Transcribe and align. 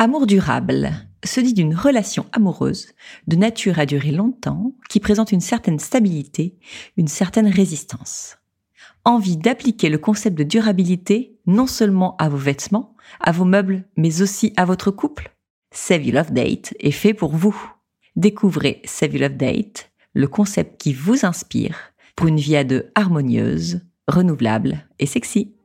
Amour 0.00 0.28
durable 0.28 0.92
se 1.24 1.40
dit 1.40 1.54
d'une 1.54 1.74
relation 1.74 2.26
amoureuse 2.30 2.92
de 3.26 3.34
nature 3.34 3.80
à 3.80 3.84
durer 3.84 4.12
longtemps 4.12 4.72
qui 4.88 5.00
présente 5.00 5.32
une 5.32 5.40
certaine 5.40 5.80
stabilité, 5.80 6.56
une 6.96 7.08
certaine 7.08 7.48
résistance. 7.48 8.38
Envie 9.04 9.36
d'appliquer 9.36 9.88
le 9.88 9.98
concept 9.98 10.38
de 10.38 10.44
durabilité 10.44 11.36
non 11.46 11.66
seulement 11.66 12.14
à 12.18 12.28
vos 12.28 12.36
vêtements, 12.36 12.94
à 13.18 13.32
vos 13.32 13.44
meubles, 13.44 13.88
mais 13.96 14.22
aussi 14.22 14.52
à 14.56 14.64
votre 14.64 14.92
couple? 14.92 15.34
Save 15.72 16.04
You 16.04 16.12
Love 16.12 16.30
Date 16.32 16.74
est 16.78 16.92
fait 16.92 17.12
pour 17.12 17.34
vous. 17.34 17.60
Découvrez 18.14 18.80
Save 18.84 19.14
You 19.14 19.22
Love 19.22 19.36
Date, 19.36 19.90
le 20.14 20.28
concept 20.28 20.80
qui 20.80 20.92
vous 20.92 21.26
inspire 21.26 21.76
pour 22.14 22.28
une 22.28 22.38
vie 22.38 22.56
à 22.56 22.62
deux 22.62 22.92
harmonieuse, 22.94 23.80
renouvelable 24.06 24.86
et 25.00 25.06
sexy. 25.06 25.56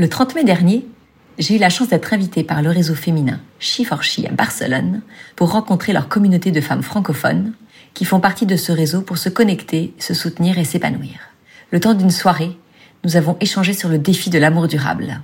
Le 0.00 0.08
30 0.08 0.36
mai 0.36 0.44
dernier, 0.44 0.86
j'ai 1.40 1.56
eu 1.56 1.58
la 1.58 1.70
chance 1.70 1.88
d'être 1.88 2.12
invitée 2.12 2.44
par 2.44 2.62
le 2.62 2.70
réseau 2.70 2.94
féminin 2.94 3.40
She 3.58 3.82
for 3.84 4.04
She 4.04 4.20
à 4.26 4.30
Barcelone 4.30 5.02
pour 5.34 5.50
rencontrer 5.50 5.92
leur 5.92 6.06
communauté 6.06 6.52
de 6.52 6.60
femmes 6.60 6.84
francophones 6.84 7.52
qui 7.94 8.04
font 8.04 8.20
partie 8.20 8.46
de 8.46 8.54
ce 8.54 8.70
réseau 8.70 9.02
pour 9.02 9.18
se 9.18 9.28
connecter, 9.28 9.92
se 9.98 10.14
soutenir 10.14 10.56
et 10.56 10.64
s'épanouir. 10.64 11.18
Le 11.72 11.80
temps 11.80 11.94
d'une 11.94 12.12
soirée, 12.12 12.56
nous 13.02 13.16
avons 13.16 13.36
échangé 13.40 13.72
sur 13.72 13.88
le 13.88 13.98
défi 13.98 14.30
de 14.30 14.38
l'amour 14.38 14.68
durable. 14.68 15.20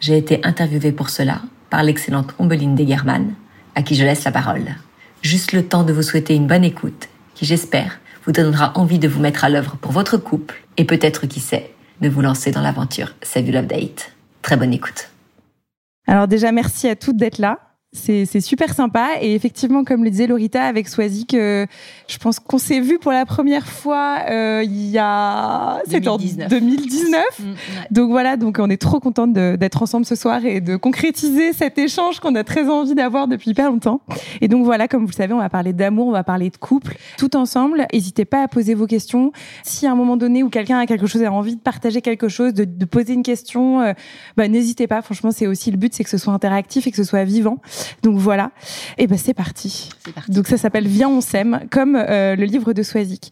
J'ai 0.00 0.18
été 0.18 0.40
interviewée 0.42 0.90
pour 0.90 1.08
cela 1.08 1.42
par 1.70 1.84
l'excellente 1.84 2.34
Ombeline 2.40 2.74
Degerman, 2.74 3.34
à 3.76 3.82
qui 3.82 3.94
je 3.94 4.04
laisse 4.04 4.24
la 4.24 4.32
parole. 4.32 4.74
Juste 5.22 5.52
le 5.52 5.64
temps 5.64 5.84
de 5.84 5.92
vous 5.92 6.02
souhaiter 6.02 6.34
une 6.34 6.48
bonne 6.48 6.64
écoute, 6.64 7.08
qui 7.36 7.44
j'espère 7.44 8.00
vous 8.26 8.32
donnera 8.32 8.76
envie 8.76 8.98
de 8.98 9.06
vous 9.06 9.20
mettre 9.20 9.44
à 9.44 9.48
l'œuvre 9.48 9.76
pour 9.76 9.92
votre 9.92 10.16
couple 10.16 10.64
et 10.78 10.84
peut-être, 10.84 11.28
qui 11.28 11.38
sait, 11.38 11.70
de 12.00 12.08
vous 12.08 12.20
lancer 12.20 12.50
dans 12.50 12.62
l'aventure 12.62 13.14
Save 13.22 13.46
You 13.46 13.52
Love 13.52 13.66
Date. 13.66 14.12
Très 14.42 14.56
bonne 14.56 14.72
écoute. 14.72 15.10
Alors 16.06 16.28
déjà, 16.28 16.52
merci 16.52 16.88
à 16.88 16.96
toutes 16.96 17.16
d'être 17.16 17.38
là. 17.38 17.58
C'est 17.92 18.40
super 18.40 18.72
sympa 18.72 19.08
et 19.20 19.34
effectivement, 19.34 19.82
comme 19.82 20.04
le 20.04 20.10
disait 20.10 20.28
Lorita 20.28 20.62
avec 20.62 20.86
Swazik, 20.86 21.30
que 21.30 21.66
je 22.06 22.18
pense 22.18 22.38
qu'on 22.38 22.58
s'est 22.58 22.78
vu 22.78 23.00
pour 23.00 23.10
la 23.10 23.26
première 23.26 23.66
fois 23.66 24.18
euh, 24.30 24.62
il 24.64 24.90
y 24.90 24.98
a 24.98 25.80
c'était 25.88 26.06
en 26.06 26.16
2019. 26.16 27.24
Mm, 27.40 27.44
ouais. 27.48 27.56
Donc 27.90 28.10
voilà, 28.10 28.36
donc 28.36 28.58
on 28.60 28.70
est 28.70 28.80
trop 28.80 29.00
contente 29.00 29.32
d'être 29.32 29.82
ensemble 29.82 30.06
ce 30.06 30.14
soir 30.14 30.44
et 30.44 30.60
de 30.60 30.76
concrétiser 30.76 31.52
cet 31.52 31.78
échange 31.78 32.20
qu'on 32.20 32.36
a 32.36 32.44
très 32.44 32.68
envie 32.68 32.94
d'avoir 32.94 33.26
depuis 33.26 33.50
hyper 33.50 33.70
longtemps. 33.70 34.02
Et 34.40 34.46
donc 34.46 34.64
voilà, 34.64 34.86
comme 34.86 35.02
vous 35.02 35.10
le 35.10 35.16
savez, 35.16 35.34
on 35.34 35.38
va 35.38 35.48
parler 35.48 35.72
d'amour, 35.72 36.06
on 36.06 36.12
va 36.12 36.22
parler 36.22 36.50
de 36.50 36.56
couple, 36.56 36.96
tout 37.18 37.34
ensemble. 37.34 37.88
N'hésitez 37.92 38.24
pas 38.24 38.44
à 38.44 38.46
poser 38.46 38.74
vos 38.74 38.86
questions. 38.86 39.32
Si 39.64 39.88
à 39.88 39.90
un 39.90 39.96
moment 39.96 40.16
donné 40.16 40.44
où 40.44 40.48
quelqu'un 40.48 40.78
a 40.78 40.86
quelque 40.86 41.08
chose, 41.08 41.24
a 41.24 41.32
envie 41.32 41.56
de 41.56 41.60
partager 41.60 42.02
quelque 42.02 42.28
chose, 42.28 42.54
de, 42.54 42.64
de 42.64 42.84
poser 42.84 43.14
une 43.14 43.24
question, 43.24 43.80
euh, 43.80 43.94
bah, 44.36 44.46
n'hésitez 44.46 44.86
pas. 44.86 45.02
Franchement, 45.02 45.32
c'est 45.32 45.48
aussi 45.48 45.72
le 45.72 45.76
but, 45.76 45.92
c'est 45.92 46.04
que 46.04 46.10
ce 46.10 46.18
soit 46.18 46.32
interactif 46.32 46.86
et 46.86 46.92
que 46.92 46.96
ce 46.96 47.04
soit 47.04 47.24
vivant. 47.24 47.58
Donc 48.02 48.16
voilà. 48.16 48.50
Et 48.98 49.06
ben 49.06 49.18
c'est 49.18 49.34
parti. 49.34 49.90
Parti. 50.14 50.30
Donc 50.30 50.46
ça 50.46 50.56
s'appelle 50.56 50.86
Viens 50.86 51.08
on 51.08 51.20
s'aime, 51.20 51.60
comme 51.70 51.96
euh, 51.96 52.36
le 52.36 52.44
livre 52.44 52.72
de 52.72 52.82
Swazik. 52.82 53.30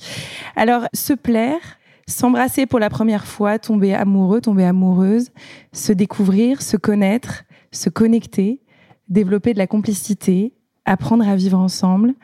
Alors 0.56 0.86
se 0.92 1.12
plaire, 1.12 1.60
s'embrasser 2.06 2.66
pour 2.66 2.78
la 2.78 2.90
première 2.90 3.26
fois, 3.26 3.58
tomber 3.58 3.94
amoureux, 3.94 4.40
tomber 4.40 4.64
amoureuse, 4.64 5.30
se 5.72 5.92
découvrir, 5.92 6.62
se 6.62 6.76
connaître, 6.76 7.44
se 7.70 7.90
connecter, 7.90 8.60
développer 9.08 9.52
de 9.52 9.58
la 9.58 9.66
complicité, 9.66 10.54
apprendre 10.84 11.28
à 11.28 11.36
vivre 11.36 11.58
ensemble, 11.58 12.14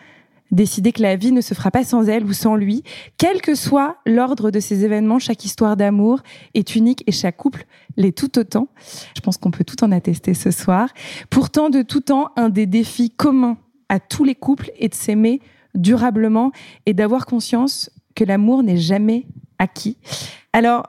décider 0.51 0.93
que 0.93 1.03
la 1.03 1.17
vie 1.17 1.33
ne 1.33 1.41
se 1.41 1.55
fera 1.55 1.71
pas 1.71 1.85
sans 1.85 2.09
elle 2.09 2.25
ou 2.25 2.33
sans 2.33 2.55
lui, 2.55 2.83
quel 3.19 3.41
que 3.41 3.55
soit 3.55 3.97
l'ordre 4.07 4.51
de 4.51 4.61
ces 4.61 4.85
événements, 4.85 5.19
chaque 5.19 5.45
histoire 5.45 5.77
d'amour 5.77 6.21
est 6.55 6.77
unique 6.77 7.03
et 7.07 7.13
chaque 7.13 7.37
couple 7.37 7.67
l'est 7.97 8.17
tout 8.17 8.39
autant. 8.39 8.69
Je 9.17 9.21
pense 9.21 9.37
qu'on 9.37 9.51
peut 9.51 9.65
tout 9.65 9.83
en 9.85 9.93
attester 9.93 10.35
ce 10.35 10.51
soir. 10.51 10.89
Pourtant, 11.31 11.71
de 11.71 11.83
tout 11.83 12.01
temps, 12.01 12.31
un 12.37 12.49
des 12.49 12.67
défis 12.67 13.11
communs 13.11 13.59
à 13.89 14.01
tous 14.01 14.25
les 14.25 14.35
couples 14.35 14.71
est 14.79 14.89
de 14.89 14.95
s'aimer 14.95 15.41
durablement 15.75 16.53
et 16.87 16.95
d'avoir 16.95 17.27
conscience 17.27 17.91
que 18.15 18.25
l'amour 18.25 18.63
n'est 18.63 18.77
jamais 18.77 19.27
acquis. 19.59 19.99
Alors, 20.53 20.85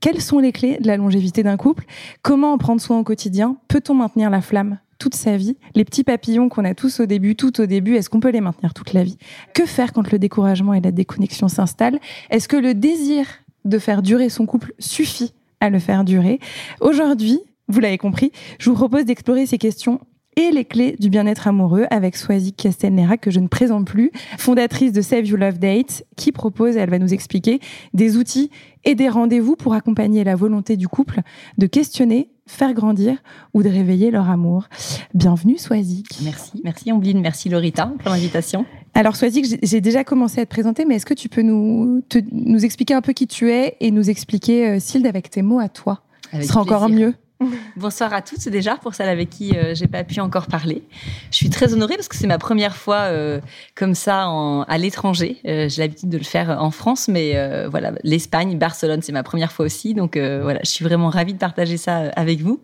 quelles 0.00 0.20
sont 0.20 0.38
les 0.38 0.52
clés 0.52 0.78
de 0.78 0.86
la 0.86 0.96
longévité 0.96 1.42
d'un 1.42 1.56
couple? 1.56 1.84
Comment 2.22 2.52
en 2.52 2.58
prendre 2.58 2.80
soin 2.80 2.98
au 2.98 3.04
quotidien? 3.04 3.56
Peut-on 3.68 3.94
maintenir 3.94 4.30
la 4.30 4.40
flamme? 4.40 4.78
Toute 4.98 5.14
sa 5.14 5.36
vie. 5.36 5.56
Les 5.74 5.84
petits 5.84 6.04
papillons 6.04 6.48
qu'on 6.48 6.64
a 6.64 6.74
tous 6.74 7.00
au 7.00 7.06
début, 7.06 7.36
tout 7.36 7.60
au 7.60 7.66
début, 7.66 7.96
est-ce 7.96 8.10
qu'on 8.10 8.20
peut 8.20 8.30
les 8.30 8.40
maintenir 8.40 8.74
toute 8.74 8.92
la 8.92 9.04
vie? 9.04 9.18
Que 9.54 9.66
faire 9.66 9.92
quand 9.92 10.10
le 10.10 10.18
découragement 10.18 10.74
et 10.74 10.80
la 10.80 10.92
déconnexion 10.92 11.48
s'installent? 11.48 11.98
Est-ce 12.30 12.48
que 12.48 12.56
le 12.56 12.74
désir 12.74 13.26
de 13.64 13.78
faire 13.78 14.02
durer 14.02 14.28
son 14.28 14.46
couple 14.46 14.74
suffit 14.78 15.32
à 15.60 15.70
le 15.70 15.78
faire 15.78 16.04
durer? 16.04 16.38
Aujourd'hui, 16.80 17.40
vous 17.68 17.80
l'avez 17.80 17.98
compris, 17.98 18.32
je 18.58 18.70
vous 18.70 18.76
propose 18.76 19.04
d'explorer 19.04 19.46
ces 19.46 19.58
questions 19.58 20.00
et 20.36 20.50
les 20.50 20.64
clés 20.64 20.96
du 20.98 21.10
bien-être 21.10 21.46
amoureux 21.46 21.86
avec 21.90 22.16
Swazik 22.16 22.56
Castelnera, 22.56 23.16
que 23.16 23.30
je 23.30 23.40
ne 23.40 23.46
présente 23.46 23.86
plus, 23.86 24.10
fondatrice 24.36 24.92
de 24.92 25.00
Save 25.00 25.26
You 25.26 25.36
Love 25.36 25.58
Date, 25.58 26.04
qui 26.16 26.32
propose, 26.32 26.76
elle 26.76 26.90
va 26.90 26.98
nous 26.98 27.14
expliquer, 27.14 27.60
des 27.92 28.16
outils 28.16 28.50
et 28.84 28.94
des 28.94 29.08
rendez-vous 29.08 29.56
pour 29.56 29.74
accompagner 29.74 30.24
la 30.24 30.34
volonté 30.34 30.76
du 30.76 30.88
couple 30.88 31.20
de 31.58 31.66
questionner, 31.66 32.30
faire 32.46 32.74
grandir 32.74 33.16
ou 33.54 33.62
de 33.62 33.68
réveiller 33.68 34.10
leur 34.10 34.28
amour. 34.28 34.68
Bienvenue 35.14 35.58
Swazik. 35.58 36.06
Merci, 36.22 36.52
merci 36.62 36.92
Ombline, 36.92 37.20
merci 37.20 37.48
Lorita 37.48 37.92
pour 38.00 38.10
l'invitation. 38.10 38.66
Alors 38.94 39.16
Swazik, 39.16 39.58
j'ai- 39.62 39.80
déjà 39.80 40.04
commencé 40.04 40.40
à 40.40 40.44
te 40.46 40.50
présenter, 40.50 40.84
mais 40.84 40.96
est-ce 40.96 41.06
que 41.06 41.14
tu 41.14 41.28
peux 41.28 41.42
nous, 41.42 42.02
te- 42.08 42.18
nous 42.32 42.64
expliquer 42.64 42.94
un 42.94 43.00
peu 43.00 43.12
qui 43.12 43.26
tu 43.26 43.50
es 43.50 43.76
et 43.80 43.90
nous 43.90 44.08
expliquer, 44.10 44.68
euh, 44.68 44.78
Silde, 44.80 45.06
avec 45.06 45.30
tes 45.30 45.42
mots 45.42 45.58
à 45.58 45.68
toi? 45.68 46.02
Avec 46.32 46.44
Ce 46.46 46.52
sera 46.52 46.60
encore 46.62 46.88
mieux. 46.88 47.14
Bonsoir 47.76 48.12
à 48.12 48.22
toutes 48.22 48.48
déjà 48.48 48.76
pour 48.76 48.94
celles 48.94 49.08
avec 49.08 49.30
qui 49.30 49.56
euh, 49.56 49.74
j'ai 49.74 49.86
pas 49.86 50.04
pu 50.04 50.20
encore 50.20 50.46
parler. 50.46 50.82
Je 51.30 51.36
suis 51.36 51.50
très 51.50 51.72
honorée 51.72 51.96
parce 51.96 52.08
que 52.08 52.16
c'est 52.16 52.26
ma 52.26 52.38
première 52.38 52.76
fois 52.76 53.02
euh, 53.10 53.40
comme 53.74 53.94
ça 53.94 54.24
à 54.68 54.78
l'étranger. 54.78 55.40
Euh, 55.46 55.68
j'ai 55.68 55.82
l'habitude 55.82 56.08
de 56.08 56.18
le 56.18 56.24
faire 56.24 56.50
en 56.60 56.70
France, 56.70 57.08
mais 57.08 57.34
voilà, 57.68 57.92
l'Espagne, 58.02 58.58
Barcelone, 58.58 59.02
c'est 59.02 59.12
ma 59.12 59.22
première 59.22 59.52
fois 59.52 59.66
aussi. 59.66 59.94
Donc 59.94 60.16
voilà, 60.16 60.60
je 60.64 60.70
suis 60.70 60.84
vraiment 60.84 61.08
ravie 61.08 61.32
de 61.32 61.38
partager 61.38 61.76
ça 61.76 62.10
avec 62.16 62.40
vous. 62.40 62.60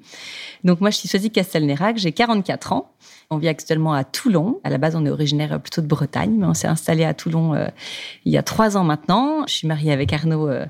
Donc 0.64 0.80
moi, 0.80 0.90
je 0.90 0.96
suis 0.96 1.08
Swazik 1.08 1.32
Castelnerac, 1.32 1.96
j'ai 1.98 2.12
44 2.12 2.72
ans. 2.72 2.92
On 3.32 3.38
vit 3.38 3.46
actuellement 3.46 3.92
à 3.92 4.02
Toulon. 4.02 4.58
À 4.64 4.70
la 4.70 4.78
base, 4.78 4.96
on 4.96 5.06
est 5.06 5.10
originaire 5.10 5.60
plutôt 5.60 5.82
de 5.82 5.86
Bretagne, 5.86 6.34
mais 6.36 6.46
on 6.46 6.54
s'est 6.54 6.66
installé 6.66 7.04
à 7.04 7.14
Toulon 7.14 7.54
euh, 7.54 7.68
il 8.24 8.32
y 8.32 8.36
a 8.36 8.42
trois 8.42 8.76
ans 8.76 8.82
maintenant. 8.82 9.46
Je 9.46 9.54
suis 9.54 9.68
mariée 9.68 9.92
avec 9.92 10.12
Arnaud 10.12 10.48
euh, 10.48 10.66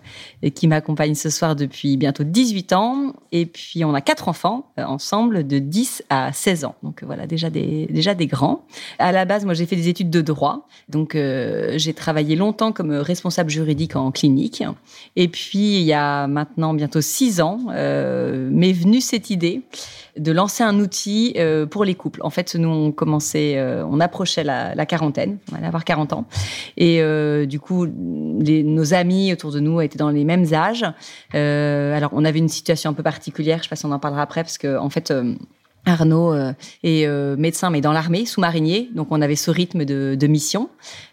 qui 0.55 0.69
m'accompagne 0.69 1.15
ce 1.15 1.31
soir 1.31 1.57
depuis 1.57 1.97
bientôt 1.97 2.23
18 2.23 2.75
ans. 2.75 3.15
Et 3.33 3.47
puis, 3.47 3.83
on 3.83 3.95
a 3.95 4.03
quatre 4.03 4.29
enfants 4.29 4.67
euh, 4.79 4.85
ensemble 4.85 5.47
de 5.47 5.59
10 5.59 6.05
à 6.11 6.35
16 6.35 6.67
ans. 6.67 6.75
Donc, 6.83 7.03
voilà, 7.03 7.27
déjà 7.27 7.49
des, 7.49 7.87
déjà 7.87 8.15
des 8.15 8.27
grands. 8.27 8.67
À 8.99 9.11
la 9.11 9.25
base, 9.25 9.47
moi, 9.47 9.55
j'ai 9.55 9.65
fait 9.65 9.77
des 9.77 9.89
études 9.89 10.11
de 10.11 10.21
droit. 10.21 10.69
Donc, 10.91 11.15
j'ai 11.15 11.95
travaillé 11.95 12.37
longtemps 12.37 12.73
comme 12.73 12.93
responsable 12.93 13.49
juridique 13.49 13.97
en 13.97 14.11
clinique. 14.11 14.63
Et 15.17 15.29
puis, 15.29 15.79
il 15.81 15.85
y 15.85 15.95
a 15.95 16.27
maintenant 16.27 16.75
bientôt 16.75 17.01
six 17.01 17.41
ans, 17.41 17.59
m'est 17.69 18.73
venue 18.73 19.01
cette 19.01 19.31
idée 19.31 19.63
de 20.19 20.33
lancer 20.33 20.63
un 20.63 20.79
outil 20.79 21.37
pour 21.71 21.85
les 21.85 21.95
couples. 21.95 22.21
En 22.23 22.31
fait, 22.31 22.50
nous, 22.59 22.69
on 22.69 22.93
commençait, 22.93 23.57
euh, 23.57 23.85
on 23.87 24.01
approchait 24.01 24.45
la, 24.45 24.87
quarantaine, 24.87 25.39
on 25.53 25.57
allait 25.57 25.67
avoir 25.67 25.85
40 25.85 26.13
ans. 26.13 26.25
Et 26.77 27.01
euh, 27.01 27.47
du 27.47 27.61
coup, 27.61 27.87
nos 27.87 28.95
amis 28.95 29.33
autour 29.33 29.53
de 29.53 29.61
nous 29.61 29.81
étaient 29.81 29.99
dans 29.99 30.11
les 30.11 30.25
mêmes 30.25 30.53
âges. 30.53 30.87
Euh, 31.35 31.97
alors, 31.97 32.11
on 32.13 32.25
avait 32.25 32.39
une 32.39 32.49
situation 32.49 32.91
un 32.91 32.95
peu 32.95 33.03
particulière, 33.03 33.59
je 33.59 33.65
sais 33.65 33.69
pas 33.69 33.77
si 33.77 33.87
on 33.87 33.93
en 33.93 33.99
parlera 33.99 34.23
après, 34.23 34.43
parce 34.43 34.59
que 34.59 34.79
en 34.79 34.91
fait... 34.91 35.13
Arnaud 35.87 36.35
est 36.83 37.09
médecin, 37.39 37.71
mais 37.71 37.81
dans 37.81 37.93
l'armée, 37.93 38.27
sous-marinier. 38.27 38.91
Donc, 38.95 39.09
on 39.13 39.23
avait 39.23 39.35
ce 39.35 39.51
rythme 39.51 39.87
de, 39.87 40.15
de 40.15 40.27
mission, 40.27 40.69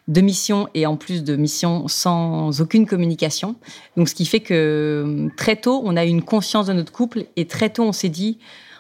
de 0.10 0.20
mission 0.20 0.68
et 0.74 0.86
en 0.86 0.98
plus 0.98 1.24
de 1.24 1.38
mission 1.38 1.88
sans 1.88 2.60
aucune 2.60 2.86
communication. 2.86 3.56
Donc, 3.96 4.10
ce 4.10 4.14
qui 4.14 4.26
fait 4.26 4.42
que 4.42 5.30
très 5.38 5.56
tôt, 5.56 5.82
on 5.86 5.96
a 5.96 6.06
eu 6.06 6.10
une 6.10 6.22
conscience 6.22 6.68
de 6.68 6.74
notre 6.74 6.92
couple 6.92 7.28
et 7.38 7.48
très 7.48 7.70
tôt, 7.70 7.84
on 7.84 7.94
s'est 7.94 8.10
dit, 8.10 8.40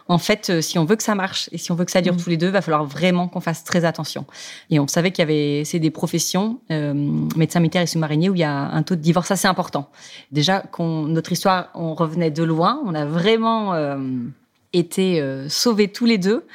en 0.10 0.18
fait, 0.18 0.50
euh, 0.50 0.62
si 0.62 0.78
on 0.80 0.86
veut 0.86 0.96
que 0.96 1.04
ça 1.04 1.16
marche 1.16 1.50
et 1.52 1.58
si 1.58 1.72
on 1.72 1.76
veut 1.76 1.86
que 1.86 1.92
ça 1.92 2.02
dure 2.02 2.14
Mhm. 2.14 2.20
tous 2.20 2.30
les 2.30 2.38
deux, 2.38 2.50
va 2.50 2.62
falloir 2.62 2.86
vraiment 2.86 3.28
qu'on 3.28 3.42
fasse 3.42 3.64
très 3.64 3.86
attention. 3.86 4.26
Et 4.70 4.80
on 4.80 4.88
savait 4.88 5.12
qu'il 5.12 5.22
y 5.22 5.28
avait, 5.30 5.64
c'est 5.66 5.80
des 5.80 5.92
professions, 5.92 6.60
euh, 6.72 6.94
médecin 7.36 7.60
militaire 7.60 7.82
et 7.82 7.88
sous-marinier, 7.88 8.30
où 8.30 8.36
il 8.36 8.40
y 8.40 8.44
a 8.44 8.52
un 8.56 8.84
taux 8.84 8.96
de 8.96 9.02
divorce 9.02 9.32
assez 9.32 9.48
important. 9.48 9.90
Déjà, 10.32 10.60
qu'on, 10.62 11.04
notre 11.04 11.32
histoire, 11.32 11.70
on 11.76 11.94
revenait 11.94 12.32
de 12.32 12.44
loin, 12.44 12.82
on 12.86 12.96
a 12.96 13.06
vraiment 13.06 13.74
euh, 13.74 13.98
été 14.74 15.22
euh, 15.22 15.50
sauvés 15.50 15.88
tous 15.90 16.06
les 16.06 16.18
deux 16.18 16.46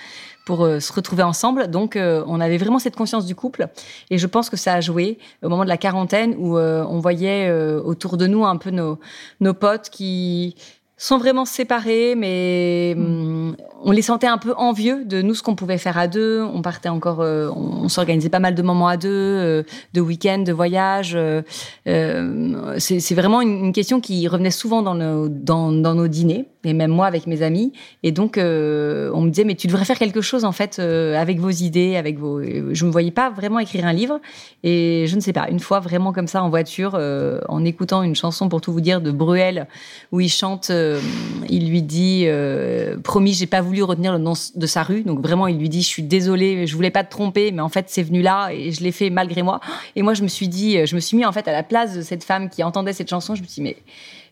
pour 0.44 0.64
euh, 0.64 0.80
se 0.80 0.92
retrouver 0.92 1.22
ensemble. 1.22 1.68
Donc, 1.70 1.94
euh, 1.94 2.24
on 2.26 2.40
avait 2.40 2.58
vraiment 2.58 2.80
cette 2.80 2.96
conscience 2.96 3.26
du 3.26 3.34
couple. 3.36 3.68
Et 4.10 4.18
je 4.18 4.26
pense 4.26 4.50
que 4.50 4.56
ça 4.56 4.74
a 4.74 4.80
joué 4.80 5.18
au 5.42 5.48
moment 5.48 5.62
de 5.62 5.68
la 5.68 5.76
quarantaine 5.76 6.34
où 6.36 6.58
euh, 6.58 6.84
on 6.88 6.98
voyait 6.98 7.48
euh, 7.48 7.80
autour 7.80 8.16
de 8.16 8.26
nous 8.26 8.44
un 8.44 8.56
peu 8.56 8.70
nos, 8.70 8.98
nos 9.40 9.54
potes 9.54 9.88
qui 9.88 10.56
sans 11.02 11.18
vraiment 11.18 11.44
se 11.44 11.52
séparer, 11.52 12.14
mais 12.14 12.94
hum, 12.96 13.56
on 13.82 13.90
les 13.90 14.02
sentait 14.02 14.28
un 14.28 14.38
peu 14.38 14.54
envieux 14.56 15.04
de 15.04 15.20
nous 15.20 15.34
ce 15.34 15.42
qu'on 15.42 15.56
pouvait 15.56 15.76
faire 15.76 15.98
à 15.98 16.06
deux. 16.06 16.40
On 16.54 16.62
partait 16.62 16.90
encore, 16.90 17.22
euh, 17.22 17.50
on, 17.56 17.88
s'organisait 17.88 18.28
pas 18.28 18.38
mal 18.38 18.54
de 18.54 18.62
moments 18.62 18.86
à 18.86 18.96
deux, 18.96 19.08
euh, 19.10 19.64
de 19.94 20.00
week-ends, 20.00 20.44
de 20.46 20.52
voyages. 20.52 21.18
Euh, 21.18 21.42
c'est 22.78 23.14
vraiment 23.16 23.40
une, 23.40 23.72
question 23.72 24.00
qui 24.00 24.28
revenait 24.28 24.52
souvent 24.52 24.80
dans 24.80 24.94
nos, 24.94 25.28
dans, 25.28 25.72
dans, 25.72 25.96
nos 25.96 26.06
dîners, 26.06 26.46
et 26.64 26.72
même 26.72 26.90
moi 26.90 27.06
avec 27.06 27.26
mes 27.26 27.42
amis. 27.42 27.72
Et 28.02 28.12
donc, 28.12 28.34
on 28.36 28.40
me 29.20 29.28
disait, 29.28 29.44
mais 29.44 29.54
tu 29.54 29.66
devrais 29.66 29.84
faire 29.84 29.98
quelque 29.98 30.20
chose 30.20 30.44
en 30.44 30.52
fait 30.52 30.78
avec 30.78 31.38
vos 31.38 31.50
idées, 31.50 31.96
avec 31.96 32.18
vos. 32.18 32.42
Je 32.42 32.84
me 32.84 32.90
voyais 32.90 33.10
pas 33.10 33.30
vraiment 33.30 33.58
écrire 33.58 33.86
un 33.86 33.92
livre. 33.92 34.20
Et 34.62 35.06
je 35.06 35.16
ne 35.16 35.20
sais 35.20 35.32
pas, 35.32 35.48
une 35.50 35.60
fois 35.60 35.80
vraiment 35.80 36.12
comme 36.12 36.26
ça 36.28 36.42
en 36.42 36.50
voiture, 36.50 36.94
en 37.48 37.64
écoutant 37.64 38.02
une 38.02 38.14
chanson 38.14 38.48
pour 38.48 38.60
tout 38.60 38.72
vous 38.72 38.80
dire 38.80 39.00
de 39.00 39.10
Bruel, 39.10 39.66
où 40.12 40.20
il 40.20 40.28
chante, 40.28 40.70
il 41.48 41.68
lui 41.68 41.82
dit, 41.82 42.26
promis, 43.02 43.34
j'ai 43.34 43.46
pas 43.46 43.60
voulu 43.60 43.82
retenir 43.82 44.12
le 44.12 44.18
nom 44.18 44.34
de 44.54 44.66
sa 44.66 44.82
rue. 44.82 45.02
Donc 45.02 45.20
vraiment, 45.20 45.46
il 45.46 45.58
lui 45.58 45.68
dit, 45.68 45.82
je 45.82 45.88
suis 45.88 46.02
désolé, 46.02 46.66
je 46.66 46.74
voulais 46.76 46.90
pas 46.90 47.04
te 47.04 47.10
tromper, 47.10 47.52
mais 47.52 47.60
en 47.60 47.68
fait, 47.68 47.86
c'est 47.88 48.02
venu 48.02 48.22
là 48.22 48.50
et 48.52 48.72
je 48.72 48.82
l'ai 48.82 48.92
fait 48.92 49.10
malgré 49.10 49.42
moi. 49.42 49.60
Et 49.96 50.02
moi, 50.02 50.14
je 50.14 50.22
me 50.22 50.28
suis 50.28 50.48
dit, 50.48 50.86
je 50.86 50.94
me 50.94 51.00
suis 51.00 51.16
mis 51.16 51.24
en 51.24 51.32
fait 51.32 51.48
à 51.48 51.52
la 51.52 51.62
place 51.62 51.96
de 51.96 52.02
cette 52.02 52.24
femme 52.24 52.48
qui 52.48 52.62
entendait 52.62 52.92
cette 52.92 53.10
chanson. 53.10 53.34
Je 53.34 53.42
me 53.42 53.46
suis 53.46 53.62
dit, 53.62 53.62
mais 53.62 53.76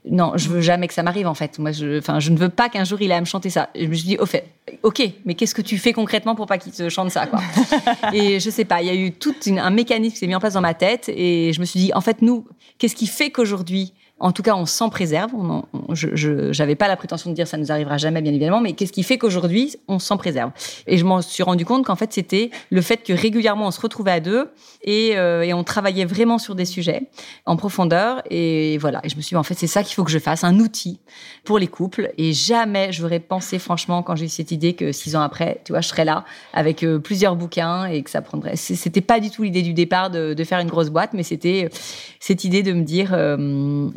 non, 0.09 0.33
je 0.37 0.49
veux 0.49 0.63
jamais 0.63 0.89
que 0.89 0.95
ça 0.95 1.03
m'arrive 1.03 1.27
en 1.27 1.35
fait. 1.35 1.59
Moi, 1.59 1.73
je, 1.73 1.99
enfin, 1.99 2.21
je 2.21 2.31
ne 2.31 2.39
veux 2.39 2.49
pas 2.49 2.69
qu'un 2.69 2.85
jour 2.85 3.01
il 3.03 3.13
à 3.13 3.21
me 3.21 3.27
chanter 3.27 3.51
ça. 3.51 3.69
je 3.75 3.87
me 3.87 3.95
suis 3.95 4.09
dit, 4.09 4.17
au 4.19 4.27
fait, 4.27 4.47
ok, 4.83 5.03
mais 5.27 5.35
qu'est-ce 5.35 5.55
que 5.55 5.63
tu 5.63 5.77
fais 5.77 5.93
concrètement 5.93 6.35
pour 6.35 6.47
pas 6.47 6.59
qu'il 6.59 6.73
te 6.73 6.89
chante 6.89 7.11
ça, 7.11 7.27
quoi? 7.27 7.41
Et 8.15 8.41
je 8.41 8.49
sais 8.49 8.65
pas, 8.65 8.81
il 8.81 8.87
y 8.87 8.91
a 8.91 8.95
eu 8.95 9.13
tout 9.13 9.35
un 9.47 9.71
mécanisme 9.71 10.15
qui 10.15 10.19
s'est 10.19 10.27
mis 10.27 10.35
en 10.35 10.41
place 10.41 10.55
dans 10.55 10.63
ma 10.63 10.75
tête 10.75 11.09
et 11.09 11.53
je 11.53 11.61
me 11.61 11.67
suis 11.67 11.81
dit, 11.81 11.93
en 11.95 12.01
fait, 12.01 12.23
nous, 12.23 12.47
qu'est-ce 12.79 12.95
qui 12.95 13.07
fait 13.07 13.31
qu'aujourd'hui 13.31 13.93
en 14.21 14.33
tout 14.33 14.43
cas, 14.43 14.55
on 14.55 14.67
s'en 14.67 14.91
préserve. 14.91 15.35
On 15.35 15.65
je 15.95 16.57
n'avais 16.59 16.75
pas 16.75 16.89
la 16.89 16.97
prétention 16.97 17.31
de 17.31 17.35
dire 17.35 17.47
ça 17.47 17.57
nous 17.57 17.73
arrivera 17.73 17.97
jamais, 17.97 18.23
bien 18.23 18.33
évidemment, 18.33 18.61
mais 18.61 18.73
qu'est-ce 18.73 18.93
qui 18.93 19.03
fait 19.03 19.19
qu'aujourd'hui, 19.19 19.77
on 19.89 19.99
s'en 19.99 20.17
préserve? 20.17 20.51
Et 20.87 20.99
je 20.99 21.05
m'en 21.05 21.23
suis 21.23 21.43
rendu 21.43 21.65
compte 21.65 21.85
qu'en 21.85 21.97
fait, 21.97 22.13
c'était 22.13 22.51
le 22.71 22.81
fait 22.83 22.99
que 22.99 23.13
régulièrement, 23.13 23.67
on 23.67 23.71
se 23.71 23.81
retrouvait 23.81 24.13
à 24.13 24.21
deux 24.21 24.51
et, 24.83 25.17
euh, 25.17 25.43
et, 25.43 25.53
on 25.53 25.65
travaillait 25.65 26.05
vraiment 26.05 26.39
sur 26.39 26.55
des 26.55 26.65
sujets 26.65 27.03
en 27.47 27.57
profondeur. 27.57 28.23
Et 28.31 28.79
voilà, 28.79 29.01
et 29.05 29.09
je 29.09 29.17
me 29.17 29.21
suis 29.21 29.31
dit, 29.31 29.37
en 29.37 29.43
fait, 29.43 29.55
c'est 29.55 29.67
ça 29.67 29.83
qu'il 29.83 29.95
faut 29.95 30.05
que 30.05 30.11
je 30.11 30.19
fasse, 30.19 30.45
un 30.45 30.59
outil 30.59 31.01
pour 31.45 31.59
les 31.59 31.67
couples. 31.67 32.13
Et 32.19 32.33
jamais 32.33 32.93
j'aurais 32.93 33.21
pensé, 33.21 33.59
franchement, 33.59 34.03
quand 34.03 34.17
j'ai 34.17 34.27
eu 34.27 34.29
cette 34.29 34.51
idée, 34.51 34.75
que 34.75 34.93
six 34.93 35.17
ans 35.17 35.23
après, 35.23 35.61
tu 35.65 35.73
vois, 35.73 35.81
je 35.81 35.89
serais 35.89 36.05
là 36.05 36.25
avec 36.53 36.83
euh, 36.83 36.99
plusieurs 36.99 37.37
bouquins 37.37 37.87
et 37.87 38.03
que 38.03 38.11
ça 38.11 38.23
prendrait. 38.23 38.57
C'était 38.57 39.01
pas 39.01 39.21
du 39.21 39.31
tout 39.31 39.43
l'idée 39.43 39.63
du 39.63 39.75
départ 39.75 40.11
de, 40.11 40.35
de, 40.35 40.45
faire 40.45 40.61
une 40.61 40.69
grosse 40.69 40.91
boîte, 40.91 41.11
mais 41.13 41.23
c'était 41.23 41.65
euh, 41.67 41.77
cette 42.21 42.45
idée 42.45 42.63
de 42.63 42.73
me 42.73 42.83
dire, 42.83 43.17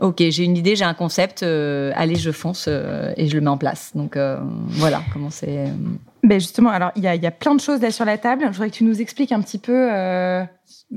ok, 0.01 0.12
j'ai 0.17 0.43
une 0.43 0.57
idée, 0.57 0.75
j'ai 0.75 0.85
un 0.85 0.93
concept, 0.93 1.43
euh, 1.43 1.91
allez, 1.95 2.15
je 2.15 2.31
fonce 2.31 2.65
euh, 2.67 3.13
et 3.17 3.27
je 3.27 3.35
le 3.35 3.41
mets 3.41 3.49
en 3.49 3.57
place. 3.57 3.91
Donc 3.95 4.17
euh, 4.17 4.39
voilà 4.69 5.01
comment 5.11 5.29
c'est. 5.29 5.65
Ben 6.23 6.39
justement, 6.39 6.69
alors 6.69 6.91
il 6.95 7.03
y 7.03 7.05
y 7.05 7.27
a, 7.27 7.31
plein 7.31 7.55
de 7.55 7.59
choses 7.59 7.81
là 7.81 7.91
sur 7.91 8.05
la 8.05 8.17
table. 8.17 8.43
Je 8.45 8.51
voudrais 8.51 8.69
que 8.69 8.75
tu 8.75 8.83
nous 8.83 9.01
expliques 9.01 9.31
un 9.31 9.41
petit 9.41 9.57
peu 9.57 9.89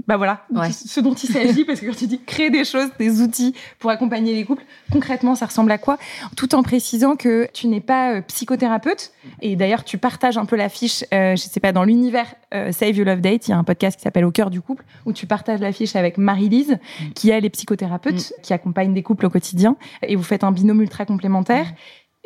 bah 0.07 0.17
voilà, 0.17 0.47
ce 0.71 1.01
dont 1.01 1.15
il 1.15 1.29
s'agit, 1.29 1.65
parce 1.65 1.81
que 1.81 1.87
quand 1.87 1.97
tu 1.97 2.07
dis 2.07 2.21
créer 2.21 2.51
des 2.51 2.65
choses, 2.65 2.89
des 2.99 3.23
outils 3.23 3.55
pour 3.79 3.91
accompagner 3.91 4.35
les 4.35 4.45
couples, 4.45 4.65
concrètement, 4.93 5.35
ça 5.35 5.47
ressemble 5.47 5.71
à 5.71 5.79
quoi? 5.79 5.99
Tout 6.37 6.55
en 6.55 6.63
précisant 6.63 7.17
que 7.17 7.49
tu 7.55 7.67
n'es 7.67 7.81
pas 7.81 8.13
euh, 8.13 8.21
psychothérapeute, 8.21 9.13
et 9.41 9.57
d'ailleurs, 9.57 9.85
tu 9.85 9.97
partages 9.97 10.37
un 10.37 10.45
peu 10.45 10.57
l'affiche, 10.57 11.05
euh, 11.15 11.35
je 11.35 11.43
sais 11.43 11.61
pas, 11.61 11.73
dans 11.73 11.85
l'univers 11.85 12.35
euh, 12.53 12.73
Save 12.73 12.97
Your 12.97 13.07
Love 13.07 13.21
Date, 13.21 13.49
il 13.49 13.53
y 13.53 13.55
a 13.55 13.57
un 13.57 13.65
podcast 13.65 13.97
qui 13.97 14.03
s'appelle 14.03 14.25
Au 14.25 14.31
cœur 14.31 14.51
du 14.51 14.61
couple, 14.61 14.85
où 15.07 15.13
tu 15.13 15.27
partages 15.27 15.61
l'affiche 15.61 15.97
avec 15.97 16.19
Marie-Lise, 16.19 16.73
mm. 16.73 17.13
qui 17.15 17.31
elle 17.31 17.45
est 17.45 17.51
psychothérapeute, 17.51 18.17
mm. 18.17 18.43
qui 18.43 18.53
accompagne 18.53 18.93
des 18.93 19.03
couples 19.03 19.27
au 19.27 19.31
quotidien, 19.31 19.77
et 20.03 20.17
vous 20.17 20.23
faites 20.23 20.45
un 20.45 20.53
binôme 20.53 20.83
ultra 20.83 21.07
complémentaire. 21.07 21.67
Mm. 21.67 21.75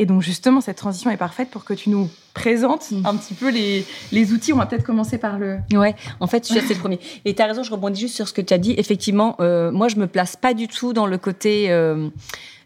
Et 0.01 0.07
donc 0.07 0.23
justement, 0.23 0.63
cette 0.63 0.79
transition 0.79 1.11
est 1.11 1.19
parfaite 1.19 1.51
pour 1.51 1.63
que 1.63 1.75
tu 1.75 1.91
nous 1.91 2.09
présentes 2.33 2.91
mm. 2.91 3.05
un 3.05 3.17
petit 3.17 3.35
peu 3.35 3.51
les, 3.51 3.85
les 4.13 4.33
outils. 4.33 4.55
On 4.55 4.57
va 4.57 4.65
peut-être 4.65 4.83
commencer 4.83 5.19
par 5.19 5.39
le... 5.39 5.59
Ouais, 5.75 5.95
en 6.21 6.27
fait, 6.27 6.51
assez 6.51 6.73
le 6.73 6.81
premier. 6.81 6.99
Et 7.27 7.35
tu 7.35 7.43
as 7.43 7.47
raison, 7.47 7.63
je 7.63 7.71
rebondis 7.71 8.01
juste 8.01 8.15
sur 8.15 8.27
ce 8.27 8.33
que 8.33 8.41
tu 8.41 8.55
as 8.55 8.59
dit. 8.59 8.75
Effectivement, 8.79 9.37
euh, 9.41 9.71
moi, 9.71 9.89
je 9.89 9.97
me 9.97 10.07
place 10.07 10.37
pas 10.37 10.55
du 10.55 10.67
tout 10.67 10.95
dans 10.95 11.07
le 11.07 11.19
côté... 11.19 11.71
Euh, 11.71 12.09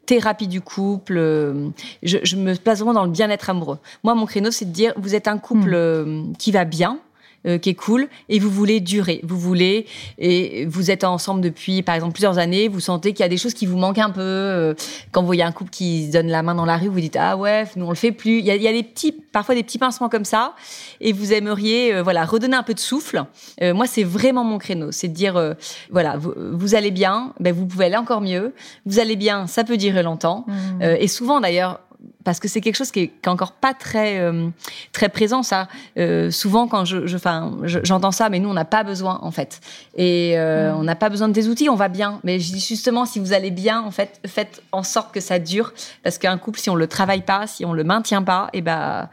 thérapie 0.07 0.49
du 0.49 0.61
couple. 0.61 1.17
Euh, 1.17 1.71
je, 2.03 2.19
je, 2.23 2.37
me 2.37 2.55
place 2.57 2.81
vraiment 2.81 2.93
dans 2.93 3.07
le 3.07 3.11
bien-être 3.11 3.49
amoureux. 3.49 3.79
Moi, 4.03 4.15
mon 4.15 4.27
créneau, 4.27 4.51
c'est 4.51 4.67
de 4.67 4.71
dire, 4.71 4.93
vous 4.99 5.15
êtes 5.15 5.29
un 5.29 5.39
couple 5.39 5.75
mm. 5.75 6.35
qui 6.39 6.53
va 6.53 6.67
bien, 6.67 6.99
euh, 7.47 7.59
qui 7.59 7.71
est 7.71 7.75
cool 7.75 8.09
et 8.31 8.39
vous 8.39 8.49
voulez 8.49 8.81
durer. 8.81 9.21
Vous 9.23 9.39
voulez 9.39 9.87
et 10.17 10.65
vous 10.65 10.91
êtes 10.91 11.05
ensemble 11.05 11.43
depuis 11.43 11.83
par 11.83 11.95
exemple 11.95 12.15
plusieurs 12.15 12.39
années. 12.39 12.69
Vous 12.69 12.81
sentez 12.81 13.13
qu'il 13.13 13.21
y 13.21 13.27
a 13.27 13.29
des 13.29 13.37
choses 13.37 13.53
qui 13.53 13.67
vous 13.67 13.77
manquent 13.77 13.99
un 13.99 14.09
peu. 14.09 14.23
Euh, 14.23 14.75
quand 15.13 15.21
vous 15.21 15.27
voyez 15.27 15.43
un 15.43 15.53
couple 15.53 15.71
qui 15.71 16.07
se 16.07 16.13
donne 16.13 16.29
la 16.29 16.43
main 16.43 16.55
dans 16.55 16.65
la 16.65 16.79
rue, 16.79 16.89
vous 16.89 17.01
dites 17.01 17.17
ah 17.21 17.37
ouais, 17.37 17.65
nous 17.77 17.85
on 17.85 17.91
le 17.91 17.97
fait 17.97 18.13
plus. 18.13 18.39
Il 18.39 18.47
y 18.47 18.51
a, 18.51 18.57
il 18.57 18.63
y 18.63 18.69
a 18.69 18.73
des 18.73 18.83
petits, 18.83 19.13
parfois 19.13 19.55
des 19.55 19.63
petits 19.63 19.77
pincements 19.77 20.09
comme 20.09 20.25
ça 20.25 20.55
et 21.03 21.13
vous 21.13 21.35
aimeriez 21.35 21.93
euh, 21.93 22.03
voilà 22.03 22.25
redonner 22.25 22.57
un 22.57 22.63
peu 22.63 22.73
de 22.73 22.81
souffle. 22.81 23.23
moi 23.61 23.87
c'est 23.87 24.05
vraiment 24.05 24.45
mon 24.45 24.57
créneau, 24.57 24.91
c'est 24.91 25.09
de 25.09 25.15
dire 25.15 25.55
voilà 25.91 26.17
vous, 26.17 26.33
vous, 26.53 26.75
allez 26.75 26.91
bien, 26.91 27.35
ben 27.41 27.53
vous 27.53 27.67
pouvez 27.67 27.87
aller 27.87 27.97
encore 27.97 28.23
mieux. 28.23 28.55
Vous 28.87 29.01
allez 29.01 29.17
bien, 29.17 29.47
ça 29.47 29.65
peut 29.65 29.77
durer 29.77 30.03
longtemps. 30.03 30.47
Mmh. 30.49 30.83
et 30.99 31.09
souvent 31.09 31.41
d'ailleurs 31.41 31.81
parce 32.25 32.41
que 32.41 32.49
c'est 32.49 32.61
quelque 32.61 32.77
chose 32.77 32.91
qui 32.91 33.01
est, 33.01 33.09
qui 33.09 33.15
est, 33.25 33.29
encore 33.29 33.53
pas 33.53 33.75
très 33.75 34.19
euh, 34.19 34.49
très 34.93 35.09
présent 35.09 35.43
ça 35.43 35.69
euh, 35.99 36.31
souvent 36.31 36.67
quand 36.67 36.85
je 36.85 37.15
enfin 37.15 37.57
je, 37.63 37.81
j'entends 37.85 38.11
ça 38.11 38.29
mais 38.29 38.41
nous 38.41 38.49
on 38.49 38.55
n'a 38.55 38.65
pas 38.65 38.83
besoin 38.83 39.21
en 39.23 39.31
fait 39.31 39.61
et 39.95 40.35
euh, 40.37 40.73
mm. 40.73 40.77
on 40.77 40.85
n'a 40.85 40.97
pas 40.97 41.11
besoin 41.11 41.29
de 41.29 41.33
des 41.33 41.49
outils 41.49 41.69
on 41.69 41.77
va 41.77 41.89
bien 41.89 42.21
mais 42.25 42.41
je 42.41 42.53
dis 42.53 42.61
justement 42.61 43.07
si 43.07 43.21
vous 43.21 43.33
allez 43.33 43.51
bien 43.51 43.81
en 43.81 43.91
fait 43.91 44.21
faites 44.27 44.63
en 44.73 44.83
sorte 44.83 45.13
que 45.13 45.21
ça 45.21 45.39
dure 45.39 45.73
parce 46.03 46.19
qu'un 46.19 46.39
couple 46.39 46.59
si 46.59 46.71
on 46.71 46.75
le 46.75 46.87
travaille 46.87 47.23
pas 47.23 47.47
si 47.47 47.65
on 47.65 47.73
le 47.73 47.85
maintient 47.85 48.23
pas 48.23 48.49
et 48.53 48.59
eh 48.59 48.63
ben 48.63 49.09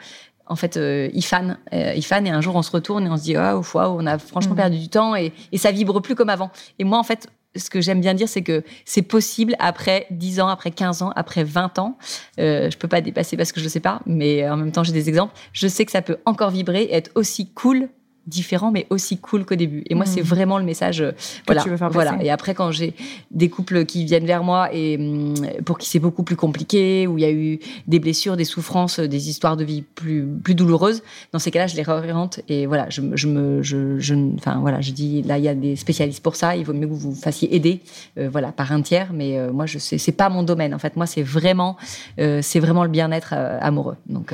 en 0.51 0.57
fait, 0.57 0.75
euh, 0.75 1.09
il 1.13 1.23
fan, 1.23 1.57
euh, 1.73 1.93
il 1.95 2.03
fan, 2.03 2.27
et 2.27 2.29
un 2.29 2.41
jour 2.41 2.55
on 2.55 2.61
se 2.61 2.71
retourne 2.71 3.07
et 3.07 3.09
on 3.09 3.15
se 3.15 3.23
dit, 3.23 3.37
oh, 3.37 3.61
on 3.73 4.05
a 4.05 4.17
franchement 4.17 4.53
mm. 4.53 4.57
perdu 4.57 4.79
du 4.79 4.89
temps 4.89 5.15
et, 5.15 5.31
et 5.53 5.57
ça 5.57 5.71
vibre 5.71 6.01
plus 6.01 6.13
comme 6.13 6.29
avant. 6.29 6.51
Et 6.77 6.83
moi, 6.83 6.99
en 6.99 7.03
fait, 7.03 7.29
ce 7.55 7.69
que 7.69 7.81
j'aime 7.81 8.01
bien 8.01 8.13
dire, 8.13 8.29
c'est 8.29 8.41
que 8.41 8.63
c'est 8.85 9.01
possible 9.01 9.55
après 9.59 10.07
10 10.11 10.39
ans, 10.39 10.47
après 10.47 10.71
15 10.71 11.01
ans, 11.01 11.11
après 11.15 11.43
20 11.43 11.79
ans. 11.79 11.97
Euh, 12.39 12.69
je 12.71 12.77
peux 12.77 12.87
pas 12.87 13.01
dépasser 13.01 13.37
parce 13.37 13.51
que 13.51 13.59
je 13.59 13.65
ne 13.65 13.69
sais 13.69 13.79
pas, 13.79 14.01
mais 14.05 14.47
en 14.49 14.57
même 14.57 14.71
temps, 14.71 14.83
j'ai 14.83 14.93
des 14.93 15.09
exemples. 15.09 15.33
Je 15.53 15.67
sais 15.67 15.85
que 15.85 15.91
ça 15.91 16.01
peut 16.01 16.17
encore 16.25 16.51
vibrer 16.51 16.83
et 16.83 16.95
être 16.95 17.11
aussi 17.15 17.51
cool 17.51 17.89
différent 18.27 18.71
mais 18.71 18.85
aussi 18.89 19.17
cool 19.17 19.45
qu'au 19.45 19.55
début. 19.55 19.83
Et 19.89 19.95
moi, 19.95 20.05
c'est 20.05 20.21
mmh. 20.21 20.25
vraiment 20.25 20.57
le 20.59 20.63
message. 20.63 21.01
Euh, 21.01 21.11
voilà, 21.47 21.63
voilà. 21.89 22.17
Et 22.21 22.29
après, 22.29 22.53
quand 22.53 22.71
j'ai 22.71 22.93
des 23.31 23.49
couples 23.49 23.85
qui 23.85 24.05
viennent 24.05 24.25
vers 24.25 24.43
moi 24.43 24.69
et 24.73 24.97
hum, 24.97 25.33
pour 25.65 25.77
qui 25.77 25.89
c'est 25.89 25.99
beaucoup 25.99 26.23
plus 26.23 26.35
compliqué, 26.35 27.07
où 27.07 27.17
il 27.17 27.21
y 27.21 27.25
a 27.25 27.31
eu 27.31 27.59
des 27.87 27.99
blessures, 27.99 28.37
des 28.37 28.45
souffrances, 28.45 28.99
des 28.99 29.29
histoires 29.29 29.57
de 29.57 29.63
vie 29.63 29.81
plus 29.81 30.25
plus 30.43 30.55
douloureuses, 30.55 31.01
dans 31.33 31.39
ces 31.39 31.49
cas-là, 31.51 31.67
je 31.67 31.75
les 31.75 31.81
réoriente 31.81 32.41
et 32.47 32.67
voilà, 32.67 32.89
je, 32.89 33.01
je 33.15 33.27
me, 33.27 33.63
je, 33.63 33.99
je, 33.99 34.13
enfin 34.35 34.59
voilà, 34.59 34.81
je 34.81 34.91
dis 34.91 35.23
là, 35.23 35.37
il 35.37 35.43
y 35.43 35.49
a 35.49 35.55
des 35.55 35.75
spécialistes 35.75 36.23
pour 36.23 36.35
ça. 36.35 36.55
Il 36.55 36.63
vaut 36.63 36.73
mieux 36.73 36.87
que 36.87 36.93
vous 36.93 37.11
vous 37.11 37.15
fassiez 37.15 37.55
aider, 37.55 37.81
euh, 38.17 38.29
voilà, 38.31 38.51
par 38.51 38.71
un 38.71 38.81
tiers. 38.81 39.11
Mais 39.13 39.37
euh, 39.37 39.51
moi, 39.51 39.65
je 39.65 39.79
sais, 39.79 39.97
c'est 39.97 40.11
pas 40.11 40.29
mon 40.29 40.43
domaine. 40.43 40.75
En 40.75 40.79
fait, 40.79 40.95
moi, 40.95 41.07
c'est 41.07 41.23
vraiment, 41.23 41.75
c'est 42.17 42.59
vraiment 42.59 42.83
le 42.83 42.89
bien-être 42.89 43.33
amoureux. 43.33 43.97
Donc 44.07 44.33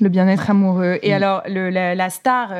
le 0.00 0.08
bien-être 0.08 0.50
amoureux. 0.50 0.98
Et 1.02 1.10
mmh. 1.10 1.14
alors, 1.14 1.42
le, 1.48 1.70
la, 1.70 1.94
la, 1.94 2.10
star 2.10 2.50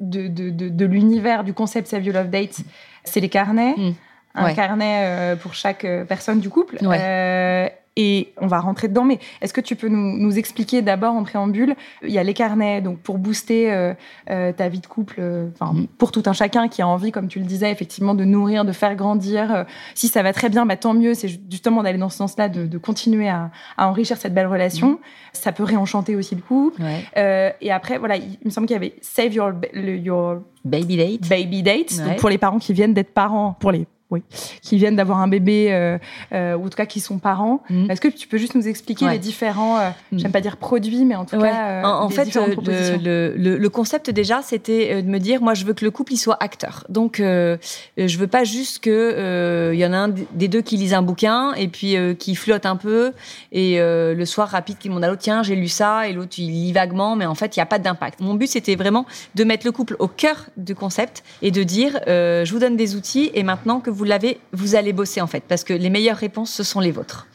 de, 0.00 0.28
de, 0.28 0.50
de, 0.50 0.68
de 0.68 0.86
l'univers 0.86 1.44
du 1.44 1.54
concept 1.54 1.88
Save 1.88 2.04
Your 2.04 2.14
Love 2.14 2.30
Date, 2.30 2.60
c'est 3.04 3.20
les 3.20 3.28
carnets. 3.28 3.74
Mm. 3.76 3.94
Un 4.34 4.54
carnet 4.54 5.02
euh, 5.04 5.36
pour 5.36 5.54
chaque 5.54 5.84
euh, 5.84 6.04
personne 6.04 6.38
du 6.38 6.48
couple. 6.48 6.78
Euh, 6.82 7.68
et 7.98 8.32
on 8.40 8.46
va 8.46 8.60
rentrer 8.60 8.88
dedans. 8.88 9.04
Mais 9.04 9.18
est-ce 9.42 9.52
que 9.52 9.60
tu 9.60 9.76
peux 9.76 9.88
nous, 9.88 10.16
nous 10.16 10.38
expliquer 10.38 10.80
d'abord 10.80 11.14
en 11.14 11.24
préambule 11.24 11.74
Il 12.02 12.10
y 12.10 12.18
a 12.18 12.22
les 12.22 12.32
carnets, 12.32 12.80
donc 12.80 13.00
pour 13.00 13.18
booster 13.18 13.70
euh, 13.70 13.92
euh 14.30 14.52
ta 14.52 14.68
vie 14.68 14.78
de 14.78 14.86
couple, 14.86 15.16
euh, 15.18 15.48
enfin 15.52 15.72
mm. 15.74 15.86
pour 15.98 16.12
tout 16.12 16.22
un 16.26 16.32
chacun 16.32 16.68
qui 16.68 16.80
a 16.80 16.86
envie, 16.86 17.10
comme 17.10 17.26
tu 17.26 17.40
le 17.40 17.44
disais, 17.44 17.70
effectivement, 17.70 18.14
de 18.14 18.24
nourrir, 18.24 18.64
de 18.64 18.72
faire 18.72 18.94
grandir. 18.94 19.66
Si 19.94 20.06
ça 20.06 20.22
va 20.22 20.32
très 20.32 20.48
bien, 20.48 20.64
bah, 20.64 20.76
tant 20.76 20.94
mieux. 20.94 21.14
C'est 21.14 21.28
justement 21.50 21.82
d'aller 21.82 21.98
dans 21.98 22.08
ce 22.08 22.18
sens-là, 22.18 22.48
de, 22.48 22.66
de, 22.66 22.78
continuer 22.78 23.28
à, 23.28 23.50
à, 23.76 23.88
enrichir 23.88 24.16
cette 24.16 24.32
belle 24.32 24.46
relation. 24.46 24.92
Mm. 24.92 24.98
Ça 25.32 25.52
peut 25.52 25.64
réenchanter 25.64 26.14
aussi 26.14 26.36
le 26.36 26.40
couple. 26.40 26.80
Ouais. 26.80 27.56
et 27.60 27.72
après, 27.72 27.98
voilà, 27.98 28.16
il, 28.16 28.38
me 28.44 28.50
semble 28.50 28.68
qu'il 28.68 28.74
y 28.74 28.78
avait 28.78 28.94
Save 29.02 29.34
Your, 29.34 29.52
your 29.74 30.38
Baby 30.64 30.96
Date. 30.96 31.28
Baby 31.28 31.62
Date, 31.62 31.98
donc 31.98 32.16
pour 32.18 32.28
les 32.28 32.38
parents 32.38 32.58
qui 32.58 32.72
viennent 32.72 32.94
d'être 32.94 33.12
parents, 33.12 33.56
pour 33.58 33.72
les 33.72 33.86
oui, 34.10 34.22
qui 34.62 34.78
viennent 34.78 34.96
d'avoir 34.96 35.18
un 35.18 35.28
bébé 35.28 35.68
euh, 35.70 35.98
euh, 36.32 36.56
ou 36.56 36.64
en 36.64 36.68
tout 36.70 36.76
cas 36.76 36.86
qui 36.86 36.98
sont 36.98 37.18
parents. 37.18 37.62
Mm. 37.68 37.90
Est-ce 37.90 38.00
que 38.00 38.08
tu 38.08 38.26
peux 38.26 38.38
juste 38.38 38.54
nous 38.54 38.66
expliquer 38.66 39.06
les 39.10 39.18
différents, 39.18 39.78
euh, 39.78 39.90
mm. 40.12 40.18
j'aime 40.18 40.32
pas 40.32 40.40
dire 40.40 40.56
produits, 40.56 41.04
mais 41.04 41.14
en 41.14 41.26
tout 41.26 41.38
cas, 41.38 41.82
euh, 41.82 41.84
en, 41.84 42.08
fait, 42.08 42.34
le, 42.34 43.34
le, 43.36 43.58
le, 43.58 43.68
concept 43.68 44.08
déjà, 44.08 44.40
c'était 44.42 45.02
de 45.02 45.08
me 45.08 45.18
dire, 45.18 45.42
moi, 45.42 45.52
je 45.52 45.66
veux 45.66 45.74
que 45.74 45.84
le 45.84 45.90
couple 45.90 46.14
il 46.14 46.16
soit 46.16 46.42
acteur. 46.42 46.86
Donc, 46.88 47.18
je 47.18 48.18
veux 48.18 48.26
pas 48.26 48.44
juste 48.44 48.78
que 48.78 49.72
il 49.74 49.78
y 49.78 49.84
en 49.84 49.92
a 49.92 49.98
un 49.98 50.08
des 50.08 50.48
deux 50.48 50.62
qui 50.62 50.78
lise 50.78 50.94
un 50.94 51.02
bouquin 51.02 51.52
et 51.54 51.68
puis 51.68 51.96
qui 52.18 52.34
flotte 52.34 52.64
un 52.64 52.76
peu 52.76 53.12
et 53.52 53.78
le 53.78 54.24
soir 54.24 54.48
rapide 54.48 54.78
qui 54.78 54.88
demande 54.88 55.04
à 55.04 55.08
l'autre, 55.08 55.22
tiens, 55.22 55.42
j'ai 55.42 55.54
lu 55.54 55.68
ça 55.68 56.08
et 56.08 56.14
l'autre 56.14 56.38
il 56.38 56.48
lit 56.48 56.72
vaguement, 56.72 57.14
mais 57.14 57.26
en 57.26 57.34
fait, 57.34 57.56
il 57.56 57.60
y 57.60 57.62
a 57.62 57.66
pas 57.66 57.78
d'impact. 57.78 58.20
Mon 58.20 58.34
but, 58.34 58.46
c'était 58.46 58.76
vraiment 58.76 59.04
de 59.34 59.44
mettre 59.44 59.66
le 59.66 59.72
couple 59.72 59.96
au 59.98 60.08
cœur 60.08 60.46
du 60.56 60.74
concept 60.74 61.22
et 61.42 61.50
de 61.50 61.62
dire, 61.62 62.00
je 62.06 62.50
vous 62.50 62.58
donne 62.58 62.76
des 62.76 62.96
outils 62.96 63.30
et 63.34 63.42
maintenant 63.42 63.80
que 63.80 63.90
vous 63.97 63.97
l'avez, 64.04 64.40
vous 64.52 64.74
allez 64.74 64.92
bosser 64.92 65.20
en 65.20 65.26
fait, 65.26 65.44
parce 65.46 65.64
que 65.64 65.72
les 65.72 65.90
meilleures 65.90 66.16
réponses, 66.16 66.52
ce 66.52 66.62
sont 66.62 66.80
les 66.80 66.90
vôtres. 66.90 67.26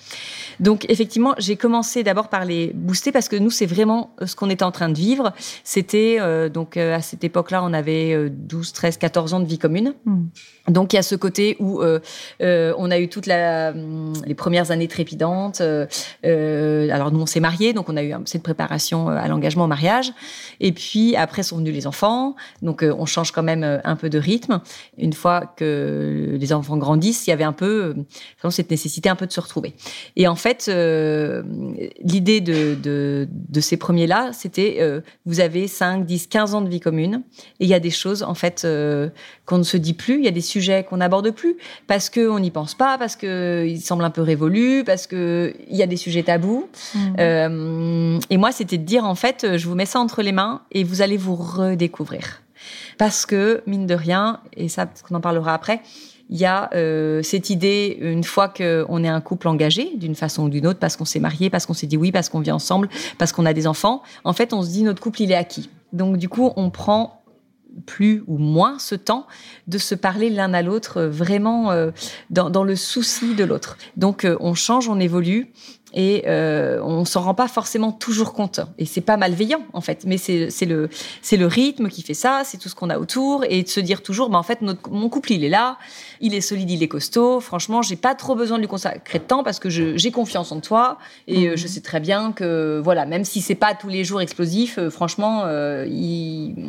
Donc 0.60 0.86
effectivement, 0.88 1.34
j'ai 1.40 1.56
commencé 1.56 2.04
d'abord 2.04 2.30
par 2.30 2.46
les 2.46 2.72
booster 2.74 3.12
parce 3.12 3.28
que 3.28 3.36
nous, 3.36 3.50
c'est 3.50 3.66
vraiment 3.66 4.16
ce 4.24 4.36
qu'on 4.36 4.52
était 4.52 4.64
en 4.64 4.72
train 4.72 4.90
de 4.90 4.98
vivre. 4.98 5.34
C'était 5.64 6.20
donc 6.52 6.78
à 6.78 7.02
cette 7.02 7.24
époque-là, 7.24 7.64
on 7.64 7.74
avait 7.74 8.30
12, 8.30 8.72
13, 8.72 8.98
14 8.98 9.34
ans 9.34 9.40
de 9.40 9.48
vie 9.48 9.58
commune. 9.58 9.96
Hmm. 10.06 10.26
Donc 10.70 10.94
il 10.94 10.96
y 10.96 11.00
a 11.00 11.04
ce 11.04 11.16
côté 11.16 11.58
où 11.60 11.82
euh, 11.82 12.00
euh, 12.42 12.74
on 12.78 12.90
a 12.90 12.98
eu 12.98 13.10
toutes 13.10 13.28
hum, 13.28 14.14
les 14.26 14.34
premières 14.34 14.72
années 14.72 14.88
trépidantes. 14.88 15.60
Euh, 15.60 15.86
euh, 16.26 16.90
alors 16.90 17.12
nous 17.12 17.20
on 17.20 17.26
s'est 17.26 17.42
mariés, 17.42 17.74
donc 17.74 17.90
on 17.90 17.98
a 17.98 18.04
eu 18.04 18.14
cette 18.26 18.44
préparation 18.44 19.10
euh, 19.10 19.18
à 19.18 19.28
l'engagement 19.28 19.66
au 19.66 19.68
mariage. 19.68 20.14
Et 20.62 20.72
puis 20.72 21.18
après 21.18 21.44
sont 21.44 21.58
venus 21.58 21.74
les 21.74 21.86
enfants, 21.86 22.36
donc 22.62 22.82
euh, 22.82 22.96
on 22.98 23.06
change 23.06 23.32
quand 23.32 23.44
même 23.44 23.82
un 23.84 23.96
peu 23.98 24.10
de 24.10 24.18
rythme. 24.18 24.62
Une 24.98 25.12
fois 25.12 25.54
que 25.58 26.38
les 26.40 26.54
enfants 26.54 26.78
grandissent, 26.78 27.28
il 27.28 27.32
y 27.32 27.34
avait 27.34 27.44
un 27.44 27.54
peu 27.54 27.96
cette 28.50 28.72
nécessité 28.72 29.10
un 29.10 29.16
peu 29.16 29.28
de 29.28 29.32
se 29.32 29.42
retrouver. 29.42 29.74
Et 30.16 30.28
en 30.28 30.36
fait, 30.36 30.68
l'idée 30.68 32.42
de, 32.42 32.76
de, 32.76 33.28
de, 33.30 33.62
ces 33.62 33.78
premiers-là, 33.78 34.32
c'était 34.34 34.80
vous 35.26 35.40
avez 35.40 35.68
5, 35.68 36.06
10, 36.06 36.28
15 36.28 36.56
ans 36.56 36.62
de 36.62 36.70
vie 36.70 36.80
commune, 36.80 37.24
et 37.60 37.66
il 37.66 37.68
y 37.68 37.74
a 37.74 37.80
des 37.80 37.90
choses 37.90 38.24
en 38.24 38.36
fait 38.36 38.68
qu'on 39.46 39.58
ne 39.58 39.64
se 39.64 39.78
dit 39.78 39.94
plus. 39.94 40.18
Il 40.20 40.24
y 40.24 40.28
a 40.28 40.32
des 40.32 40.42
sujets 40.42 40.84
qu'on 40.84 40.98
n'aborde 40.98 41.32
plus 41.32 41.58
parce 41.88 42.10
qu'on 42.10 42.40
n'y 42.40 42.52
pense 42.52 42.76
pas, 42.76 42.98
parce 42.98 43.16
qu'ils 43.16 43.82
semblent 43.82 44.04
un 44.04 44.10
peu 44.10 44.22
révolus, 44.22 44.84
parce 44.86 45.08
qu'il 45.08 45.54
y 45.70 45.84
a 45.84 45.88
des 45.88 45.98
sujets 45.98 46.24
tabous. 46.24 46.70
Mmh. 46.94 47.00
Euh, 47.20 48.20
et 48.30 48.38
moi, 48.38 48.52
c'était 48.52 48.78
de 48.78 48.86
dire, 48.86 49.06
en 49.06 49.16
fait, 49.16 49.58
je 49.58 49.68
vous 49.68 49.76
mets 49.76 49.86
ça 49.86 50.00
entre 50.00 50.22
les 50.22 50.32
mains 50.32 50.62
et 50.72 50.84
vous 50.84 51.02
allez 51.02 51.18
vous 51.18 51.36
redécouvrir. 51.36 52.42
Parce 52.98 53.26
que, 53.26 53.64
mine 53.68 53.88
de 53.88 53.96
rien, 53.96 54.40
et 54.56 54.70
ça, 54.70 54.86
qu'on 54.86 55.16
en 55.16 55.22
parlera 55.22 55.54
après, 55.54 55.82
il 56.30 56.40
y 56.40 56.46
a 56.46 56.70
euh, 56.74 57.22
cette 57.22 57.50
idée, 57.50 57.98
une 58.02 58.24
fois 58.24 58.48
qu'on 58.48 59.04
est 59.04 59.08
un 59.08 59.22
couple 59.22 59.48
engagé, 59.48 59.92
d'une 59.98 60.16
façon 60.16 60.44
ou 60.44 60.50
d'une 60.50 60.66
autre, 60.66 60.80
parce 60.80 60.96
qu'on 60.96 61.06
s'est 61.06 61.20
marié, 61.20 61.50
parce 61.50 61.66
qu'on 61.66 61.74
s'est 61.74 61.88
dit 61.88 61.98
oui, 61.98 62.12
parce 62.12 62.30
qu'on 62.30 62.40
vit 62.40 62.52
ensemble, 62.52 62.90
parce 63.18 63.32
qu'on 63.32 63.46
a 63.46 63.54
des 63.54 63.68
enfants, 63.68 64.02
en 64.24 64.34
fait, 64.34 64.54
on 64.54 64.62
se 64.62 64.70
dit 64.70 64.84
notre 64.84 65.02
couple, 65.02 65.22
il 65.22 65.32
est 65.32 65.36
acquis. 65.36 65.70
Donc, 65.92 66.18
du 66.18 66.30
coup, 66.30 66.52
on 66.56 66.70
prend 66.70 67.23
plus 67.86 68.24
ou 68.28 68.38
moins 68.38 68.80
ce 68.80 68.96
temps 68.96 69.28
de 69.68 69.78
se 69.78 69.96
parler 69.96 70.30
l'un 70.30 70.54
à 70.54 70.62
l'autre 70.62 70.98
euh, 70.98 71.10
vraiment 71.10 71.72
euh, 71.72 71.92
dans, 72.30 72.64
le 72.64 72.76
souci 72.76 73.36
de 73.36 73.44
l'autre. 73.44 73.78
Donc 73.98 74.26
euh, 74.26 74.38
on 74.40 74.54
change, 74.54 74.88
on 74.90 75.00
évolue 75.00 75.52
et 75.94 76.24
euh, 76.28 76.82
on 76.84 77.06
s'en 77.06 77.22
rend 77.22 77.34
pas 77.34 77.48
forcément 77.48 77.92
toujours 77.92 78.34
compte. 78.34 78.60
Et 78.78 78.86
c'est 78.86 79.02
pas 79.02 79.18
malveillant 79.18 79.62
en 79.74 79.82
fait, 79.82 80.04
mais 80.06 80.18
c'est 80.18 80.50
le 80.66 80.90
c'est 81.22 81.38
le 81.38 81.46
rythme 81.46 81.90
qui 81.90 82.02
fait 82.02 82.14
ça, 82.14 82.42
c'est 82.46 82.58
tout 82.58 82.70
ce 82.70 82.76
qu'on 82.76 82.90
a 82.90 82.98
autour 82.98 83.44
et 83.48 83.64
de 83.64 83.68
se 83.68 83.80
dire 83.80 84.02
toujours, 84.02 84.30
bah 84.30 84.38
en 84.38 84.44
fait 84.44 84.62
notre, 84.62 84.90
mon 84.90 85.10
couple 85.10 85.34
il 85.34 85.44
est 85.44 85.50
là, 85.50 85.78
il 86.22 86.34
est 86.34 86.42
solide, 86.42 86.70
il 86.72 86.82
est 86.84 86.88
costaud. 86.88 87.40
Franchement, 87.40 87.82
j'ai 87.82 87.96
pas 87.96 88.16
trop 88.16 88.36
besoin 88.36 88.58
de 88.58 88.62
lui 88.62 88.68
consacrer 88.68 89.20
de 89.20 89.24
temps 89.24 89.44
parce 89.44 89.60
que 89.60 89.70
j'ai 89.70 90.12
confiance 90.12 90.52
en 90.52 90.60
toi 90.60 90.98
et 91.28 91.48
euh, 91.48 91.56
je 91.56 91.64
mhm. 91.64 91.70
sais 91.70 91.82
très 91.82 92.00
bien 92.00 92.32
que 92.32 92.82
voilà, 92.84 93.06
même 93.06 93.26
si 93.26 93.42
c'est 93.42 93.56
pas 93.56 93.74
tous 93.74 93.90
les 93.90 94.04
jours 94.04 94.22
explosif, 94.22 94.78
euh, 94.78 94.90
franchement, 94.90 95.44
euh, 95.46 95.86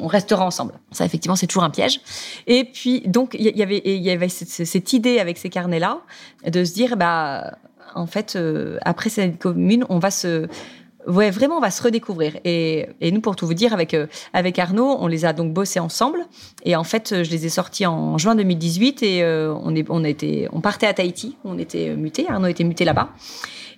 on 0.00 0.06
restera 0.06 0.44
ensemble. 0.44 0.74
Ça 0.90 1.04
effectivement 1.04 1.36
c'est 1.36 1.46
toujours 1.46 1.64
un 1.64 1.70
piège. 1.70 2.00
Et 2.46 2.64
puis 2.64 3.02
donc 3.06 3.36
il 3.38 3.56
y, 3.56 3.62
avait 3.62 3.82
il 3.84 4.02
y 4.02 4.10
avait 4.10 4.28
cette, 4.28 4.66
cette 4.66 4.92
idée 4.92 5.18
avec 5.18 5.38
ces 5.38 5.48
carnets 5.48 5.78
là 5.78 6.00
de 6.46 6.64
se 6.64 6.74
dire 6.74 6.96
bah 6.96 7.56
en 7.94 8.06
fait, 8.06 8.34
euh, 8.36 8.78
après 8.82 9.10
cette 9.10 9.38
commune, 9.38 9.84
on 9.88 9.98
va 9.98 10.10
se 10.10 10.46
ouais, 11.06 11.30
vraiment, 11.30 11.56
on 11.56 11.60
va 11.60 11.70
se 11.70 11.82
redécouvrir. 11.82 12.38
Et, 12.44 12.88
nous, 13.02 13.20
pour 13.20 13.36
tout 13.36 13.46
vous 13.46 13.54
dire, 13.54 13.72
avec, 13.72 13.94
euh, 13.94 14.06
avec 14.32 14.58
Arnaud, 14.58 14.96
on 15.00 15.06
les 15.06 15.24
a 15.24 15.32
donc 15.32 15.52
bossés 15.52 15.80
ensemble. 15.80 16.20
Et 16.64 16.76
en 16.76 16.84
fait, 16.84 17.22
je 17.22 17.30
les 17.30 17.46
ai 17.46 17.48
sortis 17.48 17.86
en 17.86 18.18
juin 18.18 18.34
2018 18.34 19.02
et 19.02 19.22
euh, 19.22 19.54
on, 19.62 19.74
est, 19.74 19.88
on, 19.90 20.02
on 20.52 20.60
partait 20.60 20.86
à 20.86 20.94
Tahiti, 20.94 21.36
on 21.44 21.58
était 21.58 21.94
muté, 21.96 22.26
Arnaud 22.28 22.48
était 22.48 22.64
muté 22.64 22.84
là-bas. 22.84 23.10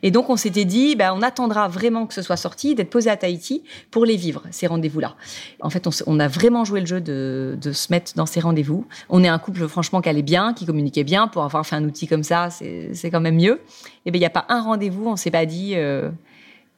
Et 0.03 0.11
donc, 0.11 0.31
on 0.31 0.37
s'était 0.37 0.65
dit, 0.65 0.97
ben, 0.97 1.13
on 1.15 1.23
attendra 1.23 1.69
vraiment 1.69 2.07
que 2.07 2.15
ce 2.15 2.23
soit 2.23 2.37
sorti, 2.37 2.75
d'être 2.75 2.91
posé 2.91 3.11
à 3.11 3.17
Tahiti 3.17 3.63
pour 3.91 4.05
les 4.05 4.17
vivre, 4.17 4.43
ces 4.51 4.67
rendez-vous-là. 4.67 5.17
En 5.61 5.71
fait, 5.71 5.89
on, 6.07 6.21
a 6.21 6.29
vraiment 6.29 6.65
joué 6.65 6.81
le 6.81 6.87
jeu 6.87 7.01
de, 7.01 7.59
se 7.73 7.93
mettre 7.93 8.13
dans 8.15 8.27
ces 8.27 8.41
rendez-vous. 8.41 8.87
On 9.09 9.23
est 9.25 9.29
un 9.29 9.39
couple, 9.39 9.67
franchement, 9.69 10.01
qui 10.01 10.09
allait 10.09 10.23
bien, 10.23 10.55
qui 10.55 10.67
communiquait 10.67 11.05
bien. 11.05 11.29
Pour 11.29 11.45
avoir 11.45 11.67
fait 11.67 11.77
un 11.77 11.85
outil 11.85 12.07
comme 12.07 12.23
ça, 12.23 12.51
c'est 12.51 13.11
quand 13.11 13.21
même 13.21 13.37
mieux. 13.37 13.61
Et 14.05 14.11
ben, 14.11 14.19
il 14.19 14.21
n'y 14.21 14.27
a 14.27 14.31
pas 14.31 14.47
un 14.49 14.63
rendez-vous, 14.63 15.07
on 15.07 15.17
s'est 15.17 15.31
pas 15.31 15.47
dit, 15.47 15.73
euh, 15.75 16.11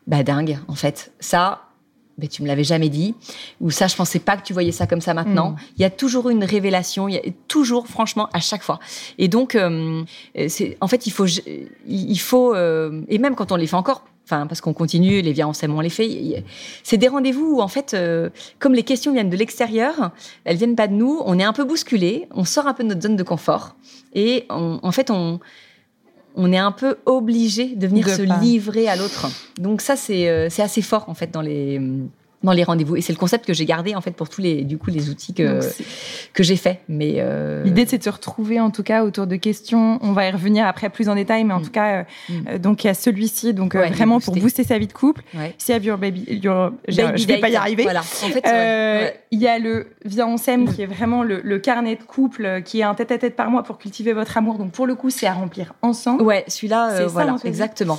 bah 0.07 0.23
dingue, 0.23 0.59
en 0.69 0.75
fait. 0.75 1.13
Ça, 1.21 1.68
mais 2.19 2.27
tu 2.27 2.43
me 2.43 2.49
l'avais 2.49 2.65
jamais 2.65 2.89
dit, 2.89 3.15
ou 3.61 3.71
ça, 3.71 3.87
je 3.87 3.97
pensais 3.97 4.19
pas 4.19 4.37
que 4.37 4.43
tu 4.43 4.53
voyais 4.53 4.73
ça 4.73 4.87
comme 4.87 5.01
ça 5.01 5.15
maintenant. 5.15 5.53
Mm. 5.53 5.57
Il 5.77 5.83
y 5.83 5.85
a 5.85 5.91
toujours 5.91 6.29
une 6.31 6.45
révélation, 6.45 7.09
il 7.09 7.15
y 7.15 7.19
a 7.19 7.23
toujours, 7.47 7.87
franchement, 7.87 8.29
à 8.33 8.41
chaque 8.41 8.63
fois. 8.63 8.81
Et 9.19 9.29
donc, 9.29 9.55
euh, 9.55 10.03
c'est, 10.49 10.77
en 10.81 10.89
fait, 10.89 11.07
il 11.07 11.11
faut, 11.11 11.27
il 11.87 12.19
faut, 12.19 12.55
euh, 12.55 13.03
et 13.09 13.19
même 13.19 13.35
quand 13.35 13.53
on 13.53 13.57
les 13.57 13.67
fait 13.67 13.77
encore, 13.77 14.05
enfin, 14.25 14.47
parce 14.47 14.61
qu'on 14.61 14.75
continue, 14.75 15.23
les 15.23 15.33
viens, 15.33 15.49
on 15.49 15.53
s'aime, 15.53 15.75
on 15.75 15.81
les 15.81 15.89
fait. 15.89 16.45
C'est 16.83 16.99
des 16.99 17.09
rendez-vous 17.09 17.57
où, 17.57 17.61
en 17.61 17.69
fait, 17.69 17.95
euh, 17.95 18.31
comme 18.59 18.75
les 18.75 18.83
questions 18.83 19.13
viennent 19.13 19.31
de 19.31 19.37
l'extérieur, 19.37 20.11
elles 20.45 20.57
viennent 20.57 20.77
pas 20.77 20.89
de 20.89 20.95
nous. 20.95 21.23
On 21.25 21.39
est 21.39 21.45
un 21.45 21.53
peu 21.53 21.65
bousculé, 21.65 22.29
on 22.33 22.45
sort 22.45 22.67
un 22.67 22.75
peu 22.75 22.83
de 22.83 22.89
notre 22.89 23.03
zone 23.03 23.17
de 23.17 23.23
confort, 23.23 23.77
et 24.15 24.47
en 24.51 24.93
fait, 24.93 25.11
on 25.11 25.41
on 26.39 26.53
est 26.53 26.59
un 26.59 26.73
peu 26.73 26.97
obligé 27.05 27.75
de 27.75 27.87
venir 27.87 28.09
se 28.09 28.23
livrer 28.41 28.89
à 28.89 28.97
l'autre. 28.97 29.27
Donc 29.59 29.83
ça, 29.83 29.97
c'est 29.97 30.29
euh, 30.29 30.49
assez 30.59 30.83
fort 30.83 31.09
en 31.09 31.15
fait 31.15 31.31
dans 31.33 31.43
les 31.43 31.81
dans 32.43 32.53
les 32.53 32.63
rendez-vous. 32.63 32.97
Et 32.97 33.01
c'est 33.01 33.13
le 33.13 33.19
concept 33.19 33.47
que 33.47 33.53
j'ai 33.53 33.65
gardé 33.65 33.95
en 33.97 34.01
fait 34.01 34.13
pour 34.13 34.29
tous 34.29 34.41
les 34.41 34.63
du 34.63 34.79
coup 34.79 34.91
les 34.91 35.11
outils 35.11 35.35
que 35.35 35.61
que 36.35 36.43
j'ai 36.43 36.57
fait. 36.57 36.81
Mais 36.89 37.17
euh... 37.19 37.65
l'idée 37.65 37.85
c'est 37.87 37.99
de 37.99 38.05
se 38.05 38.11
retrouver 38.11 38.61
en 38.61 38.71
tout 38.71 38.85
cas 38.85 39.03
autour 39.03 39.27
de 39.27 39.37
questions. 39.37 39.99
On 40.03 40.13
va 40.13 40.27
y 40.27 40.31
revenir 40.31 40.67
après 40.67 40.89
plus 40.89 41.09
en 41.09 41.17
détail, 41.17 41.43
mais 41.45 41.55
en 41.55 41.61
mm. 41.61 41.65
tout 41.65 41.71
cas 41.71 41.89
euh, 41.89 42.03
mm. 42.29 42.49
euh, 42.49 42.59
donc 42.59 42.85
il 42.85 42.87
y 42.87 42.91
a 42.91 42.95
celui-ci 42.95 43.55
donc 43.55 43.75
euh, 43.75 43.87
vraiment 43.87 44.21
pour 44.21 44.37
booster 44.37 44.63
sa 44.63 44.79
vie 44.79 44.87
de 44.87 44.93
couple. 44.93 45.23
Ouais. 45.35 45.55
Save 45.59 45.85
your 45.85 45.99
baby, 45.99 46.25
your, 46.43 46.73
je 46.87 47.27
vais 47.27 47.39
pas 47.39 47.49
y 47.49 47.57
arriver. 47.57 47.83
Voilà. 47.83 48.01
En 48.01 48.29
fait, 48.29 49.15
il 49.31 49.41
y 49.41 49.49
a 49.49 49.59
le 49.59 49.89
Viens 50.05 50.27
on 50.27 50.37
s'aime 50.37 50.65
mm. 50.65 50.75
qui 50.75 50.83
est 50.83 50.87
vraiment 50.87 51.25
le, 51.25 51.41
le, 51.43 51.59
carnet 51.59 51.97
de 51.97 52.03
couple 52.03 52.63
qui 52.65 52.81
est 52.81 52.85
un 52.85 52.95
tête 52.95 53.11
à 53.11 53.19
tête 53.19 53.37
par 53.37 53.51
mois 53.51 53.63
pour 53.63 53.79
cultiver 53.79 54.13
votre 54.13 54.37
amour. 54.37 54.59
Donc 54.59 54.71
pour 54.71 54.87
le 54.87 54.95
coup 54.95 55.11
c'est 55.11 55.27
à 55.27 55.33
remplir 55.33 55.75
ensemble. 55.83 56.23
Ouais, 56.23 56.45
celui-là 56.47 57.07
voilà 57.07 57.35
exactement. 57.45 57.99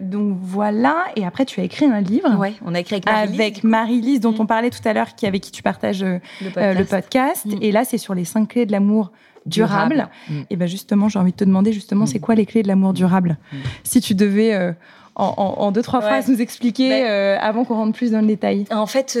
Donc 0.00 0.36
voilà. 0.40 1.04
Et 1.14 1.24
après 1.24 1.44
tu 1.44 1.60
as 1.60 1.64
écrit 1.64 1.86
un 1.86 2.00
livre. 2.00 2.36
Ouais, 2.38 2.54
on 2.64 2.74
a 2.74 2.80
écrit 2.80 3.03
avec 3.06 3.64
Marie-Lise, 3.64 4.20
dont 4.20 4.34
on 4.38 4.46
parlait 4.46 4.70
tout 4.70 4.86
à 4.86 4.92
l'heure, 4.92 5.14
qui 5.14 5.26
avec 5.26 5.42
qui 5.42 5.52
tu 5.52 5.62
partages 5.62 6.02
euh, 6.02 6.18
le 6.40 6.84
podcast. 6.84 7.46
Mm. 7.46 7.58
Et 7.60 7.72
là, 7.72 7.84
c'est 7.84 7.98
sur 7.98 8.14
les 8.14 8.24
cinq 8.24 8.48
clés 8.50 8.66
de 8.66 8.72
l'amour 8.72 9.12
durable. 9.46 10.08
Mm. 10.28 10.40
Et 10.50 10.56
ben 10.56 10.68
justement, 10.68 11.08
j'ai 11.08 11.18
envie 11.18 11.32
de 11.32 11.36
te 11.36 11.44
demander 11.44 11.72
justement, 11.72 12.06
c'est 12.06 12.18
mm. 12.18 12.22
quoi 12.22 12.34
les 12.34 12.46
clés 12.46 12.62
de 12.62 12.68
l'amour 12.68 12.92
durable? 12.92 13.38
Si 13.82 14.00
tu 14.00 14.14
devais 14.14 14.54
euh, 14.54 14.72
en, 15.16 15.70
deux 15.72 15.82
trois 15.82 16.00
phrases 16.00 16.28
nous 16.28 16.40
expliquer 16.40 16.88
ben 16.88 17.06
euh, 17.06 17.36
avant 17.40 17.64
qu'on 17.64 17.74
rentre 17.74 17.96
plus 17.96 18.10
dans 18.10 18.20
le 18.20 18.26
détail. 18.26 18.64
En 18.70 18.86
fait, 18.86 19.18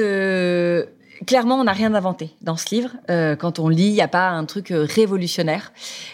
clairement, 1.26 1.56
on 1.56 1.64
n'a 1.64 1.72
rien 1.72 1.94
inventé 1.94 2.30
dans 2.42 2.56
ce 2.56 2.74
livre. 2.74 2.90
Euh, 3.10 3.36
quand 3.36 3.58
on 3.58 3.68
lit, 3.68 3.86
il 3.86 3.92
n'y 3.92 4.00
a 4.00 4.08
pas 4.08 4.28
un 4.30 4.44
truc 4.44 4.70
euh, 4.70 4.86
révolutionnaire. 4.88 5.72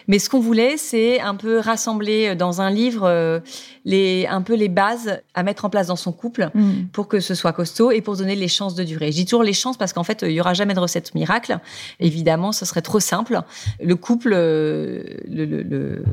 Mais 0.08 0.18
ce 0.18 0.28
qu'on 0.28 0.40
voulait, 0.40 0.76
c'est 0.76 1.20
un 1.20 1.34
peu 1.34 1.58
rassembler 1.58 2.28
euh, 2.28 2.34
dans 2.34 2.60
un 2.60 2.70
livre 2.70 3.40
les, 3.84 4.26
un 4.26 4.42
peu 4.42 4.54
les 4.54 4.68
bases 4.68 5.20
à 5.34 5.42
mettre 5.42 5.64
en 5.64 5.70
place 5.70 5.86
dans 5.86 5.96
son 5.96 6.12
couple 6.12 6.50
mm. 6.54 6.88
pour 6.92 7.08
que 7.08 7.20
ce 7.20 7.34
soit 7.34 7.52
costaud 7.52 7.90
et 7.90 8.00
pour 8.00 8.16
donner 8.16 8.36
les 8.36 8.48
chances 8.48 8.74
de 8.74 8.84
durer. 8.84 9.12
Je 9.12 9.16
dis 9.16 9.24
toujours 9.24 9.42
les 9.42 9.52
chances 9.52 9.76
parce 9.76 9.92
qu'en 9.92 10.04
fait, 10.04 10.22
il 10.22 10.32
y 10.32 10.40
aura 10.40 10.54
jamais 10.54 10.74
de 10.74 10.80
recette 10.80 11.14
miracle. 11.14 11.58
Évidemment, 11.98 12.52
ce 12.52 12.64
serait 12.64 12.82
trop 12.82 13.00
simple. 13.00 13.40
Le 13.82 13.96
couple, 13.96 14.30
le, 14.30 15.04
le, 15.28 15.62
le 15.62 16.04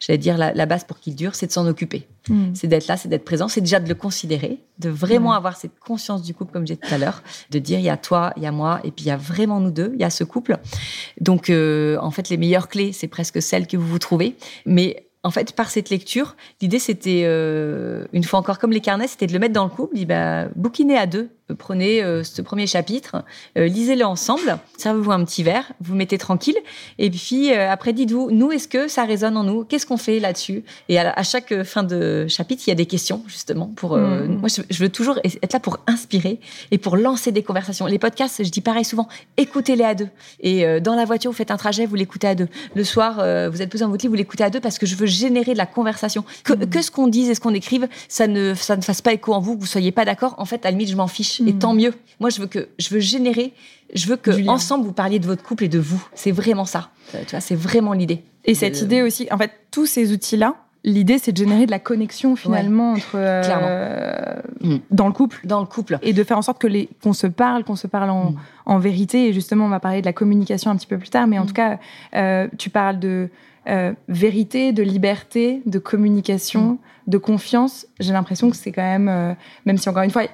j'allais 0.00 0.18
dire, 0.18 0.36
la, 0.36 0.66
base 0.66 0.84
pour 0.84 0.98
qu'il 0.98 1.14
dure, 1.14 1.34
c'est 1.34 1.46
de 1.46 1.52
s'en 1.52 1.66
occuper. 1.66 2.06
Hmm. 2.28 2.54
C'est 2.54 2.66
d'être 2.66 2.86
là, 2.86 2.96
c'est 2.96 3.08
d'être 3.08 3.24
présent, 3.24 3.48
c'est 3.48 3.60
déjà 3.60 3.80
de 3.80 3.88
le 3.88 3.94
considérer, 3.94 4.58
de 4.78 4.90
vraiment 4.90 5.32
avoir 5.32 5.56
cette 5.56 5.78
conscience 5.78 6.22
du 6.22 6.34
couple, 6.34 6.52
comme 6.52 6.66
j'ai 6.66 6.76
tout 6.76 6.92
à 6.92 6.98
l'heure, 6.98 7.22
de 7.50 7.58
dire 7.58 7.78
il 7.78 7.84
y 7.84 7.90
a 7.90 7.96
toi, 7.96 8.32
il 8.36 8.42
y 8.42 8.46
a 8.46 8.52
moi, 8.52 8.80
et 8.84 8.90
puis 8.90 9.06
il 9.06 9.08
y 9.08 9.12
a 9.12 9.16
vraiment 9.16 9.60
nous 9.60 9.70
deux, 9.70 9.92
il 9.94 10.00
y 10.00 10.04
a 10.04 10.10
ce 10.10 10.24
couple. 10.24 10.58
Donc, 11.20 11.50
euh, 11.50 11.96
en 12.00 12.10
fait, 12.10 12.28
les 12.28 12.36
meilleures 12.36 12.68
clés, 12.68 12.92
c'est 12.92 13.08
presque 13.08 13.40
celles 13.40 13.66
que 13.66 13.76
vous 13.76 13.86
vous 13.86 13.98
trouvez. 13.98 14.36
Mais 14.66 15.06
en 15.22 15.30
fait, 15.30 15.52
par 15.52 15.70
cette 15.70 15.88
lecture, 15.88 16.36
l'idée, 16.60 16.78
c'était, 16.78 17.22
euh, 17.24 18.06
une 18.12 18.24
fois 18.24 18.38
encore, 18.38 18.58
comme 18.58 18.72
les 18.72 18.80
carnets, 18.80 19.08
c'était 19.08 19.26
de 19.26 19.32
le 19.32 19.38
mettre 19.38 19.54
dans 19.54 19.64
le 19.64 19.70
couple, 19.70 19.96
dit, 19.96 20.04
bah, 20.04 20.48
bouquiner 20.54 20.98
à 20.98 21.06
deux, 21.06 21.30
prenez 21.52 22.02
euh, 22.02 22.24
ce 22.24 22.40
premier 22.40 22.66
chapitre, 22.66 23.22
euh, 23.58 23.66
lisez-le 23.66 24.04
ensemble, 24.04 24.58
servez-vous 24.78 25.12
un 25.12 25.22
petit 25.24 25.42
verre, 25.42 25.72
vous 25.80 25.94
mettez 25.94 26.16
tranquille, 26.16 26.56
et 26.98 27.10
puis 27.10 27.52
euh, 27.52 27.70
après 27.70 27.92
dites-vous, 27.92 28.30
nous, 28.30 28.50
est-ce 28.50 28.66
que 28.66 28.88
ça 28.88 29.04
résonne 29.04 29.36
en 29.36 29.44
nous? 29.44 29.64
Qu'est-ce 29.64 29.84
qu'on 29.84 29.98
fait 29.98 30.20
là-dessus? 30.20 30.64
Et 30.88 30.98
à, 30.98 31.22
chaque 31.22 31.62
fin 31.64 31.82
de 31.82 32.26
chapitre, 32.28 32.62
il 32.66 32.70
y 32.70 32.72
a 32.72 32.76
des 32.76 32.86
questions 32.86 33.22
justement 33.26 33.66
pour. 33.76 33.96
Mmh. 33.96 34.38
Moi, 34.38 34.48
je, 34.48 34.82
veux 34.82 34.88
toujours 34.88 35.18
être 35.24 35.52
là 35.52 35.60
pour 35.60 35.78
inspirer 35.86 36.40
et 36.70 36.78
pour 36.78 36.96
lancer 36.96 37.32
des 37.32 37.42
conversations. 37.42 37.86
Les 37.86 37.98
podcasts, 37.98 38.42
je 38.42 38.50
dis 38.50 38.60
pareil 38.60 38.84
souvent, 38.84 39.08
écoutez-les 39.36 39.84
à 39.84 39.94
deux. 39.94 40.08
Et 40.40 40.80
dans 40.80 40.94
la 40.94 41.04
voiture, 41.04 41.30
vous 41.30 41.36
faites 41.36 41.50
un 41.50 41.56
trajet, 41.56 41.86
vous 41.86 41.94
l'écoutez 41.94 42.26
à 42.26 42.34
deux. 42.34 42.48
Le 42.74 42.84
soir, 42.84 43.16
vous 43.50 43.62
êtes 43.62 43.70
posé 43.70 43.84
dans 43.84 43.90
votre 43.90 44.04
lit, 44.04 44.08
vous 44.08 44.14
l'écoutez 44.14 44.44
à 44.44 44.50
deux 44.50 44.60
parce 44.60 44.78
que 44.78 44.86
je 44.86 44.96
veux 44.96 45.06
générer 45.06 45.52
de 45.52 45.58
la 45.58 45.66
conversation. 45.66 46.24
Que, 46.44 46.52
mmh. 46.52 46.70
que 46.70 46.82
ce 46.82 46.90
qu'on 46.90 47.08
dise 47.08 47.30
et 47.30 47.34
ce 47.34 47.40
qu'on 47.40 47.54
écrive, 47.54 47.88
ça 48.08 48.26
ne, 48.26 48.54
ça 48.54 48.76
ne 48.76 48.82
fasse 48.82 49.02
pas 49.02 49.12
écho 49.12 49.32
en 49.32 49.40
vous, 49.40 49.56
que 49.56 49.60
vous 49.60 49.66
soyez 49.66 49.92
pas 49.92 50.04
d'accord. 50.04 50.34
En 50.38 50.44
fait, 50.44 50.64
à 50.66 50.68
la 50.68 50.72
limite, 50.72 50.90
je 50.90 50.96
m'en 50.96 51.08
fiche 51.08 51.33
et 51.40 51.52
hmm. 51.52 51.58
tant 51.58 51.74
mieux. 51.74 51.94
Moi, 52.20 52.30
je 52.30 52.40
veux 52.40 52.46
que 52.46 52.68
je 52.78 52.88
veux 52.90 53.00
générer, 53.00 53.52
je 53.94 54.06
veux 54.06 54.16
que 54.16 54.48
ensemble 54.48 54.84
vous 54.84 54.92
parliez 54.92 55.18
de 55.18 55.26
votre 55.26 55.42
couple 55.42 55.64
et 55.64 55.68
de 55.68 55.78
vous. 55.78 56.02
C'est 56.14 56.32
vraiment 56.32 56.64
ça. 56.64 56.90
Tu 57.12 57.18
vois, 57.30 57.40
c'est 57.40 57.56
vraiment 57.56 57.92
l'idée. 57.92 58.22
Et 58.44 58.54
cette 58.54 58.80
idée 58.82 59.02
aussi, 59.02 59.26
en 59.30 59.38
fait, 59.38 59.50
tous 59.70 59.86
ces 59.86 60.12
outils-là, 60.12 60.54
l'idée, 60.84 61.18
c'est 61.18 61.32
de 61.32 61.38
générer 61.38 61.64
de 61.66 61.70
la 61.70 61.78
connexion 61.78 62.36
finalement 62.36 62.92
entre 62.92 63.14
euh, 63.14 64.34
Mm. 64.64 64.76
dans 64.90 65.06
le 65.06 65.12
couple 65.12 65.40
Dans 65.44 65.60
le 65.60 65.66
couple. 65.66 65.98
et 66.02 66.12
de 66.12 66.24
faire 66.24 66.38
en 66.38 66.42
sorte 66.42 66.60
que 66.60 66.66
les 66.66 66.88
qu'on 67.02 67.12
se 67.12 67.26
parle, 67.26 67.64
qu'on 67.64 67.76
se 67.76 67.86
parle 67.86 68.10
en, 68.10 68.30
Mm. 68.32 68.36
en 68.66 68.78
vérité. 68.78 69.28
Et 69.28 69.32
justement, 69.32 69.66
on 69.66 69.68
va 69.68 69.80
parler 69.80 70.00
de 70.00 70.06
la 70.06 70.12
communication 70.12 70.70
un 70.70 70.76
petit 70.76 70.86
peu 70.86 70.98
plus 70.98 71.10
tard, 71.10 71.26
mais 71.26 71.38
en 71.38 71.46
tout 71.46 71.52
cas, 71.54 71.78
euh, 72.14 72.48
tu 72.58 72.70
parles 72.70 72.98
de 72.98 73.28
euh, 73.68 73.92
vérité, 74.08 74.72
de 74.72 74.82
liberté, 74.82 75.62
de 75.66 75.78
Mm. 75.78 75.82
communication, 75.82 76.78
de 77.06 77.18
confiance. 77.18 77.86
J'ai 78.00 78.12
l'impression 78.12 78.50
que 78.50 78.56
c'est 78.56 78.72
quand 78.72 78.82
même, 78.82 79.08
euh, 79.08 79.34
même 79.66 79.78
si 79.78 79.88
encore 79.88 80.02
une 80.02 80.10
fois, 80.10 80.24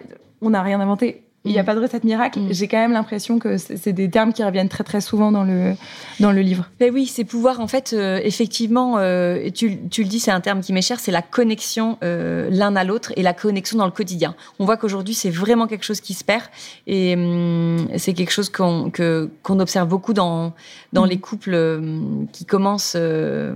on 0.41 0.51
n'a 0.51 0.63
rien 0.63 0.81
inventé. 0.81 1.23
Il 1.47 1.53
n'y 1.53 1.59
a 1.59 1.63
Mm. 1.63 1.67
pas 1.67 1.75
de 1.75 1.81
recette 1.81 2.05
miracle. 2.05 2.39
Mm. 2.39 2.53
J'ai 2.53 2.69
quand 2.69 2.77
même 2.77 2.93
l'impression 2.93 3.39
que 3.39 3.57
c'est 3.57 3.95
des 3.95 4.11
termes 4.11 4.33
qui 4.35 4.45
reviennent 4.45 4.69
très 4.69 4.85
très 4.85 5.01
souvent 5.01 5.33
dans 5.33 5.45
le 5.45 5.75
dans 6.21 6.33
le 6.33 6.43
livre. 6.43 6.69
Ben 6.79 6.93
oui, 6.93 7.07
c'est 7.07 7.25
pouvoir 7.25 7.61
en 7.61 7.67
fait 7.67 7.95
euh, 7.95 8.21
effectivement, 8.23 8.99
euh, 8.99 9.49
tu, 9.55 9.79
tu 9.89 10.03
le 10.03 10.09
dis, 10.09 10.21
c'est 10.21 10.31
un 10.31 10.41
terme 10.41 10.61
qui 10.61 10.75
m'est 10.75 10.83
cher, 10.83 11.01
c'est 11.01 11.11
la 11.13 11.23
connexion 11.23 11.97
euh, 12.05 12.49
l'un 12.51 12.77
à 12.77 12.85
l'autre 12.85 13.13
et 13.17 13.23
la 13.23 13.33
connexion 13.33 13.79
dans 13.79 13.87
le 13.87 13.91
quotidien. 13.91 14.35
On 14.59 14.67
voit 14.67 14.77
qu'aujourd'hui 14.77 15.15
c'est 15.15 15.31
vraiment 15.31 15.67
quelque 15.67 15.85
chose 15.85 16.03
qui 16.03 16.13
se 16.13 16.25
perd 16.25 16.45
et 16.87 17.15
hum, 17.15 17.89
c'est 17.97 18.13
quelque 18.13 18.33
chose 18.33 18.51
qu'on 18.51 18.91
que 18.91 19.31
qu'on 19.43 19.61
observe 19.61 19.89
beaucoup 19.89 20.13
dans 20.13 20.53
dans 20.93 21.07
les 21.07 21.19
couples 21.19 21.55
hum, 21.55 22.27
qui 22.33 22.45
commencent 22.45 22.97
euh, 22.97 23.55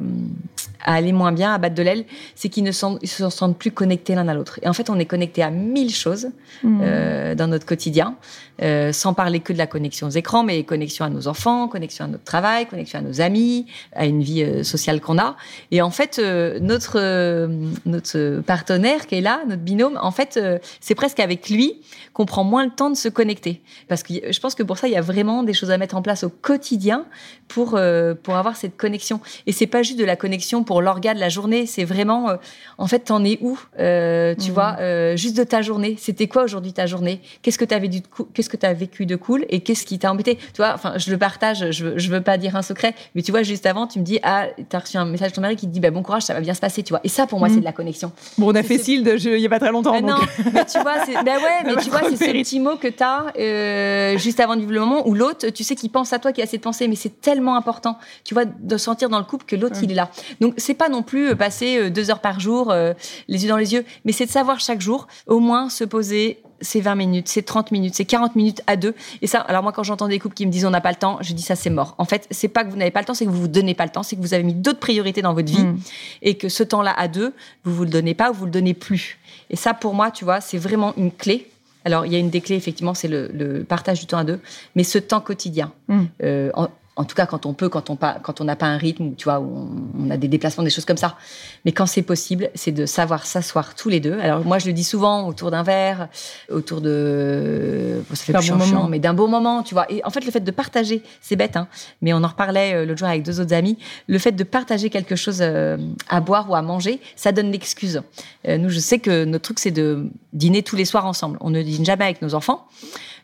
à 0.85 0.95
aller 0.95 1.12
moins 1.12 1.33
bien, 1.33 1.53
à 1.53 1.59
battre 1.59 1.75
de 1.75 1.83
l'aile, 1.83 2.05
c'est 2.35 2.49
qu'ils 2.49 2.64
ne 2.64 2.73
sont, 2.73 2.99
ils 3.03 3.09
se 3.09 3.29
sentent 3.31 3.59
plus 3.59 3.73
connectés 3.73 4.14
l'un 4.14 4.29
à 4.29 4.35
l'autre. 4.35 4.61
Et 4.62 4.69
en 4.69 4.73
fait, 4.73 4.91
on 4.91 4.99
est 4.99 5.07
connecté 5.07 5.43
à 5.43 5.50
mille 5.50 5.95
choses 5.95 6.29
Mm. 6.62 6.81
euh, 6.83 7.35
dans 7.35 7.49
notre 7.49 7.67
quotidien, 7.67 8.17
euh, 8.63 8.93
sans 8.93 9.15
parler 9.15 9.41
que 9.41 9.53
de 9.53 9.59
la 9.59 9.67
connexion 9.67 10.07
aux 10.07 10.11
écrans, 10.11 10.43
mais 10.45 10.63
connexion 10.65 11.05
à 11.05 11.09
nos 11.11 11.27
enfants, 11.29 11.69
connexion 11.69 12.05
à 12.05 12.09
notre 12.09 12.25
travail, 12.25 12.67
connexion 12.67 13.01
à 13.01 13.03
nos 13.03 13.21
amis, 13.21 13.67
à 13.95 14.07
une 14.07 14.23
vie 14.23 14.43
euh, 14.43 14.63
sociale 14.63 15.01
qu'on 15.01 15.19
a. 15.19 15.37
Et 15.71 15.83
en 15.83 15.91
fait, 15.91 16.19
euh, 16.19 16.59
notre 16.61 17.49
notre 17.87 18.41
partenaire 18.47 19.07
qui 19.07 19.17
est 19.17 19.21
là, 19.21 19.41
notre 19.49 19.63
binôme, 19.63 19.99
en 20.01 20.11
fait, 20.11 20.39
c'est 20.81 20.95
presque 20.95 21.21
avec 21.21 21.51
lui 21.51 21.81
qu'on 22.13 22.27
prend 22.27 22.45
moins 22.45 22.65
le 22.65 22.71
temps 22.71 22.91
de 22.91 22.97
se 22.97 23.09
connecter, 23.09 23.61
parce 23.89 24.03
que 24.03 24.15
je 24.33 24.41
pense 24.41 24.55
que 24.55 24.63
pour 24.63 24.79
ça, 24.79 24.87
il 24.87 24.93
y 24.93 24.97
a 24.97 25.01
vraiment 25.01 25.43
des 25.43 25.53
choses 25.53 25.71
à 25.71 25.79
mettre 25.79 25.97
en 25.97 26.03
place 26.03 26.23
au 26.25 26.29
quotidien 26.31 27.07
pour 27.49 27.79
pour 28.23 28.37
avoir 28.37 28.57
cette 28.57 28.77
connexion. 28.77 29.21
Et 29.47 29.53
c'est 29.53 29.67
pas 29.67 29.83
juste 29.83 29.99
de 29.99 30.05
la 30.05 30.17
connexion 30.17 30.63
pour 30.65 30.81
l'orga 30.83 31.15
de 31.15 31.21
la 31.21 31.29
journée, 31.29 31.67
c'est 31.67 31.85
vraiment, 31.85 32.31
en 32.79 32.87
fait, 32.87 33.01
t'en 33.01 33.25
es 33.25 33.39
où, 33.41 33.59
tu 33.77 33.83
Mhm. 33.83 34.55
vois, 34.55 34.77
juste 35.17 35.37
de 35.37 35.45
ta 35.45 35.63
journée. 35.63 35.97
C'était 35.99 36.29
quoi 36.29 36.45
aujourd'hui 36.45 36.73
ta 36.73 36.87
journée? 36.87 37.21
Qu'est-ce 37.43 37.59
que 37.59 37.65
tu 37.65 37.75
avais 37.75 37.89
du 37.89 38.03
cou- 38.03 38.29
qu'est-ce 38.45 38.51
que 38.51 38.57
tu 38.57 38.67
as 38.67 38.75
vécu 38.75 39.07
de 39.07 39.17
cool 39.17 39.47
et 39.49 39.61
qu'est-ce 39.61 39.85
qui 39.85 39.99
t'a 39.99 40.11
embêté? 40.11 40.37
Tu 40.37 40.59
vois, 40.59 40.73
enfin, 40.75 40.95
je 40.97 41.11
le 41.11 41.19
partage, 41.19 41.71
je 41.71 41.85
veux, 41.85 41.99
je 41.99 42.11
veux 42.11 42.21
pas 42.21 42.37
dire 42.37 42.57
un 42.57 42.63
secret, 42.63 42.95
mais 43.15 43.23
tu 43.23 43.31
vois, 43.31 43.43
juste 43.43 43.67
avant, 43.67 43.87
tu 43.87 43.99
me 43.99 44.05
dis 44.05 44.19
ah, 44.23 44.47
t'as 44.69 44.81
reçu 44.81 44.97
un 44.97 45.05
message 45.05 45.31
de 45.31 45.37
ton 45.37 45.41
mari 45.41 45.57
qui 45.57 45.67
te 45.67 45.73
dit 45.73 45.81
bah 45.81 45.91
bon 45.91 46.03
courage, 46.03 46.23
ça 46.23 46.35
va 46.35 46.41
bien 46.41 46.55
se 46.55 46.61
passer, 46.61 46.83
tu 46.83 46.93
vois. 46.93 47.01
Et 47.05 47.09
ça, 47.09 47.27
pour 47.27 47.39
moi, 47.39 47.49
c'est 47.49 47.61
de 47.61 47.65
la 47.65 47.73
connexion. 47.73 48.13
Bon, 48.39 48.51
on 48.51 48.55
a 48.55 48.63
fait 48.63 48.79
Sild 48.79 49.07
il 49.25 49.39
y 49.39 49.47
a 49.47 49.49
pas 49.49 49.61
très 49.61 49.71
longtemps. 49.71 49.95
Ah 49.95 50.01
non, 50.01 50.17
mais 50.53 50.65
tu 50.65 50.79
vois, 50.81 51.05
c'est, 51.05 51.15
ben 51.25 51.37
ouais, 51.37 51.63
mais 51.65 51.75
va 51.75 51.83
tu 51.83 51.91
vois, 51.91 52.01
trop 52.01 52.11
c'est 52.11 52.27
ce 52.27 52.31
petit 52.33 52.61
mot 52.61 52.77
que 52.77 52.89
t'as 52.89 53.27
euh, 53.39 54.19
juste 54.19 54.41
avant 54.41 54.55
de 54.55 54.61
vivre 54.61 54.73
le 54.73 54.81
moment 54.81 55.07
où 55.09 55.15
l'autre, 55.15 55.49
tu 55.49 55.65
sais, 55.65 55.75
qu'il 55.75 55.91
pense 55.91 56.13
à 56.13 56.19
toi, 56.19 56.33
qui 56.33 56.43
a 56.43 56.47
de 56.47 56.57
penser, 56.59 56.87
mais 56.89 56.97
c'est 56.97 57.21
tellement 57.21 57.57
important, 57.57 57.99
tu 58.25 58.35
vois, 58.35 58.45
de 58.45 58.77
sentir 58.77 59.09
dans 59.09 59.19
le 59.19 59.25
couple 59.25 59.45
que 59.47 59.57
l'autre, 59.57 59.77
Mm. 59.81 59.85
il 59.85 59.93
est 59.93 59.95
là. 59.95 60.11
Donc, 60.41 60.55
c'est 60.57 60.75
pas 60.75 60.89
non 60.89 61.03
plus 61.03 61.31
euh, 61.31 61.35
passer 61.35 61.79
euh, 61.79 61.91
deux 61.91 62.11
heures 62.11 62.21
par 62.21 62.41
jour, 62.41 62.71
euh, 62.71 62.93
les 63.29 63.45
yeux 63.45 63.49
dans 63.49 63.57
les 63.57 63.73
yeux, 63.73 63.85
mais 64.05 64.13
c'est 64.13 64.27
de 64.27 64.31
savoir 64.31 64.61
chaque 64.61 64.81
jour, 64.81 65.07
au 65.27 65.41
moins, 65.41 65.69
se 65.69 65.85
poser 65.85 66.41
c'est 66.61 66.81
20 66.81 66.95
minutes, 66.95 67.29
c'est 67.29 67.43
30 67.43 67.73
minutes, 67.73 67.95
c'est 67.95 68.05
40 68.05 68.37
minutes 68.37 68.63
à 68.67 68.77
deux. 68.77 68.95
Et 69.23 69.27
ça, 69.27 69.41
alors 69.41 69.63
moi, 69.63 69.73
quand 69.73 69.83
j'entends 69.83 70.09
des 70.09 70.19
couples 70.19 70.35
qui 70.35 70.47
me 70.47 70.53
disent 70.53 70.65
on 70.65 70.71
n'a 70.71 70.81
pas 70.81 70.91
le 70.91 70.97
temps, 70.97 71.19
je 71.21 71.33
dis 71.33 71.43
ça, 71.43 71.57
c'est 71.57 71.71
mort. 71.71 71.95
En 71.99 72.05
fait, 72.05 72.27
c'est 72.31 72.49
pas 72.49 72.65
que 72.65 72.71
vous 72.71 72.77
n'avez 72.77 72.91
pas 72.91 73.01
le 73.01 73.07
temps, 73.07 73.15
c'est 73.15 73.25
que 73.25 73.31
vous 73.31 73.41
vous 73.41 73.49
donnez 73.49 73.75
pas 73.75 73.85
le 73.85 73.91
temps, 73.91 74.03
c'est 74.03 74.15
que 74.17 74.21
vous 74.21 74.35
avez 74.35 74.45
mis 74.45 74.55
d'autres 74.55 74.81
priorités 74.81 75.21
dans 75.23 75.35
votre 75.35 75.51
vie 75.51 75.65
Mm. 75.65 75.79
et 76.23 76.35
que 76.37 76.49
ce 76.49 76.63
temps-là 76.63 76.95
à 76.97 77.09
deux, 77.09 77.33
vous 77.65 77.75
vous 77.75 77.85
le 77.85 77.91
donnez 77.91 78.15
pas 78.15 78.31
ou 78.31 78.35
vous 78.35 78.45
le 78.45 78.51
donnez 78.51 78.75
plus. 78.75 79.19
Et 79.51 79.57
ça, 79.57 79.75
pour 79.75 79.95
moi, 79.95 80.11
tu 80.11 80.25
vois, 80.25 80.41
c'est 80.41 80.59
vraiment 80.59 80.95
une 80.97 81.11
clé. 81.11 81.51
Alors, 81.85 82.07
il 82.07 82.13
y 82.13 82.17
a 82.17 82.19
une 82.19 82.31
des 82.31 82.41
clés, 82.41 82.57
effectivement, 82.57 82.95
c'est 82.95 83.09
le, 83.09 83.31
le 83.33 83.63
partage 83.65 84.01
du 84.01 84.07
temps 84.07 84.19
à 84.19 84.25
deux, 84.25 84.41
mais 84.75 84.85
ce 84.85 84.99
temps 84.99 85.21
quotidien. 85.21 85.73
Mm. 85.89 86.03
Euh, 86.23 86.51
en, 86.55 86.69
en 86.97 87.05
tout 87.05 87.17
cas, 87.17 87.27
quand 87.27 87.45
on 87.45 87.55
peut, 87.55 87.69
quand 87.69 87.91
on 87.91 87.97
pas, 87.97 88.19
quand 88.23 88.41
on 88.41 88.45
n'a 88.45 88.55
pas 88.55 88.67
un 88.67 88.77
rythme, 88.77 89.15
tu 89.17 89.25
vois, 89.25 89.41
on, 89.41 89.69
on 89.99 90.11
a 90.11 90.17
des 90.17 90.29
déplacements, 90.29 90.63
des 90.63 90.71
choses 90.71 90.85
comme 90.85 90.97
ça. 90.97 91.17
Mais 91.65 91.73
quand 91.73 91.87
c'est 91.87 92.03
possible, 92.03 92.51
c'est 92.55 92.71
de 92.71 92.87
savoir 92.87 93.27
s'asseoir 93.27 93.75
tous 93.75 93.89
les 93.89 93.99
deux. 93.99 94.19
Alors 94.21 94.45
moi, 94.45 94.59
je 94.59 94.67
le 94.67 94.73
dis 94.73 94.85
souvent 94.85 95.27
autour 95.27 95.51
d'un 95.51 95.64
verre, 95.64 96.09
autour 96.51 96.81
de, 96.81 98.01
bon, 98.09 98.14
ça 98.14 98.25
fait 98.25 98.33
D'un 98.33 98.38
plus 98.38 98.51
bon 98.51 98.61
chiant, 98.61 98.77
moment. 98.77 98.88
mais 98.88 99.01
d'un 99.01 99.14
beau 99.14 99.27
moment, 99.27 99.62
tu 99.64 99.75
vois. 99.75 99.90
Et 99.90 100.05
en 100.05 100.11
fait, 100.11 100.25
le 100.25 100.31
fait 100.31 100.40
de 100.40 100.51
partager, 100.53 101.03
c'est 101.21 101.37
bête, 101.37 101.57
hein, 101.57 101.66
mais 102.01 102.12
on 102.12 102.23
en 102.23 102.29
reparlait 102.29 102.75
euh, 102.75 102.87
l'autre 102.87 102.99
jour 103.01 103.09
avec 103.09 103.25
deux 103.25 103.40
autres 103.40 103.55
amis. 103.55 103.77
Le 104.07 104.18
fait 104.18 104.33
de 104.33 104.45
partager 104.45 104.88
quelque 104.88 105.16
chose 105.16 105.38
euh, 105.40 105.77
à 106.09 106.21
boire 106.21 106.49
ou 106.49 106.55
à 106.55 106.62
manger, 106.62 107.01
ça 107.16 107.33
donne 107.33 107.51
l'excuse. 107.51 108.03
Euh, 108.47 108.57
nous, 108.57 108.68
je 108.68 108.79
sais 108.79 109.01
que 109.01 109.25
notre 109.25 109.42
truc, 109.45 109.59
c'est 109.59 109.73
de 109.73 110.07
dîner 110.35 110.62
tous 110.62 110.77
les 110.77 110.85
soirs 110.85 111.07
ensemble. 111.07 111.38
On 111.40 111.51
ne 111.51 111.62
dîne 111.62 111.85
jamais 111.85 112.05
avec 112.05 112.20
nos 112.20 112.35
enfants. 112.35 112.66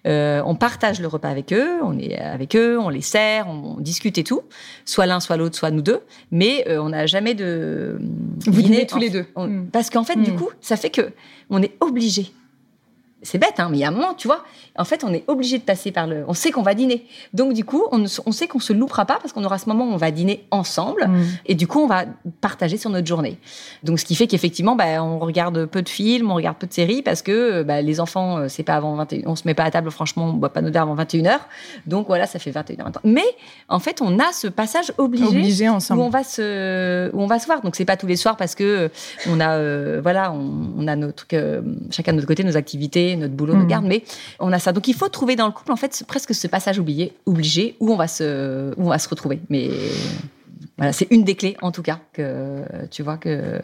Euh, 0.07 0.41
on 0.47 0.55
partage 0.55 0.99
le 1.01 1.09
repas 1.09 1.29
avec 1.29 1.53
eux, 1.53 1.79
on 1.83 1.99
est 1.99 2.17
avec 2.17 2.57
eux, 2.57 2.79
on 2.79 2.89
les 2.89 3.03
sert, 3.03 3.47
on, 3.49 3.75
on 3.77 3.81
discute 3.81 4.17
et 4.17 4.25
tout, 4.25 4.41
soit 4.87 5.05
l'un, 5.05 5.21
soit 5.21 5.37
l'autre, 5.37 5.57
soit 5.57 5.71
nous 5.71 5.83
deux. 5.83 6.01
Mais 6.31 6.65
euh, 6.69 6.81
on 6.83 6.89
n'a 6.89 7.07
jamais 7.07 7.35
de 7.35 7.99
Vous 8.47 8.51
dîner 8.53 8.63
dînez 8.63 8.87
tous 8.87 8.99
les 8.99 9.11
deux. 9.11 9.27
on- 9.37 9.47
Mm. 9.49 9.67
Parce 9.71 9.91
qu'en 9.91 10.05
fait, 10.05 10.17
du 10.17 10.33
Mm. 10.33 10.37
coup, 10.37 10.49
ça 10.63 10.77
fait 10.77 10.89
que 10.91 11.13
on 11.51 11.61
est 11.63 11.77
obligé. 11.81 12.33
C'est 13.23 13.39
bête, 13.39 13.55
hein, 13.59 13.69
mais 13.71 13.79
il 13.79 13.81
y 13.81 13.85
a 13.85 13.89
un 13.89 13.93
moment, 13.93 14.15
tu 14.15 14.29
vois, 14.29 14.45
en 14.77 14.85
fait, 14.85 15.05
on 15.05 15.13
est 15.13 15.25
obligé 15.27 15.59
de 15.59 15.63
passer 15.63 15.93
par 15.93 16.07
le. 16.07 16.25
On 16.29 16.35
sait 16.35 16.51
qu'on 16.51 16.63
va 16.63 16.75
dîner. 16.75 17.07
Donc, 17.35 17.53
du 17.53 17.65
coup, 17.65 17.85
on, 17.93 18.07
sait 18.07 18.49
qu'on 18.49 18.61
se 18.61 18.73
loupera 18.73 19.05
pas 19.05 19.19
parce 19.21 19.33
qu'on 19.33 19.45
aura 19.45 19.59
ce 19.59 19.69
moment 19.69 19.85
où 19.85 19.93
on 19.93 19.97
va 19.97 20.11
dîner 20.11 20.47
ensemble. 20.51 21.07
Mm. 21.07 21.25
Et 21.47 21.55
du 21.55 21.67
coup, 21.67 21.81
on 21.81 21.87
va 21.87 22.05
partager 22.41 22.77
sur 22.77 22.91
notre 22.91 23.07
journée. 23.07 23.39
Donc, 23.83 24.01
ce 24.01 24.05
qui 24.05 24.15
fait 24.15 24.27
qu'effectivement, 24.27 24.77
bah, 24.77 25.03
on 25.03 25.19
regarde 25.19 25.67
peu 25.67 25.83
de 25.83 25.89
films, 25.89 26.31
on 26.31 26.35
regarde 26.35 26.57
peu 26.57 26.67
de 26.67 26.73
séries 26.73 27.03
parce 27.03 27.23
que 27.23 27.63
bah, 27.63 27.83
les 27.83 28.01
enfants, 28.01 28.39
euh, 28.39 28.49
c'est 28.49 28.63
pas 28.63 28.75
avant 28.75 28.95
21 28.95 29.23
On 29.27 29.37
se 29.37 29.43
met 29.47 29.55
pas 29.55 29.65
à 29.65 29.71
table, 29.71 29.91
franchement, 29.91 30.27
on 30.27 30.33
boit 30.33 30.53
pas 30.53 30.63
nos 30.63 30.71
verres 30.71 30.83
avant 30.83 30.97
21h. 30.97 31.39
Donc, 31.87 32.07
voilà, 32.07 32.27
ça 32.27 32.39
fait 32.39 32.51
21h. 32.51 32.85
20 32.85 33.01
Mais, 33.05 33.25
en 33.69 33.81
fait, 33.81 34.01
on 34.01 34.19
a 34.19 34.33
ce 34.33 34.47
passage 34.49 34.93
obligé 34.99 35.27
Obligés 35.27 35.69
où 35.69 35.73
ensemble. 35.73 36.03
on 36.03 36.09
va 36.09 36.25
se 36.25 37.11
où 37.13 37.21
on 37.21 37.27
va 37.27 37.39
se 37.39 37.47
voir 37.47 37.63
donc 37.63 37.77
c'est 37.77 37.85
pas 37.85 37.97
tous 37.97 38.07
les 38.07 38.17
soirs 38.17 38.37
parce 38.37 38.55
que 38.55 38.65
euh, 38.65 38.89
on 39.29 39.41
a 39.41 39.57
euh, 39.57 40.01
voilà 40.03 40.33
on, 40.33 40.73
on 40.79 40.89
a 40.89 40.97
notre 40.97 41.27
euh, 41.33 41.63
chacun 41.91 42.13
de 42.13 42.17
notre 42.17 42.29
côté 42.29 42.45
nos 42.45 42.57
activités 42.57 43.10
notre 43.17 43.35
boulot 43.35 43.55
nos 43.55 43.61
Mhm. 43.61 43.67
gardes 43.69 43.87
mais 43.87 44.03
on 44.39 44.53
a 44.53 44.59
ça 44.59 44.73
donc 44.73 44.89
il 44.89 44.95
faut 44.95 45.09
trouver 45.09 45.37
dans 45.37 45.47
le 45.47 45.53
couple 45.53 45.73
en 45.73 45.77
fait 45.77 46.03
presque 46.07 46.35
ce 46.35 46.47
passage 46.47 46.79
oublié 46.79 47.13
obligé 47.27 47.77
où 47.81 47.93
on 47.93 47.97
va 47.97 48.09
se 48.09 48.71
où 48.77 48.87
on 48.87 48.89
va 48.91 48.99
se 48.99 49.09
retrouver 49.09 49.41
mais 49.51 49.69
voilà, 50.81 50.93
c'est 50.93 51.07
une 51.11 51.25
des 51.25 51.35
clés 51.37 51.57
en 51.63 51.71
tout 51.73 51.83
cas 51.83 52.01
que 52.13 52.65
tu 52.91 53.03
vois 53.03 53.17
que 53.19 53.61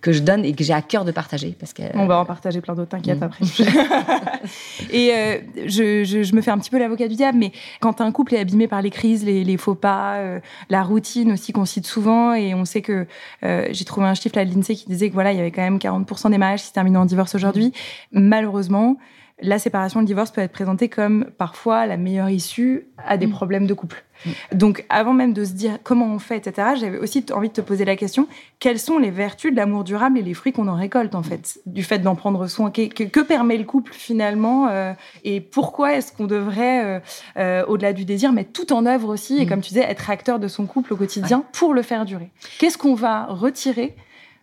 que 0.00 0.12
je 0.12 0.20
donne 0.22 0.44
et 0.44 0.52
que 0.54 0.64
j'ai 0.64 0.72
à 0.72 0.80
cœur 0.82 1.04
de 1.04 1.10
partager 1.12 1.54
parce 1.58 1.72
que 1.72 1.82
On 1.94 2.06
va 2.06 2.18
en 2.18 2.24
partager 2.24 2.60
plein 2.60 2.74
d'autres, 2.74 2.90
t'inquiète 2.90 3.20
Mm. 3.20 3.22
après. 3.24 3.44
et 4.90 5.10
euh, 5.12 5.38
je, 5.66 6.04
je, 6.04 6.22
je 6.22 6.34
me 6.34 6.40
fais 6.40 6.50
un 6.50 6.58
petit 6.58 6.70
peu 6.70 6.78
l'avocat 6.78 7.08
du 7.08 7.14
diable, 7.16 7.38
mais 7.38 7.52
quand 7.80 8.00
un 8.00 8.12
couple 8.12 8.34
est 8.34 8.38
abîmé 8.38 8.68
par 8.68 8.80
les 8.82 8.90
crises, 8.90 9.24
les, 9.24 9.44
les 9.44 9.56
faux 9.56 9.74
pas, 9.74 10.14
euh, 10.16 10.40
la 10.70 10.82
routine 10.82 11.32
aussi 11.32 11.52
qu'on 11.52 11.64
cite 11.64 11.86
souvent, 11.86 12.32
et 12.34 12.54
on 12.54 12.64
sait 12.64 12.82
que 12.82 13.06
euh, 13.44 13.66
j'ai 13.72 13.84
trouvé 13.84 14.06
un 14.06 14.14
chiffre 14.14 14.36
là 14.36 14.44
de 14.44 14.54
l'INSEE 14.54 14.74
qui 14.76 14.86
disait 14.86 15.08
que 15.08 15.14
voilà, 15.14 15.32
il 15.32 15.36
y 15.36 15.40
avait 15.40 15.50
quand 15.50 15.62
même 15.62 15.78
40% 15.78 16.30
des 16.30 16.38
mariages 16.38 16.60
qui 16.62 16.68
se 16.68 16.72
terminent 16.72 17.00
en 17.00 17.04
divorce 17.06 17.34
aujourd'hui. 17.34 17.72
Malheureusement, 18.12 18.96
la 19.40 19.58
séparation, 19.58 20.00
le 20.00 20.06
divorce 20.06 20.30
peut 20.30 20.40
être 20.40 20.52
présenté 20.52 20.88
comme 20.88 21.26
parfois 21.36 21.86
la 21.86 21.96
meilleure 21.96 22.30
issue 22.30 22.86
à 23.04 23.16
des 23.16 23.26
Mm. 23.26 23.30
problèmes 23.32 23.66
de 23.66 23.74
couple. 23.74 24.04
Donc, 24.52 24.84
avant 24.88 25.12
même 25.12 25.32
de 25.32 25.44
se 25.44 25.52
dire 25.52 25.78
comment 25.82 26.06
on 26.06 26.18
fait, 26.18 26.36
etc., 26.36 26.68
j'avais 26.78 26.98
aussi 26.98 27.24
envie 27.32 27.48
de 27.48 27.52
te 27.54 27.60
poser 27.60 27.84
la 27.84 27.96
question 27.96 28.26
quelles 28.60 28.78
sont 28.78 28.98
les 28.98 29.10
vertus 29.10 29.50
de 29.50 29.56
l'amour 29.56 29.82
durable 29.84 30.18
et 30.18 30.22
les 30.22 30.34
fruits 30.34 30.52
qu'on 30.52 30.68
en 30.68 30.76
récolte, 30.76 31.14
en 31.16 31.22
fait, 31.22 31.58
du 31.66 31.82
fait 31.82 31.98
d'en 31.98 32.14
prendre 32.14 32.46
soin? 32.46 32.70
Que, 32.70 32.86
que- 32.86 33.02
que 33.04 33.20
permet 33.20 33.56
le 33.56 33.64
couple 33.64 33.92
finalement 33.92 34.68
euh, 34.68 34.92
Et 35.24 35.40
pourquoi 35.40 35.94
est-ce 35.94 36.12
qu'on 36.12 36.26
devrait, 36.26 36.84
euh, 36.84 37.00
euh, 37.38 37.64
au-delà 37.66 37.92
du 37.92 38.04
désir, 38.04 38.32
mettre 38.32 38.52
tout 38.52 38.72
en 38.72 38.86
œuvre 38.86 39.08
aussi 39.08 39.38
et, 39.38 39.44
Mm. 39.44 39.48
comme 39.48 39.60
tu 39.62 39.70
disais, 39.70 39.82
être 39.88 40.10
acteur 40.10 40.38
de 40.38 40.46
son 40.48 40.66
couple 40.66 40.92
au 40.92 40.96
quotidien 40.96 41.44
pour 41.52 41.74
le 41.74 41.82
faire 41.82 42.04
durer? 42.04 42.30
Qu'est-ce 42.58 42.78
qu'on 42.78 42.94
va 42.94 43.26
retirer 43.26 43.96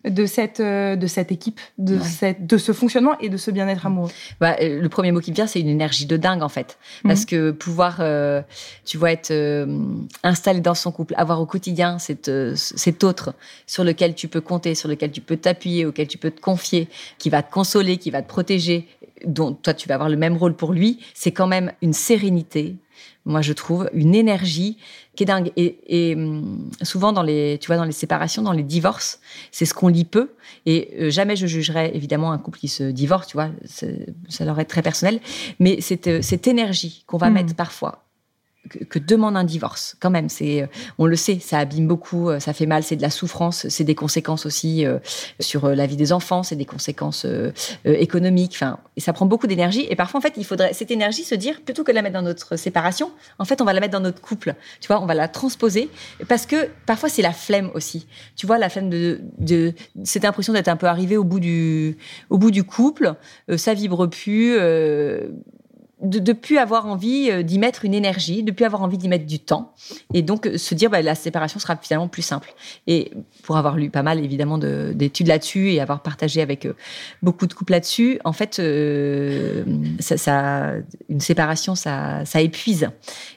de 0.06 0.26
cette, 0.26 0.60
euh, 0.62 0.96
de 0.96 1.08
cette 1.08 1.32
équipe, 1.32 1.60
de, 1.78 1.96
Ouais. 1.98 2.04
cette, 2.04 2.48
de 2.48 2.58
ce 2.58 2.72
fonctionnement 2.72 3.18
et 3.20 3.28
de 3.30 3.36
ce 3.38 3.52
bien-être 3.52 3.86
amoureux 3.86 4.12
Bah, 4.40 4.56
euh, 4.62 4.80
le 4.82 4.90
premier 4.90 5.12
mot 5.12 5.20
qui 5.20 5.32
me 5.32 5.36
vient, 5.36 5.48
c'est 5.48 5.60
une 5.60 5.68
énergie 5.68 6.06
de 6.06 6.16
dingue 6.18 6.42
en 6.42 6.50
fait, 6.50 6.78
parce 7.04 7.26
que 7.26 7.52
pouvoir, 7.52 7.98
euh, 8.00 8.42
tu 8.86 8.98
vois, 8.98 9.12
être 9.12 9.32
euh, 9.32 9.66
installé 10.24 10.62
dans 10.62 10.74
son 10.76 10.92
couple, 10.92 11.14
avoir 11.18 11.42
au 11.42 11.46
quotidien 11.46 12.00
cet, 12.00 12.30
euh, 12.30 12.54
cet 12.56 13.04
autre 13.04 13.34
sur 13.68 13.84
lequel 13.84 14.16
tu 14.16 14.28
peux 14.28 14.42
compter, 14.42 14.74
sur 14.76 14.88
lequel 14.88 15.12
tu 15.12 15.22
peux 15.22 15.38
t'appuyer, 15.38 15.86
auquel 15.86 16.08
tu 16.08 16.18
peux 16.18 16.32
te 16.32 16.40
confier, 16.42 16.88
qui 17.18 17.30
va 17.30 17.44
te 17.44 17.52
consoler, 17.52 17.98
qui 17.98 18.10
va 18.10 18.22
te 18.22 18.28
protéger, 18.30 18.88
dont 19.26 19.52
toi 19.54 19.74
tu 19.74 19.90
vas 19.90 19.96
avoir 19.96 20.10
le 20.10 20.16
même 20.16 20.38
rôle 20.38 20.56
pour 20.56 20.72
lui, 20.72 21.00
c'est 21.14 21.32
quand 21.32 21.48
même 21.48 21.74
une 21.82 21.94
sérénité. 21.94 22.78
Moi, 23.26 23.42
je 23.42 23.52
trouve 23.54 23.90
une 23.94 24.16
énergie 24.16 24.78
qui 25.20 25.24
est 25.24 25.26
dingue. 25.26 25.52
Et, 25.58 25.80
et, 25.88 26.16
hum, 26.16 26.70
souvent 26.82 27.12
dans 27.12 27.24
les, 27.24 27.58
tu 27.60 27.68
vois, 27.68 27.76
dans 27.76 27.84
les 27.84 27.92
séparations, 27.92 28.42
dans 28.42 28.54
les 28.54 28.64
divorces, 28.64 29.20
c'est 29.52 29.66
ce 29.66 29.74
qu'on 29.74 29.90
lit 29.90 30.06
peu. 30.06 30.30
Et 30.66 30.94
euh, 30.98 31.10
jamais 31.10 31.36
je 31.36 31.46
jugerais 31.46 31.92
évidemment 31.94 32.32
un 32.32 32.38
couple 32.38 32.58
qui 32.60 32.70
se 32.70 32.84
divorce, 32.84 33.28
tu 33.28 33.34
vois, 33.36 33.50
ça 33.66 34.46
leur 34.46 34.58
est 34.62 34.66
très 34.66 34.82
personnel. 34.82 35.20
Mais 35.60 35.82
cette, 35.82 36.08
euh, 36.08 36.22
cette 36.22 36.48
énergie 36.48 37.04
qu'on 37.06 37.18
va 37.18 37.30
Mm. 37.30 37.34
mettre 37.34 37.56
parfois, 37.56 38.06
que, 38.70 39.00
demande 39.00 39.38
un 39.38 39.44
divorce. 39.44 39.96
Quand 40.00 40.10
même, 40.10 40.30
c'est, 40.30 40.70
on 40.98 41.06
le 41.06 41.16
sait, 41.16 41.40
ça 41.40 41.60
abîme 41.60 41.88
beaucoup, 41.88 42.30
ça 42.40 42.54
fait 42.54 42.66
mal, 42.66 42.84
c'est 42.84 42.96
de 42.96 43.02
la 43.02 43.10
souffrance, 43.10 43.68
c'est 43.70 43.84
des 43.84 43.96
conséquences 43.96 44.46
aussi 44.46 44.86
sur 45.40 45.70
la 45.70 45.86
vie 45.88 45.96
des 45.96 46.14
enfants, 46.14 46.44
c'est 46.44 46.56
des 46.56 46.66
conséquences 46.66 47.26
économiques. 47.86 48.54
Enfin, 48.56 48.78
et 48.98 49.02
ça 49.02 49.14
prend 49.14 49.26
beaucoup 49.26 49.48
d'énergie. 49.48 49.88
Et 49.90 49.96
parfois, 49.96 50.20
en 50.20 50.22
fait, 50.22 50.34
il 50.38 50.46
faudrait 50.46 50.74
cette 50.74 50.92
énergie 50.92 51.24
se 51.24 51.36
dire 51.36 51.62
plutôt 51.62 51.84
que 51.84 51.92
de 51.92 51.96
la 51.96 52.02
mettre 52.02 52.16
dans 52.16 52.22
notre 52.22 52.56
séparation, 52.56 53.12
en 53.38 53.46
fait, 53.46 53.62
on 53.62 53.66
va 53.66 53.74
la 53.74 53.80
mettre 53.80 53.94
dans 53.94 54.00
notre 54.00 54.22
couple. 54.22 54.56
Tu 54.82 54.88
vois, 54.88 55.02
on 55.02 55.06
va 55.06 55.14
la 55.14 55.28
transposer 55.28 55.90
parce 56.28 56.46
que 56.46 56.70
parfois 56.86 57.10
c'est 57.10 57.22
la 57.22 57.34
flemme 57.34 57.72
aussi. 57.74 58.08
Tu 58.36 58.46
vois, 58.46 58.58
la 58.58 58.70
flemme 58.70 58.90
de, 58.90 59.74
cette 60.04 60.26
impression 60.26 60.54
d'être 60.54 60.68
un 60.68 60.76
peu 60.76 60.88
arrivé 60.88 61.18
au 61.18 61.24
bout 61.24 61.40
du 61.40 62.64
couple, 62.64 63.16
ça 63.56 63.74
vibre 63.74 64.08
plus. 64.08 64.58
De 66.02 66.20
ne 66.20 66.34
plus 66.34 66.58
avoir 66.58 66.86
envie 66.86 67.30
euh, 67.30 67.44
d'y 67.44 67.60
mettre 67.60 67.84
une 67.84 67.94
énergie, 67.94 68.44
de 68.44 68.52
plus 68.52 68.66
avoir 68.66 68.82
envie 68.82 68.98
d'y 68.98 69.10
mettre 69.10 69.26
du 69.26 69.40
temps, 69.40 69.74
et 70.14 70.22
donc 70.22 70.48
euh, 70.48 70.58
se 70.58 70.74
dire 70.74 70.90
bah, 70.90 71.02
la 71.02 71.16
séparation 71.16 71.60
sera 71.60 71.76
finalement 71.76 72.08
plus 72.08 72.22
simple. 72.22 72.54
Et 72.88 73.12
pour 73.44 73.58
avoir 73.58 73.76
lu 73.76 73.90
pas 73.90 74.04
mal 74.04 74.24
évidemment 74.24 74.58
d'études 74.58 75.28
là-dessus 75.28 75.72
et 75.72 75.82
avoir 75.82 76.02
partagé 76.02 76.42
avec 76.42 76.66
euh, 76.66 76.74
beaucoup 77.22 77.48
de 77.48 77.54
couples 77.54 77.74
là-dessus, 77.74 78.20
en 78.24 78.34
fait, 78.34 78.62
ça, 80.00 80.18
ça, 80.18 80.74
une 81.10 81.20
séparation, 81.20 81.76
ça, 81.76 82.24
ça 82.26 82.42
épuise. 82.42 82.90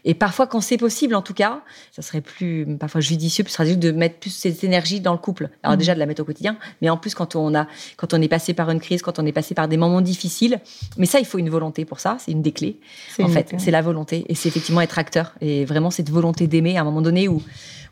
Et 0.05 0.14
parfois, 0.14 0.46
quand 0.46 0.61
c'est 0.61 0.79
possible, 0.79 1.14
en 1.14 1.22
tout 1.22 1.35
cas, 1.35 1.62
ça 1.90 2.03
serait 2.03 2.20
plus 2.20 2.66
parfois 2.79 3.01
judicieux, 3.01 3.44
plus 3.44 3.53
stratégique 3.53 3.81
de 3.81 3.90
mettre 3.90 4.18
plus 4.18 4.31
cette 4.31 4.62
énergie 4.62 5.01
dans 5.01 5.12
le 5.12 5.18
couple. 5.18 5.51
Alors 5.62 5.75
mmh. 5.75 5.79
déjà 5.79 5.94
de 5.94 5.98
la 5.98 6.07
mettre 6.07 6.22
au 6.22 6.25
quotidien, 6.25 6.57
mais 6.81 6.90
en 6.90 6.96
plus 6.96 7.14
quand 7.14 7.35
on 7.37 7.55
a, 7.55 7.66
quand 7.96 8.14
on 8.14 8.22
est 8.22 8.29
passé 8.29 8.55
par 8.55 8.70
une 8.70 8.81
crise, 8.81 9.03
quand 9.03 9.18
on 9.18 9.27
est 9.27 9.33
passé 9.33 9.55
par 9.55 9.68
des 9.68 9.77
moments 9.77 10.01
difficiles, 10.01 10.61
mais 10.96 11.07
ça, 11.07 11.18
il 11.18 11.27
faut 11.27 11.38
une 11.38 11.51
volonté 11.51 11.85
pour 11.85 12.01
ça. 12.01 12.16
C'est 12.18 12.33
une 12.33 12.42
clés. 12.53 12.79
En 13.21 13.29
fait, 13.29 13.55
c'est 13.59 13.71
la 13.71 13.83
volonté. 13.83 14.25
Et 14.29 14.35
c'est 14.35 14.49
effectivement 14.49 14.81
être 14.81 14.99
acteur. 14.99 15.35
Et 15.41 15.65
vraiment 15.65 15.91
cette 15.91 16.11
volonté 16.11 16.47
d'aimer 16.47 16.77
à 16.79 16.83
un 16.83 16.85
moment 16.85 17.03
donné 17.03 17.29
où, 17.29 17.43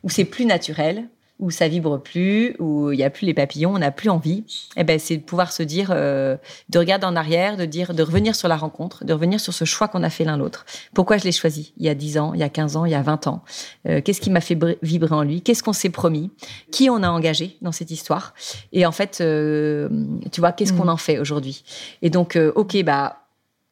où 0.03 0.11
c'est 0.11 0.25
plus 0.25 0.46
naturel, 0.46 1.09
où 1.40 1.51
ça 1.51 1.68
vibre 1.68 2.01
plus, 2.01 2.55
où 2.59 2.92
il 2.92 2.99
n'y 2.99 3.03
a 3.03 3.11
plus 3.11 3.27
les 3.27 3.35
papillons, 3.35 3.75
on 3.75 3.79
n'a 3.79 3.90
plus 3.90 4.11
envie, 4.11 4.44
et 4.77 4.81
eh 4.81 4.85
ben 4.85 4.99
c'est 4.99 5.16
de 5.16 5.23
pouvoir 5.23 5.53
se 5.53 5.62
dire, 5.62 5.90
euh, 5.90 6.37
de 6.68 6.79
regarder 6.79 7.07
en 7.07 7.16
arrière, 7.16 7.57
de 7.57 7.64
dire, 7.64 7.94
de 7.94 8.03
revenir 8.03 8.37
sur 8.37 8.46
la 8.46 8.57
rencontre, 8.57 9.05
de 9.05 9.12
revenir 9.12 9.40
sur 9.40 9.55
ce 9.55 9.64
choix 9.64 9.88
qu'on 9.88 10.03
a 10.03 10.11
fait 10.11 10.25
l'un 10.25 10.37
l'autre. 10.37 10.66
Pourquoi 10.94 11.16
je 11.16 11.25
l'ai 11.25 11.33
choisi 11.33 11.73
il 11.79 11.87
y 11.87 11.88
a 11.88 11.94
10 11.94 12.18
ans, 12.18 12.35
il 12.35 12.40
y 12.40 12.42
a 12.42 12.49
15 12.49 12.77
ans, 12.77 12.85
il 12.85 12.92
y 12.92 12.94
a 12.94 13.03
20 13.03 13.27
ans? 13.27 13.42
Euh, 13.88 14.03
Qu'est-ce 14.03 14.20
qui 14.20 14.31
m'a 14.31 14.42
fait 14.42 14.59
vibrer 14.83 15.14
en 15.14 15.23
lui? 15.23 15.40
Qu'est-ce 15.40 15.62
qu'on 15.62 15.73
s'est 15.73 15.90
promis? 15.90 16.31
Qui 16.70 16.90
on 16.90 17.03
a 17.03 17.09
engagé 17.09 17.57
dans 17.62 17.73
cette 17.73 17.90
histoire? 17.90 18.35
Et 18.73 18.85
en 18.85 18.92
fait, 18.92 19.18
euh, 19.23 19.88
tu 20.31 20.40
vois, 20.40 20.53
qu'est-ce 20.53 20.75
qu'on 20.75 20.85
mmh. 20.85 20.90
en 20.90 20.96
fait 20.99 21.18
aujourd'hui? 21.18 21.64
Et 22.03 22.11
donc, 22.11 22.38
ok, 22.55 22.83
bah 22.85 23.19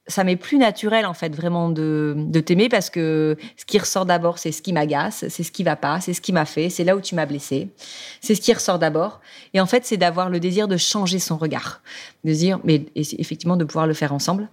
ça 0.09 0.25
m'est 0.25 0.37
plus 0.37 0.59
naturel 0.59 1.07
en 1.07 1.15
fait 1.15 1.35
vraiment 1.35 1.69
de, 1.69 2.15
de 2.17 2.41
t'aimer 2.41 2.69
parce 2.69 2.91
que 2.91 3.37
ce 3.57 3.65
qui 3.65 3.79
ressort 3.79 4.07
d'abord 4.07 4.39
c'est 4.39 4.53
ce 4.53 4.63
qui 4.63 4.73
m'agace, 4.73 5.27
c'est 5.29 5.43
ce 5.43 5.53
qui 5.53 5.63
va 5.63 5.77
pas, 5.77 6.01
c'est 6.01 6.15
ce 6.15 6.21
qui 6.21 6.33
m'a 6.33 6.47
fait, 6.47 6.71
c'est 6.71 6.85
là 6.85 6.97
où 6.97 7.01
tu 7.01 7.15
m'as 7.15 7.27
blessé, 7.27 7.69
c'est 8.21 8.35
ce 8.35 8.41
qui 8.41 8.53
ressort 8.53 8.79
d'abord. 8.79 9.21
Et 9.55 9.61
en 9.61 9.67
fait 9.67 9.85
c'est 9.85 9.99
d'avoir 9.99 10.31
le 10.31 10.41
désir 10.41 10.67
de 10.67 10.77
changer 10.77 11.19
son 11.19 11.37
regard, 11.37 11.83
de 12.25 12.33
dire 12.33 12.59
mais 12.65 12.87
effectivement 12.97 13.57
de 13.57 13.65
pouvoir 13.65 13.87
le 13.87 13.95
faire 13.95 14.13
ensemble. 14.13 14.49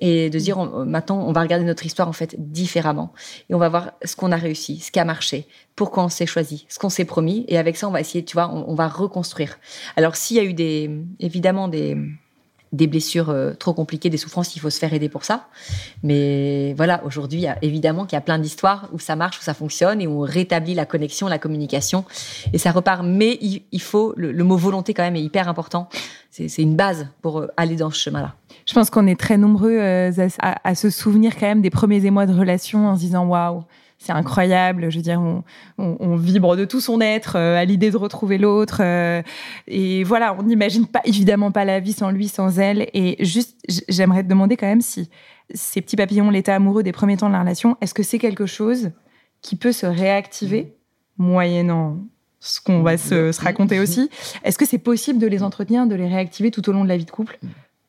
Et 0.00 0.30
de 0.30 0.38
dire 0.38 0.58
maintenant 0.86 1.26
on 1.26 1.32
va 1.32 1.40
regarder 1.40 1.64
notre 1.64 1.84
histoire 1.84 2.06
en 2.06 2.12
fait 2.12 2.36
différemment. 2.38 3.12
Et 3.50 3.54
on 3.54 3.58
va 3.58 3.68
voir 3.68 3.90
ce 4.04 4.14
qu'on 4.14 4.30
a 4.30 4.36
réussi, 4.36 4.78
ce 4.78 4.92
qui 4.92 5.00
a 5.00 5.04
marché, 5.04 5.48
pourquoi 5.74 6.04
on 6.04 6.08
s'est 6.08 6.24
choisi, 6.24 6.66
ce 6.68 6.78
qu'on 6.78 6.88
s'est 6.88 7.04
promis. 7.04 7.44
Et 7.48 7.58
avec 7.58 7.76
ça 7.76 7.88
on 7.88 7.90
va 7.90 8.00
essayer 8.00 8.24
tu 8.24 8.34
vois 8.34 8.48
on, 8.48 8.70
on 8.70 8.74
va 8.76 8.86
reconstruire. 8.86 9.58
Alors 9.96 10.14
s'il 10.14 10.36
y 10.36 10.40
a 10.40 10.44
eu 10.44 10.54
des 10.54 10.88
évidemment 11.18 11.66
des 11.66 11.96
des 12.72 12.86
blessures 12.86 13.30
euh, 13.30 13.52
trop 13.54 13.72
compliquées, 13.72 14.10
des 14.10 14.16
souffrances, 14.16 14.54
il 14.56 14.60
faut 14.60 14.70
se 14.70 14.78
faire 14.78 14.92
aider 14.92 15.08
pour 15.08 15.24
ça. 15.24 15.48
Mais 16.02 16.74
voilà, 16.74 17.02
aujourd'hui, 17.04 17.46
évidemment 17.62 18.04
qu'il 18.04 18.16
y 18.16 18.18
a 18.18 18.22
plein 18.22 18.38
d'histoires 18.38 18.88
où 18.92 18.98
ça 18.98 19.16
marche, 19.16 19.38
où 19.38 19.42
ça 19.42 19.54
fonctionne 19.54 20.00
et 20.00 20.06
où 20.06 20.22
on 20.22 20.26
rétablit 20.26 20.74
la 20.74 20.86
connexion, 20.86 21.28
la 21.28 21.38
communication 21.38 22.04
et 22.52 22.58
ça 22.58 22.70
repart. 22.70 23.02
Mais 23.04 23.38
il, 23.40 23.82
faut, 23.82 24.14
le, 24.16 24.44
mot 24.44 24.56
volonté 24.56 24.94
quand 24.94 25.02
même 25.02 25.16
est 25.16 25.22
hyper 25.22 25.48
important. 25.48 25.88
C'est 26.30 26.62
une 26.62 26.76
base 26.76 27.08
pour 27.20 27.40
euh, 27.40 27.48
aller 27.56 27.76
dans 27.76 27.90
ce 27.90 27.98
chemin-là. 27.98 28.34
Je 28.64 28.74
pense 28.74 28.90
qu'on 28.90 29.06
est 29.06 29.18
très 29.18 29.38
nombreux 29.38 29.76
euh, 29.78 30.12
à, 30.40 30.68
à, 30.68 30.74
se 30.74 30.90
souvenir 30.90 31.34
quand 31.36 31.46
même 31.46 31.62
des 31.62 31.70
premiers 31.70 32.04
émois 32.04 32.26
de 32.26 32.38
relation 32.38 32.86
en 32.86 32.94
se 32.94 33.00
disant 33.00 33.26
waouh 33.26 33.64
c'est 33.98 34.12
incroyable. 34.12 34.90
Je 34.90 34.96
veux 34.96 35.02
dire, 35.02 35.20
on, 35.76 36.16
vibre 36.16 36.56
de 36.56 36.64
tout 36.64 36.80
son 36.80 37.00
être 37.00 37.36
euh, 37.36 37.56
à 37.56 37.64
l'idée 37.64 37.90
de 37.90 37.96
retrouver 37.96 38.38
l'autre. 38.38 38.78
Euh, 38.80 39.22
et 39.66 40.04
voilà, 40.04 40.36
on 40.38 40.44
n'imagine 40.44 40.86
pas 40.86 41.00
évidemment 41.04 41.50
pas 41.50 41.64
la 41.64 41.80
vie 41.80 41.92
sans 41.92 42.10
lui, 42.10 42.28
sans 42.28 42.58
elle. 42.60 42.88
Et 42.94 43.16
juste, 43.24 43.58
j'aimerais 43.88 44.22
te 44.22 44.28
demander 44.28 44.56
quand 44.56 44.66
même 44.66 44.80
si 44.80 45.10
ces 45.52 45.80
petits 45.80 45.96
papillons, 45.96 46.30
l'état 46.30 46.54
amoureux 46.54 46.82
des 46.82 46.92
premiers 46.92 47.16
temps 47.16 47.28
de 47.28 47.32
la 47.32 47.40
relation, 47.40 47.76
est-ce 47.80 47.94
que 47.94 48.02
c'est 48.02 48.18
quelque 48.18 48.46
chose 48.46 48.90
qui 49.40 49.56
peut 49.56 49.72
se 49.72 49.86
réactiver 49.86 50.76
moyennant 51.16 51.98
ce 52.40 52.60
qu'on 52.60 52.82
va 52.82 52.98
se, 52.98 53.32
se 53.32 53.40
raconter 53.40 53.80
aussi? 53.80 54.10
Est-ce 54.44 54.58
que 54.58 54.66
c'est 54.66 54.78
possible 54.78 55.18
de 55.18 55.26
les 55.26 55.42
entretenir, 55.42 55.86
de 55.86 55.96
les 55.96 56.06
réactiver 56.06 56.50
tout 56.50 56.68
au 56.68 56.72
long 56.72 56.84
de 56.84 56.88
la 56.88 56.96
vie 56.96 57.04
de 57.04 57.10
couple? 57.10 57.38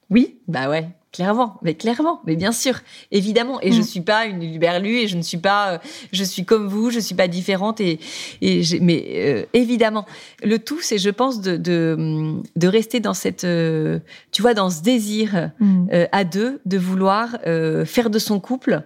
Oui? 0.10 0.40
Bah 0.48 0.70
ouais. 0.70 0.90
Clairement, 1.12 1.58
mais 1.64 1.74
clairement, 1.74 2.22
mais 2.28 2.36
bien 2.36 2.52
sûr, 2.52 2.82
évidemment. 3.12 3.60
Et 3.64 3.72
je 3.72 3.80
mm. 3.80 3.84
suis 3.84 4.02
pas 4.02 4.28
une 4.28 4.42
luberlue 4.42 4.98
et 4.98 5.08
je 5.08 5.18
ne 5.18 5.24
suis 5.24 5.40
pas, 5.40 5.72
euh, 5.72 5.78
je 6.12 6.24
suis 6.24 6.46
comme 6.46 6.68
vous, 6.68 6.92
je 6.92 7.00
suis 7.00 7.16
pas 7.16 7.28
différente 7.28 7.82
et, 7.82 8.00
et 8.42 8.62
mais 8.80 9.06
euh, 9.16 9.46
évidemment, 9.54 10.06
le 10.44 10.60
tout, 10.60 10.82
c'est, 10.82 11.00
je 11.00 11.10
pense, 11.10 11.42
de, 11.42 11.58
de, 11.58 12.36
de 12.56 12.68
rester 12.68 13.00
dans 13.00 13.16
cette, 13.16 13.44
euh, 13.44 13.98
tu 14.32 14.44
vois, 14.44 14.54
dans 14.54 14.70
ce 14.70 14.84
désir 14.84 15.50
mm. 15.60 15.88
à 16.12 16.24
deux 16.24 16.62
de 16.68 16.78
vouloir 16.78 17.38
faire 17.86 18.12
de 18.12 18.20
son 18.20 18.40
couple 18.40 18.84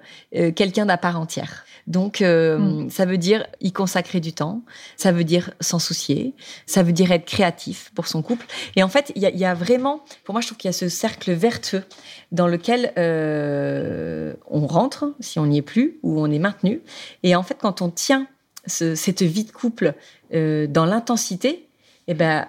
quelqu'un 0.55 0.85
d'à 0.85 0.97
part 0.97 1.19
entière. 1.19 1.65
Donc, 1.87 2.21
euh, 2.21 2.57
mm. 2.57 2.89
ça 2.89 3.05
veut 3.05 3.17
dire 3.17 3.45
y 3.61 3.71
consacrer 3.71 4.19
du 4.19 4.33
temps, 4.33 4.61
ça 4.95 5.11
veut 5.11 5.23
dire 5.23 5.51
s'en 5.59 5.79
soucier, 5.79 6.33
ça 6.65 6.83
veut 6.83 6.93
dire 6.93 7.11
être 7.11 7.25
créatif 7.25 7.91
pour 7.95 8.07
son 8.07 8.21
couple. 8.21 8.45
Et 8.75 8.83
en 8.83 8.89
fait, 8.89 9.11
il 9.15 9.21
y, 9.21 9.45
a, 9.45 9.53
vraiment, 9.53 10.03
pour 10.23 10.33
moi, 10.33 10.41
je 10.41 10.47
trouve 10.47 10.57
qu'il 10.57 10.69
y 10.69 10.73
a 10.73 10.73
ce 10.73 10.89
cercle 10.89 11.31
vertueux 11.33 11.83
dans 12.31 12.47
lequel 12.47 12.93
euh, 12.97 14.33
on 14.49 14.65
rentre, 14.65 15.13
si 15.19 15.39
on 15.39 15.47
n'y 15.47 15.57
est 15.57 15.63
plus, 15.63 15.99
ou 16.03 16.21
on 16.21 16.31
est 16.31 16.39
maintenu. 16.39 16.81
Et 17.23 17.35
en 17.35 17.43
fait, 17.43 17.57
quand 17.59 17.81
on 17.81 17.89
tient 17.89 18.27
cette 18.65 19.21
vie 19.21 19.43
de 19.43 19.51
couple 19.51 19.93
euh, 20.33 20.67
dans 20.67 20.85
l'intensité, 20.85 21.67
eh 22.07 22.13
ben, 22.13 22.47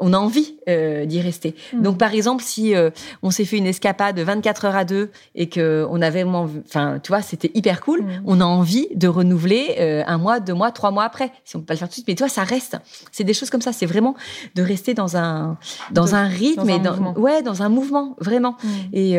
on 0.00 0.12
a 0.12 0.18
envie 0.18 0.56
euh, 0.68 1.04
d'y 1.06 1.20
rester. 1.20 1.54
Mm. 1.72 1.82
Donc 1.82 1.98
par 1.98 2.12
exemple, 2.14 2.42
si 2.42 2.74
euh, 2.74 2.90
on 3.22 3.30
s'est 3.30 3.44
fait 3.44 3.58
une 3.58 3.66
escapade 3.66 4.16
de 4.16 4.22
24 4.22 4.64
heures 4.64 4.76
à 4.76 4.84
deux 4.84 5.10
et 5.34 5.48
que 5.48 5.86
on 5.90 6.02
avait 6.02 6.24
enfin 6.24 6.98
tu 7.02 7.08
vois, 7.08 7.22
c'était 7.22 7.50
hyper 7.54 7.80
cool, 7.80 8.02
mm. 8.02 8.22
on 8.26 8.40
a 8.40 8.44
envie 8.44 8.88
de 8.94 9.08
renouveler 9.08 9.76
euh, 9.78 10.02
un 10.06 10.18
mois, 10.18 10.40
deux 10.40 10.54
mois, 10.54 10.70
trois 10.72 10.90
mois 10.90 11.04
après. 11.04 11.32
Si 11.44 11.56
on 11.56 11.60
peut 11.60 11.66
pas 11.66 11.74
le 11.74 11.78
faire 11.78 11.88
tout 11.88 11.92
de 11.92 11.94
suite, 11.94 12.08
mais 12.08 12.14
toi, 12.14 12.28
ça 12.28 12.44
reste. 12.44 12.76
C'est 13.12 13.24
des 13.24 13.34
choses 13.34 13.50
comme 13.50 13.62
ça. 13.62 13.72
C'est 13.72 13.86
vraiment 13.86 14.14
de 14.54 14.62
rester 14.62 14.94
dans 14.94 15.16
un 15.16 15.58
dans 15.90 16.14
un 16.14 16.24
rythme 16.24 16.68
et 16.68 16.78
dans 16.78 17.14
ouais 17.14 17.42
dans 17.42 17.62
un 17.62 17.68
mouvement 17.68 18.16
vraiment 18.18 18.56
mm. 18.62 18.68
et 18.92 19.18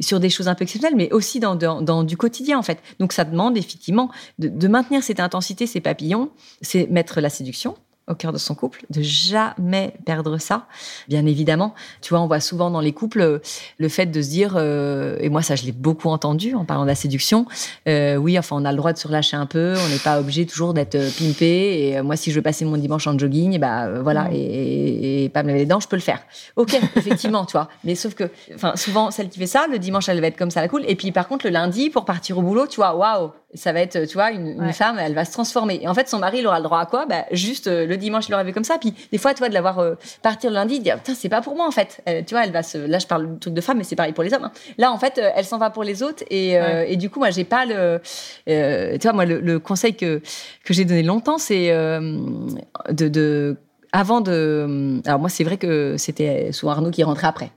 sur 0.00 0.20
des 0.20 0.30
choses 0.30 0.48
un 0.48 0.54
peu 0.54 0.64
exceptionnelles, 0.64 0.96
mais 0.96 1.12
aussi 1.12 1.40
dans, 1.40 1.54
dans, 1.54 2.04
du 2.04 2.16
quotidien 2.16 2.58
en 2.58 2.62
fait. 2.62 2.78
Donc 2.98 3.12
ça 3.12 3.24
demande 3.24 3.56
effectivement 3.56 4.10
de, 4.38 4.48
de 4.48 4.68
maintenir 4.68 5.02
cette 5.02 5.20
intensité, 5.20 5.66
ces 5.66 5.80
papillons, 5.80 6.30
c'est 6.60 6.88
mettre 6.90 7.20
la 7.20 7.30
séduction 7.30 7.76
au 8.08 8.14
cœur 8.14 8.32
de 8.32 8.38
son 8.38 8.54
couple, 8.54 8.84
de 8.90 9.02
jamais 9.02 9.94
perdre 10.04 10.38
ça. 10.38 10.66
Bien 11.08 11.26
évidemment, 11.26 11.74
tu 12.00 12.10
vois, 12.10 12.20
on 12.20 12.26
voit 12.26 12.40
souvent 12.40 12.70
dans 12.70 12.80
les 12.80 12.92
couples 12.92 13.20
euh, 13.20 13.38
le 13.78 13.88
fait 13.88 14.06
de 14.06 14.22
se 14.22 14.28
dire, 14.28 14.54
euh, 14.56 15.16
et 15.20 15.28
moi 15.28 15.42
ça 15.42 15.56
je 15.56 15.64
l'ai 15.64 15.72
beaucoup 15.72 16.08
entendu 16.08 16.54
en 16.54 16.64
parlant 16.64 16.82
de 16.82 16.88
la 16.88 16.94
séduction, 16.94 17.46
euh, 17.88 18.16
oui, 18.16 18.38
enfin 18.38 18.56
on 18.58 18.64
a 18.64 18.70
le 18.70 18.76
droit 18.76 18.92
de 18.92 18.98
se 18.98 19.08
relâcher 19.08 19.36
un 19.36 19.46
peu, 19.46 19.74
on 19.84 19.88
n'est 19.88 19.98
pas 19.98 20.20
obligé 20.20 20.46
toujours 20.46 20.72
d'être 20.72 20.96
pimpé, 21.18 21.88
et 21.88 22.02
moi 22.02 22.16
si 22.16 22.30
je 22.30 22.36
veux 22.36 22.42
passer 22.42 22.64
mon 22.64 22.76
dimanche 22.76 23.06
en 23.08 23.18
jogging, 23.18 23.54
et 23.54 23.58
bah 23.58 24.00
voilà, 24.02 24.28
et, 24.32 25.28
pas 25.34 25.42
me 25.42 25.48
laver 25.48 25.60
les 25.60 25.66
dents, 25.66 25.80
je 25.80 25.88
peux 25.88 25.96
le 25.96 26.02
faire. 26.02 26.20
Ok, 26.54 26.78
effectivement, 26.96 27.44
tu 27.44 27.52
vois, 27.52 27.68
mais 27.82 27.96
sauf 27.96 28.14
que, 28.14 28.30
enfin 28.54 28.76
souvent 28.76 29.10
celle 29.10 29.28
qui 29.28 29.38
fait 29.40 29.46
ça, 29.46 29.66
le 29.70 29.78
dimanche 29.78 30.08
elle 30.08 30.20
va 30.20 30.28
être 30.28 30.38
comme 30.38 30.50
ça 30.50 30.60
la 30.60 30.68
cool, 30.68 30.84
et 30.86 30.94
puis 30.94 31.10
par 31.10 31.26
contre 31.26 31.46
le 31.46 31.52
lundi 31.52 31.90
pour 31.90 32.04
partir 32.04 32.38
au 32.38 32.42
boulot, 32.42 32.68
tu 32.68 32.76
vois, 32.76 32.94
waouh, 32.94 33.32
ça 33.56 33.72
va 33.72 33.80
être, 33.80 34.06
tu 34.06 34.14
vois, 34.14 34.30
une, 34.30 34.72
femme, 34.72 34.98
elle 34.98 35.14
va 35.14 35.24
se 35.24 35.32
transformer. 35.32 35.80
Et 35.82 35.88
en 35.88 35.94
fait, 35.94 36.08
son 36.08 36.18
mari, 36.18 36.38
il 36.38 36.46
aura 36.46 36.58
le 36.58 36.64
droit 36.64 36.80
à 36.80 36.86
quoi? 36.86 37.06
Bah, 37.06 37.24
Juste 37.32 37.66
euh, 37.66 37.86
le 37.86 37.96
dimanche, 37.96 38.28
il 38.28 38.32
l'aurait 38.32 38.44
vu 38.44 38.52
comme 38.52 38.64
ça. 38.64 38.78
Puis 38.78 38.94
des 39.10 39.18
fois, 39.18 39.34
tu 39.34 39.38
vois, 39.38 39.48
de 39.48 39.54
l'avoir 39.54 39.78
euh, 39.78 39.94
partir 40.22 40.50
le 40.50 40.54
lundi, 40.54 40.78
de 40.78 40.84
dire, 40.84 40.96
putain, 40.96 41.14
c'est 41.14 41.28
pas 41.28 41.40
pour 41.40 41.56
moi, 41.56 41.66
en 41.66 41.70
fait. 41.70 42.02
tu 42.26 42.34
vois, 42.34 42.44
elle 42.44 42.52
va 42.52 42.62
se. 42.62 42.78
Là, 42.78 42.98
je 42.98 43.06
parle 43.06 43.34
du 43.34 43.38
truc 43.38 43.54
de 43.54 43.60
femme, 43.60 43.78
mais 43.78 43.84
c'est 43.84 43.96
pareil 43.96 44.12
pour 44.12 44.24
les 44.24 44.32
hommes. 44.34 44.44
Hein. 44.44 44.52
Là, 44.78 44.92
en 44.92 44.98
fait, 44.98 45.18
euh, 45.18 45.30
elle 45.34 45.44
s'en 45.44 45.58
va 45.58 45.70
pour 45.70 45.84
les 45.84 46.02
autres. 46.02 46.22
Et, 46.30 46.52
et 46.52 46.96
du 46.96 47.10
coup, 47.10 47.18
moi, 47.18 47.30
j'ai 47.30 47.44
pas 47.44 47.64
le. 47.64 48.00
tu 48.46 49.02
vois, 49.02 49.12
moi, 49.12 49.24
le, 49.24 49.58
conseil 49.58 49.94
que, 49.94 50.20
que 50.64 50.74
j'ai 50.74 50.84
donné 50.84 51.02
longtemps, 51.02 51.38
c'est 51.38 51.70
de, 51.70 53.08
de. 53.08 53.56
Avant 53.92 54.20
de. 54.20 55.00
Alors, 55.06 55.18
moi, 55.18 55.28
c'est 55.28 55.44
vrai 55.44 55.56
que 55.56 55.96
c'était 55.96 56.52
souvent 56.52 56.72
Arnaud 56.72 56.90
qui 56.90 57.02
rentrait 57.02 57.26
après. 57.26 57.50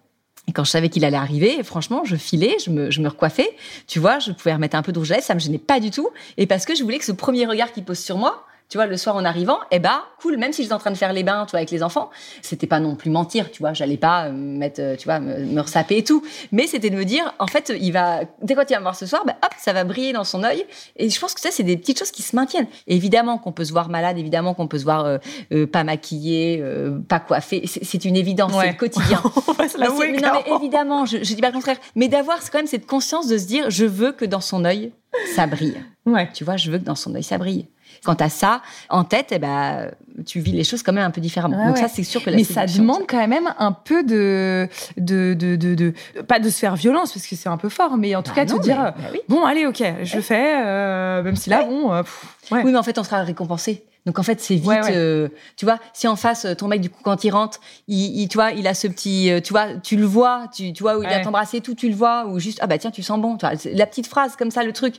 Et 0.47 0.51
quand 0.51 0.63
je 0.63 0.71
savais 0.71 0.89
qu'il 0.89 1.05
allait 1.05 1.17
arriver, 1.17 1.61
franchement, 1.63 2.03
je 2.05 2.15
filais, 2.15 2.55
je 2.63 2.71
me, 2.71 2.89
je 2.89 3.01
me 3.01 3.07
recoiffais. 3.07 3.49
Tu 3.87 3.99
vois, 3.99 4.19
je 4.19 4.31
pouvais 4.31 4.53
remettre 4.53 4.75
un 4.75 4.81
peu 4.81 4.91
de 4.91 4.97
rouge 4.97 5.11
à 5.11 5.15
lèvres, 5.15 5.25
ça 5.25 5.35
me 5.35 5.39
gênait 5.39 5.59
pas 5.59 5.79
du 5.79 5.91
tout. 5.91 6.09
Et 6.37 6.47
parce 6.47 6.65
que 6.65 6.75
je 6.75 6.83
voulais 6.83 6.97
que 6.97 7.05
ce 7.05 7.11
premier 7.11 7.45
regard 7.45 7.71
qu'il 7.71 7.83
pose 7.83 7.99
sur 7.99 8.17
moi, 8.17 8.45
tu 8.69 8.77
vois, 8.77 8.85
le 8.85 8.97
soir 8.97 9.15
en 9.15 9.25
arrivant, 9.25 9.57
eh 9.71 9.79
ben, 9.79 10.03
cool, 10.21 10.37
même 10.37 10.53
si 10.53 10.61
j'étais 10.61 10.75
en 10.75 10.79
train 10.79 10.91
de 10.91 10.97
faire 10.97 11.11
les 11.11 11.23
bains, 11.23 11.45
tu 11.45 11.51
vois, 11.51 11.59
avec 11.59 11.71
les 11.71 11.81
enfants, 11.81 12.11
c'était 12.43 12.67
pas 12.67 12.79
non 12.79 12.95
plus 12.95 13.09
mentir, 13.09 13.49
tu 13.49 13.63
vois, 13.63 13.73
j'allais 13.73 13.97
pas 13.97 14.25
euh, 14.25 14.31
me 14.31 14.57
mettre, 14.59 14.79
euh, 14.79 14.95
tu 14.95 15.05
vois, 15.05 15.19
me, 15.19 15.39
me 15.39 15.61
ressaper 15.61 15.97
et 15.97 16.03
tout, 16.03 16.23
mais 16.51 16.67
c'était 16.67 16.91
de 16.91 16.95
me 16.95 17.03
dire, 17.03 17.33
en 17.39 17.47
fait, 17.47 17.73
il 17.81 17.91
va, 17.91 18.19
dès 18.43 18.53
quand 18.53 18.69
il 18.69 18.73
va 18.73 18.79
me 18.79 18.83
voir 18.83 18.95
ce 18.95 19.07
soir, 19.07 19.23
ben, 19.25 19.33
hop, 19.43 19.51
ça 19.57 19.73
va 19.73 19.83
briller 19.85 20.13
dans 20.13 20.23
son 20.23 20.43
œil, 20.43 20.65
et 20.97 21.09
je 21.09 21.19
pense 21.19 21.33
que 21.33 21.41
ça, 21.41 21.49
c'est 21.51 21.63
des 21.63 21.77
petites 21.77 21.97
choses 21.97 22.11
qui 22.11 22.21
se 22.21 22.35
maintiennent. 22.35 22.67
évidemment 22.85 23.39
qu'on 23.39 23.51
peut 23.51 23.65
se 23.65 23.71
voir 23.71 23.89
malade, 23.89 24.19
évidemment 24.19 24.53
qu'on 24.53 24.67
peut 24.67 24.77
se 24.77 24.83
voir 24.83 25.17
euh, 25.51 25.65
pas 25.65 25.83
maquillé, 25.83 26.63
pas 27.07 27.19
coiffé, 27.19 27.63
c'est 27.65 28.05
une 28.05 28.15
évidence, 28.15 28.51
c'est 28.53 28.67
le 28.67 28.77
quotidien. 28.77 29.21
mais, 29.79 30.21
non, 30.21 30.31
mais 30.33 30.55
évidemment, 30.55 31.05
je, 31.07 31.17
je 31.17 31.33
dis 31.33 31.41
pas 31.41 31.47
le 31.47 31.53
contraire, 31.53 31.77
mais 31.95 32.07
d'avoir 32.07 32.37
quand 32.51 32.59
même 32.59 32.67
cette 32.67 32.85
conscience 32.85 33.27
de 33.27 33.37
se 33.39 33.45
dire, 33.45 33.71
je 33.71 33.85
veux 33.85 34.11
que 34.11 34.25
dans 34.25 34.41
son 34.41 34.63
œil, 34.63 34.91
ça 35.35 35.47
brille. 35.47 35.83
Ouais. 36.05 36.29
Tu 36.33 36.43
vois, 36.43 36.57
je 36.57 36.69
veux 36.69 36.77
que 36.77 36.83
dans 36.83 36.95
son 36.95 37.15
œil, 37.15 37.23
ça 37.23 37.37
brille. 37.37 37.67
Quand 38.03 38.15
tu 38.15 38.23
as 38.23 38.29
ça 38.29 38.61
en 38.89 39.03
tête, 39.03 39.27
eh 39.31 39.39
ben, 39.39 39.91
tu 40.25 40.39
vis 40.39 40.51
les 40.51 40.63
choses 40.63 40.83
quand 40.83 40.93
même 40.93 41.05
un 41.05 41.11
peu 41.11 41.21
différemment. 41.21 41.67
Donc 41.67 41.77
ça, 41.77 41.87
c'est 41.87 42.03
sûr 42.03 42.23
que 42.23 42.29
la 42.29 42.37
Mais 42.37 42.43
ça 42.43 42.65
demande 42.65 43.03
quand 43.07 43.27
même 43.27 43.49
un 43.57 43.71
peu 43.71 44.03
de 44.03 44.67
de, 44.97 45.33
de, 45.33 45.55
de, 45.55 45.93
Pas 46.27 46.39
de 46.39 46.49
se 46.49 46.59
faire 46.59 46.75
violence, 46.75 47.13
parce 47.13 47.27
que 47.27 47.35
c'est 47.35 47.49
un 47.49 47.57
peu 47.57 47.69
fort, 47.69 47.97
mais 47.97 48.15
en 48.15 48.23
tout 48.23 48.31
bah 48.35 48.45
cas, 48.45 48.53
te 48.53 48.61
dire, 48.61 48.77
bah 48.77 48.95
bon, 49.27 49.43
allez, 49.45 49.65
ok, 49.65 49.83
je 50.03 50.15
le 50.15 50.21
fais, 50.21 50.63
euh, 50.65 51.23
même 51.23 51.35
si 51.35 51.49
là, 51.49 51.63
bon... 51.63 51.91
Euh, 51.93 52.03
oui, 52.51 52.59
mais 52.65 52.77
en 52.77 52.83
fait, 52.83 52.97
on 52.97 53.03
sera 53.03 53.21
récompensé. 53.21 53.85
Donc 54.05 54.17
en 54.17 54.23
fait, 54.23 54.39
c'est 54.39 54.55
vite, 54.55 54.71
euh, 54.89 55.27
tu 55.55 55.65
vois, 55.65 55.77
si 55.93 56.07
en 56.07 56.15
face 56.15 56.47
ton 56.57 56.67
mec 56.67 56.81
du 56.81 56.89
coup 56.89 57.01
quand 57.03 57.23
il 57.25 57.31
rentre, 57.31 57.59
il, 57.87 58.27
tu 58.27 58.37
vois, 58.37 58.51
il 58.51 58.65
a 58.65 58.73
ce 58.73 58.87
petit, 58.87 59.29
tu 59.43 59.53
vois, 59.53 59.75
tu 59.83 59.97
le 59.97 60.05
vois, 60.05 60.45
tu, 60.53 60.73
tu 60.73 60.83
vois 60.83 60.97
où 60.97 61.03
il 61.03 61.09
a 61.09 61.19
t'embrassé 61.19 61.61
tout, 61.61 61.75
tu 61.75 61.89
le 61.89 61.95
vois, 61.95 62.25
ou 62.25 62.39
juste 62.39 62.59
ah 62.61 62.67
bah 62.67 62.77
tiens, 62.77 62.91
tu 62.91 63.03
sens 63.03 63.19
bon, 63.19 63.37
tu 63.37 63.45
vois, 63.45 63.55
la 63.71 63.85
petite 63.85 64.07
phrase 64.07 64.35
comme 64.35 64.51
ça, 64.51 64.63
le 64.63 64.71
truc. 64.71 64.95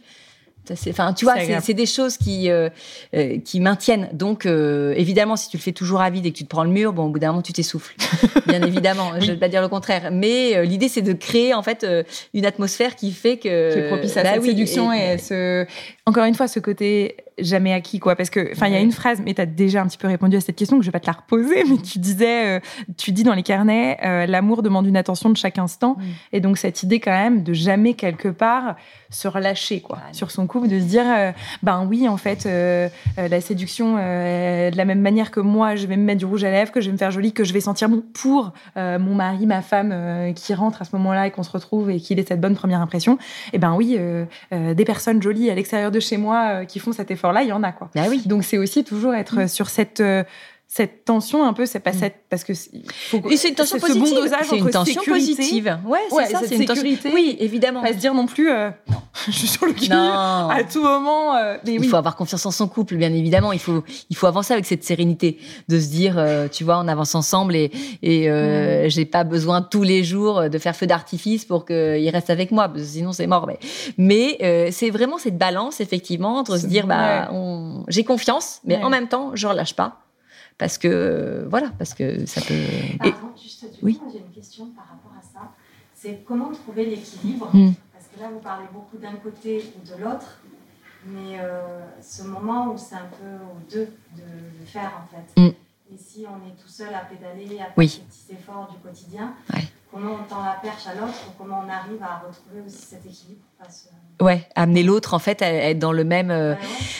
Enfin, 0.88 1.12
tu 1.12 1.24
vois, 1.24 1.34
c'est 1.60 1.74
des 1.74 1.86
choses 1.86 2.16
qui 2.16 2.50
euh, 2.50 2.68
euh, 3.14 3.38
qui 3.44 3.60
maintiennent. 3.60 4.08
Donc, 4.12 4.46
euh, 4.46 4.94
évidemment, 4.96 5.36
si 5.36 5.48
tu 5.48 5.56
le 5.56 5.62
fais 5.62 5.72
toujours 5.72 6.00
à 6.00 6.10
vide 6.10 6.26
et 6.26 6.32
que 6.32 6.36
tu 6.36 6.44
te 6.44 6.48
prends 6.48 6.64
le 6.64 6.70
mur, 6.70 6.92
bon, 6.92 7.06
au 7.06 7.08
bout 7.08 7.18
d'un 7.18 7.28
moment, 7.28 7.42
tu 7.42 7.52
t'essouffles. 7.52 7.94
Bien 8.46 8.62
évidemment, 8.62 9.12
je 9.18 9.26
ne 9.26 9.32
vais 9.32 9.38
pas 9.38 9.48
dire 9.48 9.62
le 9.62 9.68
contraire. 9.68 10.10
Mais 10.12 10.64
l'idée, 10.66 10.88
c'est 10.88 11.02
de 11.02 11.12
créer 11.12 11.54
en 11.54 11.62
fait 11.62 11.86
une 12.34 12.46
atmosphère 12.46 12.96
qui 12.96 13.12
fait 13.12 13.36
que 13.36 13.74
qui 13.74 13.88
propice 13.88 14.16
à 14.16 14.22
bah 14.22 14.30
cette 14.34 14.44
séduction 14.44 14.92
et, 14.92 15.18
ce 15.18 15.66
encore 16.10 16.24
une 16.24 16.34
fois 16.34 16.48
ce 16.48 16.60
côté 16.60 17.16
jamais 17.38 17.72
acquis 17.72 17.98
quoi. 17.98 18.16
Parce 18.16 18.28
que, 18.28 18.52
enfin, 18.52 18.66
il 18.66 18.74
y 18.74 18.76
a 18.76 18.80
une 18.80 18.92
phrase, 18.92 19.22
mais 19.24 19.32
tu 19.32 19.40
as 19.40 19.46
déjà 19.46 19.80
un 19.80 19.86
petit 19.86 19.96
peu 19.96 20.08
répondu 20.08 20.36
à 20.36 20.40
cette 20.40 20.56
question 20.56 20.76
que 20.76 20.84
je 20.84 20.88
vais 20.88 20.92
pas 20.92 21.00
te 21.00 21.06
la 21.06 21.12
reposer, 21.12 21.64
mais 21.68 21.78
tu 21.78 21.98
disais, 21.98 22.60
tu 22.98 23.12
dis 23.12 23.22
dans 23.22 23.34
les 23.34 23.42
carnets, 23.42 24.26
l'amour 24.26 24.62
demande 24.62 24.86
une 24.86 24.96
attention 24.96 25.30
de 25.30 25.36
chaque 25.36 25.58
instant, 25.58 25.96
et 26.32 26.40
donc 26.40 26.58
cette 26.58 26.82
idée 26.82 27.00
quand 27.00 27.10
même 27.10 27.42
de 27.42 27.52
jamais 27.54 27.94
quelque 27.94 28.28
part 28.28 28.76
se 29.10 29.28
relâcher 29.28 29.80
quoi 29.80 29.98
sur 30.12 30.30
son 30.30 30.46
couple, 30.46 30.68
de 30.68 30.78
se 30.78 30.84
dire 30.84 31.04
euh, 31.06 31.32
ben 31.62 31.86
oui 31.88 32.08
en 32.08 32.16
fait 32.16 32.46
euh, 32.46 32.88
euh, 33.18 33.28
la 33.28 33.40
séduction 33.40 33.94
de 33.96 34.76
la 34.76 34.84
même 34.84 35.00
manière 35.00 35.30
que 35.30 35.40
moi 35.40 35.74
je 35.76 35.86
vais 35.86 35.96
me 35.96 36.04
mettre 36.04 36.18
du 36.18 36.24
rouge 36.24 36.44
à 36.44 36.50
lèvres, 36.50 36.70
que 36.70 36.80
je 36.80 36.86
vais 36.86 36.92
me 36.92 36.98
faire 36.98 37.10
jolie, 37.10 37.32
que 37.32 37.44
je 37.44 37.52
vais 37.52 37.60
sentir 37.60 37.88
bon 37.88 38.02
pour 38.14 38.52
mon 38.76 39.14
mari, 39.14 39.46
ma 39.46 39.62
femme 39.62 40.32
qui 40.34 40.54
rentre 40.54 40.82
à 40.82 40.84
ce 40.84 40.94
moment-là 40.96 41.26
et 41.26 41.30
qu'on 41.30 41.42
se 41.42 41.50
retrouve 41.50 41.90
et 41.90 41.98
qu'il 41.98 42.18
ait 42.18 42.24
cette 42.26 42.40
bonne 42.40 42.54
première 42.54 42.80
impression. 42.80 43.18
Et 43.52 43.58
ben 43.58 43.74
oui 43.74 43.98
des 44.52 44.84
personnes 44.84 45.20
jolies 45.20 45.50
à 45.50 45.54
l'extérieur 45.54 45.90
de 45.90 45.99
chez 46.00 46.16
moi 46.16 46.64
qui 46.64 46.78
font 46.78 46.92
cet 46.92 47.10
effort-là, 47.10 47.42
il 47.42 47.48
y 47.48 47.52
en 47.52 47.62
a 47.62 47.72
quoi. 47.72 47.90
Bah 47.94 48.04
oui. 48.08 48.22
Donc 48.26 48.44
c'est 48.44 48.58
aussi 48.58 48.84
toujours 48.84 49.14
être 49.14 49.48
sur 49.48 49.68
cette 49.68 50.02
cette 50.72 51.04
tension 51.04 51.44
un 51.44 51.52
peu 51.52 51.66
c'est 51.66 51.80
pas 51.80 51.90
mm. 51.90 51.98
cette 51.98 52.14
parce 52.30 52.44
que 52.44 52.54
faut 52.54 53.20
c'est 53.35 53.48
une 53.48 53.54
tension 53.56 53.80
positive. 53.80 54.37
c'est 54.48 54.56
une 54.56 54.70
tension 54.70 55.02
positive. 55.02 55.78
Ouais 55.85 55.98
c'est 56.09 56.26
ça 56.26 56.42
c'est 56.46 56.54
une 56.54 56.66
sécurité. 56.68 57.11
Oui 57.12 57.37
évidemment. 57.40 57.83
Pas 57.83 57.92
se 57.92 57.98
dire 57.98 58.14
non 58.14 58.26
plus 58.26 58.52
euh, 58.52 58.70
non 58.88 58.98
je 59.26 59.33
suis 59.33 59.48
sur 59.48 59.66
le 59.66 59.72
cul 59.72 59.90
à 59.90 60.61
tout 60.72 60.80
moment 60.80 61.35
euh, 61.35 61.56
mais 61.66 61.74
il 61.74 61.88
faut 61.88 61.96
avoir 61.96 62.14
confiance 62.14 62.46
en 62.46 62.52
son 62.52 62.68
couple 62.68 62.94
bien 62.94 63.12
évidemment. 63.12 63.52
Il 63.52 63.59
faut 63.59 63.83
il 64.11 64.16
faut 64.16 64.28
avancer 64.28 64.52
avec 64.52 64.64
cette 64.64 64.85
sérénité 64.85 65.40
de 65.68 65.80
se 65.80 65.88
dire 65.88 66.14
euh, 66.16 66.46
tu 66.46 66.62
vois 66.62 66.78
on 66.78 66.87
avance 66.87 67.16
ensemble 67.16 67.56
et 67.56 67.72
et 68.02 68.30
mm. 68.30 68.88
j'ai 68.90 69.06
pas 69.06 69.24
besoin 69.24 69.62
tous 69.62 69.83
les 69.83 70.04
jours 70.04 70.48
de 70.48 70.59
faire 70.59 70.76
feu 70.76 70.87
d'artifice 70.87 71.44
pour 71.44 71.66
qu'il 71.66 72.09
reste 72.11 72.30
avec 72.30 72.52
moi 72.52 72.68
parce 72.68 72.83
que 72.83 72.87
sinon 72.87 73.12
c'est 73.12 73.26
mort 73.26 73.48
mais 73.48 73.59
mais 73.98 74.70
c'est 74.70 74.90
vraiment 74.90 75.18
cette 75.18 75.37
balance 75.37 75.80
effectivement 75.80 76.37
entre 76.37 76.59
se 76.59 76.66
dire 76.68 76.87
bah 76.87 77.28
j'ai 77.88 78.04
confiance 78.04 78.61
mais 78.64 78.76
en 78.76 78.88
même 78.88 79.09
temps 79.09 79.33
je 79.35 79.48
relâche 79.48 79.74
pas 79.74 79.96
parce 80.60 80.76
que 80.76 81.46
voilà, 81.48 81.70
parce 81.78 81.94
que 81.94 82.26
ça 82.26 82.42
peut. 82.42 82.54
Pardon, 82.98 83.32
juste 83.42 83.64
oui. 83.82 83.98
j'ai 84.12 84.18
une 84.18 84.30
question 84.30 84.66
par 84.76 84.84
rapport 84.90 85.12
à 85.18 85.22
ça. 85.22 85.50
C'est 85.94 86.22
comment 86.26 86.52
trouver 86.52 86.84
l'équilibre 86.84 87.48
hmm. 87.52 87.72
Parce 87.92 88.06
que 88.14 88.20
là, 88.20 88.28
vous 88.30 88.40
parlez 88.40 88.66
beaucoup 88.72 88.98
d'un 88.98 89.14
côté 89.14 89.64
ou 89.74 89.88
de 89.88 90.02
l'autre, 90.02 90.38
mais 91.06 91.40
euh, 91.40 91.80
ce 92.02 92.24
moment 92.24 92.72
où 92.72 92.76
c'est 92.76 92.94
un 92.94 93.08
peu 93.18 93.42
aux 93.42 93.72
deux 93.72 93.88
de 94.16 94.22
le 94.60 94.66
faire 94.66 94.92
en 95.02 95.08
fait. 95.10 95.40
Hmm. 95.40 95.54
Et 95.92 95.96
si 95.96 96.26
on 96.28 96.46
est 96.46 96.54
tout 96.62 96.68
seul 96.68 96.94
à 96.94 97.06
pédaler, 97.06 97.58
à 97.58 97.64
faire 97.64 97.72
oui. 97.78 97.88
ces 97.88 98.00
petits 98.00 98.40
efforts 98.40 98.70
du 98.70 98.78
quotidien, 98.86 99.34
comment 99.90 100.18
on 100.20 100.24
tend 100.28 100.44
la 100.44 100.58
perche 100.62 100.86
à 100.86 100.94
l'autre 100.94 101.26
ou 101.26 101.32
comment 101.38 101.62
on 101.66 101.68
arrive 101.70 102.02
à 102.02 102.18
retrouver 102.18 102.60
aussi 102.66 102.82
cet 102.82 103.00
équilibre 103.06 103.40
face, 103.58 103.88
Ouais, 104.20 104.46
amener 104.54 104.82
l'autre 104.82 105.14
en 105.14 105.18
fait 105.18 105.40
à 105.40 105.50
être 105.50 105.78
dans 105.78 105.92
le 105.92 106.04
même. 106.04 106.30
Euh, 106.30 106.54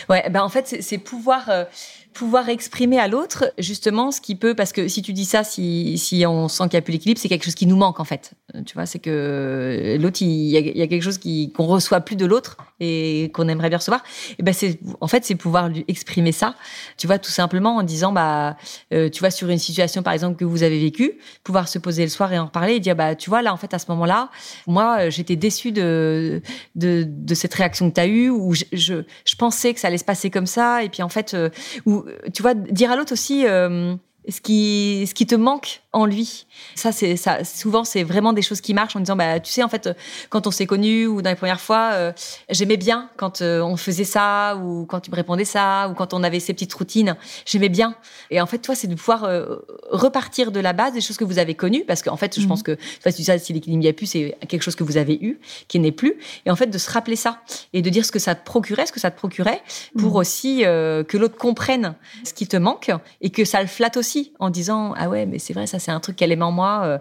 ouais, 0.09 0.27
ben 0.31 0.41
en 0.41 0.49
fait 0.49 0.81
c'est 0.81 0.97
pouvoir. 0.97 1.49
Euh, 1.49 1.65
pouvoir 2.13 2.49
exprimer 2.49 2.99
à 2.99 3.07
l'autre 3.07 3.53
justement 3.57 4.11
ce 4.11 4.19
qui 4.21 4.35
peut 4.35 4.53
parce 4.53 4.71
que 4.71 4.87
si 4.87 5.01
tu 5.01 5.13
dis 5.13 5.25
ça 5.25 5.43
si, 5.43 5.97
si 5.97 6.25
on 6.25 6.47
sent 6.47 6.63
qu'il 6.63 6.73
n'y 6.73 6.77
a 6.77 6.81
plus 6.81 6.91
l'équilibre 6.91 7.19
c'est 7.19 7.29
quelque 7.29 7.45
chose 7.45 7.55
qui 7.55 7.67
nous 7.67 7.75
manque 7.75 7.99
en 7.99 8.03
fait. 8.03 8.33
Tu 8.65 8.73
vois 8.73 8.85
c'est 8.85 8.99
que 8.99 9.97
l'autre 9.99 10.21
il, 10.21 10.49
y, 10.49 10.81
a, 10.81 10.87
quelque 10.87 11.01
chose 11.01 11.17
qui 11.17 11.51
qu'on 11.53 11.65
reçoit 11.65 12.01
plus 12.01 12.15
de 12.15 12.25
l'autre 12.25 12.57
et 12.79 13.31
qu'on 13.33 13.47
aimerait 13.47 13.69
bien 13.69 13.77
recevoir. 13.77 14.03
Et 14.39 14.43
ben 14.43 14.53
c'est 14.53 14.79
en 14.99 15.07
fait 15.07 15.23
c'est 15.23 15.35
pouvoir 15.35 15.69
lui 15.69 15.85
exprimer 15.87 16.31
ça 16.31 16.55
tu 16.97 17.07
vois 17.07 17.17
tout 17.17 17.31
simplement 17.31 17.77
en 17.77 17.83
disant 17.83 18.11
bah 18.11 18.57
euh, 18.93 19.09
tu 19.09 19.19
vois 19.19 19.31
sur 19.31 19.49
une 19.49 19.59
situation 19.59 20.03
par 20.03 20.13
exemple 20.13 20.37
que 20.37 20.45
vous 20.45 20.63
avez 20.63 20.79
vécue 20.79 21.19
pouvoir 21.43 21.67
se 21.67 21.79
poser 21.79 22.03
le 22.03 22.09
soir 22.09 22.33
et 22.33 22.39
en 22.39 22.45
reparler 22.45 22.75
et 22.75 22.79
dire 22.79 22.95
bah 22.95 23.15
tu 23.15 23.29
vois 23.29 23.41
là 23.41 23.53
en 23.53 23.57
fait 23.57 23.73
à 23.73 23.79
ce 23.79 23.85
moment 23.89 24.05
là 24.05 24.29
moi 24.67 25.09
j'étais 25.09 25.35
déçue 25.35 25.71
de, 25.71 26.41
de, 26.75 27.33
cette 27.33 27.53
réaction 27.53 27.89
que 27.89 27.95
tu 27.95 28.01
as 28.01 28.07
eue 28.07 28.29
ou 28.29 28.53
je, 28.53 28.65
je, 28.73 28.93
je, 29.25 29.35
pensais 29.35 29.73
que 29.73 29.79
ça 29.79 29.87
allait 29.87 29.97
se 29.97 30.05
passer 30.05 30.29
comme 30.29 30.45
ça 30.45 30.83
et 30.83 30.89
puis 30.89 31.01
en 31.01 31.09
fait 31.09 31.33
euh, 31.33 31.49
ou 31.85 32.00
tu 32.33 32.41
vois, 32.41 32.53
dire 32.53 32.91
à 32.91 32.95
l'autre 32.95 33.13
aussi 33.13 33.45
euh, 33.47 33.95
ce 34.29 34.39
qui, 34.39 35.05
ce 35.07 35.13
qui 35.13 35.25
te 35.25 35.35
manque 35.35 35.81
en 35.93 36.05
lui. 36.05 36.45
Ça, 36.75 36.91
c'est 36.91 37.17
ça. 37.17 37.43
Souvent, 37.43 37.83
c'est 37.83 38.03
vraiment 38.03 38.33
des 38.33 38.41
choses 38.41 38.61
qui 38.61 38.73
marchent 38.73 38.95
en 38.95 38.99
disant, 38.99 39.15
bah, 39.15 39.39
tu 39.39 39.51
sais, 39.51 39.63
en 39.63 39.67
fait, 39.67 39.89
quand 40.29 40.47
on 40.47 40.51
s'est 40.51 40.67
connus 40.67 41.07
ou 41.07 41.21
dans 41.21 41.29
les 41.29 41.35
premières 41.35 41.59
fois, 41.59 41.91
euh, 41.93 42.11
j'aimais 42.49 42.77
bien 42.77 43.09
quand 43.17 43.41
euh, 43.41 43.61
on 43.61 43.77
faisait 43.77 44.03
ça 44.03 44.57
ou 44.57 44.85
quand 44.85 44.99
tu 44.99 45.11
me 45.11 45.15
répondais 45.15 45.43
ça 45.43 45.89
ou 45.89 45.95
quand 45.95 46.13
on 46.13 46.23
avait 46.23 46.39
ces 46.39 46.53
petites 46.53 46.73
routines. 46.73 47.17
J'aimais 47.45 47.69
bien. 47.69 47.95
Et 48.29 48.39
en 48.39 48.45
fait, 48.45 48.59
toi, 48.59 48.75
c'est 48.75 48.87
de 48.87 48.95
pouvoir 48.95 49.23
euh, 49.23 49.57
repartir 49.89 50.51
de 50.51 50.59
la 50.59 50.73
base 50.73 50.93
des 50.93 51.01
choses 51.01 51.17
que 51.17 51.25
vous 51.25 51.39
avez 51.39 51.55
connues 51.55 51.83
parce 51.85 52.03
qu'en 52.03 52.17
fait, 52.17 52.39
je 52.39 52.45
pense 52.45 52.59
mhm. 52.59 52.75
que, 52.75 53.11
tu 53.11 53.23
sais, 53.23 53.39
si 53.39 53.53
l'équilibre 53.53 53.81
n'y 53.81 53.89
a 53.89 53.93
plus, 53.93 54.05
c'est 54.05 54.37
quelque 54.47 54.63
chose 54.63 54.75
que 54.75 54.83
vous 54.83 54.97
avez 54.97 55.17
eu, 55.19 55.39
qui 55.67 55.79
n'est 55.79 55.91
plus. 55.91 56.17
Et 56.45 56.51
en 56.51 56.55
fait, 56.55 56.67
de 56.67 56.77
se 56.77 56.91
rappeler 56.91 57.15
ça 57.15 57.41
et 57.73 57.81
de 57.81 57.89
dire 57.89 58.05
ce 58.05 58.11
que 58.11 58.19
ça 58.19 58.35
te 58.35 58.45
procurait, 58.45 58.85
ce 58.85 58.91
que 58.91 58.99
ça 58.99 59.09
te 59.09 59.17
procurait 59.17 59.61
pour 59.97 60.11
mhm. 60.11 60.17
aussi 60.17 60.59
que 60.61 61.17
l'autre 61.17 61.37
comprenne 61.37 61.95
ce 62.23 62.33
qui 62.33 62.47
te 62.47 62.57
manque 62.57 62.91
et 63.21 63.29
que 63.29 63.45
ça 63.45 63.61
le 63.61 63.67
flatte 63.67 63.97
aussi 63.97 64.10
en 64.39 64.49
disant, 64.49 64.93
ah 64.97 65.09
ouais, 65.09 65.25
mais 65.25 65.39
c'est 65.39 65.53
vrai, 65.53 65.67
ça 65.67 65.79
c'est 65.79 65.91
un 65.91 65.99
truc 65.99 66.15
qu'elle 66.15 66.31
aime 66.31 66.43
en 66.43 66.51
moi. 66.51 66.81
Euh, 66.83 66.97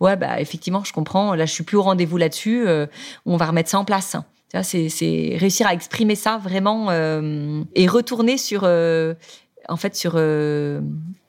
ouais, 0.00 0.16
bah 0.16 0.40
effectivement, 0.40 0.82
je 0.84 0.92
comprends. 0.92 1.34
Là, 1.34 1.46
je 1.46 1.52
suis 1.52 1.64
plus 1.64 1.76
au 1.76 1.82
rendez-vous 1.82 2.16
là-dessus. 2.16 2.66
Euh, 2.66 2.86
on 3.26 3.36
va 3.36 3.46
remettre 3.46 3.70
ça 3.70 3.78
en 3.78 3.84
place. 3.84 4.16
C'est 4.62 5.36
réussir 5.36 5.66
à 5.66 5.74
exprimer 5.74 6.14
ça 6.14 6.38
vraiment 6.38 6.86
euh, 6.90 7.64
et 7.74 7.88
retourner 7.88 8.38
sur 8.38 8.62
en 9.68 9.76
fait 9.76 9.96
sur 9.96 10.12
euh, 10.16 10.80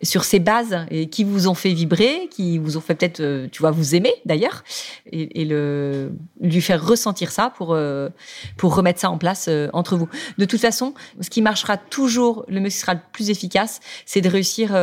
sur 0.02 0.24
ces 0.24 0.40
bases 0.40 0.86
et 0.92 1.08
qui 1.08 1.24
vous 1.24 1.48
ont 1.48 1.54
fait 1.54 1.74
vibrer, 1.74 2.28
qui 2.30 2.58
vous 2.58 2.78
ont 2.78 2.82
fait 2.82 2.96
peut-être 2.96 3.20
euh, 3.22 3.48
tu 3.52 3.62
vois 3.62 3.72
vous 3.72 3.96
aimer 3.96 4.14
d'ailleurs 4.26 4.64
et, 5.12 5.46
le 5.46 6.12
lui 6.42 6.62
faire 6.62 6.86
ressentir 6.86 7.32
ça 7.32 7.52
pour 7.56 7.74
euh, 7.74 8.10
pour 8.58 8.76
remettre 8.76 9.00
ça 9.00 9.10
en 9.10 9.18
place 9.18 9.50
entre 9.74 9.96
vous. 9.96 10.10
De 10.38 10.46
toute 10.46 10.60
façon, 10.60 10.94
ce 11.22 11.30
qui 11.30 11.42
marchera 11.42 11.78
toujours, 11.78 12.46
le 12.48 12.60
mieux 12.60 12.70
qui 12.70 12.78
sera 12.78 12.94
le 12.94 13.00
plus 13.12 13.30
efficace, 13.30 13.80
c'est 14.06 14.22
de 14.22 14.30
réussir 14.30 14.76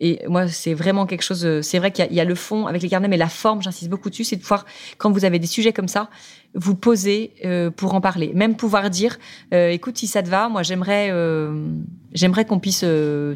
et 0.00 0.20
moi 0.28 0.48
c'est 0.48 0.74
vraiment 0.74 1.06
quelque 1.06 1.22
chose 1.22 1.60
c'est 1.62 1.78
vrai 1.78 1.90
qu'il 1.92 2.06
y, 2.10 2.14
y, 2.14 2.20
a 2.20 2.24
le 2.24 2.34
fond 2.34 2.66
avec 2.66 2.82
les 2.82 2.88
carnets 2.88 3.08
mais 3.08 3.16
la 3.16 3.28
forme, 3.28 3.62
j'insiste 3.62 3.90
beaucoup 3.90 4.10
dessus, 4.10 4.24
c'est 4.24 4.36
de 4.36 4.42
pouvoir 4.42 4.64
quand 4.98 5.10
vous 5.10 5.24
avez 5.24 5.38
des 5.38 5.46
sujets 5.46 5.72
comme 5.72 5.88
ça, 5.88 6.08
vous 6.54 6.74
poser 6.74 7.32
euh, 7.44 7.70
pour 7.70 7.94
en 7.94 8.00
parler. 8.00 8.32
Même 8.34 8.56
pouvoir 8.56 8.90
dire, 8.90 9.18
euh, 9.54 9.70
écoute, 9.70 9.96
si 9.96 10.06
ça 10.06 10.22
te 10.22 10.28
va, 10.28 10.48
moi 10.48 10.62
j'aimerais, 10.62 11.08
euh, 11.10 11.66
j'aimerais 12.12 12.44
qu'on 12.44 12.58
puisse, 12.58 12.84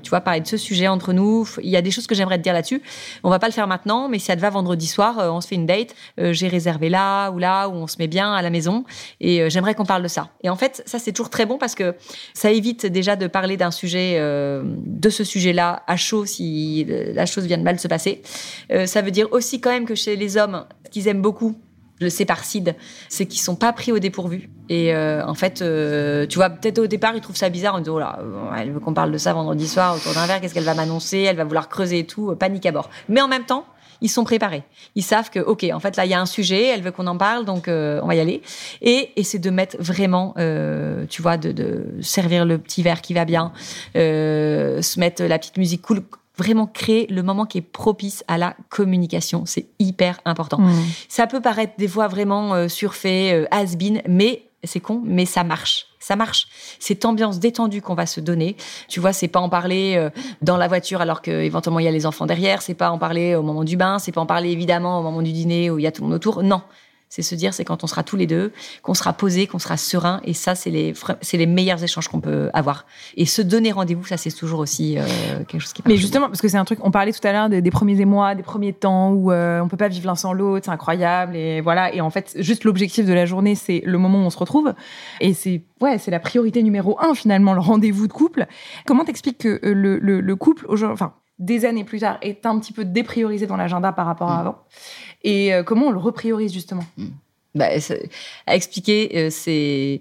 tu 0.02 0.11
vois, 0.11 0.20
parler 0.20 0.40
de 0.40 0.46
ce 0.46 0.57
sujet 0.57 0.87
entre 0.88 1.12
nous. 1.12 1.48
Il 1.62 1.70
y 1.70 1.76
a 1.76 1.83
des 1.83 1.90
choses 1.90 2.07
que 2.07 2.14
j'aimerais 2.14 2.37
te 2.37 2.42
dire 2.42 2.52
là-dessus. 2.52 2.83
On 3.24 3.31
va 3.31 3.38
pas 3.38 3.46
le 3.46 3.52
faire 3.52 3.66
maintenant, 3.66 4.09
mais 4.09 4.18
si 4.18 4.26
ça 4.26 4.37
te 4.37 4.40
va 4.40 4.50
vendredi 4.50 4.87
soir, 4.87 5.16
on 5.18 5.40
se 5.40 5.48
fait 5.48 5.55
une 5.55 5.66
date. 5.66 5.94
J'ai 6.18 6.48
réservé 6.48 6.88
là 6.88 7.31
ou 7.31 7.38
là 7.38 7.68
où 7.68 7.72
on 7.72 7.87
se 7.87 7.96
met 7.98 8.07
bien 8.07 8.33
à 8.35 8.42
la 8.42 8.50
maison 8.50 8.85
et 9.20 9.48
j'aimerais 9.48 9.74
qu'on 9.74 9.87
parle 9.87 10.02
de 10.02 10.09
ça. 10.09 10.29
Et 10.42 10.50
en 10.50 10.57
fait, 10.57 10.83
ça 10.85 10.98
c'est 10.98 11.12
toujours 11.12 11.31
très 11.31 11.46
bon 11.46 11.57
parce 11.59 11.74
que 11.74 11.94
ça 12.35 12.50
évite 12.50 12.87
déjà 12.87 13.16
de 13.16 13.26
parler 13.26 13.57
d'un 13.57 13.70
sujet, 13.70 14.18
de 14.20 15.11
ce 15.11 15.24
sujet-là 15.24 15.83
à 15.87 15.96
chaud 15.96 16.26
si 16.26 16.87
la 17.14 17.24
chose 17.24 17.46
vient 17.46 17.59
de 17.59 17.62
mal 17.62 17.79
se 17.79 17.88
passer. 17.88 18.22
ça 18.85 19.00
veut 19.00 19.11
dire 19.11 19.29
aussi 19.33 19.61
quand 19.61 19.70
même 19.70 19.87
que 19.87 19.94
chez 19.94 20.16
les 20.16 20.37
hommes, 20.37 20.66
ce 20.85 20.90
qu'ils 20.90 21.09
aiment 21.09 21.22
beaucoup 21.22 21.57
le 22.00 22.11
sais 22.11 22.24
par 22.24 22.44
Sid, 22.44 22.74
c'est 23.09 23.26
qu'ils 23.26 23.40
sont 23.40 23.56
pas 23.56 23.72
pris 23.72 23.92
au 23.92 23.98
dépourvu. 23.98 24.50
Et 24.68 24.94
euh, 24.94 25.24
en 25.26 25.35
fait, 25.35 25.62
euh, 25.62 26.26
tu 26.26 26.37
vois, 26.37 26.50
peut-être 26.50 26.78
au 26.78 26.87
départ, 26.87 27.14
ils 27.14 27.20
trouvent 27.20 27.37
ça 27.37 27.48
bizarre 27.48 27.76
en 27.76 27.78
disant, 27.78 27.94
oh 27.94 27.98
là, 27.98 28.18
elle 28.59 28.72
veut 28.72 28.80
qu'on 28.80 28.94
parle 28.94 29.12
de 29.12 29.18
ça 29.18 29.32
vendredi 29.32 29.66
soir 29.66 29.96
autour 29.96 30.12
d'un 30.14 30.26
verre, 30.26 30.40
qu'est-ce 30.40 30.54
qu'elle 30.54 30.64
va 30.64 30.74
m'annoncer? 30.74 31.18
Elle 31.18 31.37
va 31.37 31.44
vouloir 31.44 31.68
creuser 31.68 32.00
et 32.00 32.06
tout, 32.06 32.35
panique 32.37 32.66
à 32.66 32.72
bord. 32.72 32.90
Mais 33.09 33.20
en 33.20 33.28
même 33.28 33.44
temps, 33.44 33.66
ils 34.00 34.09
sont 34.09 34.24
préparés. 34.24 34.62
Ils 34.94 35.02
savent 35.02 35.30
que, 35.30 35.40
ok, 35.40 35.66
en 35.72 35.80
fait, 35.80 35.96
là, 35.96 36.04
il 36.04 36.11
y 36.11 36.14
a 36.14 36.20
un 36.20 36.26
sujet, 36.26 36.66
elle 36.66 36.82
veut 36.82 36.90
qu'on 36.90 37.06
en 37.06 37.16
parle, 37.16 37.44
donc 37.44 37.68
euh, 37.68 38.00
on 38.02 38.06
va 38.06 38.14
y 38.14 38.20
aller. 38.20 38.42
Et, 38.82 39.11
et 39.16 39.24
c'est 39.24 39.38
de 39.38 39.50
mettre 39.50 39.76
vraiment, 39.78 40.35
euh, 40.38 41.06
tu 41.09 41.22
vois, 41.22 41.37
de, 41.37 41.52
de, 41.52 41.85
servir 42.00 42.44
le 42.44 42.59
petit 42.59 42.82
verre 42.82 43.00
qui 43.00 43.14
va 43.14 43.24
bien, 43.24 43.52
euh, 43.96 44.82
se 44.82 45.00
mettre 45.00 45.22
la 45.22 45.38
petite 45.38 45.56
musique 45.56 45.82
cool 45.82 46.02
vraiment 46.37 46.66
créer 46.66 47.07
le 47.09 47.22
moment 47.22 47.46
qui 47.46 47.59
est 47.59 47.62
propice 47.62 48.25
à 48.29 48.38
la 48.38 48.57
communication. 48.68 49.44
C'est 49.46 49.66
hyper 49.79 50.20
important. 50.25 50.59
Mmh. 50.59 50.75
Ça 51.09 51.27
peut 51.27 51.40
paraître 51.40 51.75
des 51.79 51.88
fois 51.88 52.09
vraiment 52.09 52.55
euh, 52.55 52.68
surfait, 52.68 53.33
euh, 53.33 53.46
has-been, 53.51 54.03
mais 54.09 54.42
c'est 54.64 54.81
con, 54.81 55.01
mais 55.05 55.27
ça 55.27 55.44
marche. 55.44 55.87
Ça 55.99 56.14
marche. 56.14 56.46
Cette 56.79 57.05
ambiance 57.05 57.40
détendue 57.40 57.83
qu'on 57.83 57.94
va 57.94 58.07
se 58.07 58.20
donner. 58.20 58.57
Tu 58.88 59.01
vois, 59.01 59.12
c'est 59.12 59.29
pas 59.29 59.40
en 59.40 59.49
parler 59.49 59.94
euh, 59.96 60.11
dans 60.42 60.57
la 60.57 60.68
voiture 60.68 61.01
alors 61.01 61.20
qu'éventuellement 61.20 61.81
il 61.81 61.85
y 61.85 61.88
a 61.88 61.92
les 61.92 62.07
enfants 62.07 62.27
derrière. 62.27 62.62
C'est 62.62 62.75
pas 62.75 62.90
en 62.90 62.99
parler 62.99 63.35
au 63.35 63.42
moment 63.42 63.64
du 63.64 63.77
bain. 63.77 63.99
C'est 63.99 64.12
pas 64.12 64.20
en 64.20 64.27
parler 64.27 64.51
évidemment 64.51 65.01
au 65.01 65.03
moment 65.03 65.22
du 65.22 65.33
dîner 65.33 65.70
où 65.70 65.79
il 65.79 65.83
y 65.83 65.87
a 65.87 65.92
tout 65.92 66.03
le 66.03 66.09
monde 66.09 66.16
autour. 66.16 66.42
Non. 66.42 66.62
C'est 67.09 67.23
se 67.23 67.35
dire, 67.35 67.55
c'est 67.55 67.64
quand 67.64 67.85
on 67.85 67.87
sera 67.87 68.03
tous 68.03 68.16
les 68.16 68.27
deux, 68.27 68.53
qu'on 68.83 68.95
sera 68.95 69.12
posé, 69.12 69.47
qu'on 69.47 69.59
sera 69.59 69.77
serein. 69.77 70.21
Et 70.25 70.35
ça, 70.35 70.55
c'est 70.55 70.71
les, 70.71 70.92
c'est 71.21 71.37
les 71.37 71.47
meilleurs 71.47 71.83
échanges 71.83 72.09
qu'on 72.09 72.21
peut 72.21 72.51
avoir. 72.53 72.85
Et 73.16 73.27
se 73.27 73.42
donner 73.42 73.73
rendez-vous, 73.73 74.05
ça, 74.05 74.16
c'est 74.16 74.33
toujours 74.33 74.61
aussi 74.61 74.99
euh, 74.99 75.05
quelque 75.47 75.61
chose 75.61 75.73
qui 75.73 75.83
Mais 75.87 75.97
justement, 75.97 76.27
parce 76.27 76.40
que 76.40 76.49
c'est 76.49 76.57
un 76.57 76.64
truc, 76.64 76.81
on 76.83 76.90
parlait 76.90 77.12
tout 77.12 77.27
à 77.27 77.33
l'heure 77.33 77.49
des, 77.49 77.62
des, 77.62 77.71
premiers 77.71 78.01
émois, 78.01 78.35
des 78.35 78.42
premiers 78.42 78.73
temps 78.73 79.12
où 79.12 79.31
euh, 79.31 79.61
on 79.61 79.69
peut 79.69 79.77
pas 79.77 79.88
vivre 79.88 80.07
l'un 80.07 80.16
sans 80.16 80.33
l'autre, 80.33 80.64
c'est 80.64 80.71
incroyable. 80.71 81.37
Et 81.37 81.61
voilà. 81.61 81.95
Et 81.95 82.01
en 82.01 82.11
fait, 82.11 82.37
juste 82.40 82.64
l'objectif 82.64 83.07
de 83.07 83.12
la 83.12 83.25
journée, 83.25 83.55
c'est 83.55 83.83
le 83.85 83.99
moment 83.99 84.19
où 84.19 84.27
on 84.27 84.31
se 84.31 84.38
retrouve. 84.38 84.75
Et 85.21 85.33
c'est, 85.33 85.62
ouais, 85.81 85.99
c'est 85.99 86.11
la 86.11 86.21
priorité 86.21 86.62
numéro 86.62 86.99
un, 87.01 87.14
finalement, 87.14 87.55
le 87.55 87.61
rendez-vous 87.61 88.09
de 88.09 88.12
couple. 88.12 88.47
Comment 88.85 89.05
t'expliques 89.05 89.38
que 89.38 89.61
euh, 89.64 89.75
le, 89.75 89.99
le, 89.99 90.21
le 90.21 90.37
couple, 90.37 90.66
enfin, 90.69 91.14
des 91.38 91.64
années 91.66 91.85
plus 91.85 92.01
tard, 92.01 92.19
est 92.23 92.47
un 92.47 92.59
petit 92.59 92.73
peu 92.73 92.85
dépriorisé 92.85 93.47
dans 93.47 93.57
l'agenda 93.57 93.92
par 93.92 94.07
rapport 94.07 94.31
à 94.31 94.42
mmh. 94.42 94.55
Et 95.22 95.52
euh, 95.52 95.62
comment 95.62 95.88
on 95.88 95.90
le 95.90 95.98
repriorise 95.98 96.52
justement? 96.52 96.85
Mmh. 96.96 97.07
bah, 97.55 97.68
À 98.46 98.57
expliquer, 98.57 99.11
euh, 99.14 99.31
c'est 99.31 100.00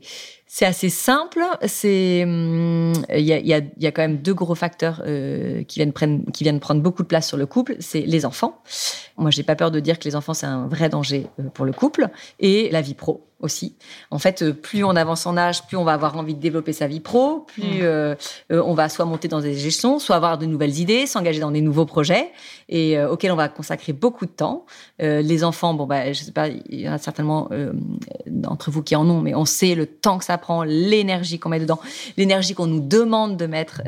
c'est 0.57 0.65
assez 0.65 0.87
simple. 0.87 1.43
C'est 1.65 2.23
hum, 2.23 2.93
il 3.13 3.25
y 3.25 3.33
a, 3.33 3.39
y, 3.39 3.53
a, 3.53 3.59
y 3.77 3.87
a, 3.87 3.91
quand 3.91 4.03
même 4.03 4.19
deux 4.19 4.33
gros 4.33 4.55
facteurs 4.55 5.03
euh, 5.05 5.63
qui 5.63 5.79
viennent 5.79 5.91
prendre 5.91 6.31
qui 6.31 6.45
viennent 6.45 6.61
prendre 6.61 6.81
beaucoup 6.81 7.03
de 7.03 7.09
place 7.09 7.27
sur 7.27 7.35
le 7.35 7.45
couple. 7.45 7.75
C'est 7.81 7.99
les 7.99 8.25
enfants. 8.25 8.63
Moi, 9.17 9.31
j'ai 9.31 9.43
pas 9.43 9.57
peur 9.57 9.69
de 9.69 9.81
dire 9.81 9.99
que 9.99 10.05
les 10.05 10.15
enfants 10.15 10.33
c'est 10.33 10.45
un 10.45 10.67
vrai 10.67 10.87
danger 10.87 11.27
euh, 11.41 11.49
pour 11.53 11.65
le 11.65 11.73
couple 11.73 12.07
et 12.39 12.69
la 12.71 12.79
vie 12.79 12.93
pro 12.93 13.25
aussi. 13.41 13.75
En 14.11 14.19
fait, 14.19 14.41
euh, 14.41 14.53
plus 14.53 14.83
on 14.83 14.95
avance 14.95 15.25
en 15.25 15.37
âge, 15.37 15.65
plus 15.67 15.77
on 15.77 15.83
va 15.83 15.93
avoir 15.93 16.17
envie 16.17 16.35
de 16.35 16.39
développer 16.39 16.73
sa 16.73 16.87
vie 16.87 16.99
pro, 16.99 17.41
plus 17.41 17.83
euh, 17.83 18.15
euh, 18.51 18.61
on 18.65 18.73
va 18.73 18.89
soit 18.89 19.05
monter 19.05 19.27
dans 19.27 19.41
des 19.41 19.53
gestions, 19.53 19.99
soit 19.99 20.15
avoir 20.15 20.37
de 20.37 20.45
nouvelles 20.45 20.79
idées, 20.79 21.05
s'engager 21.05 21.39
dans 21.39 21.51
des 21.51 21.61
nouveaux 21.61 21.85
projets 21.85 22.31
et 22.69 22.97
euh, 22.97 23.09
auxquels 23.11 23.31
on 23.31 23.37
va 23.37 23.49
consacrer 23.49 23.93
beaucoup 23.93 24.25
de 24.25 24.31
temps. 24.31 24.65
Euh, 25.01 25.21
les 25.21 25.43
enfants, 25.43 25.73
bon 25.73 25.85
bah 25.85 26.11
je 26.13 26.23
sais 26.23 26.31
pas, 26.31 26.47
il 26.47 26.81
y 26.81 26.89
en 26.89 26.93
a 26.93 26.97
certainement 26.97 27.49
d'entre 28.25 28.71
vous 28.71 28.81
qui 28.81 28.95
en 28.95 29.07
ont, 29.09 29.21
mais 29.21 29.35
on 29.35 29.45
sait 29.45 29.75
le 29.75 29.85
temps 29.85 30.17
que 30.17 30.25
ça 30.25 30.37
prend, 30.45 30.63
l'énergie 30.63 31.39
qu'on 31.39 31.49
met 31.49 31.59
dedans, 31.59 31.79
l'énergie 32.17 32.53
qu'on 32.53 32.67
nous 32.67 32.79
demande 32.79 33.35
de 33.35 33.47
mettre 33.47 33.81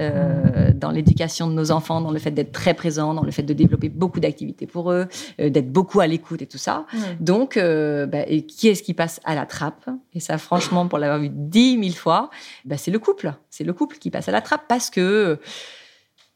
dans 0.74 0.92
l'éducation 0.92 1.48
de 1.48 1.54
nos 1.54 1.70
enfants, 1.72 2.02
dans 2.02 2.12
le 2.12 2.20
fait 2.20 2.32
d'être 2.32 2.52
très 2.52 2.74
présent, 2.74 3.14
dans 3.14 3.24
le 3.24 3.32
fait 3.32 3.44
de 3.44 3.54
développer 3.54 3.90
beaucoup 3.90 4.20
d'activités 4.20 4.66
pour 4.66 4.92
eux, 4.92 5.08
d'être 5.38 5.72
beaucoup 5.72 6.00
à 6.00 6.08
l'écoute 6.08 6.42
et 6.42 6.48
tout 6.48 6.58
ça. 6.58 6.86
Mmh. 6.94 6.98
Donc, 7.20 7.58
bah, 7.58 8.24
et 8.28 8.42
qui 8.42 8.70
est-ce 8.70 8.82
qui 8.82 8.96
passe 8.96 9.20
à 9.24 9.36
la 9.36 9.46
trappe? 9.46 9.86
Et 10.16 10.20
ça, 10.20 10.38
franchement, 10.40 10.88
pour 10.88 10.98
l'avoir 10.98 11.20
vu 11.20 11.30
dix 11.32 11.78
mille 11.78 11.96
fois, 11.96 12.32
bah, 12.66 12.78
c'est 12.78 12.92
le 12.92 13.00
couple. 13.00 13.34
C'est 13.52 13.64
le 13.64 13.74
couple 13.74 13.98
qui 13.98 14.10
passe 14.10 14.28
à 14.28 14.32
la 14.32 14.42
trappe 14.42 14.64
parce 14.68 14.90
que 14.90 15.40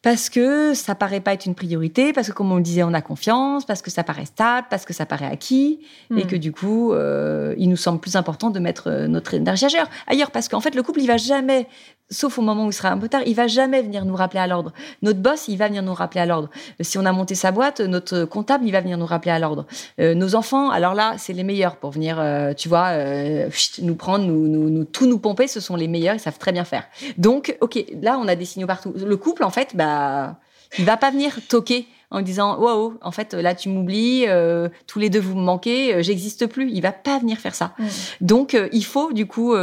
parce 0.02 0.30
que 0.30 0.74
ça 0.74 0.96
paraît 0.96 1.20
pas 1.20 1.34
être 1.34 1.46
une 1.46 1.54
priorité, 1.54 2.12
parce 2.12 2.28
que 2.28 2.34
comme 2.34 2.52
on 2.52 2.56
le 2.56 2.64
disait, 2.64 2.82
on 2.82 2.94
a 2.94 3.02
confiance, 3.02 3.66
parce 3.66 3.84
que 3.84 3.92
ça 3.92 4.04
paraît 4.04 4.26
stable, 4.26 4.68
parce 4.70 4.84
que 4.84 4.94
ça 4.94 5.06
paraît 5.06 5.28
acquis, 5.28 5.80
et 6.10 6.24
hmm. 6.24 6.28
que 6.28 6.36
du 6.36 6.52
coup, 6.52 6.92
euh, 6.94 7.54
il 7.58 7.70
nous 7.70 7.78
semble 7.78 8.00
plus 8.00 8.16
important 8.16 8.50
de 8.50 8.60
mettre 8.60 8.90
euh, 8.90 9.08
notre 9.08 9.36
énergie 9.36 9.66
ailleurs. 9.66 9.90
Ailleurs, 10.08 10.32
parce 10.32 10.48
qu'en 10.48 10.60
fait, 10.60 10.74
le 10.74 10.82
couple, 10.82 11.02
il 11.02 11.08
va 11.08 11.18
jamais, 11.18 11.68
sauf 12.12 12.38
au 12.38 12.41
moment 12.41 12.65
où 12.65 12.69
il 12.69 12.74
sera 12.74 12.89
un 12.89 12.97
peu 12.97 13.10
tard, 13.10 13.21
il 13.26 13.36
va 13.36 13.47
jamais 13.47 13.82
venir 13.82 14.06
nous 14.06 14.15
rappeler 14.15 14.39
à 14.39 14.47
l'ordre. 14.47 14.74
Notre 15.02 15.19
boss, 15.19 15.47
il 15.47 15.58
va 15.58 15.67
venir 15.67 15.82
nous 15.82 15.93
rappeler 15.93 16.21
à 16.21 16.26
l'ordre. 16.26 16.50
Si 16.82 16.97
on 16.97 17.06
a 17.06 17.12
monté 17.12 17.34
sa 17.34 17.52
boîte, 17.52 17.80
notre 17.80 18.26
comptable, 18.26 18.65
il 18.65 18.71
va 18.71 18.82
venir 18.82 18.97
nous 18.97 19.06
rappeler 19.06 19.32
à 19.32 19.39
l'ordre. 19.39 19.65
Euh, 20.00 20.13
nos 20.13 20.36
enfants, 20.36 20.69
alors 20.69 20.93
là, 20.93 21.15
c'est 21.17 21.34
les 21.34 21.43
meilleurs 21.43 21.78
pour 21.78 21.91
venir, 21.91 22.17
euh, 22.19 22.54
tu 22.54 22.69
vois, 22.69 22.89
euh, 22.89 23.50
nous 23.82 23.95
prendre, 23.95 24.26
nous, 24.26 24.47
nous, 24.47 24.69
nous, 24.69 24.84
tout 24.84 25.08
nous 25.08 25.19
pomper. 25.19 25.47
Ce 25.47 25.60
sont 25.60 25.76
les 25.76 25.88
meilleurs, 25.88 26.15
ils 26.15 26.19
savent 26.19 26.38
très 26.38 26.52
bien 26.52 26.65
faire. 26.65 26.84
Donc, 27.17 27.58
ok, 27.62 27.84
là, 28.02 28.19
on 28.21 28.28
a 28.28 28.36
des 28.36 28.45
signaux 28.45 28.67
partout. 28.67 28.93
Le 28.95 29.17
couple, 29.17 29.43
en 29.43 29.50
fait, 29.50 29.76
bah, 29.76 30.36
il 30.78 30.86
va 30.86 30.97
pas 30.97 31.12
venir 31.12 31.39
toquer 31.47 31.88
en 32.12 32.21
disant 32.21 32.60
waouh, 32.60 32.97
en 33.02 33.12
fait 33.12 33.34
là 33.34 33.56
tu 33.56 33.69
m'oublies, 33.69 34.26
euh, 34.28 34.67
tous 34.86 35.00
les 35.00 35.10
deux 35.10 35.19
vous 35.19 35.36
me 35.36 35.41
manquez, 35.41 35.95
euh, 35.95 36.02
j'existe 36.02 36.45
plus. 36.45 36.69
Il 36.69 36.82
va 36.82 36.91
pas 36.91 37.17
venir 37.19 37.38
faire 37.38 37.56
ça. 37.56 37.74
Donc 38.19 38.54
euh, 38.54 38.67
il 38.74 38.84
faut 38.86 39.13
du 39.13 39.26
coup 39.26 39.56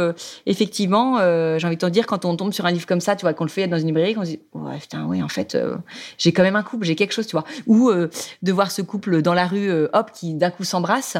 effectivement, 0.45 1.17
j'ai 1.19 1.65
envie 1.65 1.77
de 1.77 1.81
te 1.81 1.85
dire 1.85 2.07
quand 2.07 2.25
on 2.25 2.35
tombe 2.35 2.51
sur 2.51 2.65
un 2.65 2.71
livre 2.71 2.87
comme 2.87 3.01
ça, 3.01 3.15
tu 3.15 3.21
vois 3.21 3.33
qu'on 3.33 3.43
le 3.43 3.49
fait 3.49 3.67
dans 3.67 3.77
une 3.77 3.87
librairie, 3.87 4.15
qu'on 4.15 4.25
se 4.25 4.31
dit 4.31 4.39
ouais 4.53 4.77
putain 4.79 5.05
oui 5.05 5.21
en 5.21 5.27
fait 5.27 5.57
j'ai 6.17 6.31
quand 6.31 6.43
même 6.43 6.55
un 6.55 6.63
couple, 6.63 6.85
j'ai 6.85 6.95
quelque 6.95 7.13
chose, 7.13 7.27
tu 7.27 7.35
vois. 7.35 7.45
Ou 7.67 7.91
de 7.91 8.51
voir 8.51 8.71
ce 8.71 8.81
couple 8.81 9.21
dans 9.21 9.33
la 9.33 9.45
rue, 9.45 9.71
hop 9.93 10.11
qui 10.13 10.33
d'un 10.33 10.49
coup 10.49 10.63
s'embrasse. 10.63 11.17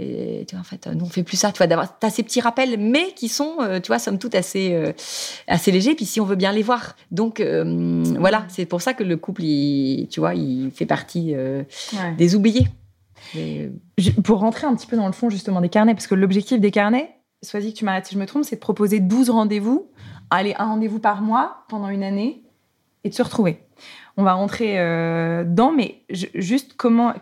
Et 0.00 0.44
tu 0.46 0.54
vois, 0.54 0.60
en 0.60 0.64
fait, 0.64 0.86
nous 0.86 1.04
on 1.04 1.08
fait 1.08 1.24
plus 1.24 1.36
ça. 1.36 1.50
Tu 1.50 1.58
vois, 1.58 1.66
d'avoir, 1.66 1.98
t'as 1.98 2.10
ces 2.10 2.22
petits 2.22 2.40
rappels, 2.40 2.78
mais 2.78 3.12
qui 3.14 3.28
sont, 3.28 3.56
euh, 3.60 3.80
tu 3.80 3.88
vois, 3.88 3.98
somme 3.98 4.18
toute 4.18 4.34
assez, 4.36 4.72
euh, 4.72 4.92
assez 5.48 5.72
légers. 5.72 5.94
Puis 5.94 6.04
si 6.04 6.20
on 6.20 6.24
veut 6.24 6.36
bien 6.36 6.52
les 6.52 6.62
voir, 6.62 6.94
donc 7.10 7.40
euh, 7.40 8.04
voilà, 8.18 8.44
c'est 8.48 8.64
pour 8.64 8.80
ça 8.80 8.94
que 8.94 9.02
le 9.02 9.16
couple, 9.16 9.42
il, 9.42 10.06
tu 10.08 10.20
vois, 10.20 10.34
il 10.34 10.70
fait 10.70 10.86
partie 10.86 11.34
ouais. 11.34 11.66
des 12.16 12.34
oubliés. 12.36 12.68
Et... 13.36 13.70
Pour 14.22 14.38
rentrer 14.38 14.66
un 14.66 14.76
petit 14.76 14.86
peu 14.86 14.96
dans 14.96 15.06
le 15.06 15.12
fond 15.12 15.28
justement 15.30 15.60
des 15.60 15.68
carnets, 15.68 15.94
parce 15.94 16.06
que 16.06 16.14
l'objectif 16.14 16.60
des 16.60 16.70
carnets, 16.70 17.10
sois-y 17.42 17.72
que 17.72 17.78
tu 17.78 17.84
m'arrêtes 17.84 18.06
si 18.06 18.14
je 18.14 18.20
me 18.20 18.26
trompe, 18.26 18.44
c'est 18.44 18.56
de 18.56 18.60
proposer 18.60 19.00
12 19.00 19.30
rendez-vous, 19.30 19.90
aller 20.30 20.54
un 20.58 20.66
rendez-vous 20.66 21.00
par 21.00 21.22
mois 21.22 21.64
pendant 21.68 21.88
une 21.88 22.04
année 22.04 22.44
et 23.02 23.08
de 23.08 23.14
se 23.14 23.22
retrouver 23.22 23.60
on 24.18 24.24
va 24.24 24.32
rentrer 24.32 24.80
euh, 24.80 25.44
dedans, 25.44 25.72
mais 25.72 26.02
juste 26.10 26.74
comment. 26.76 27.14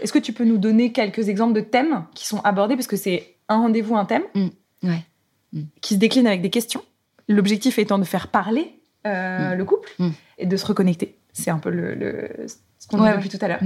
Est-ce 0.00 0.12
que 0.12 0.20
tu 0.20 0.32
peux 0.32 0.44
nous 0.44 0.56
donner 0.56 0.92
quelques 0.92 1.28
exemples 1.28 1.52
de 1.52 1.60
thèmes 1.60 2.04
qui 2.14 2.26
sont 2.26 2.40
abordés? 2.42 2.76
Parce 2.76 2.86
que 2.86 2.96
c'est 2.96 3.34
un 3.48 3.56
rendez-vous, 3.56 3.96
un 3.96 4.04
thème, 4.04 4.22
mmh, 4.36 4.46
ouais. 4.84 5.02
mmh. 5.52 5.62
qui 5.80 5.94
se 5.94 5.98
décline 5.98 6.28
avec 6.28 6.42
des 6.42 6.50
questions. 6.50 6.82
L'objectif 7.28 7.80
étant 7.80 7.98
de 7.98 8.04
faire 8.04 8.28
parler 8.28 8.78
euh, 9.04 9.50
mmh. 9.50 9.58
le 9.58 9.64
couple 9.64 9.92
et 10.38 10.46
de 10.46 10.56
se 10.56 10.64
reconnecter. 10.64 11.18
C'est 11.32 11.50
un 11.50 11.58
peu 11.58 11.70
le, 11.70 11.96
le 11.96 12.30
ce 12.78 12.86
qu'on 12.86 13.02
ouais, 13.02 13.10
a 13.10 13.16
vu 13.16 13.28
tout 13.28 13.38
à 13.40 13.48
l'heure. 13.48 13.60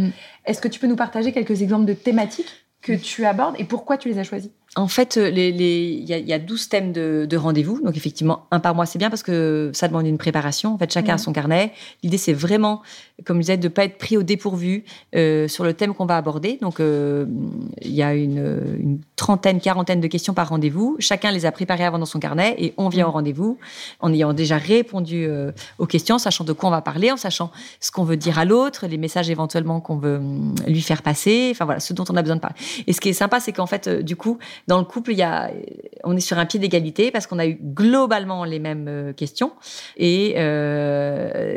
Est-ce 0.46 0.62
que 0.62 0.68
tu 0.68 0.80
peux 0.80 0.86
nous 0.86 0.96
partager 0.96 1.32
quelques 1.32 1.60
exemples 1.60 1.84
de 1.84 1.92
thématiques 1.92 2.64
que 2.80 2.94
tu 2.94 3.26
abordes 3.26 3.56
et 3.58 3.64
pourquoi 3.64 3.98
tu 3.98 4.08
les 4.08 4.18
as 4.18 4.24
choisis 4.24 4.50
en 4.78 4.86
fait, 4.86 5.16
il 5.16 5.34
les, 5.34 5.50
les, 5.50 6.04
y, 6.06 6.14
a, 6.14 6.18
y 6.18 6.32
a 6.32 6.38
12 6.38 6.68
thèmes 6.68 6.92
de, 6.92 7.26
de 7.28 7.36
rendez-vous. 7.36 7.80
Donc, 7.82 7.96
effectivement, 7.96 8.46
un 8.52 8.60
par 8.60 8.76
mois, 8.76 8.86
c'est 8.86 8.98
bien 8.98 9.10
parce 9.10 9.24
que 9.24 9.72
ça 9.74 9.88
demande 9.88 10.06
une 10.06 10.18
préparation. 10.18 10.74
En 10.74 10.78
fait, 10.78 10.92
chacun 10.92 11.12
mmh. 11.12 11.16
a 11.16 11.18
son 11.18 11.32
carnet. 11.32 11.72
L'idée, 12.04 12.18
c'est 12.18 12.32
vraiment, 12.32 12.82
comme 13.24 13.38
je 13.38 13.42
disais, 13.42 13.56
de 13.56 13.64
ne 13.64 13.72
pas 13.72 13.84
être 13.84 13.98
pris 13.98 14.16
au 14.16 14.22
dépourvu 14.22 14.84
euh, 15.16 15.48
sur 15.48 15.64
le 15.64 15.74
thème 15.74 15.92
qu'on 15.92 16.06
va 16.06 16.16
aborder. 16.16 16.58
Donc, 16.62 16.76
il 16.78 16.84
euh, 16.84 17.26
y 17.82 18.02
a 18.02 18.14
une, 18.14 18.76
une, 18.78 19.00
trentaine, 19.16 19.60
quarantaine 19.60 20.00
de 20.00 20.06
questions 20.06 20.34
par 20.34 20.48
rendez-vous. 20.50 20.96
Chacun 21.00 21.32
les 21.32 21.44
a 21.44 21.50
préparées 21.50 21.84
avant 21.84 21.98
dans 21.98 22.06
son 22.06 22.20
carnet 22.20 22.54
et 22.58 22.74
on 22.76 22.88
vient 22.88 23.08
au 23.08 23.10
rendez-vous 23.10 23.58
en 24.00 24.12
ayant 24.12 24.32
déjà 24.32 24.56
répondu 24.56 25.26
euh, 25.26 25.50
aux 25.78 25.86
questions, 25.86 26.18
sachant 26.18 26.44
de 26.44 26.52
quoi 26.52 26.68
on 26.68 26.72
va 26.72 26.80
parler, 26.80 27.10
en 27.10 27.16
sachant 27.16 27.50
ce 27.80 27.90
qu'on 27.90 28.04
veut 28.04 28.16
dire 28.16 28.38
à 28.38 28.44
l'autre, 28.44 28.86
les 28.86 28.98
messages 28.98 29.30
éventuellement 29.30 29.80
qu'on 29.80 29.96
veut 29.96 30.20
lui 30.68 30.80
faire 30.80 31.02
passer. 31.02 31.48
Enfin, 31.50 31.64
voilà, 31.64 31.80
ce 31.80 31.92
dont 31.92 32.04
on 32.08 32.16
a 32.16 32.22
besoin 32.22 32.36
de 32.36 32.40
parler. 32.40 32.56
Et 32.86 32.92
ce 32.92 33.00
qui 33.00 33.08
est 33.08 33.14
sympa, 33.14 33.40
c'est 33.40 33.52
qu'en 33.52 33.66
fait, 33.66 33.88
du 33.88 34.14
coup, 34.14 34.38
dans 34.68 34.78
le 34.78 34.84
couple, 34.84 35.10
il 35.10 35.18
y 35.18 35.22
a, 35.22 35.50
on 36.04 36.16
est 36.16 36.20
sur 36.20 36.38
un 36.38 36.46
pied 36.46 36.60
d'égalité 36.60 37.10
parce 37.10 37.26
qu'on 37.26 37.40
a 37.40 37.46
eu 37.46 37.58
globalement 37.60 38.44
les 38.44 38.60
mêmes 38.60 39.12
questions 39.16 39.52
et 39.96 40.34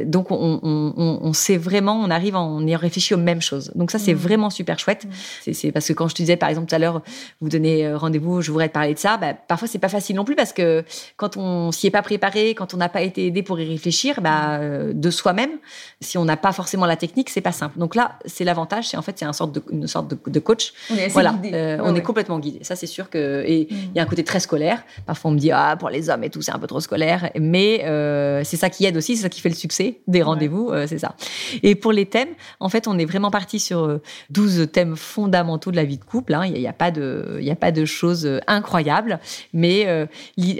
donc 0.06 0.32
on, 0.32 0.60
on, 0.64 1.20
on, 1.22 1.34
sait 1.34 1.51
vraiment, 1.58 2.00
on 2.00 2.10
arrive, 2.10 2.36
on 2.36 2.66
y 2.66 2.76
réfléchit 2.76 3.14
aux 3.14 3.18
mêmes 3.18 3.42
choses. 3.42 3.72
Donc 3.76 3.92
ça, 3.92 4.00
c'est 4.00 4.14
mmh. 4.14 4.18
vraiment 4.18 4.50
super 4.50 4.80
chouette. 4.80 5.06
Mmh. 5.06 5.54
C'est 5.54 5.72
parce 5.72 5.88
que 5.88 5.94
quand 5.94 6.08
je 6.08 6.16
te 6.16 6.22
disais, 6.22 6.38
par 6.38 6.50
exemple, 6.50 6.68
tout 6.68 6.76
à 6.76 6.80
l'heure, 6.80 7.02
vous 7.42 7.50
donnez 7.50 7.86
euh, 7.86 7.98
rendez-vous, 7.98 8.42
je 8.42 8.52
voudrais 8.52 8.70
te 8.70 8.74
parler 8.74 8.94
de 8.94 9.00
ça. 9.00 9.18
Bah, 9.18 9.34
parfois, 9.34 9.68
c'est 9.68 9.80
pas 9.80 9.90
facile 9.90 10.16
non 10.16 10.26
plus 10.26 10.36
parce 10.36 10.54
que 10.54 10.84
quand 11.18 11.38
on 11.38 11.72
s'y 11.72 11.88
est 11.88 11.92
pas 11.92 12.02
préparé, 12.02 12.56
quand 12.56 12.74
on 12.74 12.78
n'a 12.78 12.90
pas 12.90 13.02
été 13.02 13.28
aidé 13.28 13.44
pour 13.44 13.60
y 13.60 13.68
réfléchir, 13.68 14.22
bah, 14.22 14.60
mmh. 14.60 14.94
de 14.94 15.10
soi-même, 15.10 15.52
si 16.00 16.18
on 16.18 16.26
n'a 16.26 16.38
pas 16.38 16.52
forcément 16.52 16.86
la 16.86 16.96
technique, 16.96 17.30
c'est 17.30 17.42
pas 17.42 17.52
simple. 17.52 17.80
Donc 17.80 17.96
là, 17.96 18.20
c'est 18.26 18.44
l'avantage, 18.44 18.90
c'est 18.90 18.98
en 18.98 19.02
fait, 19.02 19.18
c'est 19.18 19.26
une 19.26 19.34
sorte 19.34 19.54
de, 19.54 19.64
une 19.72 19.88
sorte 19.88 20.08
de, 20.10 20.18
de 20.30 20.40
coach. 20.40 20.74
On 20.92 20.96
est 20.96 21.08
voilà, 21.10 21.34
guidé. 21.34 21.52
Euh, 21.54 21.78
ouais, 21.78 21.84
on 21.84 21.94
ouais. 21.94 22.00
est 22.00 22.04
complètement 22.04 22.40
guidé. 22.40 22.64
Ça, 22.64 22.76
c'est 22.76 22.88
sûr 22.88 23.10
que 23.10 23.44
et 23.46 23.68
il 23.72 23.96
y 23.96 24.00
a 24.00 24.04
un 24.04 24.06
côté 24.06 24.24
très 24.24 24.40
scolaire. 24.40 24.84
Parfois 25.06 25.32
on 25.32 25.34
me 25.34 25.40
dit 25.40 25.52
ah 25.52 25.76
pour 25.80 25.90
les 25.90 26.10
hommes 26.10 26.24
et 26.24 26.30
tout 26.30 26.42
c'est 26.42 26.52
un 26.52 26.60
peu 26.60 26.68
trop 26.68 26.80
scolaire, 26.80 27.32
mais 27.40 27.84
euh, 27.86 28.44
c'est 28.44 28.58
ça 28.58 28.70
qui 28.70 28.86
aide 28.86 28.98
aussi, 28.98 29.16
c'est 29.16 29.24
ça 29.24 29.30
qui 29.30 29.42
fait 29.42 29.50
le 29.50 29.56
succès 29.56 30.00
des 30.08 30.22
rendez-vous, 30.22 30.70
euh, 30.70 30.88
c'est 30.88 31.00
ça. 31.00 31.16
Et 31.64 31.76
pour 31.76 31.92
les 31.92 32.06
thèmes, 32.06 32.30
en 32.60 32.70
fait 32.70 32.88
on 32.88 32.98
est 32.98 33.06
vraiment 33.06 33.32
parti 33.32 33.60
sur 33.60 34.00
12 34.30 34.70
thèmes 34.72 34.96
fondamentaux 34.96 35.72
de 35.72 35.76
la 35.76 35.84
vie 35.84 35.98
de 35.98 36.04
couple. 36.04 36.34
Hein. 36.34 36.46
Il 36.46 36.54
n'y 36.54 36.68
a, 36.68 36.74
pas 36.74 36.92
de 36.92 37.38
il 37.40 37.46
y 37.46 37.52
a 37.52 37.56
pas 37.56 37.72
de 37.72 37.86
choses 37.86 38.30
incroyables, 38.48 39.20
mais 39.54 40.08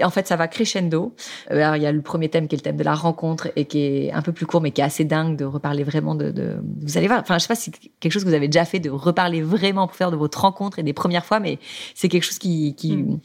en 0.02 0.10
fait 0.10 0.26
ça 0.26 0.36
va 0.36 0.48
crescendo. 0.48 1.14
Alors 1.48 1.76
il 1.76 1.82
y 1.82 1.86
a 1.86 1.92
le 1.92 2.02
premier 2.02 2.28
thème 2.28 2.48
qui 2.48 2.54
est 2.54 2.58
le 2.58 2.62
thème 2.62 2.76
de 2.76 2.84
la 2.84 2.94
rencontre 2.94 3.50
et 3.56 3.64
qui 3.64 3.80
est 3.80 4.12
un 4.12 4.22
peu 4.22 4.32
plus 4.32 4.46
court 4.46 4.60
mais 4.60 4.70
qui 4.70 4.80
est 4.80 4.84
assez 4.84 5.04
dingue 5.04 5.36
de 5.36 5.44
reparler 5.44 5.84
vraiment 5.84 6.14
de, 6.14 6.30
de... 6.30 6.56
vous 6.82 6.98
allez 6.98 7.08
voir. 7.08 7.20
Enfin 7.20 7.38
je 7.38 7.42
sais 7.42 7.48
pas 7.48 7.54
si 7.54 7.70
c'est 7.72 7.90
quelque 8.00 8.12
chose 8.12 8.24
que 8.24 8.28
vous 8.28 8.34
avez 8.34 8.48
déjà 8.48 8.64
fait 8.64 8.80
de 8.80 8.90
reparler 8.90 9.42
vraiment 9.42 9.86
pour 9.86 9.96
faire 9.96 10.10
de 10.10 10.16
votre 10.16 10.40
rencontre 10.40 10.78
et 10.78 10.82
des 10.82 10.92
premières 10.92 11.24
fois, 11.24 11.40
mais 11.40 11.58
c'est 11.94 12.08
quelque 12.08 12.24
chose 12.24 12.38
qui, 12.38 12.74
qui 12.74 12.96
mm. 12.96 13.20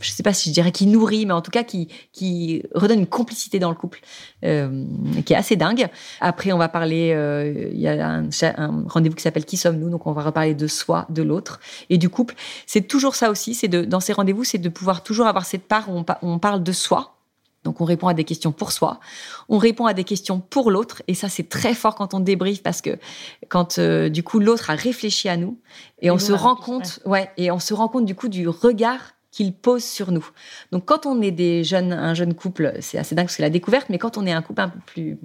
Je 0.00 0.10
sais 0.10 0.22
pas 0.22 0.32
si 0.32 0.48
je 0.48 0.54
dirais 0.54 0.72
qui 0.72 0.86
nourrit, 0.86 1.26
mais 1.26 1.32
en 1.32 1.42
tout 1.42 1.50
cas 1.50 1.64
qui, 1.64 1.88
qui 2.12 2.62
redonne 2.74 3.00
une 3.00 3.06
complicité 3.06 3.58
dans 3.58 3.68
le 3.68 3.74
couple, 3.74 4.00
euh, 4.44 4.84
qui 5.24 5.32
est 5.32 5.36
assez 5.36 5.56
dingue. 5.56 5.88
Après, 6.20 6.52
on 6.52 6.58
va 6.58 6.68
parler, 6.68 7.12
euh, 7.14 7.70
il 7.72 7.80
y 7.80 7.88
a 7.88 8.06
un, 8.08 8.84
rendez-vous 8.88 9.16
qui 9.16 9.22
s'appelle 9.22 9.44
Qui 9.44 9.56
sommes-nous? 9.56 9.90
Donc, 9.90 10.06
on 10.06 10.12
va 10.12 10.22
reparler 10.22 10.54
de 10.54 10.66
soi, 10.66 11.06
de 11.10 11.22
l'autre 11.22 11.60
et 11.90 11.98
du 11.98 12.08
couple. 12.08 12.34
C'est 12.66 12.88
toujours 12.88 13.14
ça 13.14 13.30
aussi, 13.30 13.54
c'est 13.54 13.68
de, 13.68 13.84
dans 13.84 14.00
ces 14.00 14.12
rendez-vous, 14.12 14.44
c'est 14.44 14.58
de 14.58 14.68
pouvoir 14.68 15.02
toujours 15.02 15.26
avoir 15.26 15.44
cette 15.44 15.66
part 15.66 15.88
où 15.90 15.98
on, 15.98 16.04
on 16.22 16.38
parle 16.38 16.62
de 16.62 16.72
soi, 16.72 17.16
donc 17.66 17.80
on 17.80 17.84
répond 17.84 18.06
à 18.06 18.14
des 18.14 18.22
questions 18.22 18.52
pour 18.52 18.70
soi, 18.70 19.00
on 19.48 19.58
répond 19.58 19.86
à 19.86 19.92
des 19.92 20.04
questions 20.04 20.38
pour 20.38 20.70
l'autre, 20.70 21.02
et 21.08 21.14
ça 21.14 21.28
c'est 21.28 21.48
très 21.48 21.74
fort 21.74 21.96
quand 21.96 22.14
on 22.14 22.20
débriefe 22.20 22.62
parce 22.62 22.80
que 22.80 22.96
quand 23.48 23.78
euh, 23.78 24.08
du 24.08 24.22
coup 24.22 24.38
l'autre 24.38 24.70
a 24.70 24.76
réfléchi 24.76 25.28
à 25.28 25.36
nous 25.36 25.58
et, 26.00 26.12
on 26.12 26.18
se 26.18 26.32
rend 26.32 26.54
compte, 26.54 27.00
ouais, 27.06 27.28
et 27.36 27.50
on 27.50 27.58
se 27.58 27.74
rend 27.74 27.88
compte 27.88 28.04
du 28.04 28.14
coup 28.14 28.28
du 28.28 28.48
regard 28.48 29.15
qu'il 29.36 29.52
pose 29.52 29.84
sur 29.84 30.12
nous. 30.12 30.26
Donc 30.72 30.86
quand 30.86 31.04
on 31.04 31.20
est 31.20 31.30
des 31.30 31.62
jeunes, 31.62 31.92
un 31.92 32.14
jeune 32.14 32.32
couple, 32.32 32.72
c'est 32.80 32.96
assez 32.96 33.14
dingue 33.14 33.26
parce 33.26 33.36
que 33.36 33.42
la 33.42 33.50
découverte, 33.50 33.90
mais 33.90 33.98
quand 33.98 34.16
on 34.16 34.24
est 34.24 34.32
un 34.32 34.40
couple 34.40 34.62
un 34.62 34.70
peu 34.70 34.78
plus 34.86 35.18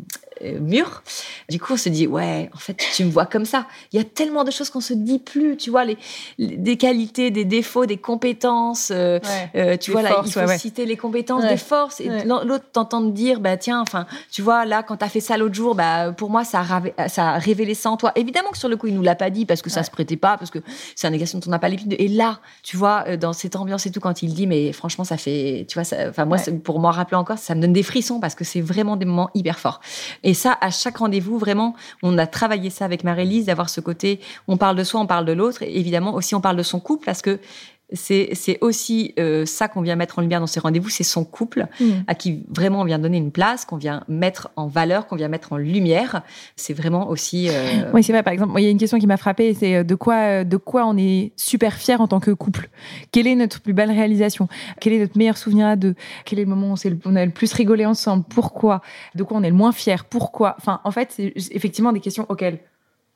mûr. 0.59 1.03
Du 1.49 1.59
coup, 1.59 1.73
on 1.73 1.77
se 1.77 1.89
dit, 1.89 2.07
ouais, 2.07 2.49
en 2.53 2.57
fait, 2.57 2.81
tu 2.95 3.05
me 3.05 3.11
vois 3.11 3.25
comme 3.25 3.45
ça. 3.45 3.65
Il 3.91 3.97
y 3.97 4.01
a 4.01 4.03
tellement 4.03 4.43
de 4.43 4.51
choses 4.51 4.69
qu'on 4.69 4.81
se 4.81 4.93
dit 4.93 5.19
plus, 5.19 5.57
tu 5.57 5.69
vois, 5.69 5.85
les, 5.85 5.97
des 6.39 6.77
qualités, 6.77 7.31
des 7.31 7.45
défauts, 7.45 7.85
des 7.85 7.97
compétences. 7.97 8.91
Euh, 8.91 9.19
euh, 9.55 9.77
tu 9.77 9.91
vois, 9.91 10.01
là, 10.01 10.21
il 10.25 10.31
faut 10.31 10.47
citer 10.57 10.85
les 10.85 10.97
compétences, 10.97 11.43
des 11.43 11.57
forces. 11.57 11.99
Et 11.99 12.09
l'autre 12.25 12.65
t'entend 12.71 13.01
dire, 13.01 13.39
bah, 13.39 13.57
tiens, 13.57 13.81
enfin, 13.81 14.05
tu 14.31 14.41
vois, 14.41 14.65
là, 14.65 14.83
quand 14.83 14.97
t'as 14.97 15.09
fait 15.09 15.19
ça 15.19 15.37
l'autre 15.37 15.55
jour, 15.55 15.75
bah, 15.75 16.11
pour 16.11 16.29
moi, 16.29 16.43
ça 16.43 16.61
a, 16.61 17.07
ça 17.09 17.31
a 17.31 17.37
révélé 17.37 17.73
ça 17.73 17.91
en 17.91 17.97
toi. 17.97 18.11
Évidemment 18.15 18.49
que 18.49 18.57
sur 18.57 18.69
le 18.69 18.77
coup, 18.77 18.87
il 18.87 18.95
nous 18.95 19.01
l'a 19.01 19.15
pas 19.15 19.29
dit 19.29 19.45
parce 19.45 19.61
que 19.61 19.69
ça 19.69 19.83
se 19.83 19.91
prêtait 19.91 20.17
pas, 20.17 20.37
parce 20.37 20.51
que 20.51 20.59
c'est 20.95 21.07
un 21.07 21.11
négation 21.11 21.39
dont 21.39 21.47
on 21.47 21.51
n'a 21.51 21.59
pas 21.59 21.69
l'épine. 21.69 21.93
Et 21.97 22.07
là, 22.07 22.39
tu 22.63 22.77
vois, 22.77 23.17
dans 23.17 23.33
cette 23.33 23.55
ambiance 23.55 23.85
et 23.85 23.91
tout, 23.91 23.99
quand 23.99 24.21
il 24.23 24.33
dit, 24.33 24.47
mais 24.47 24.71
franchement, 24.73 25.03
ça 25.03 25.17
fait, 25.17 25.65
tu 25.67 25.79
vois, 25.79 25.87
enfin, 26.09 26.25
moi, 26.25 26.37
pour 26.63 26.79
moi 26.79 26.91
rappeler 26.91 27.17
encore, 27.17 27.37
ça 27.37 27.55
me 27.55 27.61
donne 27.61 27.73
des 27.73 27.83
frissons 27.83 28.19
parce 28.19 28.35
que 28.35 28.43
c'est 28.43 28.61
vraiment 28.61 28.95
des 28.95 29.05
moments 29.05 29.29
hyper 29.33 29.59
forts. 29.59 29.81
Et 30.23 30.30
ça, 30.33 30.57
à 30.61 30.71
chaque 30.71 30.97
rendez-vous, 30.97 31.37
vraiment, 31.37 31.75
on 32.03 32.17
a 32.17 32.27
travaillé 32.27 32.69
ça 32.69 32.85
avec 32.85 33.03
Marie-Lise, 33.03 33.45
d'avoir 33.45 33.69
ce 33.69 33.81
côté, 33.81 34.19
on 34.47 34.57
parle 34.57 34.75
de 34.75 34.83
soi, 34.83 34.99
on 34.99 35.07
parle 35.07 35.25
de 35.25 35.33
l'autre. 35.33 35.63
Et 35.63 35.79
évidemment, 35.79 36.13
aussi, 36.13 36.35
on 36.35 36.41
parle 36.41 36.57
de 36.57 36.63
son 36.63 36.79
couple, 36.79 37.05
parce 37.05 37.21
que 37.21 37.39
c'est 37.93 38.57
aussi 38.61 39.13
euh, 39.19 39.45
ça 39.45 39.67
qu'on 39.67 39.81
vient 39.81 39.95
mettre 39.95 40.19
en 40.19 40.21
lumière 40.21 40.39
dans 40.39 40.47
ces 40.47 40.59
rendez-vous, 40.59 40.89
c'est 40.89 41.03
son 41.03 41.25
couple 41.25 41.67
mm. 41.79 41.91
à 42.07 42.15
qui 42.15 42.43
vraiment 42.49 42.81
on 42.81 42.85
vient 42.85 42.99
donner 42.99 43.17
une 43.17 43.31
place, 43.31 43.65
qu'on 43.65 43.77
vient 43.77 44.03
mettre 44.07 44.49
en 44.55 44.67
valeur, 44.67 45.07
qu'on 45.07 45.15
vient 45.15 45.27
mettre 45.27 45.53
en 45.53 45.57
lumière. 45.57 46.21
C'est 46.55 46.73
vraiment 46.73 47.09
aussi. 47.09 47.49
Euh, 47.49 47.91
oui, 47.93 48.03
c'est 48.03 48.13
vrai. 48.13 48.23
Par 48.23 48.33
exemple, 48.33 48.53
il 48.57 48.63
y 48.63 48.67
a 48.67 48.69
une 48.69 48.77
question 48.77 48.97
qui 48.97 49.07
m'a 49.07 49.17
frappée, 49.17 49.53
c'est 49.53 49.75
euh, 49.75 49.83
de 49.83 49.95
quoi, 49.95 50.43
de 50.43 50.57
quoi 50.57 50.85
on 50.85 50.97
est 50.97 51.31
super 51.35 51.75
fier 51.75 51.99
en 51.99 52.07
tant 52.07 52.19
que 52.19 52.31
couple? 52.31 52.69
Quelle 53.11 53.27
est 53.27 53.35
notre 53.35 53.61
plus 53.61 53.73
belle 53.73 53.91
réalisation? 53.91 54.47
Quel 54.79 54.93
est 54.93 54.99
notre 54.99 55.17
meilleur 55.17 55.37
souvenir 55.37 55.67
à 55.67 55.75
deux? 55.75 55.95
Quel 56.25 56.39
est 56.39 56.43
le 56.43 56.49
moment 56.49 56.73
où 56.73 56.77
on, 57.05 57.15
a 57.15 57.25
le 57.25 57.31
plus 57.31 57.51
rigolé 57.53 57.85
ensemble? 57.85 58.23
Pourquoi? 58.29 58.81
De 59.15 59.23
quoi 59.23 59.37
on 59.37 59.43
est 59.43 59.49
le 59.49 59.55
moins 59.55 59.71
fier? 59.71 60.05
Pourquoi? 60.05 60.55
Enfin, 60.57 60.79
en 60.83 60.91
fait, 60.91 61.11
c'est 61.11 61.33
effectivement 61.51 61.91
des 61.91 61.99
questions 61.99 62.25
auxquelles 62.29 62.59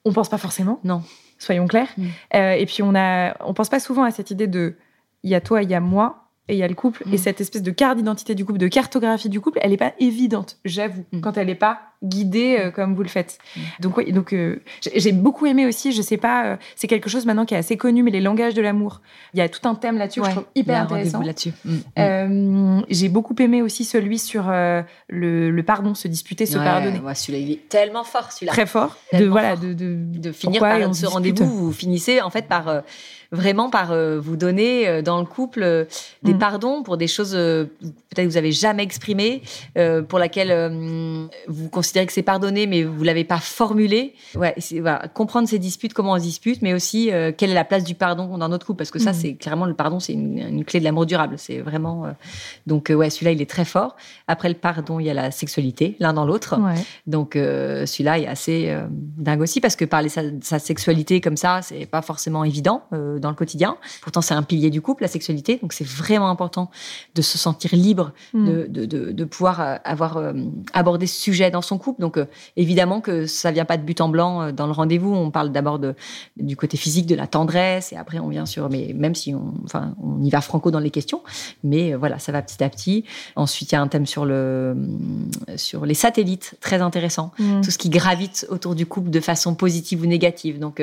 on 0.03 0.11
pense 0.11 0.29
pas 0.29 0.37
forcément. 0.37 0.79
Non 0.83 1.01
soyons 1.37 1.67
clairs. 1.67 1.89
Mm. 1.97 2.05
Euh, 2.35 2.51
et 2.53 2.65
puis 2.65 2.83
on 2.83 2.95
a, 2.95 3.35
on 3.45 3.53
pense 3.53 3.69
pas 3.69 3.79
souvent 3.79 4.03
à 4.03 4.11
cette 4.11 4.31
idée 4.31 4.47
de 4.47 4.75
il 5.23 5.31
y 5.31 5.35
a 5.35 5.41
toi, 5.41 5.63
il 5.63 5.69
y 5.69 5.73
a 5.73 5.79
moi, 5.79 6.25
et 6.47 6.53
il 6.53 6.59
y 6.59 6.63
a 6.63 6.67
le 6.67 6.75
couple. 6.75 7.03
Et 7.11 7.15
mm. 7.15 7.17
cette 7.17 7.41
espèce 7.41 7.63
de 7.63 7.71
carte 7.71 7.97
d'identité 7.97 8.35
du 8.35 8.45
couple, 8.45 8.59
de 8.59 8.67
cartographie 8.67 9.29
du 9.29 9.41
couple, 9.41 9.59
elle 9.61 9.71
n'est 9.71 9.77
pas 9.77 9.93
évidente, 9.99 10.59
j'avoue, 10.65 11.05
mm. 11.11 11.21
quand 11.21 11.37
elle 11.37 11.47
n'est 11.47 11.55
pas 11.55 11.79
guidée 12.07 12.57
euh, 12.59 12.71
comme 12.71 12.95
vous 12.95 13.03
le 13.03 13.09
faites. 13.09 13.37
Donc 13.79 13.97
oui, 13.97 14.11
donc 14.11 14.33
euh, 14.33 14.61
j'ai 14.95 15.11
beaucoup 15.11 15.45
aimé 15.45 15.65
aussi. 15.65 15.91
Je 15.91 16.01
sais 16.01 16.17
pas, 16.17 16.57
c'est 16.75 16.87
quelque 16.87 17.09
chose 17.09 17.25
maintenant 17.25 17.45
qui 17.45 17.53
est 17.53 17.57
assez 17.57 17.77
connu, 17.77 18.03
mais 18.03 18.11
les 18.11 18.21
langages 18.21 18.53
de 18.53 18.61
l'amour. 18.61 19.01
Il 19.33 19.39
y 19.39 19.41
a 19.41 19.49
tout 19.49 19.67
un 19.67 19.75
thème 19.75 19.97
là-dessus 19.97 20.21
que 20.21 20.27
je 20.27 20.31
trouve 20.31 20.45
hyper 20.55 20.81
intéressant. 20.81 21.21
Là-dessus. 21.21 21.53
j'ai 22.89 23.09
beaucoup 23.09 23.35
aimé 23.39 23.61
aussi 23.61 23.85
celui 23.85 24.19
sur 24.19 24.45
le, 25.09 25.61
pardon, 25.61 25.95
se 25.95 26.07
disputer, 26.07 26.45
se 26.45 26.57
pardonner. 26.57 27.01
celui-là, 27.13 27.39
il 27.39 27.51
est 27.51 27.69
tellement 27.69 28.03
fort, 28.03 28.31
celui-là. 28.31 28.51
Très 28.51 28.65
fort. 28.65 28.95
de 29.13 29.25
voilà, 29.25 29.55
de, 29.55 29.73
de, 29.73 30.31
finir 30.31 30.61
par 30.61 30.95
ce 30.95 31.05
rendez-vous. 31.05 31.45
Vous 31.45 31.71
finissez 31.71 32.21
en 32.21 32.29
fait 32.29 32.47
par 32.47 32.83
vraiment 33.31 33.69
par 33.69 33.91
euh, 33.91 34.19
vous 34.19 34.35
donner 34.35 34.87
euh, 34.87 35.01
dans 35.01 35.19
le 35.19 35.25
couple 35.25 35.63
euh, 35.63 35.85
des 36.23 36.33
mm. 36.33 36.39
pardons 36.39 36.83
pour 36.83 36.97
des 36.97 37.07
choses 37.07 37.31
peut-être 37.31 38.25
que 38.25 38.31
vous 38.31 38.37
avez 38.37 38.51
jamais 38.51 38.83
exprimées, 38.83 39.41
pour 40.07 40.19
laquelle 40.19 41.29
vous 41.47 41.69
considérez 41.69 41.94
que 42.05 42.11
c'est 42.11 42.23
pardonné, 42.23 42.67
mais 42.67 42.83
vous 42.83 43.03
l'avez 43.03 43.23
pas 43.23 43.39
formulé. 43.39 44.13
Ouais, 44.35 44.55
voilà, 44.73 45.07
comprendre 45.07 45.47
ces 45.47 45.59
disputes, 45.59 45.93
comment 45.93 46.13
on 46.13 46.17
se 46.17 46.23
dispute, 46.23 46.61
mais 46.61 46.73
aussi 46.73 47.11
quelle 47.37 47.51
est 47.51 47.55
la 47.55 47.65
place 47.65 47.83
du 47.83 47.95
pardon 47.95 48.37
dans 48.37 48.49
notre 48.49 48.65
couple, 48.65 48.77
parce 48.77 48.91
que 48.91 48.99
ça, 48.99 49.11
mm. 49.11 49.15
c'est 49.15 49.33
clairement 49.35 49.65
le 49.65 49.73
pardon, 49.73 49.99
c'est 49.99 50.13
une, 50.13 50.65
clé 50.65 50.79
de 50.79 50.85
l'amour 50.85 51.05
durable. 51.05 51.35
C'est 51.37 51.59
vraiment 51.59 52.07
donc 52.65 52.91
ouais, 52.93 53.09
celui-là, 53.09 53.31
il 53.31 53.41
est 53.41 53.49
très 53.49 53.65
fort. 53.65 53.95
Après 54.27 54.49
le 54.49 54.55
pardon, 54.55 54.99
il 54.99 55.05
y 55.05 55.09
a 55.09 55.13
la 55.13 55.31
sexualité, 55.31 55.95
l'un 55.99 56.13
dans 56.13 56.25
l'autre. 56.25 56.59
Donc 57.07 57.33
celui-là 57.35 58.19
est 58.19 58.27
assez 58.27 58.75
dingue 58.89 59.41
aussi 59.41 59.61
parce 59.61 59.75
que 59.75 59.85
parler 59.85 60.09
sa, 60.09 60.23
sa 60.41 60.59
sexualité 60.59 61.21
comme 61.21 61.37
ça, 61.37 61.61
c'est 61.61 61.85
pas 61.85 62.01
forcément 62.01 62.43
évident 62.43 62.83
dans 62.91 63.29
le 63.29 63.35
quotidien. 63.35 63.77
Pourtant, 64.01 64.21
c'est 64.21 64.33
un 64.33 64.43
pilier 64.43 64.69
du 64.69 64.81
couple, 64.81 65.03
la 65.03 65.07
sexualité. 65.07 65.57
Donc, 65.61 65.73
c'est 65.73 65.87
vraiment 65.87 66.29
important 66.29 66.69
de 67.13 67.21
se 67.21 67.37
sentir 67.37 67.75
libre, 67.75 68.13
mm. 68.33 68.45
de, 68.45 68.85
de, 68.85 69.11
de, 69.11 69.25
pouvoir 69.25 69.61
euh, 69.61 69.75
avoir 69.83 70.17
euh, 70.17 70.33
abordé 70.73 71.07
ce 71.07 71.19
sujet 71.19 71.51
dans 71.51 71.61
son 71.61 71.74
couple. 71.77 72.01
Donc, 72.01 72.17
euh, 72.17 72.25
évidemment 72.55 73.01
que 73.01 73.25
ça 73.25 73.51
vient 73.51 73.65
pas 73.65 73.77
de 73.77 73.83
but 73.83 74.01
en 74.01 74.09
blanc 74.09 74.51
dans 74.51 74.65
le 74.65 74.71
rendez-vous. 74.71 75.13
On 75.13 75.31
parle 75.31 75.51
d'abord 75.51 75.79
de, 75.79 75.95
du 76.37 76.55
côté 76.55 76.77
physique, 76.77 77.05
de 77.05 77.15
la 77.15 77.27
tendresse, 77.27 77.93
et 77.93 77.97
après, 77.97 78.19
on 78.19 78.29
vient 78.29 78.45
sur, 78.45 78.69
mais 78.69 78.93
même 78.95 79.15
si 79.15 79.33
on, 79.33 79.53
enfin, 79.63 79.95
on 80.01 80.21
y 80.21 80.29
va 80.29 80.41
franco 80.41 80.71
dans 80.71 80.79
les 80.79 80.91
questions, 80.91 81.21
mais 81.63 81.93
voilà, 81.93 82.19
ça 82.19 82.31
va 82.31 82.41
petit 82.41 82.63
à 82.63 82.69
petit. 82.69 83.05
Ensuite, 83.35 83.71
il 83.71 83.75
y 83.75 83.77
a 83.77 83.81
un 83.81 83.87
thème 83.87 84.05
sur 84.05 84.25
le, 84.25 84.75
sur 85.55 85.85
les 85.85 85.93
satellites, 85.93 86.55
très 86.61 86.81
intéressant. 86.81 87.31
Mm. 87.39 87.61
Tout 87.61 87.71
ce 87.71 87.77
qui 87.77 87.89
gravite 87.89 88.45
autour 88.49 88.75
du 88.75 88.85
couple 88.85 89.09
de 89.09 89.19
façon 89.19 89.55
positive 89.55 90.01
ou 90.01 90.05
négative. 90.05 90.59
Donc, 90.59 90.81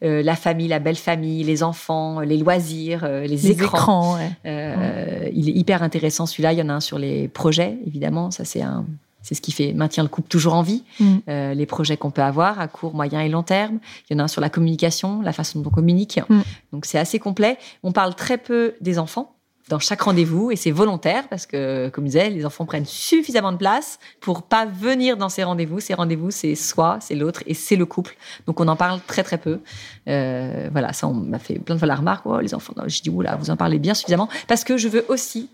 la 0.00 0.36
famille, 0.36 0.68
la 0.68 0.78
belle 0.78 0.96
famille, 0.96 1.44
les 1.44 1.62
enfants, 1.62 2.20
les 2.20 2.36
loisirs, 2.36 3.04
euh, 3.04 3.26
les, 3.26 3.50
écrans. 3.50 4.18
Euh, 4.46 5.28
il 5.32 5.48
est 5.48 5.52
hyper 5.52 5.82
intéressant 5.82 6.26
celui-là. 6.26 6.52
Il 6.52 6.58
y 6.58 6.62
en 6.62 6.68
a 6.68 6.74
un 6.74 6.80
sur 6.80 6.98
les 6.98 7.28
projets, 7.28 7.78
évidemment. 7.86 8.30
Ça, 8.30 8.44
c'est 8.44 8.62
un, 8.62 8.84
c'est 9.22 9.34
ce 9.34 9.40
qui 9.40 9.52
fait 9.52 9.72
maintient 9.72 10.02
le 10.02 10.08
couple 10.08 10.28
toujours 10.28 10.54
en 10.54 10.62
vie. 10.62 10.84
Mm. 10.98 11.16
Euh, 11.28 11.54
les 11.54 11.66
projets 11.66 11.96
qu'on 11.96 12.10
peut 12.10 12.22
avoir 12.22 12.60
à 12.60 12.68
court, 12.68 12.94
moyen 12.94 13.20
et 13.20 13.28
long 13.28 13.42
terme. 13.42 13.78
Il 14.08 14.14
y 14.14 14.16
en 14.16 14.20
a 14.20 14.24
un 14.24 14.28
sur 14.28 14.40
la 14.40 14.50
communication, 14.50 15.22
la 15.22 15.32
façon 15.32 15.60
dont 15.60 15.68
on 15.68 15.72
communique. 15.72 16.20
Mm. 16.28 16.40
Donc 16.72 16.86
c'est 16.86 16.98
assez 16.98 17.18
complet. 17.18 17.58
On 17.82 17.92
parle 17.92 18.14
très 18.14 18.38
peu 18.38 18.74
des 18.80 18.98
enfants 18.98 19.34
dans 19.68 19.78
chaque 19.78 20.02
rendez-vous 20.02 20.50
et 20.50 20.56
c'est 20.56 20.72
volontaire 20.72 21.28
parce 21.28 21.46
que, 21.46 21.88
comme 21.90 22.04
je 22.04 22.08
disais, 22.08 22.28
les 22.28 22.44
enfants 22.44 22.66
prennent 22.66 22.84
suffisamment 22.84 23.52
de 23.52 23.56
place 23.56 23.98
pour 24.20 24.42
pas 24.42 24.66
venir 24.66 25.16
dans 25.16 25.28
ces 25.28 25.44
rendez-vous. 25.44 25.80
Ces 25.80 25.94
rendez-vous, 25.94 26.30
c'est 26.30 26.56
soi, 26.56 26.98
c'est 27.00 27.14
l'autre 27.14 27.42
et 27.46 27.54
c'est 27.54 27.76
le 27.76 27.86
couple. 27.86 28.16
Donc 28.46 28.60
on 28.60 28.68
en 28.68 28.76
parle 28.76 29.00
très 29.06 29.22
très 29.22 29.38
peu. 29.38 29.60
Euh, 30.08 30.68
voilà, 30.72 30.92
ça 30.92 31.06
on 31.06 31.14
m'a 31.14 31.38
fait 31.38 31.58
plein 31.58 31.76
de 31.76 31.78
fois 31.78 31.86
la 31.86 31.94
remarque. 31.94 32.26
Oh, 32.26 32.40
les 32.40 32.52
enfants, 32.52 32.74
je 32.86 33.00
dis 33.00 33.10
oula, 33.10 33.36
vous 33.36 33.50
en 33.50 33.56
parlez 33.56 33.78
bien 33.78 33.94
suffisamment 33.94 34.28
parce 34.48 34.64
que 34.64 34.76
je 34.76 34.88
veux 34.88 35.04
aussi 35.08 35.48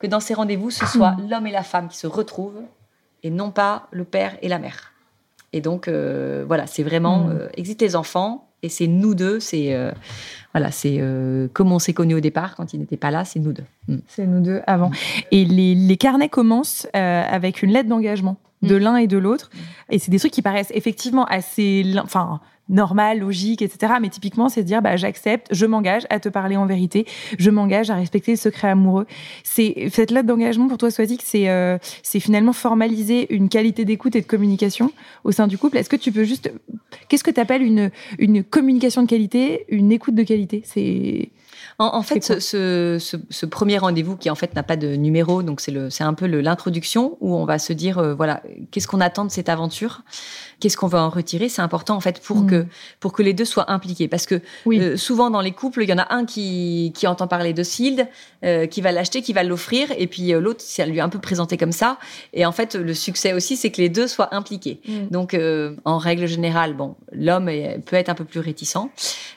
que 0.00 0.08
dans 0.08 0.20
ces 0.20 0.34
rendez-vous, 0.34 0.70
ce 0.70 0.84
soit 0.84 1.16
l'homme 1.30 1.46
et 1.46 1.52
la 1.52 1.62
femme 1.62 1.88
qui 1.88 1.96
se 1.96 2.08
retrouvent 2.08 2.62
et 3.22 3.30
non 3.30 3.50
pas 3.50 3.88
le 3.90 4.04
père 4.04 4.36
et 4.42 4.48
la 4.48 4.58
mère. 4.58 4.92
Et 5.52 5.60
donc 5.60 5.88
euh, 5.88 6.44
voilà, 6.46 6.66
c'est 6.66 6.82
vraiment 6.82 7.24
mmh. 7.24 7.30
euh, 7.30 7.48
existe 7.54 7.82
les 7.82 7.96
enfants 7.96 8.48
et 8.62 8.68
c'est 8.68 8.86
nous 8.86 9.14
deux, 9.14 9.40
c'est 9.40 9.74
voilà, 10.52 10.70
c'est 10.70 10.98
euh, 11.00 11.48
comme 11.52 11.72
on 11.72 11.78
s'est 11.78 11.94
connus 11.94 12.14
au 12.14 12.20
départ 12.20 12.56
quand 12.56 12.74
il 12.74 12.80
n'était 12.80 12.98
pas 12.98 13.10
là, 13.10 13.24
c'est 13.24 13.40
nous 13.40 13.52
deux. 13.52 13.64
Mm. 13.88 13.96
C'est 14.06 14.26
nous 14.26 14.40
deux 14.40 14.60
avant. 14.66 14.90
Et 15.30 15.44
les, 15.44 15.96
carnets 15.96 16.28
commencent 16.28 16.86
euh, 16.94 17.22
avec 17.26 17.62
une 17.62 17.72
lettre 17.72 17.88
d'engagement 17.88 18.36
de 18.60 18.76
mm. 18.76 18.82
l'un 18.82 18.96
et 18.96 19.06
de 19.06 19.16
l'autre. 19.16 19.50
Et 19.90 19.98
c'est 19.98 20.10
des 20.10 20.18
trucs 20.18 20.32
qui 20.32 20.42
paraissent 20.42 20.72
effectivement 20.74 21.24
assez, 21.24 21.84
enfin, 22.02 22.40
normal, 22.68 23.20
logique, 23.20 23.62
etc. 23.62 23.94
Mais 24.00 24.08
typiquement, 24.08 24.48
c'est 24.48 24.62
de 24.62 24.66
dire, 24.66 24.82
bah, 24.82 24.96
j'accepte, 24.96 25.48
je 25.50 25.66
m'engage 25.66 26.06
à 26.10 26.20
te 26.20 26.28
parler 26.28 26.56
en 26.56 26.66
vérité, 26.66 27.06
je 27.38 27.50
m'engage 27.50 27.90
à 27.90 27.96
respecter 27.96 28.32
le 28.32 28.38
secret 28.38 28.68
amoureux. 28.68 29.06
C'est 29.44 29.88
cette 29.92 30.10
lettre 30.10 30.26
d'engagement 30.26 30.68
pour 30.68 30.78
toi, 30.78 30.90
Swazik, 30.90 31.22
c'est 31.24 31.48
euh, 31.48 31.78
c'est 32.02 32.20
finalement 32.20 32.52
formaliser 32.52 33.32
une 33.34 33.48
qualité 33.48 33.84
d'écoute 33.84 34.16
et 34.16 34.20
de 34.20 34.26
communication 34.26 34.92
au 35.24 35.32
sein 35.32 35.46
du 35.46 35.58
couple. 35.58 35.78
Est-ce 35.78 35.90
que 35.90 35.96
tu 35.96 36.12
peux 36.12 36.24
juste, 36.24 36.52
qu'est-ce 37.08 37.24
que 37.24 37.30
tu 37.30 37.40
appelles 37.40 37.62
une 37.62 37.90
une 38.18 38.44
communication 38.44 39.02
de 39.02 39.08
qualité, 39.08 39.64
une 39.68 39.92
écoute 39.92 40.14
de 40.14 40.22
qualité? 40.22 40.62
C'est 40.64 41.30
En, 41.78 42.02
fait, 42.02 42.22
ce, 42.40 43.46
premier 43.46 43.78
rendez-vous 43.78 44.16
qui 44.16 44.30
en 44.30 44.34
fait 44.34 44.54
n'a 44.54 44.62
pas 44.62 44.76
de 44.76 44.94
numéro, 44.94 45.42
donc 45.42 45.60
c'est 45.60 46.04
un 46.04 46.14
peu 46.14 46.26
l'introduction 46.26 47.16
où 47.20 47.34
on 47.34 47.44
va 47.44 47.58
se 47.58 47.72
dire 47.72 47.98
euh, 47.98 48.14
voilà 48.14 48.42
qu'est-ce 48.70 48.86
qu'on 48.86 49.00
attend 49.00 49.24
de 49.24 49.30
cette 49.30 49.48
aventure, 49.48 50.02
qu'est-ce 50.62 50.76
qu'on 50.76 50.86
va 50.86 51.02
en 51.02 51.10
retirer. 51.10 51.48
C'est 51.48 51.62
important 51.62 51.96
en 51.96 52.00
fait 52.00 52.20
pour 52.20 52.38
mm. 52.38 52.46
que 52.46 52.66
pour 53.00 53.12
que 53.12 53.22
les 53.22 53.34
deux 53.34 53.44
soient 53.44 53.70
impliqués 53.70 54.08
parce 54.08 54.26
que 54.26 54.40
euh, 54.68 54.96
souvent 54.96 55.28
dans 55.28 55.40
les 55.40 55.52
couples 55.52 55.82
il 55.82 55.90
y 55.90 55.92
en 55.92 55.98
a 55.98 56.14
un 56.14 56.24
qui, 56.24 56.92
qui 56.94 57.06
entend 57.06 57.26
parler 57.26 57.52
de 57.52 57.62
Sild, 57.62 58.08
euh, 58.44 58.66
qui 58.66 58.80
va 58.80 58.92
l'acheter, 58.92 59.20
qui 59.22 59.32
va 59.32 59.42
l'offrir 59.42 59.88
et 59.98 60.06
puis 60.06 60.32
l'autre 60.32 60.60
c'est 60.64 60.86
lui 60.86 61.00
un 61.00 61.08
peu 61.08 61.18
présenté 61.18 61.56
comme 61.56 61.72
ça 61.72 61.98
et 62.32 62.46
en 62.46 62.52
fait 62.52 62.76
le 62.76 62.94
succès 62.94 63.32
aussi 63.32 63.56
c'est 63.56 63.70
que 63.70 63.80
les 63.80 63.88
deux 63.88 64.06
soient 64.06 64.34
impliqués. 64.34 64.80
Mm. 64.86 65.08
Donc 65.10 65.36
en 65.84 65.98
règle 65.98 66.26
générale 66.26 66.74
bon 66.74 66.94
l'homme 67.12 67.50
peut 67.84 67.96
être 67.96 68.08
un 68.08 68.14
peu 68.14 68.24
plus 68.24 68.40
réticent, 68.40 68.88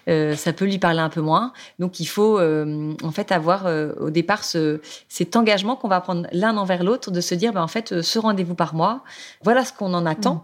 ça 0.08 0.54
peut 0.54 0.66
lui 0.66 0.78
parler 0.78 1.00
un 1.00 1.10
peu 1.10 1.22
moins 1.22 1.52
donc 1.80 2.00
il 2.00 2.06
faut 2.06 2.40
euh, 2.40 2.94
en 3.04 3.12
fait 3.12 3.32
avoir 3.32 3.66
euh, 3.66 3.94
au 4.00 4.10
départ 4.10 4.44
ce, 4.44 4.80
cet 5.10 5.36
engagement 5.36 5.76
qu'on 5.76 5.88
va 5.88 6.02
prendre 6.02 6.28
l'un 6.32 6.58
envers 6.58 6.84
l'autre, 6.84 7.12
de 7.12 7.22
se 7.22 7.36
dire 7.36 7.54
ben, 7.54 7.62
en 7.62 7.68
fait 7.68 7.92
euh, 7.92 8.02
ce 8.02 8.20
rendez-vous 8.20 8.56
par 8.56 8.76
mois, 8.76 9.04
voilà 9.44 9.66
ce 9.66 9.74
qu'on 9.74 9.94
en 9.94 10.06
attend. 10.06 10.36
Mm. 10.36 10.40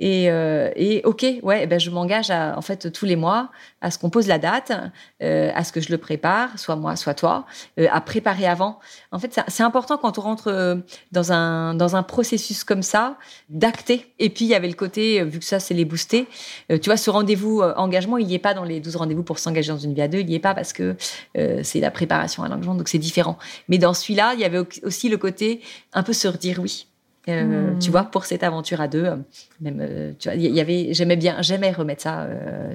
Et, 0.00 0.25
et, 0.26 1.02
ok, 1.04 1.26
ouais, 1.42 1.60
eh 1.62 1.66
ben 1.66 1.80
je 1.80 1.90
m'engage 1.90 2.30
en 2.30 2.60
fait 2.60 2.92
tous 2.92 3.04
les 3.04 3.16
mois 3.16 3.50
à 3.80 3.90
ce 3.90 3.98
qu'on 3.98 4.10
pose 4.10 4.26
la 4.26 4.38
date, 4.38 4.72
à 5.20 5.64
ce 5.64 5.72
que 5.72 5.80
je 5.80 5.90
le 5.90 5.98
prépare, 5.98 6.58
soit 6.58 6.76
moi, 6.76 6.96
soit 6.96 7.14
toi, 7.14 7.46
à 7.90 8.00
préparer 8.00 8.46
avant. 8.46 8.78
En 9.12 9.18
fait, 9.18 9.40
c'est 9.48 9.62
important 9.62 9.98
quand 9.98 10.18
on 10.18 10.22
rentre 10.22 10.78
dans 11.12 11.32
un 11.32 11.74
dans 11.74 11.96
un 11.96 12.02
processus 12.02 12.64
comme 12.64 12.82
ça 12.82 13.16
d'acter. 13.48 14.12
Et 14.18 14.30
puis 14.30 14.44
il 14.44 14.48
y 14.48 14.54
avait 14.54 14.68
le 14.68 14.74
côté, 14.74 15.22
vu 15.24 15.38
que 15.38 15.44
ça 15.44 15.60
c'est 15.60 15.74
les 15.74 15.84
booster, 15.84 16.26
tu 16.68 16.84
vois, 16.86 16.96
ce 16.96 17.10
rendez-vous 17.10 17.62
engagement, 17.76 18.18
il 18.18 18.26
n'y 18.26 18.34
est 18.34 18.38
pas 18.38 18.54
dans 18.54 18.64
les 18.64 18.80
12 18.80 18.96
rendez-vous 18.96 19.22
pour 19.22 19.38
s'engager 19.38 19.72
dans 19.72 19.78
une 19.78 19.94
vie 19.94 20.02
à 20.02 20.08
deux, 20.08 20.18
il 20.18 20.26
n'y 20.26 20.34
est 20.34 20.40
pas 20.40 20.54
parce 20.54 20.72
que 20.72 20.96
euh, 21.36 21.60
c'est 21.62 21.80
la 21.80 21.90
préparation 21.90 22.42
à 22.42 22.48
l'engagement, 22.48 22.74
donc 22.74 22.88
c'est 22.88 22.98
différent. 22.98 23.38
Mais 23.68 23.78
dans 23.78 23.94
celui-là, 23.94 24.34
il 24.34 24.40
y 24.40 24.44
avait 24.44 24.62
aussi 24.82 25.08
le 25.08 25.16
côté 25.16 25.60
un 25.92 26.02
peu 26.02 26.12
se 26.12 26.28
redire 26.28 26.58
oui. 26.60 26.86
Euh, 27.28 27.72
hmm. 27.72 27.78
Tu 27.78 27.90
vois, 27.90 28.04
pour 28.04 28.24
cette 28.24 28.44
aventure 28.44 28.80
à 28.80 28.86
deux, 28.86 29.04
euh, 29.04 29.16
même, 29.60 30.14
tu 30.18 30.28
vois, 30.28 30.36
il 30.36 30.54
y 30.54 30.60
avait, 30.60 30.88
j'aimais 30.92 31.16
bien, 31.16 31.42
j'aimais 31.42 31.72
remettre 31.72 32.02
ça, 32.02 32.26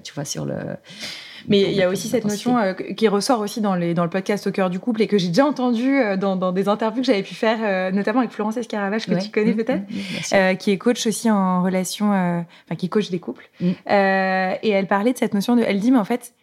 tu 0.03 0.13
vois, 0.13 0.25
sur 0.25 0.45
le. 0.45 0.55
Mais 1.47 1.61
il 1.61 1.71
y 1.71 1.81
a 1.81 1.89
aussi 1.89 2.07
cette 2.07 2.25
notion 2.25 2.57
qui 2.95 3.07
ressort 3.07 3.39
aussi 3.39 3.61
dans, 3.61 3.73
les, 3.73 3.95
dans 3.95 4.03
le 4.03 4.11
podcast 4.11 4.45
Au 4.45 4.51
cœur 4.51 4.69
du 4.69 4.79
couple 4.79 5.01
et 5.01 5.07
que 5.07 5.17
j'ai 5.17 5.29
déjà 5.29 5.45
entendu 5.45 5.99
dans, 6.19 6.51
des 6.51 6.67
interviews 6.67 7.01
que 7.01 7.07
j'avais 7.07 7.23
pu 7.23 7.33
faire, 7.33 7.91
notamment 7.91 8.19
avec 8.19 8.31
Florence 8.31 8.57
Escaravage, 8.57 9.07
que 9.07 9.19
tu 9.19 9.31
connais 9.31 9.53
mmh, 9.53 9.57
peut-être, 9.57 9.81
mmh, 9.81 10.57
qui 10.57 10.69
est 10.69 10.77
coach 10.77 11.07
aussi 11.07 11.31
en 11.31 11.63
relation, 11.63 12.09
enfin 12.11 12.75
qui 12.77 12.89
coach 12.89 13.09
des 13.09 13.19
couples. 13.19 13.49
Mmh. 13.59 13.71
et 13.87 14.69
elle 14.69 14.87
parlait 14.87 15.13
de 15.13 15.17
cette 15.17 15.33
notion 15.33 15.55
de, 15.55 15.63
elle 15.63 15.79
dit, 15.79 15.91
mais 15.91 15.97
en 15.97 16.05
fait, 16.05 16.33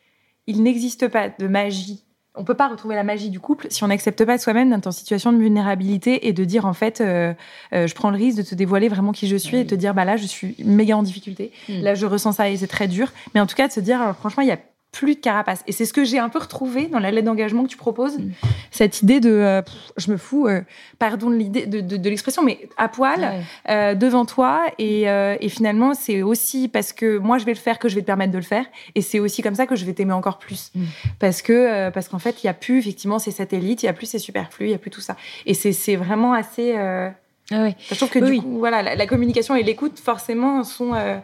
il 0.48 0.62
n'existe 0.62 1.06
pas 1.08 1.28
de 1.28 1.46
magie. 1.46 2.02
On 2.38 2.44
peut 2.44 2.54
pas 2.54 2.68
retrouver 2.68 2.94
la 2.94 3.04
magie 3.04 3.30
du 3.30 3.40
couple 3.40 3.66
si 3.70 3.84
on 3.84 3.88
n'accepte 3.88 4.24
pas 4.24 4.38
soi-même 4.38 4.70
d'être 4.70 4.86
en 4.86 4.92
situation 4.92 5.32
de 5.32 5.38
vulnérabilité 5.38 6.28
et 6.28 6.32
de 6.32 6.44
dire 6.44 6.66
en 6.66 6.72
fait, 6.72 7.00
euh, 7.00 7.34
euh, 7.72 7.86
je 7.86 7.94
prends 7.94 8.10
le 8.10 8.16
risque 8.16 8.38
de 8.38 8.42
te 8.42 8.54
dévoiler 8.54 8.88
vraiment 8.88 9.12
qui 9.12 9.26
je 9.26 9.36
suis 9.36 9.58
et 9.58 9.64
de 9.64 9.68
te 9.68 9.74
dire 9.74 9.94
bah 9.94 10.04
là 10.04 10.16
je 10.16 10.26
suis 10.26 10.54
méga 10.64 10.96
en 10.96 11.02
difficulté, 11.02 11.52
mm. 11.68 11.82
là 11.82 11.94
je 11.94 12.06
ressens 12.06 12.32
ça 12.32 12.48
et 12.48 12.56
c'est 12.56 12.66
très 12.66 12.88
dur. 12.88 13.12
Mais 13.34 13.40
en 13.40 13.46
tout 13.46 13.56
cas 13.56 13.68
de 13.68 13.72
se 13.72 13.80
dire 13.80 14.14
franchement 14.18 14.42
il 14.42 14.48
y 14.48 14.52
a 14.52 14.58
plus 14.92 15.16
de 15.16 15.20
carapace. 15.20 15.62
Et 15.66 15.72
c'est 15.72 15.84
ce 15.84 15.92
que 15.92 16.04
j'ai 16.04 16.18
un 16.18 16.28
peu 16.28 16.38
retrouvé 16.38 16.86
dans 16.86 16.98
la 16.98 17.10
lettre 17.10 17.26
d'engagement 17.26 17.64
que 17.64 17.68
tu 17.68 17.76
proposes, 17.76 18.18
mm. 18.18 18.30
cette 18.70 19.02
idée 19.02 19.20
de, 19.20 19.30
euh, 19.30 19.62
je 19.96 20.10
me 20.10 20.16
fous, 20.16 20.48
euh, 20.48 20.62
pardon 20.98 21.30
de 21.30 21.36
l'idée 21.36 21.66
de, 21.66 21.80
de, 21.80 22.10
l'expression, 22.10 22.42
mais 22.42 22.68
à 22.76 22.88
poil 22.88 23.44
euh, 23.68 23.94
devant 23.94 24.24
toi. 24.24 24.62
Et, 24.78 25.02
et 25.02 25.48
finalement, 25.48 25.94
c'est 25.94 26.22
aussi 26.22 26.68
parce 26.68 26.92
que 26.92 27.18
moi 27.18 27.38
je 27.38 27.44
vais 27.44 27.52
le 27.52 27.58
faire 27.58 27.78
que 27.78 27.88
je 27.88 27.94
vais 27.94 28.00
te 28.00 28.06
permettre 28.06 28.32
de 28.32 28.38
le 28.38 28.44
faire. 28.44 28.64
Et 28.94 29.02
c'est 29.02 29.18
aussi 29.18 29.42
comme 29.42 29.54
ça 29.54 29.66
que 29.66 29.76
je 29.76 29.84
vais 29.84 29.92
t'aimer 29.92 30.12
encore 30.12 30.38
plus, 30.38 30.70
mm. 30.74 30.84
parce 31.18 31.42
que 31.42 31.90
parce 31.90 32.08
qu'en 32.08 32.18
fait, 32.18 32.42
il 32.42 32.46
y 32.46 32.50
a 32.50 32.54
plus 32.54 32.78
effectivement 32.78 33.18
ces 33.18 33.30
satellites, 33.30 33.82
il 33.82 33.86
y 33.86 33.90
a 33.90 33.92
plus 33.92 34.06
ces 34.06 34.18
superflus, 34.18 34.66
il 34.66 34.70
y 34.70 34.74
a 34.74 34.78
plus 34.78 34.90
tout 34.90 35.00
ça. 35.00 35.16
Et 35.46 35.54
c'est 35.54 35.96
vraiment 35.96 36.32
assez 36.32 36.74
ah 37.50 37.64
oui. 37.64 37.74
Je 37.90 37.94
trouve 37.94 38.10
que 38.10 38.18
du 38.18 38.40
coup, 38.40 38.58
voilà, 38.58 38.94
la, 38.94 39.06
communication 39.06 39.56
et 39.56 39.62
l'écoute, 39.62 39.98
forcément, 39.98 40.64
sont 40.64 40.92
euh, 40.94 41.18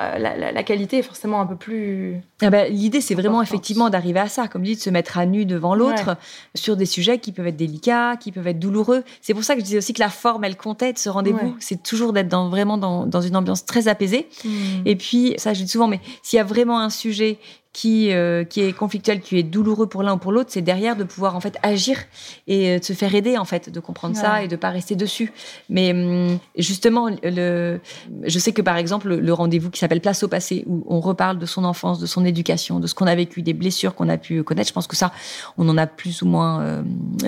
euh, 0.00 0.18
la, 0.18 0.62
qualité 0.64 0.98
est 0.98 1.02
forcément 1.02 1.40
un 1.40 1.46
peu 1.46 1.54
plus. 1.54 2.20
Ah 2.42 2.50
bah, 2.50 2.68
L'idée, 2.68 3.00
c'est 3.00 3.14
vraiment 3.14 3.42
effectivement 3.42 3.90
d'arriver 3.90 4.20
à 4.20 4.28
ça, 4.28 4.48
comme 4.48 4.62
dit, 4.62 4.74
de 4.74 4.80
se 4.80 4.90
mettre 4.90 5.18
à 5.18 5.26
nu 5.26 5.44
devant 5.44 5.74
l'autre 5.74 6.16
sur 6.54 6.76
des 6.76 6.86
sujets 6.86 7.18
qui 7.18 7.30
peuvent 7.30 7.46
être 7.46 7.56
délicats, 7.56 8.16
qui 8.16 8.32
peuvent 8.32 8.46
être 8.46 8.58
douloureux. 8.58 9.04
C'est 9.20 9.34
pour 9.34 9.44
ça 9.44 9.54
que 9.54 9.60
je 9.60 9.64
disais 9.64 9.78
aussi 9.78 9.92
que 9.92 10.00
la 10.00 10.08
forme, 10.08 10.44
elle 10.44 10.56
comptait 10.56 10.92
de 10.92 10.98
ce 10.98 11.08
rendez-vous. 11.08 11.56
C'est 11.60 11.82
toujours 11.82 12.12
d'être 12.12 12.28
dans, 12.28 12.48
vraiment 12.48 12.76
dans, 12.76 13.06
dans, 13.06 13.20
une 13.20 13.36
ambiance 13.36 13.64
très 13.64 13.86
apaisée. 13.86 14.28
Hmm. 14.44 14.50
Et 14.84 14.96
puis, 14.96 15.34
ça, 15.36 15.54
je 15.54 15.62
dis 15.62 15.68
souvent, 15.68 15.86
mais 15.86 16.00
s'il 16.22 16.38
y 16.38 16.40
a 16.40 16.44
vraiment 16.44 16.80
un 16.80 16.90
sujet 16.90 17.38
qui, 17.74 18.12
euh, 18.12 18.44
qui 18.44 18.62
est 18.62 18.72
conflictuel, 18.72 19.20
qui 19.20 19.36
est 19.36 19.42
douloureux 19.42 19.88
pour 19.88 20.04
l'un 20.04 20.14
ou 20.14 20.16
pour 20.16 20.30
l'autre, 20.30 20.50
c'est 20.52 20.62
derrière 20.62 20.94
de 20.96 21.02
pouvoir 21.02 21.34
en 21.34 21.40
fait 21.40 21.58
agir 21.62 21.98
et 22.46 22.70
euh, 22.70 22.78
de 22.78 22.84
se 22.84 22.92
faire 22.92 23.14
aider 23.14 23.36
en 23.36 23.44
fait, 23.44 23.68
de 23.68 23.80
comprendre 23.80 24.16
ça 24.16 24.44
et 24.44 24.48
de 24.48 24.54
pas 24.54 24.70
rester 24.70 24.94
dessus. 24.94 25.32
Mais 25.68 25.90
hum, 25.90 26.38
justement, 26.56 27.10
le, 27.22 27.80
je 28.22 28.38
sais 28.38 28.52
que 28.52 28.62
par 28.62 28.76
exemple 28.76 29.12
le 29.12 29.32
rendez-vous 29.32 29.70
qui 29.70 29.80
s'appelle 29.84 30.00
Place 30.00 30.22
au 30.22 30.28
passé, 30.28 30.64
où 30.66 30.84
on 30.88 31.00
reparle 31.00 31.38
de 31.38 31.46
son 31.46 31.64
enfance, 31.64 31.98
de 31.98 32.06
son 32.06 32.24
éducation, 32.24 32.80
de 32.80 32.86
ce 32.86 32.94
qu'on 32.94 33.06
a 33.06 33.14
vécu, 33.14 33.42
des 33.42 33.54
blessures 33.54 33.94
qu'on 33.94 34.08
a 34.08 34.16
pu 34.18 34.42
connaître, 34.42 34.68
je 34.68 34.74
pense 34.74 34.86
que 34.86 34.96
ça, 34.96 35.12
on 35.58 35.68
en 35.68 35.76
a 35.76 35.86
plus 35.86 36.22
ou 36.22 36.26
moins 36.26 36.60
euh, 36.62 36.82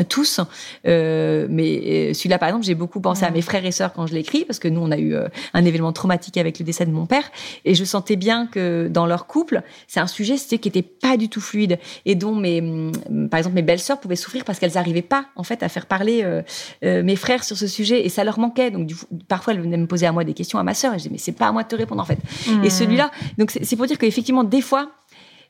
tous. 0.08 0.40
mais 0.84 2.14
celui-là, 2.14 2.38
par 2.38 2.48
exemple, 2.48 2.64
j'ai 2.64 2.74
beaucoup 2.74 3.00
pensé 3.00 3.24
à 3.24 3.30
mes 3.30 3.42
frères 3.42 3.64
et 3.64 3.72
sœurs 3.72 3.92
quand 3.92 4.06
je 4.06 4.14
l'écris, 4.14 4.44
parce 4.44 4.58
que 4.58 4.68
nous, 4.68 4.80
on 4.80 4.90
a 4.90 4.98
eu 4.98 5.14
un 5.54 5.64
événement 5.64 5.92
traumatique 5.92 6.36
avec 6.36 6.58
le 6.58 6.64
décès 6.64 6.86
de 6.86 6.90
mon 6.90 7.06
père, 7.06 7.24
et 7.64 7.74
je 7.74 7.84
sentais 7.84 8.16
bien 8.16 8.46
que 8.46 8.88
dans 8.88 9.06
leur 9.06 9.26
couple, 9.26 9.62
c'est 9.86 10.00
un 10.00 10.06
sujet 10.06 10.36
c'était 10.36 10.58
qui 10.58 10.68
était 10.68 10.82
pas 10.82 11.16
du 11.16 11.28
tout 11.28 11.40
fluide 11.40 11.78
et 12.04 12.14
dont 12.14 12.34
mes, 12.34 12.60
mm, 12.60 13.28
par 13.30 13.38
exemple, 13.38 13.54
mes 13.54 13.62
belles-sœurs 13.62 14.00
pouvaient 14.00 14.16
souffrir 14.16 14.44
parce 14.44 14.58
qu'elles 14.58 14.74
n'arrivaient 14.74 15.02
pas, 15.02 15.26
en 15.36 15.42
fait, 15.42 15.62
à 15.62 15.68
faire 15.68 15.86
parler 15.86 16.22
euh, 16.24 16.42
euh, 16.84 17.02
mes 17.02 17.16
frères 17.16 17.44
sur 17.44 17.56
ce 17.56 17.66
sujet 17.66 18.04
et 18.04 18.08
ça 18.08 18.24
leur 18.24 18.38
manquait. 18.38 18.70
Donc, 18.70 18.86
du, 18.86 18.94
parfois, 19.28 19.52
elles 19.52 19.60
venaient 19.60 19.76
me 19.76 19.86
poser 19.86 20.06
à 20.06 20.12
moi 20.12 20.24
des 20.24 20.34
questions 20.34 20.58
à 20.58 20.62
ma 20.62 20.74
sœur 20.74 20.94
et 20.94 20.98
je 20.98 21.04
disais, 21.04 21.10
mais 21.12 21.18
c'est 21.18 21.32
pas 21.32 21.48
à 21.48 21.52
moi 21.52 21.62
de 21.62 21.68
te 21.68 21.76
répondre, 21.76 22.02
en 22.02 22.04
fait. 22.04 22.18
Mmh. 22.46 22.64
Et 22.64 22.70
celui-là, 22.70 23.10
donc 23.38 23.50
c'est 23.50 23.76
pour 23.76 23.86
dire 23.86 23.98
qu'effectivement, 23.98 24.44
des 24.44 24.62
fois, 24.62 24.90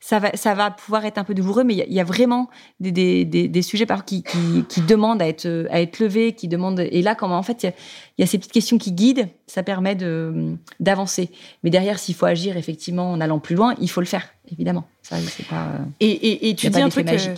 ça 0.00 0.18
va, 0.18 0.36
ça 0.36 0.54
va 0.54 0.70
pouvoir 0.70 1.04
être 1.04 1.18
un 1.18 1.24
peu 1.24 1.34
douloureux, 1.34 1.64
mais 1.64 1.74
il 1.74 1.92
y, 1.92 2.00
a 2.00 2.04
vraiment 2.04 2.48
des, 2.80 2.92
des, 2.92 3.24
des, 3.24 3.62
sujets 3.62 3.86
par 3.86 4.04
qui, 4.04 4.22
qui, 4.22 4.64
qui, 4.68 4.80
demandent 4.82 5.22
à 5.22 5.26
être, 5.26 5.66
à 5.70 5.80
être 5.80 5.98
levés, 5.98 6.32
qui 6.32 6.48
demandent. 6.48 6.80
Et 6.80 7.02
là, 7.02 7.14
comment 7.14 7.38
en 7.38 7.42
fait, 7.42 7.64
il 7.64 7.72
y, 8.18 8.22
a 8.22 8.26
ces 8.26 8.38
petites 8.38 8.52
questions 8.52 8.78
qui 8.78 8.92
guident, 8.92 9.28
ça 9.46 9.62
permet 9.62 9.94
de 9.94 10.54
d'avancer. 10.80 11.30
Mais 11.64 11.70
derrière, 11.70 11.98
s'il 11.98 12.14
faut 12.14 12.26
agir 12.26 12.56
effectivement 12.56 13.10
en 13.10 13.20
allant 13.20 13.38
plus 13.38 13.56
loin, 13.56 13.74
il 13.80 13.90
faut 13.90 14.00
le 14.00 14.06
faire, 14.06 14.28
évidemment. 14.52 14.86
Ça, 15.02 15.16
c'est 15.18 15.46
pas. 15.46 15.72
Et, 16.00 16.10
et, 16.10 16.50
et 16.50 16.54
tu 16.54 16.68
dis 16.68 16.80
un 16.80 16.88
truc. 16.88 17.08
Euh, 17.08 17.34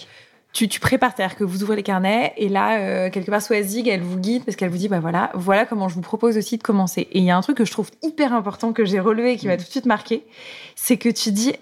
tu, 0.53 0.69
tu, 0.69 0.81
prépares, 0.81 1.13
c'est-à-dire 1.15 1.37
que 1.37 1.45
vous 1.45 1.63
ouvrez 1.63 1.77
les 1.77 1.83
carnets 1.83 2.33
et 2.37 2.49
là, 2.49 2.79
euh, 2.79 3.11
quelque 3.11 3.31
part, 3.31 3.43
Swazig, 3.43 3.87
elle 3.87 4.01
vous 4.01 4.19
guide 4.19 4.45
parce 4.45 4.57
qu'elle 4.57 4.71
vous 4.71 4.79
dit, 4.79 4.89
bah 4.89 5.01
voilà, 5.01 5.31
voilà 5.35 5.67
comment 5.67 5.89
je 5.89 5.95
vous 5.95 6.01
propose 6.01 6.37
aussi 6.37 6.57
de 6.57 6.63
commencer. 6.63 7.03
Et 7.13 7.19
il 7.19 7.25
y 7.25 7.31
a 7.31 7.37
un 7.37 7.41
truc 7.43 7.59
que 7.59 7.65
je 7.65 7.71
trouve 7.71 7.91
hyper 8.03 8.33
important 8.33 8.73
que 8.73 8.85
j'ai 8.85 8.99
relevé 8.99 9.33
et 9.33 9.37
qui 9.37 9.47
m'a 9.47 9.55
mm. 9.55 9.59
tout 9.59 9.65
de 9.65 9.71
suite 9.71 9.87
marqué, 9.87 10.27
c'est 10.75 10.97
que 10.97 11.09
tu 11.09 11.33
dis, 11.33 11.55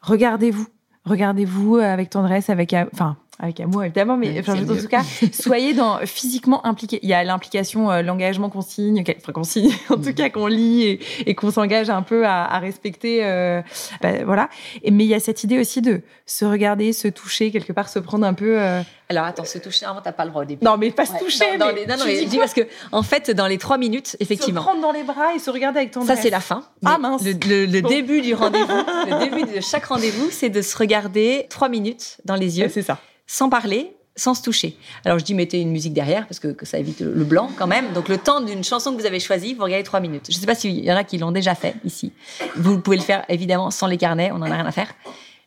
regardez-vous. 0.00 0.66
Regardez-vous 1.06 1.76
avec 1.76 2.08
tendresse, 2.08 2.48
avec, 2.48 2.74
enfin, 2.92 3.18
avec 3.38 3.58
amour 3.60 3.82
évidemment, 3.82 4.16
mais 4.16 4.38
enfin, 4.38 4.54
en 4.54 4.64
tout 4.64 4.88
cas, 4.88 5.02
soyez 5.32 5.74
dans 5.74 5.98
physiquement 6.06 6.64
impliqués. 6.64 7.00
Il 7.02 7.08
y 7.08 7.14
a 7.14 7.24
l'implication, 7.24 7.90
euh, 7.90 8.02
l'engagement 8.02 8.48
qu'on 8.48 8.60
signe, 8.60 9.02
enfin 9.16 9.32
qu'on 9.32 9.44
signe, 9.44 9.72
en 9.90 9.96
tout 9.96 10.10
mm. 10.10 10.14
cas 10.14 10.30
qu'on 10.30 10.46
lit 10.46 11.00
et, 11.26 11.34
qu'on 11.34 11.50
s'engage 11.50 11.90
un 11.90 12.02
peu 12.02 12.26
à, 12.26 12.44
à 12.44 12.58
respecter, 12.58 13.24
euh, 13.24 13.60
bah, 14.00 14.24
voilà. 14.24 14.48
Et, 14.82 14.90
mais 14.90 15.04
il 15.04 15.08
y 15.08 15.14
a 15.14 15.20
cette 15.20 15.42
idée 15.42 15.58
aussi 15.58 15.82
de 15.82 16.02
se 16.26 16.44
regarder, 16.44 16.92
se 16.92 17.08
toucher 17.08 17.50
quelque 17.50 17.72
part, 17.72 17.88
se 17.88 17.98
prendre 17.98 18.26
un 18.26 18.34
peu. 18.34 18.60
Euh... 18.60 18.82
Alors 19.08 19.24
attends, 19.24 19.44
se 19.44 19.58
toucher, 19.58 19.84
avant 19.86 20.00
t'as 20.00 20.12
pas 20.12 20.24
le 20.24 20.30
droit 20.30 20.42
au 20.42 20.46
début. 20.46 20.64
Non, 20.64 20.76
mais 20.78 20.90
pas 20.90 21.04
se 21.04 21.18
toucher. 21.18 21.58
Non, 21.58 21.66
mais, 21.74 21.86
non, 21.86 21.96
non, 21.98 22.04
mais 22.06 22.22
je 22.22 22.28
dis 22.28 22.38
parce 22.38 22.54
que 22.54 22.62
en 22.90 23.02
fait, 23.02 23.30
dans 23.30 23.46
les 23.46 23.58
trois 23.58 23.76
minutes, 23.76 24.16
effectivement, 24.20 24.62
se 24.62 24.66
prendre 24.66 24.80
dans 24.80 24.92
les 24.92 25.02
bras 25.02 25.34
et 25.34 25.38
se 25.38 25.50
regarder 25.50 25.80
avec 25.80 25.90
ton. 25.90 26.04
Ça 26.04 26.16
c'est 26.16 26.30
la 26.30 26.40
fin. 26.40 26.64
Ah 26.84 26.98
mince. 26.98 27.22
Le, 27.22 27.66
le, 27.66 27.82
début 27.82 28.22
du 28.22 28.34
rendez-vous, 28.34 28.66
le 28.66 29.30
début 29.30 29.52
de 29.52 29.60
chaque 29.60 29.84
rendez-vous, 29.86 30.30
c'est 30.30 30.48
de 30.48 30.62
se 30.62 30.76
regarder 30.76 31.46
trois 31.50 31.68
minutes 31.68 32.18
dans 32.24 32.36
les 32.36 32.60
yeux. 32.60 32.68
C'est 32.72 32.82
ça 32.82 32.98
sans 33.26 33.48
parler, 33.48 33.96
sans 34.16 34.34
se 34.34 34.42
toucher. 34.42 34.76
Alors 35.04 35.18
je 35.18 35.24
dis 35.24 35.34
mettez 35.34 35.60
une 35.60 35.70
musique 35.70 35.92
derrière 35.92 36.26
parce 36.26 36.38
que, 36.38 36.54
ça 36.64 36.78
évite 36.78 37.00
le 37.00 37.24
blanc 37.24 37.50
quand 37.56 37.66
même. 37.66 37.92
Donc 37.92 38.08
le 38.08 38.18
temps 38.18 38.40
d'une 38.40 38.64
chanson 38.64 38.94
que 38.94 39.00
vous 39.00 39.06
avez 39.06 39.20
choisie, 39.20 39.54
vous 39.54 39.64
regardez 39.64 39.84
trois 39.84 40.00
minutes. 40.00 40.26
Je 40.30 40.36
ne 40.36 40.40
sais 40.40 40.46
pas 40.46 40.54
s'il 40.54 40.84
y 40.84 40.92
en 40.92 40.96
a 40.96 41.04
qui 41.04 41.18
l'ont 41.18 41.32
déjà 41.32 41.54
fait 41.54 41.74
ici. 41.84 42.12
Vous 42.56 42.78
pouvez 42.78 42.96
le 42.96 43.02
faire 43.02 43.24
évidemment 43.28 43.70
sans 43.70 43.86
les 43.86 43.98
carnets, 43.98 44.30
on 44.32 44.38
n'en 44.38 44.50
a 44.50 44.54
rien 44.54 44.66
à 44.66 44.72
faire. 44.72 44.92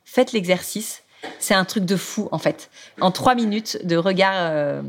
Faites 0.06 0.32
l'exercice. 0.32 1.04
C'est 1.40 1.54
un 1.54 1.66
truc 1.66 1.86
de 1.86 1.96
fou 1.96 2.30
en 2.32 2.38
fait. 2.38 2.70
En 3.02 3.12
trois 3.12 3.36
minutes 3.36 3.80
de 3.86 3.96
regard, 3.96 4.34
euh, 4.36 4.82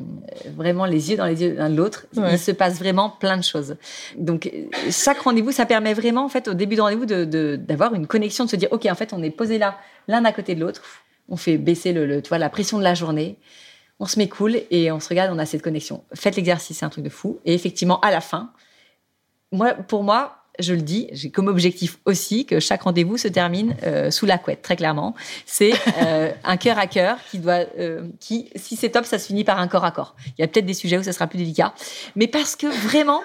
vraiment 0.56 0.86
les 0.86 1.10
yeux 1.10 1.16
dans 1.16 1.26
les 1.26 1.42
yeux 1.42 1.54
l'un 1.54 1.70
de 1.70 1.76
l'autre, 1.76 2.06
il 2.16 2.38
se 2.38 2.50
passe 2.50 2.78
vraiment 2.78 3.10
plein 3.10 3.36
de 3.36 3.44
choses. 3.44 3.76
Donc 4.16 4.50
chaque 4.90 5.20
rendez-vous, 5.20 5.52
ça 5.52 5.66
permet 5.66 5.94
vraiment 5.94 6.24
en 6.24 6.28
fait 6.28 6.48
au 6.48 6.54
début 6.54 6.76
de 6.76 6.80
rendez-vous 6.80 7.06
d'avoir 7.56 7.94
une 7.94 8.06
connexion, 8.06 8.44
de 8.44 8.50
se 8.50 8.56
dire 8.56 8.68
ok 8.72 8.86
en 8.86 8.94
fait 8.94 9.12
on 9.12 9.22
est 9.22 9.30
posé 9.30 9.58
là, 9.58 9.78
l'un 10.08 10.24
à 10.24 10.32
côté 10.32 10.54
de 10.54 10.60
l'autre 10.60 10.82
on 11.28 11.36
fait 11.36 11.58
baisser 11.58 11.92
le, 11.92 12.22
tu 12.22 12.28
vois, 12.28 12.38
la 12.38 12.48
pression 12.48 12.78
de 12.78 12.82
la 12.82 12.94
journée, 12.94 13.36
on 14.00 14.06
se 14.06 14.18
met 14.18 14.28
cool 14.28 14.60
et 14.70 14.90
on 14.90 15.00
se 15.00 15.08
regarde, 15.08 15.30
on 15.34 15.38
a 15.38 15.46
cette 15.46 15.62
connexion. 15.62 16.04
Faites 16.14 16.36
l'exercice, 16.36 16.78
c'est 16.78 16.86
un 16.86 16.88
truc 16.88 17.04
de 17.04 17.10
fou. 17.10 17.40
Et 17.44 17.54
effectivement, 17.54 18.00
à 18.00 18.10
la 18.10 18.20
fin, 18.20 18.52
moi, 19.52 19.74
pour 19.74 20.02
moi, 20.02 20.37
je 20.58 20.74
le 20.74 20.82
dis, 20.82 21.08
j'ai 21.12 21.30
comme 21.30 21.48
objectif 21.48 21.98
aussi 22.04 22.44
que 22.44 22.58
chaque 22.60 22.82
rendez-vous 22.82 23.16
se 23.16 23.28
termine 23.28 23.76
euh, 23.84 24.10
sous 24.10 24.26
la 24.26 24.38
couette, 24.38 24.62
très 24.62 24.76
clairement. 24.76 25.14
C'est 25.46 25.72
euh, 26.02 26.32
un 26.44 26.56
cœur 26.56 26.78
à 26.78 26.86
cœur 26.86 27.18
qui 27.30 27.38
doit, 27.38 27.64
euh, 27.78 28.08
qui, 28.18 28.50
si 28.56 28.76
c'est 28.76 28.90
top, 28.90 29.04
ça 29.04 29.18
se 29.18 29.26
finit 29.26 29.44
par 29.44 29.60
un 29.60 29.68
corps 29.68 29.84
à 29.84 29.92
corps. 29.92 30.16
Il 30.36 30.40
y 30.40 30.44
a 30.44 30.48
peut-être 30.48 30.66
des 30.66 30.74
sujets 30.74 30.98
où 30.98 31.02
ça 31.02 31.12
sera 31.12 31.26
plus 31.26 31.38
délicat, 31.38 31.74
mais 32.16 32.26
parce 32.26 32.56
que 32.56 32.66
vraiment, 32.66 33.22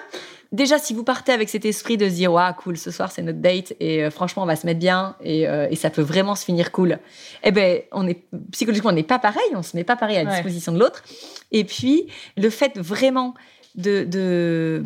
déjà, 0.52 0.78
si 0.78 0.94
vous 0.94 1.02
partez 1.02 1.32
avec 1.32 1.48
cet 1.48 1.64
esprit 1.64 1.96
de 1.96 2.08
se 2.08 2.14
dire, 2.14 2.32
waouh, 2.32 2.54
cool, 2.54 2.76
ce 2.76 2.92
soir 2.92 3.10
c'est 3.10 3.22
notre 3.22 3.40
date 3.40 3.74
et 3.80 4.08
franchement 4.10 4.44
on 4.44 4.46
va 4.46 4.54
se 4.54 4.66
mettre 4.66 4.80
bien 4.80 5.16
et, 5.22 5.42
et, 5.42 5.76
ça 5.76 5.90
peut 5.90 6.02
vraiment 6.02 6.36
se 6.36 6.44
finir 6.44 6.70
cool. 6.70 6.98
Eh 7.42 7.50
ben, 7.50 7.80
on 7.90 8.06
est 8.06 8.22
psychologiquement 8.52 8.90
on 8.90 8.94
n'est 8.94 9.02
pas 9.02 9.18
pareil, 9.18 9.42
on 9.54 9.62
se 9.62 9.76
met 9.76 9.84
pas 9.84 9.96
pareil 9.96 10.18
à 10.18 10.24
la 10.24 10.34
disposition 10.34 10.72
de 10.72 10.78
l'autre. 10.78 11.02
Et 11.50 11.64
puis 11.64 12.06
le 12.36 12.50
fait 12.50 12.78
vraiment 12.78 13.34
de, 13.74 14.04
de 14.04 14.84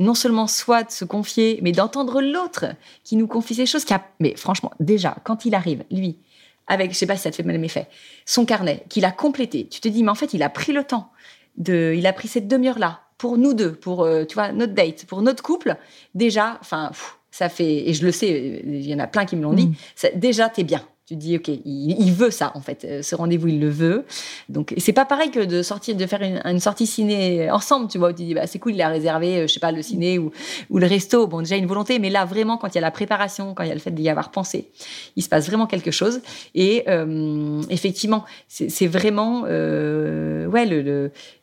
non 0.00 0.14
seulement 0.14 0.46
soit 0.46 0.84
de 0.84 0.90
se 0.90 1.04
confier, 1.04 1.58
mais 1.62 1.72
d'entendre 1.72 2.20
l'autre 2.20 2.66
qui 3.04 3.16
nous 3.16 3.26
confie 3.26 3.54
ces 3.54 3.66
choses. 3.66 3.84
Qui 3.84 3.94
a... 3.94 4.04
Mais 4.20 4.34
franchement, 4.36 4.72
déjà, 4.80 5.16
quand 5.24 5.44
il 5.44 5.54
arrive, 5.54 5.84
lui, 5.90 6.18
avec, 6.66 6.92
je 6.92 6.96
sais 6.96 7.06
pas 7.06 7.16
si 7.16 7.22
ça 7.22 7.30
te 7.30 7.36
fait 7.36 7.42
mal 7.42 7.68
fait, 7.68 7.88
son 8.24 8.44
carnet, 8.44 8.84
qu'il 8.88 9.04
a 9.04 9.12
complété, 9.12 9.68
tu 9.68 9.80
te 9.80 9.88
dis, 9.88 10.02
mais 10.02 10.10
en 10.10 10.14
fait, 10.14 10.34
il 10.34 10.42
a 10.42 10.50
pris 10.50 10.72
le 10.72 10.84
temps, 10.84 11.10
de, 11.56 11.94
il 11.96 12.06
a 12.06 12.12
pris 12.12 12.28
cette 12.28 12.48
demi-heure-là 12.48 13.00
pour 13.18 13.38
nous 13.38 13.54
deux, 13.54 13.72
pour, 13.72 14.04
euh, 14.04 14.24
tu 14.24 14.34
vois, 14.34 14.52
notre 14.52 14.74
date, 14.74 15.06
pour 15.06 15.22
notre 15.22 15.42
couple. 15.42 15.76
Déjà, 16.14 16.58
enfin, 16.60 16.90
ça 17.30 17.48
fait, 17.48 17.88
et 17.88 17.94
je 17.94 18.04
le 18.04 18.12
sais, 18.12 18.62
il 18.64 18.86
y 18.86 18.94
en 18.94 18.98
a 18.98 19.06
plein 19.06 19.24
qui 19.24 19.36
me 19.36 19.42
l'ont 19.42 19.54
dit, 19.54 19.68
mm. 19.68 20.18
déjà, 20.18 20.48
t'es 20.48 20.64
bien. 20.64 20.82
Tu 21.06 21.14
dis, 21.14 21.36
OK, 21.36 21.48
il, 21.64 22.12
veut 22.12 22.32
ça, 22.32 22.50
en 22.56 22.60
fait. 22.60 22.84
Euh, 22.84 23.00
ce 23.00 23.14
rendez-vous, 23.14 23.46
il 23.46 23.60
le 23.60 23.68
veut. 23.68 24.04
Donc, 24.48 24.74
c'est 24.76 24.92
pas 24.92 25.04
pareil 25.04 25.30
que 25.30 25.38
de 25.38 25.62
sortir, 25.62 25.94
de 25.94 26.04
faire 26.04 26.20
une, 26.20 26.58
sortie 26.58 26.84
ciné 26.84 27.48
ensemble, 27.48 27.86
tu 27.86 27.96
vois, 27.96 28.08
où 28.08 28.12
tu 28.12 28.24
dis, 28.24 28.34
bah, 28.34 28.48
c'est 28.48 28.58
cool, 28.58 28.74
il 28.74 28.82
a 28.82 28.88
réservé, 28.88 29.36
euh, 29.38 29.46
je 29.46 29.52
sais 29.52 29.60
pas, 29.60 29.70
le 29.70 29.82
ciné 29.82 30.18
ou, 30.18 30.32
le 30.68 30.84
resto. 30.84 31.28
Bon, 31.28 31.42
déjà, 31.42 31.54
une 31.54 31.66
volonté, 31.66 32.00
mais 32.00 32.10
là, 32.10 32.24
vraiment, 32.24 32.56
quand 32.56 32.66
il 32.66 32.74
y 32.74 32.78
a 32.78 32.80
la 32.80 32.90
préparation, 32.90 33.54
quand 33.54 33.62
il 33.62 33.68
y 33.68 33.70
a 33.70 33.74
le 33.74 33.80
fait 33.80 33.92
d'y 33.92 34.08
avoir 34.08 34.32
pensé, 34.32 34.68
il 35.14 35.22
se 35.22 35.28
passe 35.28 35.46
vraiment 35.46 35.68
quelque 35.68 35.92
chose. 35.92 36.22
Et 36.56 36.82
euh, 36.88 37.62
effectivement, 37.70 38.24
c'est 38.48 38.88
vraiment, 38.88 39.42
ouais, 39.42 40.66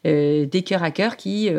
des 0.04 0.64
cœurs 0.66 0.84
à 0.84 0.92
cœur 0.92 1.16
qui, 1.16 1.50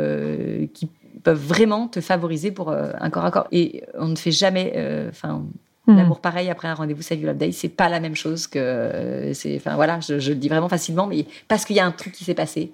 qui 0.75 0.89
peuvent 1.23 1.43
vraiment 1.43 1.89
te 1.89 2.03
favoriser 2.03 2.51
pour 2.51 2.71
un 2.71 3.09
corps 3.09 3.25
à 3.25 3.31
corps. 3.31 3.49
Et 3.51 3.83
on 3.99 4.09
ne 4.09 4.17
fait 4.17 4.31
jamais, 4.31 4.75
enfin, 5.09 5.47
Hmm. 5.87 5.97
L'amour 5.97 6.21
pareil 6.21 6.49
après 6.51 6.69
un 6.69 6.75
rendez-vous 6.75 7.03
Save 7.03 7.21
Your 7.21 7.35
Day, 7.35 7.53
c'est 7.53 7.69
pas 7.69 7.89
la 7.89 8.01
même 8.01 8.15
chose 8.15 8.47
que 8.47 9.31
c'est. 9.35 9.57
Enfin 9.57 9.75
voilà, 9.75 10.01
je, 10.01 10.15
le 10.15 10.37
dis 10.37 10.49
vraiment 10.49 10.69
facilement, 10.69 11.07
mais 11.07 11.27
parce 11.49 11.65
qu'il 11.65 11.77
y 11.77 11.81
a 11.81 11.87
un 11.87 11.93
truc 11.93 12.13
qui 12.13 12.25
s'est 12.25 12.35
passé 12.35 12.73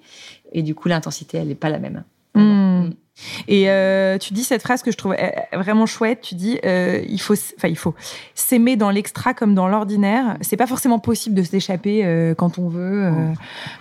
et 0.53 0.63
du 0.63 0.75
coup 0.75 0.87
l'intensité 0.87 1.37
elle 1.37 1.49
n'est 1.49 1.55
pas 1.55 1.69
la 1.69 1.79
même. 1.79 2.03
Hmm. 2.35 2.61
Hmm. 2.81 2.91
Et 3.47 3.69
euh, 3.69 4.17
tu 4.17 4.33
dis 4.33 4.43
cette 4.43 4.61
phrase 4.61 4.81
que 4.81 4.91
je 4.91 4.97
trouve 4.97 5.13
euh, 5.13 5.29
vraiment 5.57 5.85
chouette. 5.85 6.21
Tu 6.21 6.35
dis 6.35 6.59
euh, 6.65 7.03
il 7.07 7.21
faut, 7.21 7.35
enfin 7.57 7.67
il 7.67 7.77
faut 7.77 7.93
s'aimer 8.35 8.75
dans 8.75 8.89
l'extra 8.89 9.33
comme 9.33 9.53
dans 9.53 9.67
l'ordinaire. 9.67 10.37
C'est 10.41 10.57
pas 10.57 10.67
forcément 10.67 10.99
possible 10.99 11.35
de 11.35 11.43
s'échapper 11.43 12.05
euh, 12.05 12.33
quand 12.33 12.57
on 12.57 12.69
veut 12.69 13.05
euh, 13.05 13.33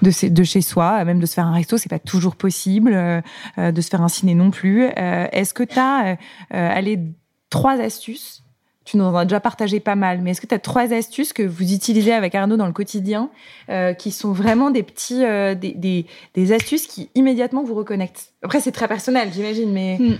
de, 0.02 0.28
de, 0.28 0.42
chez 0.42 0.60
soi, 0.60 1.04
même 1.04 1.20
de 1.20 1.26
se 1.26 1.34
faire 1.34 1.46
un 1.46 1.54
resto, 1.54 1.78
c'est 1.78 1.88
pas 1.88 1.98
toujours 1.98 2.36
possible. 2.36 2.92
de 3.56 3.80
se 3.80 3.88
faire 3.88 4.02
un 4.02 4.08
ciné 4.08 4.34
non 4.34 4.50
plus. 4.50 4.84
Est-ce 4.84 5.54
que 5.54 5.62
tu 5.62 5.78
as 5.78 6.16
allez 6.50 6.98
trois 7.48 7.80
astuces 7.80 8.42
tu 8.90 8.96
nous 8.96 9.04
en 9.04 9.14
as 9.14 9.24
déjà 9.24 9.38
partagé 9.38 9.78
pas 9.78 9.94
mal, 9.94 10.20
mais 10.20 10.32
est-ce 10.32 10.40
que 10.40 10.48
tu 10.48 10.54
as 10.54 10.58
trois 10.58 10.92
astuces 10.92 11.32
que 11.32 11.44
vous 11.44 11.72
utilisez 11.72 12.12
avec 12.12 12.34
Arnaud 12.34 12.56
dans 12.56 12.66
le 12.66 12.72
quotidien 12.72 13.30
euh, 13.68 13.92
qui 13.94 14.10
sont 14.10 14.32
vraiment 14.32 14.70
des 14.70 14.82
petits, 14.82 15.24
euh, 15.24 15.54
des, 15.54 16.06
des, 16.34 16.52
astuces 16.52 16.88
qui 16.88 17.08
immédiatement 17.14 17.62
vous 17.62 17.74
reconnectent? 17.74 18.32
Après, 18.42 18.60
c'est 18.60 18.72
très 18.72 18.88
personnel, 18.88 19.30
j'imagine, 19.32 19.72
mais. 19.72 19.96
Hmm. 19.98 20.16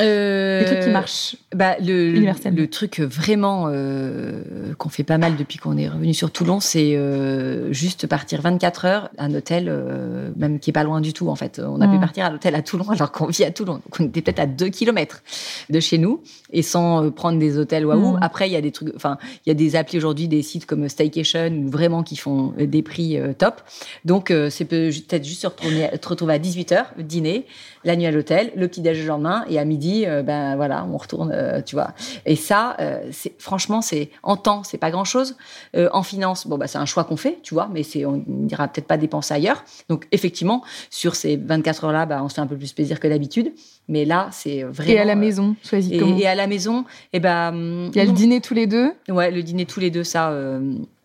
Euh, 0.00 0.60
les 0.60 0.66
trucs 0.66 0.80
qui 0.80 0.90
marchent. 0.90 1.36
Bah, 1.54 1.76
le, 1.80 2.12
le, 2.12 2.66
truc 2.66 3.00
vraiment 3.00 3.66
euh, 3.68 4.42
qu'on 4.78 4.88
fait 4.88 5.04
pas 5.04 5.18
mal 5.18 5.36
depuis 5.36 5.58
qu'on 5.58 5.76
est 5.76 5.88
revenu 5.88 6.14
sur 6.14 6.30
Toulon, 6.30 6.60
c'est 6.60 6.96
euh, 6.96 7.70
juste 7.72 8.06
partir 8.06 8.40
24 8.40 8.84
heures 8.86 9.10
à 9.18 9.24
un 9.24 9.34
hôtel, 9.34 9.66
euh, 9.68 10.30
même 10.36 10.60
qui 10.60 10.70
est 10.70 10.72
pas 10.72 10.84
loin 10.84 11.02
du 11.02 11.12
tout 11.12 11.28
en 11.28 11.34
fait. 11.34 11.60
On 11.62 11.80
a 11.82 11.88
pu 11.88 11.96
mm. 11.96 12.00
partir 12.00 12.24
à 12.24 12.30
l'hôtel 12.30 12.54
à 12.54 12.62
Toulon 12.62 12.88
alors 12.90 13.12
qu'on 13.12 13.26
vit 13.26 13.44
à 13.44 13.50
Toulon. 13.50 13.74
Donc 13.74 14.00
on 14.00 14.04
était 14.04 14.22
peut-être 14.22 14.40
à 14.40 14.46
2 14.46 14.68
km 14.70 15.22
de 15.68 15.80
chez 15.80 15.98
nous 15.98 16.22
et 16.52 16.62
sans 16.62 17.10
prendre 17.10 17.38
des 17.38 17.58
hôtels 17.58 17.84
waouh. 17.84 18.12
Mm. 18.12 18.18
Après, 18.22 18.48
il 18.48 18.52
y 18.52 18.56
a 18.56 18.62
des 18.62 18.72
trucs, 18.72 18.94
enfin, 18.96 19.18
il 19.44 19.50
y 19.50 19.52
a 19.52 19.54
des 19.54 19.76
applis 19.76 19.98
aujourd'hui, 19.98 20.26
des 20.26 20.42
sites 20.42 20.64
comme 20.64 20.88
Staycation 20.88 21.48
ou 21.48 21.68
vraiment 21.68 22.02
qui 22.02 22.16
font 22.16 22.54
des 22.58 22.82
prix 22.82 23.18
top. 23.36 23.60
Donc 24.06 24.32
c'est 24.48 24.64
peut-être 24.64 25.24
juste 25.24 25.42
se 25.42 25.46
retrouver, 25.46 25.88
retrouver 25.88 26.34
à 26.34 26.38
18 26.38 26.72
heures, 26.72 26.86
dîner, 26.98 27.46
la 27.84 27.96
nuit 27.96 28.06
à 28.06 28.10
l'hôtel, 28.10 28.52
le 28.56 28.68
petit 28.68 28.80
déj 28.80 29.00
le 29.00 29.06
lendemain 29.06 29.44
et 29.50 29.58
à 29.58 29.64
midi 29.64 29.81
euh, 30.06 30.22
ben 30.22 30.56
voilà, 30.56 30.86
on 30.90 30.96
retourne, 30.96 31.30
euh, 31.32 31.60
tu 31.62 31.74
vois. 31.74 31.92
Et 32.26 32.36
ça, 32.36 32.76
euh, 32.80 33.00
c'est 33.10 33.40
franchement, 33.40 33.82
c'est 33.82 34.10
en 34.22 34.36
temps, 34.36 34.62
c'est 34.64 34.78
pas 34.78 34.90
grand 34.90 35.04
chose. 35.04 35.36
en 35.74 36.02
finance, 36.02 36.46
bon 36.46 36.58
bah 36.58 36.66
c'est 36.66 36.78
un 36.78 36.86
choix 36.86 37.04
qu'on 37.04 37.16
fait, 37.16 37.38
tu 37.42 37.54
vois, 37.54 37.68
mais 37.72 37.82
c'est 37.82 38.04
on 38.04 38.24
n'ira 38.26 38.68
peut-être 38.68 38.86
pas 38.86 38.96
dépenser 38.96 39.34
ailleurs. 39.34 39.64
Donc 39.88 40.06
effectivement, 40.12 40.62
sur 40.90 41.14
ces 41.14 41.36
24 41.36 41.84
heures 41.84 41.92
là, 41.92 42.06
bah, 42.06 42.20
on 42.22 42.28
se 42.28 42.34
fait 42.34 42.40
un 42.40 42.46
peu 42.46 42.56
plus 42.56 42.72
plaisir 42.72 43.00
que 43.00 43.08
d'habitude. 43.08 43.52
Mais 43.88 44.04
là, 44.04 44.28
c'est 44.32 44.62
vraiment. 44.62 44.92
Et 44.92 44.98
à 44.98 45.04
la 45.04 45.16
maison, 45.16 45.56
choisis 45.64 45.92
et, 45.92 46.20
et, 46.20 46.26
à 46.26 46.34
la 46.34 46.46
maison, 46.46 46.82
et 47.12 47.16
eh 47.16 47.20
ben. 47.20 47.90
Il 47.92 47.96
y 47.96 48.00
a 48.00 48.04
le 48.04 48.12
dîner 48.12 48.40
tous 48.40 48.54
les 48.54 48.66
deux? 48.66 48.92
Ouais, 49.08 49.30
le 49.30 49.42
dîner 49.42 49.66
tous 49.66 49.80
les 49.80 49.90
deux, 49.90 50.04
ça 50.04 50.32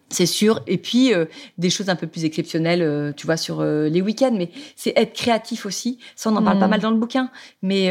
c'est 0.10 0.26
sûr. 0.26 0.62
Et 0.68 0.78
puis 0.78 1.14
euh, 1.14 1.26
des 1.58 1.70
choses 1.70 1.90
un 1.90 1.96
peu 1.96 2.08
plus 2.08 2.26
exceptionnelles, 2.26 2.82
euh, 2.82 3.12
tu 3.16 3.26
vois, 3.26 3.38
sur 3.38 3.62
euh, 3.62 3.90
les 3.90 4.02
week-ends. 4.02 4.34
Mais 4.34 4.50
c'est 4.76 4.94
être 4.96 5.14
créatif 5.14 5.66
aussi. 5.66 6.00
Ça, 6.16 6.30
on 6.30 6.36
en 6.36 6.44
parle 6.44 6.60
pas 6.60 6.68
mm. 6.68 6.70
mal 6.70 6.80
dans 6.80 6.92
le 6.92 6.98
bouquin. 6.98 7.30
Mais 7.62 7.88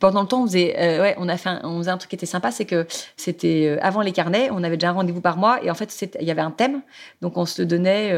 pendant 0.00 0.22
le 0.22 0.28
temps, 0.28 0.42
on 0.42 0.46
faisait, 0.46 1.00
ouais, 1.00 1.14
on 1.18 1.28
a 1.28 1.36
fait, 1.36 1.50
un, 1.50 1.60
on 1.64 1.78
faisait 1.78 1.90
un 1.90 1.98
truc 1.98 2.10
qui 2.10 2.16
était 2.16 2.26
sympa, 2.26 2.50
c'est 2.50 2.64
que 2.64 2.86
c'était 3.16 3.78
avant 3.80 4.00
les 4.00 4.12
carnets, 4.12 4.48
on 4.50 4.62
avait 4.62 4.76
déjà 4.76 4.90
un 4.90 4.92
rendez-vous 4.92 5.20
par 5.20 5.36
mois, 5.36 5.62
et 5.62 5.70
en 5.70 5.74
fait, 5.74 6.08
il 6.20 6.26
y 6.26 6.30
avait 6.30 6.42
un 6.42 6.50
thème, 6.50 6.82
donc 7.20 7.36
on 7.36 7.46
se 7.46 7.62
donnait 7.62 8.12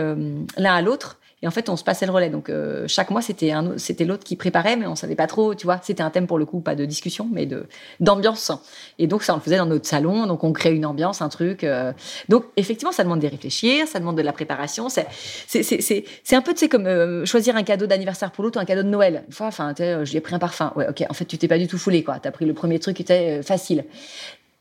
l'un 0.57 0.75
à 0.75 0.83
l'autre. 0.83 1.18
Et 1.45 1.47
en 1.47 1.51
fait, 1.51 1.68
on 1.68 1.76
se 1.76 1.84
passait 1.84 2.07
le 2.07 2.12
relais. 2.12 2.30
Donc, 2.30 2.49
euh, 2.49 2.86
chaque 2.88 3.11
mois, 3.11 3.20
c'était 3.20 3.53
un, 3.53 3.76
c'était 3.76 4.07
l'autre 4.07 4.24
qui 4.24 4.34
préparait, 4.34 4.76
mais 4.76 4.86
on 4.86 4.97
savait 4.97 5.14
pas 5.14 5.26
trop, 5.26 5.55
tu 5.55 5.66
vois. 5.66 5.78
C'était 5.82 6.03
un 6.03 6.09
thème 6.09 6.26
pour 6.26 6.38
le 6.38 6.47
coup, 6.47 6.61
pas 6.61 6.74
de 6.74 6.86
discussion, 6.86 7.28
mais 7.30 7.45
de 7.45 7.66
d'ambiance. 8.01 8.51
Et 8.99 9.07
donc, 9.07 9.22
ça, 9.22 9.34
on 9.34 9.36
le 9.36 9.42
faisait 9.42 9.59
dans 9.59 9.66
notre 9.66 9.86
salon. 9.86 10.26
Donc, 10.26 10.42
on 10.42 10.55
crée 10.55 10.72
une 10.72 10.86
ambiance, 10.86 11.20
un 11.20 11.28
truc. 11.28 11.62
Euh. 11.62 11.92
Donc, 12.30 12.47
effectivement, 12.57 12.92
ça 12.92 13.05
demande 13.05 13.20
de 13.20 13.28
réfléchir, 13.28 13.86
ça 13.86 14.01
demande 14.01 14.16
de 14.16 14.22
la 14.22 14.32
préparation. 14.32 14.88
C'est, 14.88 15.07
c'est, 15.47 15.62
c'est, 15.62 16.07
c'est 16.22 16.34
un 16.34 16.40
peu, 16.40 16.55
tu 16.55 16.61
sais, 16.61 16.68
comme 16.70 16.86
euh, 16.86 17.26
choisir 17.26 17.57
un 17.57 17.62
cadeau 17.62 17.84
d'anniversaire 17.84 18.30
pour 18.30 18.42
l'autre 18.42 18.59
ou 18.59 18.62
un 18.62 18.64
cadeau 18.64 18.82
de 18.82 18.88
Noël. 18.88 19.24
Une 19.26 19.34
fois, 19.34 19.49
enfin, 19.49 19.74
je 19.76 20.11
lui 20.11 20.16
ai 20.16 20.22
pris 20.22 20.34
un 20.34 20.38
parfum. 20.38 20.72
Ouais, 20.76 20.88
ok. 20.88 21.05
En 21.11 21.12
fait, 21.12 21.26
tu 21.26 21.36
t'es 21.36 21.47
pas 21.47 21.59
du 21.59 21.66
tout 21.66 21.76
foulé, 21.76 22.03
quoi. 22.03 22.20
T'as 22.20 22.30
pris 22.30 22.47
le 22.47 22.55
premier 22.55 22.78
truc 22.78 22.97
qui 22.97 23.03
était 23.03 23.42
facile. 23.42 23.84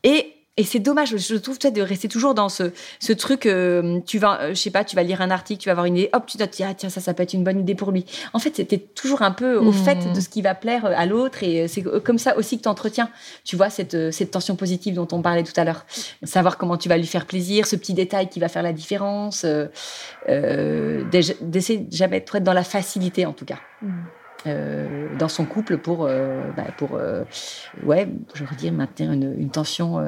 Et 0.02 0.33
et 0.56 0.62
c'est 0.62 0.78
dommage, 0.78 1.16
je 1.16 1.34
trouve 1.34 1.58
peut-être 1.58 1.74
de 1.74 1.82
rester 1.82 2.06
toujours 2.06 2.32
dans 2.32 2.48
ce, 2.48 2.70
ce 3.00 3.12
truc. 3.12 3.46
Euh, 3.46 3.98
tu 4.06 4.18
vas, 4.18 4.40
euh, 4.40 4.48
je 4.50 4.54
sais 4.54 4.70
pas, 4.70 4.84
tu 4.84 4.94
vas 4.94 5.02
lire 5.02 5.20
un 5.20 5.32
article, 5.32 5.60
tu 5.60 5.68
vas 5.68 5.72
avoir 5.72 5.86
une 5.86 5.96
idée, 5.96 6.10
hop, 6.12 6.26
tu 6.26 6.38
te 6.38 6.44
dis 6.44 6.62
ah 6.62 6.74
tiens 6.74 6.90
ça, 6.90 7.00
ça 7.00 7.12
peut 7.12 7.24
être 7.24 7.32
une 7.32 7.42
bonne 7.42 7.58
idée 7.58 7.74
pour 7.74 7.90
lui. 7.90 8.06
En 8.32 8.38
fait, 8.38 8.54
c'était 8.54 8.78
toujours 8.78 9.22
un 9.22 9.32
peu 9.32 9.56
au 9.56 9.72
fait 9.72 10.12
de 10.12 10.20
ce 10.20 10.28
qui 10.28 10.42
va 10.42 10.54
plaire 10.54 10.86
à 10.86 11.06
l'autre, 11.06 11.42
et 11.42 11.66
c'est 11.66 11.82
comme 11.82 12.18
ça 12.18 12.36
aussi 12.36 12.58
que 12.58 12.62
tu 12.62 12.68
entretiens. 12.68 13.10
Tu 13.44 13.56
vois 13.56 13.68
cette 13.68 14.12
cette 14.12 14.30
tension 14.30 14.54
positive 14.54 14.94
dont 14.94 15.08
on 15.10 15.22
parlait 15.22 15.42
tout 15.42 15.58
à 15.58 15.64
l'heure, 15.64 15.86
savoir 16.22 16.56
comment 16.56 16.76
tu 16.76 16.88
vas 16.88 16.98
lui 16.98 17.06
faire 17.06 17.26
plaisir, 17.26 17.66
ce 17.66 17.74
petit 17.74 17.94
détail 17.94 18.28
qui 18.28 18.38
va 18.38 18.48
faire 18.48 18.62
la 18.62 18.72
différence. 18.72 19.44
Euh, 19.44 19.66
euh 20.28 21.02
d'essayer 21.40 21.86
jamais 21.90 22.18
être 22.18 22.38
dans 22.38 22.52
la 22.52 22.64
facilité 22.64 23.26
en 23.26 23.32
tout 23.32 23.44
cas. 23.44 23.58
Mm. 23.82 23.88
Euh, 24.46 25.08
dans 25.18 25.28
son 25.28 25.46
couple 25.46 25.78
pour, 25.78 26.04
euh, 26.04 26.42
bah, 26.56 26.64
pour 26.76 26.96
euh, 26.96 27.24
ouais, 27.82 28.08
je 28.34 28.44
veux 28.44 28.56
dire, 28.56 28.72
maintenir 28.72 29.12
une, 29.12 29.34
une 29.38 29.50
tension 29.50 30.04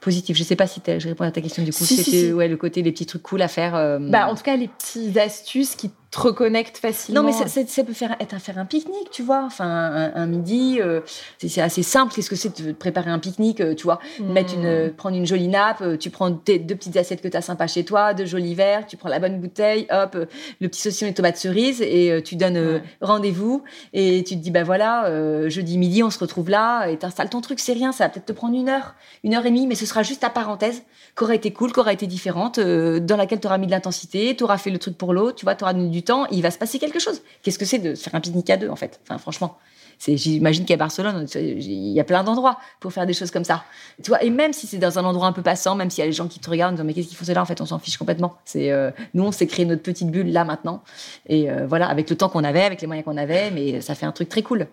positive. 0.00 0.36
Je 0.36 0.42
sais 0.42 0.56
pas 0.56 0.66
si 0.66 0.82
je 0.86 1.08
réponds 1.08 1.24
à 1.24 1.30
ta 1.30 1.40
question 1.40 1.62
du 1.62 1.72
coup. 1.72 1.84
C'était 1.84 2.32
ouais, 2.32 2.48
le 2.48 2.56
côté, 2.56 2.82
les 2.82 2.92
petits 2.92 3.06
trucs 3.06 3.22
cool 3.22 3.42
à 3.42 3.48
faire. 3.48 3.72
Bah, 4.00 4.28
en 4.28 4.34
tout 4.34 4.42
cas, 4.42 4.56
les 4.56 4.68
petites 4.68 5.16
astuces 5.16 5.76
qui 5.76 5.90
te 6.14 6.20
reconnectes 6.20 6.78
facilement. 6.78 7.22
Non, 7.22 7.26
mais 7.26 7.32
ça, 7.32 7.48
ça 7.48 7.84
peut 7.84 7.92
faire, 7.92 8.16
être 8.20 8.34
un, 8.34 8.38
faire 8.38 8.58
un 8.58 8.64
pique-nique, 8.64 9.10
tu 9.10 9.22
vois. 9.22 9.42
Enfin, 9.44 10.12
un, 10.14 10.26
midi, 10.26 10.78
euh, 10.80 11.00
c'est 11.38 11.60
assez 11.60 11.82
simple. 11.82 12.14
Qu'est-ce 12.14 12.30
que 12.30 12.36
c'est 12.36 12.62
de 12.62 12.72
préparer 12.72 13.10
un 13.10 13.18
pique-nique, 13.18 13.60
euh, 13.60 13.74
tu 13.74 13.84
vois? 13.84 13.98
Hmm. 14.20 14.32
Mettre 14.32 14.54
une, 14.54 14.64
euh, 14.64 14.90
prendre 14.96 15.16
une 15.16 15.26
jolie 15.26 15.48
nappe, 15.48 15.82
tu 15.98 16.10
prends 16.10 16.30
deux 16.30 16.58
petites 16.58 16.96
assiettes 16.96 17.20
que 17.20 17.28
tu 17.28 17.36
as 17.36 17.42
sympas 17.42 17.66
chez 17.66 17.84
toi, 17.84 18.14
deux 18.14 18.26
jolis 18.26 18.54
verres, 18.54 18.86
tu 18.86 18.96
prends 18.96 19.08
la 19.08 19.18
bonne 19.18 19.40
bouteille, 19.40 19.86
hop, 19.90 20.16
le 20.60 20.68
petit 20.68 20.80
saucisson 20.80 21.06
et 21.06 21.14
tomates 21.14 21.36
cerises, 21.36 21.82
et 21.82 22.22
tu 22.24 22.36
donnes 22.36 22.82
rendez-vous, 23.00 23.64
et 23.92 24.22
tu 24.24 24.36
te 24.36 24.40
dis, 24.40 24.50
bah 24.50 24.62
voilà, 24.62 25.48
jeudi 25.48 25.78
midi, 25.78 26.02
on 26.02 26.10
se 26.10 26.18
retrouve 26.18 26.50
là, 26.50 26.86
et 26.86 26.96
t'installes 26.96 27.30
ton 27.30 27.40
truc, 27.40 27.58
c'est 27.60 27.72
rien, 27.72 27.92
ça 27.92 28.04
va 28.04 28.10
peut-être 28.10 28.26
te 28.26 28.32
prendre 28.32 28.54
une 28.54 28.68
heure, 28.68 28.94
une 29.24 29.34
heure 29.34 29.44
et 29.46 29.50
demie, 29.50 29.66
mais 29.66 29.74
ce 29.74 29.86
sera 29.86 30.02
juste 30.02 30.20
ta 30.20 30.30
parenthèse 30.30 30.82
qui 31.16 31.24
aura 31.24 31.34
été 31.34 31.52
cool, 31.52 31.72
qui 31.72 31.80
aura 31.80 31.92
été 31.92 32.06
différente, 32.06 32.60
dans 32.60 33.16
laquelle 33.16 33.40
tu 33.40 33.46
auras 33.46 33.58
mis 33.58 33.66
de 33.66 33.72
l'intensité, 33.72 34.34
tu 34.36 34.44
auras 34.44 34.58
fait 34.58 34.70
le 34.70 34.78
truc 34.78 34.96
pour 34.96 35.12
l'autre, 35.12 35.36
tu 35.36 35.44
vois, 35.44 35.54
tu 35.54 35.64
auras 35.64 35.74
du 35.74 36.03
18 36.04 36.28
il 36.32 36.42
va 36.42 36.50
se 36.50 36.58
passer 36.58 36.78
quelque 36.78 36.98
chose. 36.98 37.22
Qu'est-ce 37.42 37.58
que 37.58 37.64
c'est 37.64 37.78
de 37.78 37.94
faire 37.94 38.14
un 38.14 38.20
pique-nique 38.20 38.50
à 38.50 38.56
deux, 38.56 38.68
en 38.68 38.76
fait? 38.76 39.00
Enfin, 39.04 39.18
franchement. 39.18 39.58
J'imagine 40.06 40.64
qu'à 40.64 40.76
Barcelone, 40.76 41.26
il 41.34 41.92
y 41.92 42.00
a 42.00 42.04
plein 42.04 42.24
d'endroits 42.24 42.58
pour 42.80 42.92
faire 42.92 43.06
des 43.06 43.12
choses 43.12 43.30
comme 43.30 43.44
ça. 43.44 43.64
Tu 44.02 44.10
vois, 44.10 44.22
et 44.22 44.30
même 44.30 44.52
si 44.52 44.66
c'est 44.66 44.78
dans 44.78 44.98
un 44.98 45.04
endroit 45.04 45.26
un 45.26 45.32
peu 45.32 45.42
passant, 45.42 45.76
même 45.76 45.90
s'il 45.90 46.00
y 46.00 46.02
a 46.02 46.06
les 46.06 46.12
gens 46.12 46.28
qui 46.28 46.40
te 46.40 46.50
regardent 46.50 46.72
en 46.72 46.76
disant 46.76 46.84
mais 46.84 46.94
qu'est-ce 46.94 47.08
qu'ils 47.08 47.16
font 47.16 47.32
là 47.32 47.40
en 47.40 47.44
fait, 47.44 47.60
on 47.60 47.66
s'en 47.66 47.78
fiche 47.78 47.96
complètement. 47.96 48.34
C'est 48.44 48.70
euh, 48.70 48.90
nous, 49.14 49.24
on 49.24 49.32
s'est 49.32 49.46
créé 49.46 49.64
notre 49.64 49.82
petite 49.82 50.10
bulle 50.10 50.32
là 50.32 50.44
maintenant, 50.44 50.82
et 51.26 51.50
euh, 51.50 51.66
voilà, 51.66 51.88
avec 51.88 52.10
le 52.10 52.16
temps 52.16 52.28
qu'on 52.28 52.44
avait, 52.44 52.62
avec 52.62 52.80
les 52.80 52.86
moyens 52.86 53.04
qu'on 53.04 53.16
avait, 53.16 53.50
mais 53.50 53.80
ça 53.80 53.94
fait 53.94 54.06
un 54.06 54.12
truc 54.12 54.28
très 54.28 54.42
cool. 54.42 54.66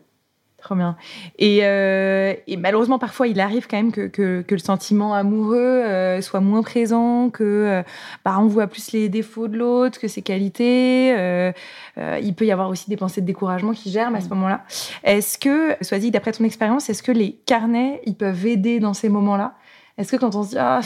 Trop 0.62 0.76
bien. 0.76 0.96
Et, 1.40 1.62
euh, 1.64 2.36
et, 2.46 2.56
malheureusement, 2.56 3.00
parfois, 3.00 3.28
il 3.28 3.40
arrive 3.40 3.68
quand 3.68 3.78
même 3.78 3.92
que, 3.92 4.08
que, 4.08 4.42
que 4.42 4.54
le 4.54 4.60
sentiment 4.60 5.16
amoureux 5.16 5.58
euh, 5.58 6.22
soit 6.22 6.40
moins 6.40 6.62
présent, 6.62 7.32
que 7.32 7.44
euh, 7.44 7.84
bah, 8.24 8.38
on 8.40 8.46
voit 8.46 8.68
plus 8.68 8.92
les 8.92 9.10
défauts 9.10 9.48
de 9.48 9.58
l'autre 9.58 10.00
que 10.00 10.08
ses 10.08 10.22
qualités. 10.22 11.10
Il 11.98 12.36
peut 12.36 12.46
y 12.46 12.52
avoir 12.52 12.70
aussi 12.70 12.90
des 12.90 12.98
pensées 12.98 13.22
de 13.22 13.26
découragement 13.26 13.72
qui 13.72 13.90
germent 13.90 14.16
à 14.16 14.22
ce 14.22 14.28
mm. 14.28 14.36
moment-là. 14.36 14.64
Est-ce 15.04 15.40
que, 15.40 15.76
Sois-y, 15.82 16.12
d'après 16.12 16.32
ton 16.32 16.44
expérience, 16.44 16.90
est-ce 16.90 17.02
que 17.02 17.12
les 17.12 17.34
carnets, 17.46 18.02
ils 18.06 18.16
peuvent 18.16 18.46
aider 18.46 18.80
dans 18.80 18.94
ces 18.94 19.10
moments-là? 19.10 19.56
Est-ce 19.98 20.12
que 20.12 20.18
quand 20.18 20.36
on 20.36 20.44
se 20.44 20.50
dit, 20.50 20.58
ah, 20.60 20.82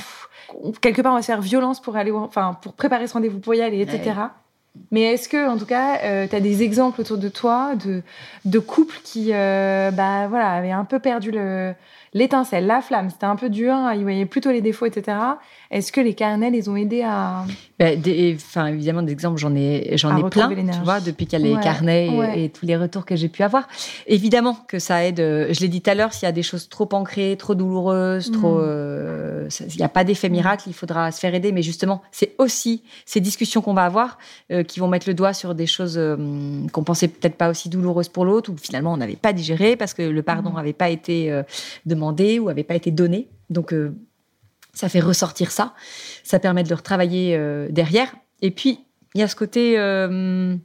quelque 0.80 1.02
part, 1.02 1.12
on 1.12 1.16
va 1.18 1.22
se 1.22 1.28
faire 1.28 1.42
violence 1.42 1.82
pour 1.82 1.98
aller, 1.98 2.12
enfin, 2.12 2.58
pour 2.62 2.74
préparer 2.74 3.08
ce 3.08 3.14
rendez-vous 3.14 3.40
pour 3.40 3.56
y 3.56 3.62
aller, 3.62 3.82
etc. 3.82 4.14
Mais 4.92 5.02
est-ce 5.02 5.28
que, 5.28 5.50
en 5.50 5.58
tout 5.58 5.66
cas, 5.66 6.00
euh, 6.04 6.28
tu 6.28 6.36
as 6.36 6.40
des 6.40 6.64
exemples 6.64 7.02
autour 7.02 7.18
de 7.18 7.30
toi 7.30 7.76
de, 7.76 8.02
de 8.46 8.60
couples 8.60 9.00
qui 9.04 9.30
euh, 9.34 9.92
bah, 9.92 10.28
voilà, 10.28 10.52
avaient 10.52 10.72
un 10.72 10.86
peu 10.86 11.00
perdu 11.00 11.32
l'étincelle, 12.16 12.66
la 12.66 12.82
flamme 12.82 13.12
C'était 13.12 13.26
un 13.26 13.36
peu 13.36 13.50
dur, 13.50 13.76
ils 13.94 14.02
voyaient 14.02 14.26
plutôt 14.26 14.50
les 14.50 14.62
défauts, 14.62 14.88
etc. 14.88 15.18
Est-ce 15.70 15.92
que 15.92 16.00
les 16.00 16.14
carnets 16.14 16.50
les 16.50 16.70
ont 16.70 16.76
aidés 16.76 17.04
à. 17.04 17.46
Ben, 17.78 18.02
enfin, 18.36 18.68
évidemment, 18.68 19.02
des 19.02 19.12
exemples, 19.12 19.38
j'en 19.38 19.54
ai, 19.54 19.98
j'en 19.98 20.16
ai 20.18 20.30
plein, 20.30 20.50
tu 20.50 20.80
vois, 20.84 21.02
depuis 21.02 21.28
qu'il 21.28 21.40
y 21.40 21.44
a 21.44 21.56
les 21.56 21.62
carnets 21.62 22.40
et, 22.40 22.50
tous 22.50 22.66
les 22.66 22.78
retours 22.78 23.06
que 23.06 23.18
j'ai 23.18 23.28
pu 23.28 23.44
avoir. 23.44 23.68
Évidemment 24.08 24.58
que 24.68 24.80
ça 24.80 25.04
aide. 25.04 25.20
Euh, 25.20 25.48
je 25.52 25.60
l'ai 25.60 25.68
dit 25.68 25.82
tout 25.82 25.90
à 25.90 25.96
l'heure, 25.96 26.14
s'il 26.14 26.26
y 26.26 26.30
a 26.30 26.32
des 26.32 26.44
choses 26.44 26.70
trop 26.70 26.88
ancrées, 26.94 27.36
trop 27.38 27.54
douloureuses, 27.54 28.32
trop. 28.32 28.60
Mm. 28.60 28.64
Euh, 28.64 29.50
il 29.70 29.78
n'y 29.78 29.84
a 29.84 29.90
pas 29.90 30.06
d'effet 30.06 30.30
miracle, 30.30 30.64
il 30.68 30.74
faudra 30.74 31.12
se 31.12 31.20
faire 31.20 31.36
aider. 31.36 31.52
Mais 31.52 31.62
justement, 31.62 32.02
c'est 32.12 32.34
aussi 32.38 32.82
ces 33.06 33.20
discussions 33.20 33.62
qu'on 33.62 33.74
va 33.74 33.84
avoir 33.84 34.18
euh, 34.52 34.64
qui 34.64 34.80
vont 34.80 34.88
mettre 34.88 35.10
le 35.10 35.14
doigt 35.14 35.34
sur 35.34 35.54
des 35.54 35.68
choses 35.68 36.00
qu'on 36.72 36.84
pensait 36.84 37.10
peut-être 37.10 37.36
pas 37.36 37.50
aussi 37.50 37.68
douloureuses 37.68 38.08
pour 38.08 38.24
l'autre, 38.24 38.52
ou 38.52 38.56
finalement 38.58 38.94
on 38.94 38.98
n'avait 38.98 39.18
pas 39.18 39.34
digéré 39.34 39.76
parce 39.76 39.94
que 39.94 40.02
le 40.02 40.24
pardon 40.24 40.52
n'avait 40.52 40.70
mm. 40.70 40.74
pas 40.74 40.90
été 40.90 41.42
demandé 41.86 42.05
ou 42.12 42.48
n'avait 42.48 42.64
pas 42.64 42.76
été 42.76 42.92
donné. 42.92 43.28
Donc, 43.50 43.74
ça 44.76 44.90
fait 44.90 45.00
ressortir 45.00 45.52
ça. 45.52 45.74
Ça 46.24 46.38
permet 46.38 46.64
de 46.64 46.70
le 46.70 46.76
retravailler 46.76 47.36
euh, 47.36 47.68
derrière. 47.72 48.14
Et 48.42 48.52
puis, 48.52 48.80
il 49.16 49.22
y 49.22 49.24
a 49.24 49.28
ce 49.28 49.36
côté 49.36 49.80
euh, 49.80 50.56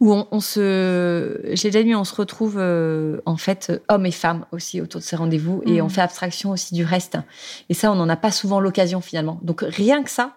où 0.00 0.12
on, 0.12 0.40
se. 0.40 1.40
J'ai 1.52 1.70
déjà 1.70 1.84
dit, 1.84 1.94
on 1.94 2.04
se 2.04 2.14
retrouve 2.14 2.56
euh, 2.58 3.20
en 3.24 3.36
fait 3.36 3.72
hommes 3.88 4.04
et 4.04 4.10
femmes 4.10 4.44
aussi 4.50 4.80
autour 4.80 5.00
de 5.00 5.06
ces 5.06 5.16
rendez-vous 5.16 5.62
et 5.64 5.80
mm. 5.80 5.84
on 5.84 5.88
fait 5.88 6.00
abstraction 6.00 6.50
aussi 6.50 6.74
du 6.74 6.84
reste. 6.84 7.16
Et 7.68 7.74
ça, 7.74 7.90
on 7.92 7.94
n'en 7.94 8.08
a 8.08 8.16
pas 8.16 8.32
souvent 8.32 8.60
l'occasion 8.60 9.00
finalement. 9.00 9.38
Donc, 9.42 9.62
rien 9.62 10.02
que 10.02 10.10
ça, 10.10 10.36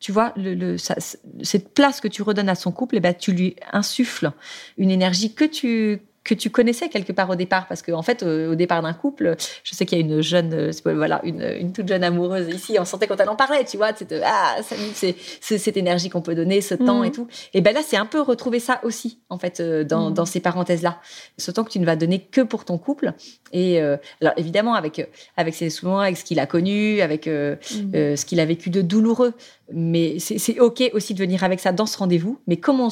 tu 0.00 0.10
vois, 0.10 0.32
le, 0.36 0.76
cette 0.76 1.72
place 1.72 2.00
que 2.00 2.08
tu 2.08 2.22
redonnes 2.22 2.48
à 2.48 2.56
son 2.56 2.72
couple, 2.72 2.96
et 2.96 2.98
eh 2.98 3.00
ben, 3.00 3.14
tu 3.14 3.32
lui 3.32 3.56
insuffles 3.72 4.32
une 4.76 4.90
énergie 4.90 5.32
que 5.32 5.44
tu 5.44 6.02
que 6.24 6.34
tu 6.34 6.50
connaissais 6.50 6.88
quelque 6.88 7.12
part 7.12 7.28
au 7.28 7.34
départ 7.34 7.68
parce 7.68 7.82
qu'en 7.82 7.98
en 7.98 8.02
fait 8.02 8.22
au, 8.22 8.54
départ 8.54 8.82
d'un 8.82 8.94
couple 8.94 9.36
je 9.62 9.74
sais 9.74 9.84
qu'il 9.84 9.98
y 9.98 10.00
a 10.00 10.04
une 10.04 10.22
jeune 10.22 10.54
euh, 10.54 10.70
voilà 10.84 11.20
une, 11.22 11.42
une, 11.42 11.72
toute 11.72 11.86
jeune 11.86 12.02
amoureuse 12.02 12.48
ici 12.48 12.76
on 12.80 12.84
sentait 12.84 13.06
quand 13.06 13.20
elle 13.20 13.28
en 13.28 13.36
parlait 13.36 13.64
tu 13.64 13.76
vois 13.76 13.94
c'était 13.94 14.22
ah 14.24 14.56
c'est 14.62 15.58
cette 15.58 15.76
énergie 15.76 16.08
qu'on 16.08 16.22
peut 16.22 16.34
donner 16.34 16.62
ce 16.62 16.74
temps 16.74 17.04
et 17.04 17.08
mm. 17.08 17.12
tout 17.12 17.28
et 17.52 17.60
ben 17.60 17.74
là 17.74 17.80
c'est 17.86 17.98
un 17.98 18.06
peu 18.06 18.20
retrouver 18.20 18.58
ça 18.58 18.80
aussi 18.82 19.20
en 19.28 19.38
fait 19.38 19.60
euh, 19.60 19.84
dans, 19.84 20.10
mm. 20.10 20.14
dans, 20.14 20.24
ces 20.24 20.40
parenthèses 20.40 20.82
là 20.82 20.98
ce 21.36 21.50
temps 21.50 21.62
que 21.62 21.70
tu 21.70 21.78
ne 21.78 21.86
vas 21.86 21.96
donner 21.96 22.20
que 22.20 22.40
pour 22.40 22.64
ton 22.64 22.78
couple 22.78 23.12
et 23.52 23.80
euh, 23.82 23.98
alors 24.22 24.32
évidemment 24.38 24.74
avec 24.74 25.06
avec 25.36 25.54
ses 25.54 25.68
souvenirs 25.68 26.00
avec 26.00 26.16
ce 26.16 26.24
qu'il 26.24 26.40
a 26.40 26.46
connu 26.46 27.02
avec 27.02 27.26
mm. 27.26 28.16
ce 28.16 28.24
qu'il 28.24 28.40
a 28.40 28.46
vécu 28.46 28.70
de 28.70 28.80
douloureux 28.80 29.34
mais 29.72 30.18
c'est 30.18 30.58
ok 30.58 30.90
aussi 30.94 31.12
de 31.12 31.18
venir 31.18 31.44
avec 31.44 31.60
ça 31.60 31.72
dans 31.72 31.86
ce 31.86 31.98
rendez-vous 31.98 32.38
mais 32.46 32.56
comment 32.56 32.90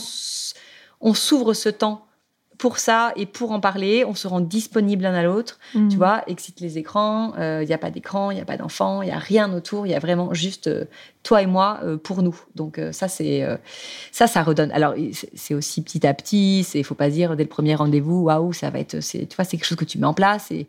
on 1.00 1.14
s'ouvre 1.14 1.54
ce 1.54 1.70
temps 1.70 2.06
pour 2.62 2.78
ça 2.78 3.12
et 3.16 3.26
pour 3.26 3.50
en 3.50 3.58
parler, 3.58 4.04
on 4.04 4.14
se 4.14 4.28
rend 4.28 4.38
disponible 4.38 5.02
l'un 5.02 5.14
à 5.14 5.24
l'autre. 5.24 5.58
Mm. 5.74 5.88
Tu 5.88 5.96
vois, 5.96 6.22
excite 6.28 6.60
les 6.60 6.78
écrans, 6.78 7.32
il 7.34 7.42
euh, 7.42 7.64
n'y 7.64 7.72
a 7.72 7.78
pas 7.78 7.90
d'écran, 7.90 8.30
il 8.30 8.36
n'y 8.36 8.40
a 8.40 8.44
pas 8.44 8.56
d'enfant, 8.56 9.02
il 9.02 9.06
n'y 9.06 9.10
a 9.10 9.18
rien 9.18 9.52
autour, 9.52 9.84
il 9.84 9.90
y 9.90 9.96
a 9.96 9.98
vraiment 9.98 10.32
juste 10.32 10.68
euh, 10.68 10.84
toi 11.22 11.42
et 11.42 11.46
moi 11.46 11.80
euh, 11.82 11.96
pour 11.96 12.22
nous. 12.22 12.38
Donc 12.54 12.80
ça, 12.92 13.08
c'est 13.08 13.46
ça, 14.10 14.26
ça 14.26 14.42
redonne. 14.42 14.70
Alors 14.72 14.94
c'est 15.34 15.54
aussi 15.54 15.82
petit 15.82 16.06
à 16.06 16.14
petit. 16.14 16.60
Il 16.74 16.84
faut 16.84 16.94
pas 16.94 17.10
dire 17.10 17.36
dès 17.36 17.44
le 17.44 17.48
premier 17.48 17.74
rendez-vous, 17.74 18.22
waouh, 18.24 18.52
ça 18.52 18.70
va 18.70 18.78
être. 18.78 18.98
Tu 18.98 19.26
vois, 19.36 19.44
c'est 19.44 19.56
quelque 19.56 19.66
chose 19.66 19.78
que 19.78 19.84
tu 19.84 19.98
mets 19.98 20.06
en 20.06 20.14
place 20.14 20.50
et, 20.50 20.66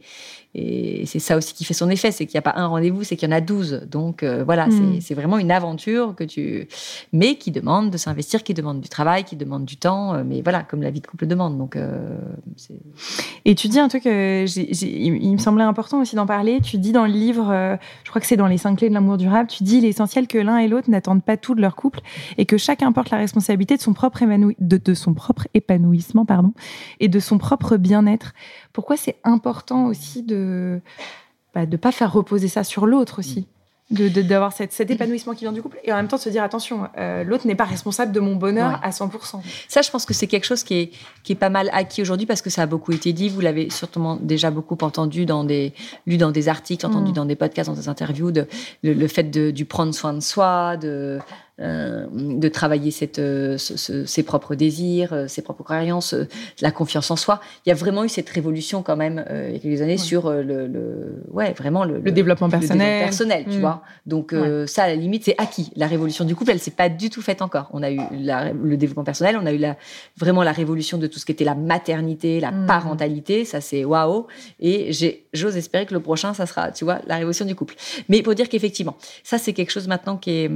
et 0.55 1.05
c'est 1.07 1.19
ça 1.19 1.35
aussi 1.35 1.53
qui 1.53 1.65
fait 1.65 1.73
son 1.73 1.89
effet, 1.89 2.11
c'est 2.11 2.27
qu'il 2.27 2.35
n'y 2.35 2.39
a 2.39 2.43
pas 2.43 2.53
un 2.55 2.67
rendez-vous, 2.67 3.03
c'est 3.03 3.15
qu'il 3.15 3.27
y 3.27 3.33
en 3.33 3.35
a 3.35 3.41
12. 3.41 3.87
Donc 3.89 4.21
euh, 4.21 4.43
voilà, 4.43 4.67
hmm. 4.67 5.01
c'est 5.01 5.15
vraiment 5.15 5.39
une 5.39 5.49
aventure 5.49 6.13
que 6.15 6.23
tu, 6.23 6.67
mais 7.11 7.35
qui 7.35 7.49
demande 7.49 7.89
de 7.89 7.97
s'investir, 7.97 8.43
qui 8.43 8.53
demande 8.53 8.79
du 8.79 8.87
travail, 8.87 9.23
qui 9.23 9.35
demande 9.35 9.65
du 9.65 9.77
temps, 9.77 10.13
euh, 10.13 10.23
mais 10.23 10.43
voilà, 10.43 10.61
comme 10.61 10.83
la 10.83 10.91
vie 10.91 11.01
de 11.01 11.07
couple 11.07 11.25
demande. 11.25 11.57
Donc 11.57 11.75
euh, 11.75 12.15
et 13.45 13.55
tu 13.55 13.67
dis 13.67 13.79
un 13.79 13.87
truc, 13.87 14.05
il 14.05 15.31
me 15.31 15.37
semblait 15.39 15.63
important 15.63 15.99
aussi 16.01 16.15
d'en 16.15 16.27
parler. 16.27 16.59
Tu 16.61 16.77
dis 16.77 16.91
dans 16.91 17.05
le 17.05 17.11
livre, 17.11 17.77
je 18.03 18.09
crois 18.09 18.21
que 18.21 18.27
c'est 18.27 18.37
dans 18.37 18.47
les 18.47 18.59
cinq 18.59 18.77
clés 18.77 18.89
de 18.89 18.93
l'amour 18.93 19.17
durable, 19.17 19.49
tu 19.49 19.63
dis 19.63 19.81
l'essentiel 19.81 20.27
que 20.27 20.37
l'un 20.43 20.57
et 20.57 20.67
l'autre 20.67 20.89
n'attendent 20.89 21.23
pas 21.23 21.37
tout 21.37 21.55
de 21.55 21.61
leur 21.61 21.75
couple 21.75 22.01
et 22.37 22.45
que 22.45 22.57
chacun 22.57 22.91
porte 22.91 23.09
la 23.09 23.17
responsabilité 23.17 23.77
de 23.77 23.81
son 23.81 23.93
propre, 23.93 25.47
épanouissement, 25.53 26.25
pardon, 26.25 26.53
et 26.99 27.07
de 27.07 27.19
son 27.19 27.37
propre 27.37 27.77
bien-être. 27.77 28.33
Pourquoi 28.71 28.97
c'est 28.97 29.17
important 29.23 29.85
aussi 29.85 30.23
de 30.23 30.81
ne 31.55 31.65
bah, 31.65 31.77
pas 31.77 31.91
faire 31.91 32.11
reposer 32.11 32.47
ça 32.47 32.63
sur 32.63 32.85
l'autre 32.85 33.19
aussi? 33.19 33.47
D'avoir 33.93 34.51
de, 34.51 34.67
cet, 34.69 34.89
épanouissement 34.91 35.33
qui 35.33 35.45
vient 35.45 35.51
du 35.51 35.61
couple 35.61 35.79
et 35.83 35.93
en 35.93 35.95
même 35.95 36.07
temps 36.07 36.17
de 36.17 36.21
se 36.21 36.29
dire 36.29 36.43
attention 36.43 36.87
euh, 36.97 37.23
l'autre 37.23 37.47
n'est 37.47 37.55
pas 37.55 37.63
responsable 37.63 38.11
de 38.11 38.19
mon 38.19 38.35
bonheur 38.35 38.79
à 38.83 38.89
100% 38.89 39.41
ça 39.67 39.81
je 39.81 39.89
pense 39.89 40.05
que 40.05 40.13
c'est 40.13 40.27
quelque 40.27 40.45
chose 40.45 40.63
qui 40.63 40.75
est, 40.75 40.91
qui 41.23 41.33
est 41.33 41.35
pas 41.35 41.49
mal 41.49 41.69
acquis 41.73 42.01
aujourd'hui 42.01 42.25
parce 42.25 42.41
que 42.41 42.49
ça 42.49 42.63
a 42.63 42.65
beaucoup 42.65 42.91
été 42.91 43.13
dit. 43.13 43.29
Vous 43.29 43.41
l'avez 43.41 43.69
sûrement 43.69 44.17
déjà 44.21 44.51
beaucoup 44.51 44.77
entendu 44.81 45.25
dans 45.25 45.43
des 45.43 45.73
lu 46.07 46.17
dans 46.17 46.31
des 46.31 46.49
articles 46.49 46.85
entendu 46.85 47.11
mm. 47.11 47.15
dans 47.15 47.25
des 47.25 47.35
podcasts 47.35 47.69
dans 47.69 47.75
des 47.75 47.89
interviews 47.89 48.31
de, 48.31 48.47
le, 48.83 49.07
fait 49.07 49.23
de, 49.23 49.51
du 49.51 49.65
prendre 49.65 49.93
soin 49.93 50.13
de 50.13 50.19
soi 50.19 50.77
de 50.77 51.19
euh, 51.61 52.07
de 52.11 52.47
travailler 52.47 52.89
cette, 52.89 53.19
euh, 53.19 53.59
ses 53.59 54.23
propres 54.23 54.55
désirs, 54.55 55.13
euh, 55.13 55.27
ses 55.27 55.43
propres 55.43 55.61
croyances, 55.61 56.15
la 56.61 56.71
confiance 56.71 57.11
en 57.11 57.15
soi. 57.15 57.41
Il 57.63 57.69
y 57.69 57.71
a 57.71 57.75
vraiment 57.75 58.03
eu 58.03 58.09
cette 58.09 58.27
révolution 58.27 58.81
quand 58.81 58.97
même 58.97 59.23
il 59.29 59.53
y 59.53 59.55
a 59.57 59.59
quelques 59.59 59.81
années 59.83 59.99
sur 59.99 60.31
le, 60.31 61.21
ouais 61.31 61.53
vraiment 61.53 61.85
le, 61.85 61.99
développement 61.99 62.49
personnel, 62.49 63.03
personnel, 63.03 63.45
tu 63.47 63.57
mm. 63.57 63.61
vois. 63.61 63.83
Donc 64.07 64.33
ça, 64.65 64.85
à 64.85 64.87
la 64.87 64.95
limite, 64.95 65.25
c'est 65.25 65.35
acquis. 65.37 65.71
La 65.75 65.85
révolution 65.85 66.25
du 66.25 66.35
couple, 66.35 66.51
elle 66.51 66.59
s'est 66.59 66.71
pas 66.71 66.89
du 66.89 67.11
tout 67.11 67.21
faite 67.21 67.43
encore. 67.43 67.69
On 67.71 67.83
a 67.83 67.91
eu 67.91 67.99
le 68.09 68.75
développement 68.75 69.03
personnel, 69.03 69.37
on 69.39 69.45
a 69.45 69.53
eu 69.53 69.59
la, 69.59 69.77
vraiment 70.17 70.41
la 70.41 70.53
révolution 70.53 70.97
de 70.97 71.05
tout 71.05 71.19
ce 71.19 71.25
qui 71.25 71.33
était 71.33 71.45
la 71.45 71.55
maternité, 71.55 72.39
la 72.39 72.51
mm. 72.51 72.65
parentalité. 72.65 73.45
Ça, 73.45 73.61
c'est 73.61 73.85
waouh. 73.85 74.25
Et 74.59 74.89
j'ose 75.33 75.55
espérer 75.55 75.85
que 75.85 75.93
le 75.93 75.99
prochain, 75.99 76.33
ça 76.33 76.47
sera, 76.47 76.71
tu 76.71 76.83
vois, 76.83 76.99
la 77.05 77.17
révolution 77.17 77.45
du 77.45 77.53
couple. 77.53 77.75
Mais 78.09 78.23
pour 78.23 78.33
dire 78.33 78.49
qu'effectivement, 78.49 78.97
ça, 79.23 79.37
c'est 79.37 79.53
quelque 79.53 79.71
chose 79.71 79.87
maintenant 79.87 80.17
qui 80.17 80.31
est, 80.31 80.51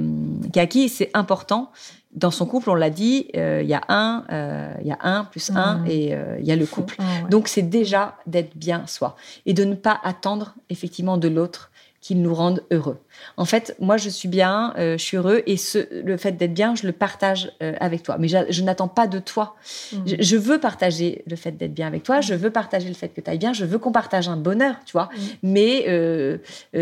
qui 0.51 0.57
est 0.57 0.63
acquis 0.63 0.86
c'est 0.88 1.11
important. 1.13 1.71
Dans 2.13 2.31
son 2.31 2.45
couple, 2.45 2.69
on 2.69 2.75
l'a 2.75 2.89
dit, 2.89 3.27
euh, 3.35 3.61
il 3.61 3.69
y 3.69 3.73
a 3.73 3.81
un, 3.89 4.25
euh, 4.31 4.73
il 4.81 4.88
y 4.88 4.91
a 4.91 4.97
un 5.01 5.25
plus 5.25 5.51
un 5.51 5.79
mmh. 5.79 5.88
et 5.88 6.15
euh, 6.15 6.38
il 6.39 6.45
y 6.45 6.51
a 6.51 6.55
le 6.55 6.65
couple. 6.65 6.97
Donc 7.29 7.47
c'est 7.47 7.61
déjà 7.61 8.15
d'être 8.25 8.55
bien 8.57 8.88
soi 8.88 9.15
et 9.45 9.53
de 9.53 9.63
ne 9.63 9.75
pas 9.75 9.99
attendre 10.03 10.55
effectivement 10.69 11.17
de 11.17 11.27
l'autre 11.27 11.71
qu'il 12.01 12.21
nous 12.21 12.33
rende 12.33 12.63
heureux. 12.71 12.99
En 13.38 13.45
fait, 13.45 13.76
moi, 13.80 13.97
je 13.97 14.09
suis 14.09 14.28
bien, 14.28 14.74
euh, 14.78 14.97
je 14.97 15.03
suis 15.03 15.18
heureux, 15.18 15.43
et 15.45 15.57
ce, 15.57 15.80
le 16.03 16.18
fait 16.18 16.32
d'être 16.34 16.53
bien, 16.53 16.74
je 16.76 16.88
le 16.88 16.91
partage 16.91 17.51
euh, 17.61 17.74
avec 17.80 18.03
toi. 18.03 18.18
Mais 18.18 18.28
je, 18.28 18.63
n'attends 18.63 18.88
pas 18.88 19.05
de 19.05 19.20
toi. 19.20 19.55
Mmh. 19.93 19.97
Je, 20.20 20.38
veux 20.38 20.59
partager 20.59 21.24
le 21.28 21.36
fait 21.36 21.51
d'être 21.51 21.74
bien 21.74 21.88
avec 21.88 22.03
toi, 22.03 22.22
je 22.22 22.34
veux 22.34 22.49
partager 22.49 22.88
le 22.88 22.95
fait 22.95 23.09
que 23.09 23.22
tu 23.22 23.30
ailles 23.30 23.38
bien, 23.38 23.53
je 23.53 23.65
veux 23.65 23.78
qu'on 23.78 23.91
partage 23.91 24.28
un 24.28 24.38
bonheur, 24.38 24.76
tu 24.86 24.93
vois. 24.93 25.05
Mmh. 25.05 25.20
Mais 25.43 25.86
euh, 25.88 26.38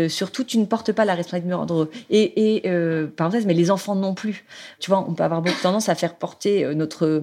surtout, 0.08 0.44
tu 0.44 0.58
ne 0.58 0.64
portes 0.64 0.92
pas 0.92 1.04
la 1.04 1.14
responsabilité 1.14 1.48
de 1.48 1.54
me 1.54 1.58
rendre 1.58 1.74
heureux. 1.74 1.90
Et, 2.08 2.56
et 2.56 2.70
parenthèse, 3.16 3.44
mais 3.46 3.54
les 3.54 3.70
enfants 3.70 3.94
non 3.94 4.14
plus. 4.14 4.44
Tu 4.80 4.90
vois, 4.90 5.04
on 5.06 5.14
peut 5.14 5.24
avoir 5.24 5.42
beaucoup 5.42 5.60
tendance 5.62 5.88
à 5.88 5.94
faire 5.94 6.14
porter 6.14 6.74
notre... 6.74 7.22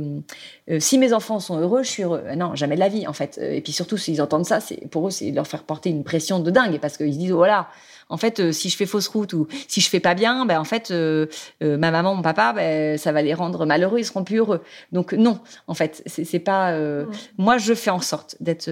si 0.79 0.97
mes 0.97 1.13
enfants 1.13 1.39
sont 1.39 1.57
heureux, 1.57 1.83
je 1.83 1.89
suis 1.89 2.03
heureux. 2.03 2.23
Non, 2.37 2.55
jamais 2.55 2.75
de 2.75 2.79
la 2.79 2.89
vie, 2.89 3.07
en 3.07 3.13
fait. 3.13 3.39
Et 3.41 3.61
puis 3.61 3.73
surtout, 3.73 3.97
s'ils 3.97 4.21
entendent 4.21 4.45
ça, 4.45 4.59
c'est 4.59 4.87
pour 4.89 5.07
eux, 5.07 5.11
c'est 5.11 5.31
leur 5.31 5.47
faire 5.47 5.63
porter 5.63 5.89
une 5.89 6.03
pression 6.03 6.39
de 6.39 6.51
dingue, 6.51 6.79
parce 6.79 6.97
qu'ils 6.97 7.13
se 7.13 7.17
disent, 7.17 7.31
oh, 7.31 7.37
voilà 7.37 7.67
en 8.09 8.17
fait, 8.17 8.39
euh, 8.39 8.51
si 8.51 8.69
je 8.69 8.77
fais 8.77 8.85
fausse 8.85 9.07
route 9.07 9.33
ou 9.33 9.47
si 9.67 9.81
je 9.81 9.89
fais 9.89 9.99
pas 9.99 10.13
bien, 10.13 10.45
ben 10.45 10.59
en 10.59 10.63
fait, 10.63 10.91
euh, 10.91 11.27
euh, 11.61 11.77
ma 11.77 11.91
maman, 11.91 12.15
mon 12.15 12.21
papa, 12.21 12.53
ben, 12.53 12.97
ça 12.97 13.11
va 13.11 13.21
les 13.21 13.33
rendre 13.33 13.65
malheureux, 13.65 13.99
ils 13.99 14.05
seront 14.05 14.23
plus 14.23 14.37
heureux. 14.37 14.61
Donc 14.91 15.13
non, 15.13 15.39
en 15.67 15.73
fait, 15.73 16.03
c'est 16.05 16.39
pas. 16.39 16.73
Moi, 17.37 17.57
je 17.57 17.73
fais 17.73 17.89
en 17.89 17.99
sorte 17.99 18.35
d'être, 18.39 18.69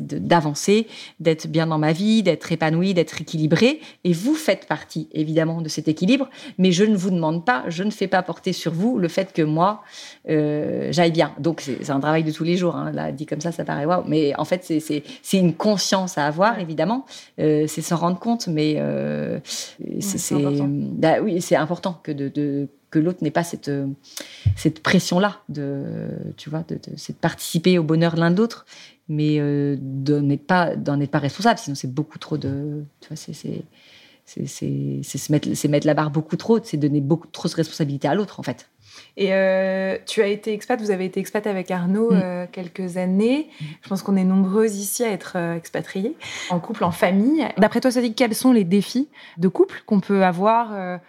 d'avancer, 0.00 0.86
d'être 1.20 1.46
bien 1.48 1.66
dans 1.66 1.78
ma 1.78 1.92
vie, 1.92 2.22
d'être 2.22 2.50
épanouie, 2.52 2.94
d'être 2.94 3.20
équilibrée. 3.20 3.80
Et 4.04 4.12
vous 4.12 4.34
faites 4.34 4.66
partie, 4.66 5.08
évidemment, 5.12 5.60
de 5.60 5.68
cet 5.68 5.88
équilibre. 5.88 6.28
Mais 6.58 6.72
je 6.72 6.84
ne 6.84 6.96
vous 6.96 7.10
demande 7.10 7.44
pas, 7.44 7.64
je 7.68 7.82
ne 7.82 7.90
fais 7.90 8.08
pas 8.08 8.22
porter 8.22 8.52
sur 8.52 8.72
vous 8.72 8.98
le 8.98 9.08
fait 9.08 9.32
que 9.32 9.42
moi, 9.42 9.82
j'aille 10.26 11.12
bien. 11.12 11.32
Donc 11.38 11.60
c'est 11.60 11.90
un 11.90 12.00
travail 12.00 12.24
de 12.24 12.32
tous 12.32 12.44
les 12.44 12.56
jours. 12.56 12.76
Hein. 12.76 12.92
Là, 12.92 13.12
dit 13.12 13.26
comme 13.26 13.40
ça, 13.40 13.52
ça 13.52 13.64
paraît 13.64 13.84
waouh. 13.84 14.04
Mais 14.06 14.34
en 14.36 14.44
fait, 14.44 14.64
c'est 14.80 15.02
une 15.38 15.54
conscience 15.54 16.18
à 16.18 16.26
avoir, 16.26 16.58
évidemment. 16.58 17.04
c'est 17.36 17.82
s'en 17.82 17.96
rendre 17.96 18.18
compte 18.18 18.48
mais 18.56 18.65
euh, 18.76 19.38
c'est 20.00 20.34
bah 20.34 21.20
oui, 21.22 21.40
c'est 21.40 21.56
important 21.56 22.00
que 22.02 22.12
de, 22.12 22.68
que 22.90 22.98
l'autre 22.98 23.22
n'ait 23.22 23.30
pas 23.30 23.44
cette 23.44 23.70
cette 24.56 24.82
pression 24.82 25.18
là 25.18 25.40
de 25.48 25.84
tu 26.36 26.50
vois 26.50 26.64
de, 26.68 26.74
de, 26.74 27.12
participer 27.20 27.78
au 27.78 27.82
bonheur 27.82 28.16
l'un 28.16 28.30
d'autre 28.30 28.66
mais 29.08 29.36
euh, 29.38 29.76
d'en 29.80 30.28
être 30.30 30.46
pas 30.46 30.76
d'en 30.76 31.00
être 31.00 31.10
pas 31.10 31.18
responsable 31.18 31.58
sinon 31.58 31.74
c'est 31.74 31.92
beaucoup 31.92 32.18
trop 32.18 32.38
de 32.38 32.84
tu 33.00 33.08
vois 33.08 33.16
c'est 33.16 33.32
c'est 33.32 33.64
c'est 34.24 35.18
se 35.18 35.32
mettre 35.32 35.48
c'est 35.54 35.68
mettre 35.68 35.86
la 35.86 35.94
barre 35.94 36.10
beaucoup 36.10 36.36
trop 36.36 36.58
c'est 36.62 36.76
donner 36.76 37.00
beaucoup 37.00 37.28
trop 37.28 37.48
de 37.48 37.54
responsabilité 37.54 38.08
à 38.08 38.14
l'autre 38.14 38.40
en 38.40 38.42
fait 38.42 38.68
et 39.16 39.28
euh, 39.32 39.96
tu 40.06 40.22
as 40.22 40.26
été 40.26 40.52
expat, 40.52 40.80
vous 40.80 40.90
avez 40.90 41.06
été 41.06 41.20
expat 41.20 41.46
avec 41.46 41.70
Arnaud 41.70 42.12
mm. 42.12 42.20
euh, 42.22 42.46
quelques 42.50 42.96
années. 42.96 43.48
Mm. 43.48 43.64
Je 43.82 43.88
pense 43.88 44.02
qu'on 44.02 44.16
est 44.16 44.24
nombreuses 44.24 44.76
ici 44.76 45.04
à 45.04 45.10
être 45.10 45.32
euh, 45.36 45.56
expatriés, 45.56 46.16
en 46.50 46.60
couple, 46.60 46.84
en 46.84 46.90
famille. 46.90 47.46
D'après 47.56 47.80
toi, 47.80 47.90
ça 47.90 48.00
dit 48.00 48.14
quels 48.14 48.34
sont 48.34 48.52
les 48.52 48.64
défis 48.64 49.08
de 49.38 49.48
couple 49.48 49.82
qu'on 49.86 50.00
peut 50.00 50.24
avoir 50.24 51.00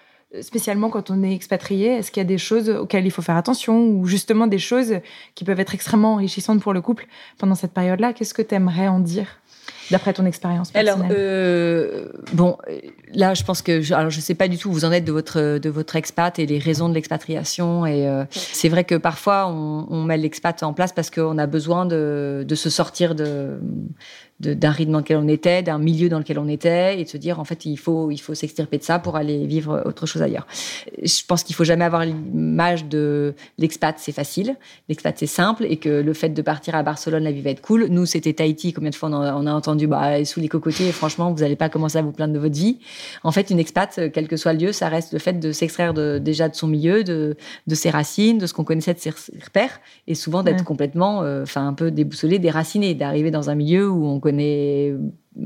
spécialement 0.42 0.90
quand 0.90 1.12
on 1.12 1.24
est 1.24 1.34
expatrié? 1.34 1.96
Est-ce 1.96 2.12
qu'il 2.12 2.22
y 2.22 2.26
a 2.26 2.28
des 2.28 2.38
choses 2.38 2.70
auxquelles 2.70 3.06
il 3.06 3.12
faut 3.12 3.22
faire 3.22 3.38
attention 3.38 3.88
ou 3.88 4.06
justement 4.06 4.48
des 4.48 4.60
choses 4.60 5.00
qui 5.36 5.44
peuvent 5.44 5.60
être 5.60 5.74
extrêmement 5.74 6.14
enrichissantes 6.14 6.62
pour 6.62 6.74
le 6.74 6.82
couple 6.82 7.08
pendant 7.38 7.56
cette 7.56 7.74
période-là? 7.74 8.14
Qu'est-ce 8.14 8.34
que 8.34 8.42
tu 8.42 8.56
aimerais 8.56 8.88
en 8.88 9.00
dire? 9.00 9.40
D'après 9.92 10.14
ton 10.14 10.26
expérience 10.26 10.72
Alors, 10.74 11.00
euh, 11.12 12.10
bon, 12.34 12.58
là, 13.14 13.34
je 13.34 13.44
pense 13.44 13.62
que, 13.62 13.82
je, 13.82 13.94
alors, 13.94 14.10
je 14.10 14.20
sais 14.20 14.36
pas 14.36 14.48
du 14.48 14.58
tout 14.58 14.70
où 14.70 14.74
vous 14.74 14.86
en 14.86 14.92
êtes 14.92 15.06
de 15.06 15.12
votre 15.12 15.58
de 15.58 15.70
votre 15.70 15.96
expat 15.96 16.38
et 16.40 16.46
les 16.46 16.60
raisons 16.60 16.90
de 16.90 16.94
l'expatriation. 16.94 17.86
Et 17.86 18.08
euh, 18.08 18.26
c'est 18.32 18.70
vrai 18.70 18.84
que 18.84 18.96
parfois, 18.96 19.48
on, 19.48 19.88
on 19.90 20.04
met 20.04 20.18
l'expat 20.18 20.62
en 20.64 20.74
place 20.74 20.94
parce 20.94 21.10
qu'on 21.10 21.38
a 21.38 21.48
besoin 21.48 21.86
de, 21.86 22.46
de 22.48 22.56
se 22.56 22.70
sortir 22.70 23.16
de 23.16 23.60
d'un 24.40 24.72
rythme 24.72 24.92
dans 24.92 25.00
lequel 25.00 25.18
on 25.18 25.28
était, 25.28 25.64
d'un 25.64 25.80
milieu 25.80 26.10
dans 26.10 26.20
lequel 26.20 26.38
on 26.40 26.48
était, 26.48 27.00
et 27.00 27.04
de 27.04 27.10
se 27.10 27.18
dire 27.18 27.40
en 27.40 27.44
fait 27.44 27.66
il 27.66 27.78
faut 27.78 28.12
il 28.12 28.20
faut 28.20 28.36
s'extirper 28.36 28.78
de 28.78 28.84
ça 28.84 29.00
pour 29.00 29.16
aller 29.16 29.46
vivre 29.48 29.84
autre 29.86 30.06
chose 30.06 30.22
ailleurs. 30.22 30.48
Je 31.02 31.26
pense 31.28 31.44
qu'il 31.44 31.56
faut 31.56 31.64
jamais 31.64 31.86
avoir 31.86 32.06
l'image 32.06 32.86
de 32.86 33.34
l'expat 33.58 33.96
c'est 33.98 34.12
facile, 34.12 34.56
l'expat 34.90 35.18
c'est 35.18 35.26
simple 35.26 35.66
et 35.66 35.78
que 35.78 35.90
le 35.90 36.14
fait 36.14 36.30
de 36.30 36.42
partir 36.42 36.76
à 36.76 36.84
Barcelone 36.84 37.24
la 37.24 37.32
vie 37.32 37.42
va 37.42 37.50
être 37.50 37.62
cool. 37.62 37.88
Nous 37.90 38.06
c'était 38.06 38.34
Tahiti, 38.34 38.74
combien 38.74 38.92
de 38.92 38.96
fois 38.96 39.10
on 39.10 39.48
a, 39.48 39.54
entendu 39.54 39.88
bah 39.88 40.24
sous 40.26 40.40
les 40.40 40.50
cocotiers, 40.50 40.92
franchement 40.92 41.32
vous 41.32 41.40
n'allez 41.40 41.56
pas 41.56 41.70
commencer 41.70 41.98
à 41.98 42.02
vous 42.02 42.12
plaindre 42.12 42.34
de 42.34 42.40
votre 42.40 42.56
vie. 42.56 42.78
En 43.24 43.32
fait 43.32 43.50
une 43.50 43.60
expat 43.60 44.00
quel 44.14 44.28
que 44.28 44.38
soit 44.38 44.54
le 44.54 44.60
lieu, 44.60 44.72
ça 44.72 44.90
reste 44.90 45.14
le 45.14 45.20
fait 45.20 45.34
de 45.34 45.52
s'extraire 45.52 45.94
de, 45.94 46.20
déjà 46.20 46.50
de 46.50 46.56
son 46.56 46.68
milieu, 46.68 47.04
de 47.04 47.36
de 47.68 47.76
ses 47.76 47.90
racines, 47.90 48.38
de 48.38 48.46
ce 48.46 48.54
qu'on 48.54 48.64
connaissait 48.64 48.94
de 48.94 49.00
ses 49.00 49.10
repères, 49.10 49.80
et 50.08 50.16
souvent 50.16 50.44
d'être 50.44 50.64
complètement, 50.64 51.24
euh, 51.24 51.44
enfin 51.44 51.68
un 51.68 51.74
peu 51.74 51.92
déboussolé, 51.92 52.40
déraciné, 52.40 52.94
d'arriver 52.94 53.32
dans 53.32 53.50
un 53.50 53.56
milieu 53.56 53.90
où 53.90 54.06
on 54.06 54.20
connaît 54.28 54.94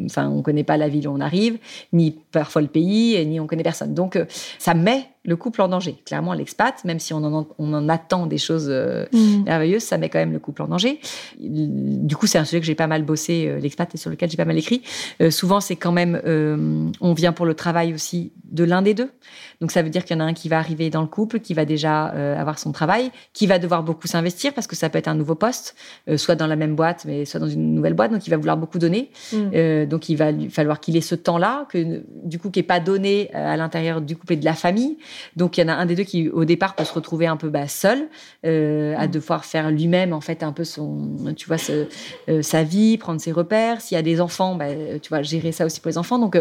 enfin, 0.06 0.30
on 0.30 0.42
connaît 0.42 0.64
pas 0.64 0.78
la 0.78 0.88
ville 0.88 1.08
où 1.08 1.12
on 1.12 1.20
arrive, 1.20 1.58
ni 1.94 2.12
parfois 2.32 2.62
le 2.62 2.68
pays, 2.68 3.26
ni 3.26 3.40
on 3.40 3.48
connaît 3.48 3.64
personne. 3.64 3.94
Donc, 3.94 4.16
euh, 4.16 4.26
ça 4.60 4.74
met 4.74 5.08
le 5.24 5.36
couple 5.36 5.62
en 5.62 5.68
danger. 5.68 6.02
Clairement, 6.06 6.34
l'expat, 6.34 6.84
même 6.86 7.00
si 7.00 7.14
on 7.14 7.24
en, 7.24 7.48
on 7.58 7.74
en 7.74 7.90
attend 7.90 8.26
des 8.26 8.38
choses 8.38 8.68
euh, 8.70 9.06
mmh. 9.14 9.44
merveilleuses, 9.46 9.84
ça 9.84 9.98
met 9.98 10.10
quand 10.10 10.20
même 10.20 10.34
le 10.34 10.40
couple 10.40 10.62
en 10.64 10.68
danger. 10.68 11.00
Du 11.40 12.16
coup, 12.16 12.28
c'est 12.28 12.38
un 12.38 12.46
sujet 12.46 12.60
que 12.60 12.66
j'ai 12.66 12.76
pas 12.76 12.88
mal 12.88 13.04
bossé, 13.04 13.48
euh, 13.48 13.60
l'expat, 13.60 13.94
et 13.94 13.98
sur 13.98 14.10
lequel 14.10 14.30
j'ai 14.30 14.38
pas 14.38 14.46
mal 14.46 14.58
écrit. 14.58 14.82
souvent, 15.30 15.60
c'est 15.60 15.76
quand 15.76 15.92
même, 15.92 16.22
on 17.02 17.14
vient 17.14 17.34
pour 17.34 17.46
le 17.46 17.54
travail 17.54 17.94
aussi 17.94 18.32
de 18.52 18.64
l'un 18.64 18.82
des 18.82 18.94
deux. 18.94 19.10
Donc, 19.62 19.72
ça 19.72 19.82
veut 19.82 19.90
dire 19.90 20.06
qu'il 20.06 20.18
y 20.18 20.20
en 20.20 20.24
a 20.24 20.28
un 20.28 20.34
qui 20.34 20.50
va 20.50 20.58
arriver 20.58 20.90
dans 20.90 21.02
le 21.02 21.08
couple, 21.08 21.40
qui 21.40 21.54
va 21.54 21.66
déjà 21.66 22.06
avoir 22.06 22.60
son 22.60 22.72
travail, 22.72 23.12
qui 23.34 23.48
va 23.48 23.60
devoir 23.60 23.84
beaucoup 23.84 24.08
s'investir 24.08 24.54
parce 24.54 24.68
que 24.68 24.76
ça 24.76 24.90
peut 24.90 24.98
être 24.98 25.08
un 25.08 25.16
nouveau 25.16 25.36
poste, 25.36 25.76
soit 26.18 26.36
dans 26.36 26.48
la 26.48 26.56
même 26.56 26.76
boîte, 26.76 27.06
mais 27.06 27.26
soit 27.26 27.40
dans 27.40 27.50
une 27.50 27.76
nouvelle 27.76 27.94
boîte. 27.94 28.12
Donc, 28.12 28.26
il 28.28 28.30
va 28.30 28.38
vouloir 28.38 28.58
beaucoup 28.58 28.80
donner. 28.80 29.12
Mmh. 29.32 29.38
Euh, 29.54 29.86
donc 29.86 30.10
il 30.10 30.16
va 30.16 30.32
falloir 30.50 30.80
qu'il 30.80 30.98
ait 30.98 31.02
ce 31.02 31.16
temps-là, 31.16 31.66
que 31.70 32.04
du 32.24 32.40
coup 32.40 32.50
qui 32.50 32.60
est 32.60 32.64
pas 32.64 32.80
donné 32.80 33.30
euh, 33.36 33.54
à 33.54 33.58
l'intérieur 33.58 34.02
du 34.02 34.16
couple 34.16 34.34
et 34.34 34.38
de 34.38 34.46
la 34.46 34.54
famille. 34.54 34.98
Donc 35.36 35.58
il 35.58 35.62
y 35.62 35.64
en 35.64 35.68
a 35.68 35.74
un 35.74 35.86
des 35.86 35.96
deux 35.96 36.04
qui 36.04 36.30
au 36.30 36.46
départ 36.46 36.76
peut 36.76 36.84
se 36.84 36.94
retrouver 36.94 37.28
un 37.28 37.38
peu 37.38 37.50
bah, 37.50 37.68
seul, 37.68 38.08
euh, 38.46 38.96
à 38.98 39.08
mm. 39.08 39.12
devoir 39.12 39.46
faire 39.46 39.72
lui-même 39.72 40.14
en 40.14 40.22
fait 40.22 40.44
un 40.44 40.52
peu 40.52 40.64
son, 40.64 41.16
tu 41.36 41.48
vois, 41.48 41.58
sa 41.58 42.64
vie, 42.64 42.98
prendre 42.98 43.22
ses 43.22 43.32
repères. 43.32 43.82
S'il 43.82 43.96
y 43.96 44.00
a 44.00 44.04
des 44.04 44.22
enfants, 44.22 44.56
bah, 44.56 44.68
tu 45.02 45.10
vois, 45.10 45.22
gérer 45.22 45.52
ça 45.52 45.66
aussi 45.66 45.80
pour 45.80 45.90
les 45.90 45.98
enfants. 45.98 46.20
Donc 46.20 46.38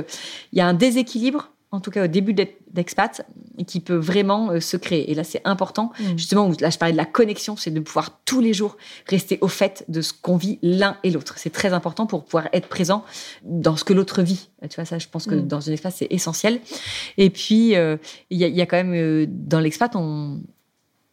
il 0.53 0.59
y 0.59 0.61
a 0.61 0.67
un 0.67 0.75
déséquilibre 0.75 1.51
en 1.73 1.81
tout 1.81 1.91
cas 1.91 2.05
au 2.05 2.09
début 2.09 2.35
d'expat, 2.35 3.25
qui 3.67 3.81
peut 3.81 3.95
vraiment 3.97 4.51
euh, 4.51 4.61
se 4.61 4.77
créer. 4.77 5.11
Et 5.11 5.15
là, 5.15 5.23
c'est 5.23 5.41
important. 5.45 5.93
Mm. 5.99 6.05
Justement, 6.17 6.51
là, 6.61 6.71
je 6.71 6.79
parlais 6.79 6.93
de 6.93 6.97
la 6.99 7.05
connexion, 7.05 7.57
c'est 7.57 7.71
de 7.71 7.81
pouvoir 7.81 8.21
tous 8.25 8.41
les 8.41 8.53
jours 8.53 8.77
rester 9.07 9.39
au 9.41 9.49
fait 9.49 9.85
de 9.89 10.01
ce 10.01 10.13
qu'on 10.13 10.37
vit 10.37 10.59
l'un 10.63 10.97
et 11.05 11.11
l'autre. 11.11 11.35
C'est 11.39 11.51
très 11.51 11.73
important 11.73 12.07
pour 12.07 12.25
pouvoir 12.25 12.49
être 12.53 12.69
présent 12.69 13.05
dans 13.45 13.77
ce 13.77 13.85
que 13.85 13.93
l'autre 13.93 14.23
vit. 14.23 14.49
Tu 14.69 14.75
vois, 14.75 14.85
ça, 14.85 14.99
je 14.99 15.09
pense 15.09 15.27
que 15.27 15.37
mm. 15.37 15.47
dans 15.47 15.61
une 15.61 15.73
expat, 15.73 15.95
c'est 15.97 16.09
essentiel. 16.11 16.61
Et 17.19 17.31
puis, 17.31 17.77
euh, 17.77 17.97
il 18.31 18.39
y, 18.39 18.49
y, 18.49 18.61
a 18.61 18.67
quand 18.67 18.77
même, 18.77 18.95
euh, 18.95 19.27
dans 19.29 19.61
l'expat, 19.61 19.95
on, 19.95 20.41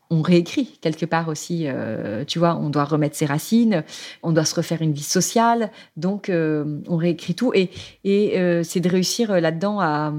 on 0.10 0.22
réécrit 0.22 0.78
quelque 0.82 1.06
part 1.06 1.28
aussi. 1.28 1.64
Euh, 1.66 2.24
tu 2.26 2.40
vois, 2.40 2.56
on 2.56 2.70
doit 2.70 2.86
remettre 2.86 3.16
ses 3.16 3.26
racines, 3.26 3.84
on 4.24 4.32
doit 4.32 4.46
se 4.46 4.56
refaire 4.56 4.82
une 4.82 4.94
vie 4.94 5.04
sociale, 5.04 5.72
donc 5.96 6.30
euh, 6.30 6.80
on 6.88 6.98
réécrit 6.98 7.36
tout. 7.36 7.52
Et, 7.54 7.70
et 8.04 8.40
euh, 8.40 8.64
c'est 8.64 8.80
de 8.80 8.90
réussir 8.90 9.40
là-dedans 9.40 9.80
à, 9.80 10.14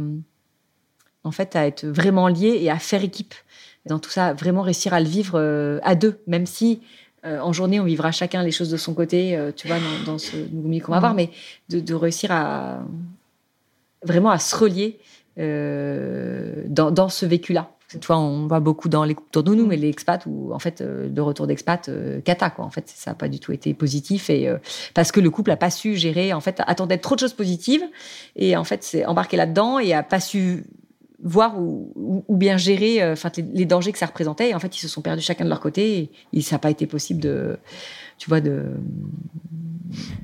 en 1.25 1.31
fait, 1.31 1.57
à 1.57 1.67
être 1.67 1.87
vraiment 1.87 2.29
lié 2.29 2.59
et 2.61 2.71
à 2.71 2.79
faire 2.79 3.03
équipe 3.03 3.35
dans 3.87 3.99
tout 3.99 4.11
ça, 4.11 4.35
vraiment 4.35 4.63
réussir 4.63 4.93
à 4.93 5.01
le 5.01 5.09
vivre 5.09 5.81
à 5.83 5.95
deux, 5.95 6.21
même 6.27 6.45
si 6.45 6.83
en 7.25 7.53
journée 7.53 7.81
on 7.81 7.85
vivra 7.85 8.13
chacun 8.13 8.43
les 8.43 8.51
choses 8.51 8.71
de 8.71 8.77
son 8.77 8.93
côté, 8.93 9.39
tu 9.57 9.67
vois, 9.67 9.79
dans, 10.05 10.19
ce 10.19 10.37
nouveau 10.37 10.69
milieu 10.69 10.85
qu'on 10.85 10.93
va 10.93 10.99
avoir, 10.99 11.15
mais 11.15 11.31
de, 11.71 11.95
réussir 11.95 12.31
à 12.31 12.81
vraiment 14.03 14.31
à 14.31 14.39
se 14.39 14.55
relier 14.55 14.99
dans, 15.39 16.91
dans 16.91 17.09
ce 17.09 17.25
vécu-là. 17.25 17.71
Tu 17.89 18.07
vois, 18.07 18.19
on 18.19 18.47
va 18.47 18.61
beaucoup 18.61 18.91
dans 18.91 19.05
les 19.05 19.15
de 19.15 19.55
nous, 19.55 19.67
mais 19.67 19.77
les 19.77 19.89
expats, 19.89 20.27
ou 20.27 20.53
en 20.53 20.59
fait, 20.59 20.83
euh, 20.83 21.09
le 21.09 21.23
retour 21.23 21.47
d'expat, 21.47 21.89
euh, 21.89 22.21
cata, 22.21 22.51
quoi. 22.51 22.67
En 22.67 22.71
fait, 22.71 22.87
ça 22.87 23.13
n'a 23.13 23.15
pas 23.15 23.29
du 23.29 23.41
tout 23.41 23.53
été 23.53 23.73
positif 23.73 24.29
et 24.29 24.47
euh, 24.47 24.59
parce 24.93 25.11
que 25.11 25.21
le 25.21 25.31
couple 25.31 25.51
n'a 25.51 25.57
pas 25.57 25.71
su 25.71 25.97
gérer, 25.97 26.35
en 26.35 26.41
fait, 26.41 26.61
attendait 26.67 26.99
trop 26.99 27.15
de 27.15 27.21
choses 27.21 27.33
positives 27.33 27.83
et 28.37 28.57
en 28.59 28.65
fait, 28.65 28.83
c'est 28.83 29.07
embarqué 29.07 29.39
là-dedans 29.39 29.79
et 29.79 29.95
a 29.95 30.03
pas 30.03 30.21
su 30.21 30.65
voir 31.21 31.59
ou, 31.59 32.23
bien 32.29 32.59
gérer 32.59 33.15
les, 33.53 33.65
dangers 33.65 33.91
que 33.91 33.99
ça 33.99 34.07
représentait. 34.07 34.51
Et 34.51 34.55
en 34.55 34.61
fait 34.61 34.77
ils 34.77 34.81
se 34.81 34.87
sont 34.87 35.03
perdus 35.03 35.25
chacun 35.25 35.45
de 35.45 35.49
leur 35.49 35.59
côté 35.59 36.13
et, 36.33 36.41
ça 36.43 36.55
n'a 36.55 36.59
pas 36.61 36.71
été 36.71 36.87
possible 36.87 37.21
de 37.21 37.59
tu 38.19 38.29
vois 38.29 38.41
de 38.41 38.67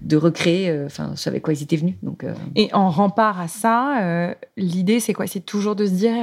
de 0.03 0.17
recréer 0.17 0.85
enfin 0.85 1.17
ce 1.17 1.29
avec 1.29 1.43
quoi 1.43 1.53
ils 1.53 1.65
étaient 1.65 1.75
venus. 1.77 1.97
Donc 2.05 2.25
et 2.55 2.73
en 2.73 2.91
rempart 2.91 3.41
à 3.41 3.49
ça 3.49 4.37
l'idée 4.57 5.01
c'est 5.01 5.15
quoi? 5.15 5.27
C'est 5.27 5.45
toujours 5.45 5.75
de 5.75 5.85
se 5.85 5.95
dire 5.95 6.15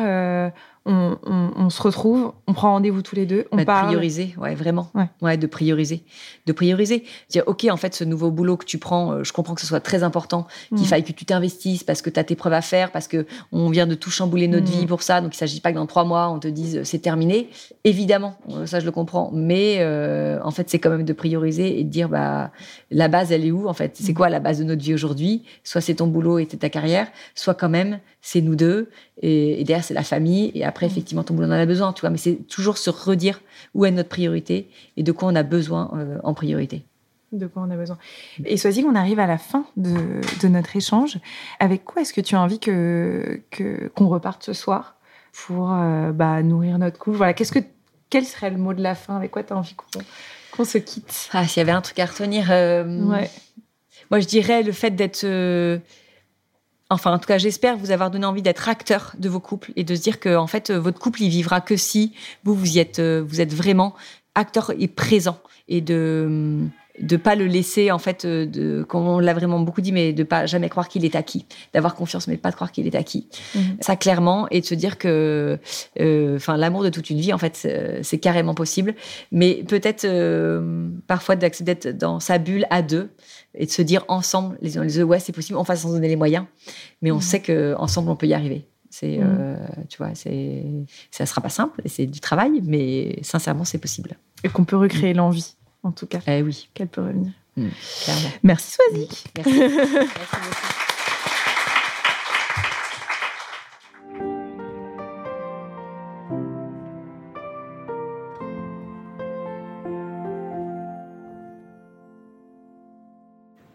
on, 0.85 1.69
se 1.69 1.81
retrouve, 1.81 2.33
on 2.47 2.53
prend 2.53 2.71
rendez-vous 2.71 3.01
tous 3.01 3.15
les 3.15 3.25
deux, 3.25 3.45
on 3.51 3.57
bah, 3.57 3.65
parle. 3.65 3.81
De 3.81 3.87
prioriser, 3.89 4.33
ouais, 4.37 4.55
vraiment. 4.55 4.89
Ouais. 5.21 5.37
de 5.37 5.47
prioriser. 5.47 6.03
De 6.47 6.53
prioriser. 6.53 7.03
Dire, 7.29 7.43
OK, 7.45 7.67
en 7.69 7.77
fait, 7.77 7.93
ce 7.93 8.03
nouveau 8.03 8.31
boulot 8.31 8.57
que 8.57 8.65
tu 8.65 8.79
prends, 8.79 9.11
euh, 9.11 9.23
je 9.23 9.31
comprends 9.31 9.53
que 9.53 9.61
ce 9.61 9.67
soit 9.67 9.79
très 9.79 10.01
important, 10.01 10.47
qu'il 10.69 10.81
mm. 10.81 10.85
faille 10.85 11.03
que 11.03 11.11
tu 11.11 11.25
t'investisses 11.25 11.83
parce 11.83 12.01
que 12.01 12.09
tu 12.09 12.19
as 12.19 12.23
tes 12.23 12.35
preuves 12.35 12.53
à 12.53 12.61
faire, 12.61 12.91
parce 12.91 13.07
que 13.07 13.27
on 13.51 13.69
vient 13.69 13.85
de 13.85 13.93
tout 13.93 14.09
chambouler 14.09 14.47
notre 14.47 14.67
mm. 14.67 14.79
vie 14.79 14.85
pour 14.87 15.03
ça. 15.03 15.21
Donc, 15.21 15.35
il 15.35 15.37
s'agit 15.37 15.61
pas 15.61 15.71
que 15.71 15.77
dans 15.77 15.85
trois 15.85 16.03
mois, 16.03 16.29
on 16.29 16.39
te 16.39 16.47
dise 16.47 16.77
euh, 16.77 16.83
c'est 16.83 16.99
terminé. 16.99 17.49
Évidemment, 17.83 18.35
euh, 18.49 18.65
ça, 18.65 18.79
je 18.79 18.85
le 18.85 18.91
comprends. 18.91 19.29
Mais 19.33 19.85
en 20.43 20.51
fait, 20.51 20.69
c'est 20.69 20.79
quand 20.79 20.89
même 20.89 21.05
de 21.05 21.13
prioriser 21.13 21.79
et 21.79 21.83
de 21.83 21.89
dire, 21.89 22.09
bah, 22.09 22.51
la 22.89 23.07
base, 23.07 23.31
elle 23.31 23.45
est 23.45 23.51
où, 23.51 23.67
en 23.67 23.73
fait? 23.73 23.95
C'est 23.95 24.13
mm. 24.13 24.15
quoi 24.15 24.29
la 24.29 24.39
base 24.39 24.59
de 24.59 24.63
notre 24.63 24.81
vie 24.81 24.93
aujourd'hui? 24.93 25.43
Soit 25.63 25.81
c'est 25.81 25.95
ton 25.95 26.07
boulot 26.07 26.39
et 26.39 26.47
ta 26.47 26.69
carrière, 26.69 27.07
soit 27.35 27.53
quand 27.53 27.69
même, 27.69 27.99
c'est 28.21 28.41
nous 28.41 28.55
deux. 28.55 28.89
Et, 29.21 29.63
derrière, 29.63 29.83
c'est 29.83 29.93
la 29.93 30.03
famille. 30.03 30.51
Et 30.53 30.63
après, 30.63 30.85
mm. 30.85 30.89
effectivement, 30.89 31.23
ton 31.23 31.33
boulot 31.33 31.47
on 31.47 31.51
en 31.51 31.53
a 31.53 31.65
besoin, 31.65 31.91
tu 31.93 32.01
vois. 32.01 32.09
Mais 32.09 32.17
c'est 32.17 32.47
toujours 32.47 32.77
se 32.77 32.89
redire 32.89 33.41
où 33.73 33.85
est 33.85 33.91
notre 33.91 34.09
priorité 34.09 34.69
et 34.97 35.03
de 35.03 35.11
quoi 35.11 35.29
on 35.29 35.35
a 35.35 35.43
besoin 35.43 35.91
euh, 35.95 36.19
en 36.23 36.33
priorité. 36.33 36.85
De 37.31 37.47
quoi 37.47 37.63
on 37.65 37.71
a 37.71 37.77
besoin. 37.77 37.97
Et 38.45 38.57
Soisy, 38.57 38.83
on 38.85 38.93
arrive 38.93 39.19
à 39.19 39.27
la 39.27 39.37
fin 39.37 39.65
de, 39.77 40.47
notre 40.47 40.75
échange. 40.75 41.17
Avec 41.59 41.85
quoi 41.85 42.01
est-ce 42.01 42.13
que 42.13 42.21
tu 42.21 42.35
as 42.35 42.41
envie 42.41 42.59
que 42.59 43.41
qu'on 43.95 44.09
reparte 44.09 44.43
ce 44.43 44.53
soir 44.53 44.97
pour 45.31 45.71
euh, 45.71 46.11
bah, 46.11 46.43
nourrir 46.43 46.77
notre 46.77 46.99
couple? 46.99 47.17
Voilà, 47.17 47.33
qu'est-ce 47.33 47.53
que 47.53 47.63
quel 48.09 48.25
serait 48.25 48.49
le 48.49 48.57
mot 48.57 48.73
de 48.73 48.83
la 48.83 48.95
fin? 48.95 49.15
Avec 49.15 49.31
quoi 49.31 49.43
tu 49.43 49.53
as 49.53 49.55
envie 49.55 49.75
qu'on 50.51 50.65
se 50.65 50.77
quitte? 50.77 51.29
Ah, 51.31 51.47
s'il 51.47 51.61
y 51.61 51.63
avait 51.63 51.71
un 51.71 51.79
truc 51.79 51.97
à 51.99 52.05
retenir. 52.05 52.47
Euh, 52.51 52.83
moi, 52.83 54.19
je 54.19 54.27
dirais 54.27 54.61
le 54.61 54.73
fait 54.73 54.91
d'être 54.91 55.25
enfin 56.91 57.13
en 57.13 57.19
tout 57.19 57.25
cas 57.25 57.37
j'espère 57.37 57.77
vous 57.77 57.91
avoir 57.91 58.11
donné 58.11 58.25
envie 58.25 58.41
d'être 58.41 58.69
acteur 58.69 59.13
de 59.17 59.29
vos 59.29 59.39
couples 59.39 59.71
et 59.75 59.83
de 59.83 59.95
se 59.95 60.01
dire 60.01 60.19
que 60.19 60.35
en 60.35 60.47
fait 60.47 60.71
votre 60.71 60.99
couple 60.99 61.23
il 61.23 61.29
vivra 61.29 61.61
que 61.61 61.77
si 61.77 62.13
vous 62.43 62.53
vous 62.53 62.75
y 62.75 62.79
êtes 62.79 62.99
euh, 62.99 63.23
vous 63.25 63.41
êtes 63.41 63.53
vraiment 63.53 63.95
acteur 64.35 64.71
et 64.77 64.87
présent 64.87 65.39
et 65.67 65.81
de 65.81 66.67
de 66.99 67.17
pas 67.17 67.35
le 67.35 67.45
laisser 67.45 67.91
en 67.91 67.99
fait 67.99 68.25
euh, 68.25 68.45
de 68.45 68.83
comme 68.83 69.07
on 69.07 69.19
l'a 69.19 69.33
vraiment 69.33 69.59
beaucoup 69.59 69.81
dit 69.81 69.91
mais 69.91 70.13
de 70.13 70.23
pas 70.23 70.45
jamais 70.45 70.69
croire 70.69 70.87
qu'il 70.89 71.05
est 71.05 71.15
acquis 71.15 71.45
d'avoir 71.73 71.95
confiance 71.95 72.27
mais 72.27 72.35
de 72.35 72.41
pas 72.41 72.51
croire 72.51 72.71
qu'il 72.71 72.85
est 72.87 72.95
acquis 72.95 73.27
mhm. 73.55 73.77
ça 73.79 73.95
clairement 73.95 74.47
et 74.51 74.61
de 74.61 74.65
se 74.65 74.75
dire 74.75 74.97
que 74.97 75.57
euh, 75.99 76.35
enfin 76.35 76.57
l'amour 76.57 76.83
de 76.83 76.89
toute 76.89 77.09
une 77.09 77.19
vie 77.19 77.33
en 77.33 77.37
fait 77.37 77.67
c'est 78.01 78.17
carrément 78.19 78.53
possible 78.53 78.95
mais 79.31 79.63
peut-être 79.67 80.07
parfois 81.07 81.35
d'accepter 81.35 81.61
d'être 81.61 81.97
dans 81.97 82.19
sa 82.19 82.37
bulle 82.39 82.65
à 82.69 82.81
deux 82.81 83.11
et 83.55 83.65
de 83.65 83.71
se 83.71 83.81
dire 83.81 84.05
ensemble, 84.07 84.57
les 84.61 84.77
uns 84.77 84.83
les 84.83 84.99
autres, 84.99 85.09
ouais, 85.09 85.19
c'est 85.19 85.33
possible, 85.33 85.59
va 85.61 85.75
s'en 85.75 85.89
donner 85.89 86.07
les 86.07 86.15
moyens, 86.15 86.45
mais 87.01 87.11
on 87.11 87.17
mmh. 87.17 87.21
sait 87.21 87.41
que 87.41 87.75
ensemble 87.77 88.09
on 88.09 88.15
peut 88.15 88.27
y 88.27 88.33
arriver. 88.33 88.67
C'est, 88.89 89.17
mmh. 89.17 89.23
euh, 89.23 89.55
tu 89.89 89.97
vois, 89.97 90.15
c'est, 90.15 90.65
ça 91.11 91.25
sera 91.25 91.41
pas 91.41 91.49
simple, 91.49 91.81
et 91.83 91.89
c'est 91.89 92.05
du 92.05 92.19
travail, 92.19 92.61
mais 92.63 93.19
sincèrement, 93.21 93.63
c'est 93.63 93.77
possible. 93.77 94.17
Et 94.43 94.49
qu'on 94.49 94.65
peut 94.65 94.75
recréer 94.75 95.13
l'envie, 95.13 95.55
en 95.83 95.91
tout 95.91 96.07
cas. 96.07 96.19
Eh 96.27 96.41
oui. 96.41 96.69
Qu'elle 96.73 96.87
peut 96.87 97.01
revenir. 97.01 97.31
Mm. 97.57 97.67
Merci 98.43 98.77
Swazik. 98.77 99.25
Merci. 99.37 99.59
Merci 99.59 99.91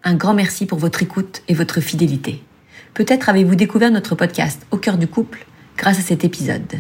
Un 0.07 0.14
grand 0.14 0.34
merci 0.34 0.66
pour 0.66 0.78
votre 0.78 1.02
écoute 1.02 1.42
et 1.48 1.54
votre 1.54 1.80
fidélité. 1.80 2.40
Peut-être 2.94 3.28
avez-vous 3.28 3.57
découvert 3.57 3.90
notre 3.90 4.14
podcast 4.14 4.64
Au 4.70 4.76
cœur 4.76 4.98
du 4.98 5.09
couple 5.09 5.44
grâce 5.76 5.98
à 5.98 6.02
cet 6.02 6.22
épisode. 6.24 6.74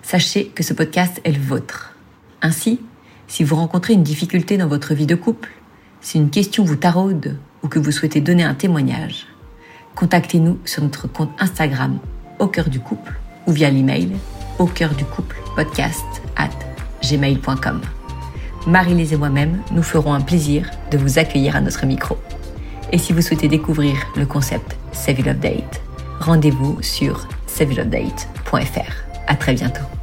Sachez 0.00 0.46
que 0.46 0.62
ce 0.62 0.72
podcast 0.72 1.20
est 1.24 1.32
le 1.32 1.42
vôtre. 1.42 1.94
Ainsi, 2.40 2.80
si 3.28 3.44
vous 3.44 3.56
rencontrez 3.56 3.92
une 3.92 4.02
difficulté 4.02 4.56
dans 4.56 4.66
votre 4.66 4.94
vie 4.94 5.06
de 5.06 5.14
couple, 5.14 5.50
si 6.00 6.18
une 6.18 6.30
question 6.30 6.64
vous 6.64 6.76
taraude 6.76 7.36
ou 7.62 7.68
que 7.68 7.78
vous 7.78 7.92
souhaitez 7.92 8.20
donner 8.20 8.42
un 8.42 8.54
témoignage, 8.54 9.26
contactez-nous 9.94 10.58
sur 10.64 10.82
notre 10.82 11.06
compte 11.06 11.30
Instagram 11.38 11.98
Au 12.38 12.46
cœur 12.46 12.70
du 12.70 12.80
couple 12.80 13.14
ou 13.46 13.52
via 13.52 13.70
l'email 13.70 14.10
au 14.58 14.66
cœur 14.66 14.94
du 14.94 15.04
couple 15.04 15.36
podcast 15.54 16.04
at 16.36 16.50
gmail.com. 17.02 17.80
Marie-Lise 18.66 19.12
et 19.12 19.16
moi-même 19.16 19.62
nous 19.72 19.82
ferons 19.82 20.14
un 20.14 20.20
plaisir 20.20 20.70
de 20.90 20.98
vous 20.98 21.18
accueillir 21.18 21.54
à 21.54 21.60
notre 21.60 21.86
micro. 21.86 22.16
Et 22.92 22.98
si 22.98 23.12
vous 23.12 23.22
souhaitez 23.22 23.48
découvrir 23.48 23.94
le 24.16 24.26
concept 24.26 24.76
Savvy 24.92 25.22
Love 25.22 25.38
Date, 25.38 25.82
rendez-vous 26.20 26.80
sur 26.82 27.28
savylovedate.fr. 27.46 28.92
À 29.26 29.36
très 29.36 29.54
bientôt. 29.54 29.97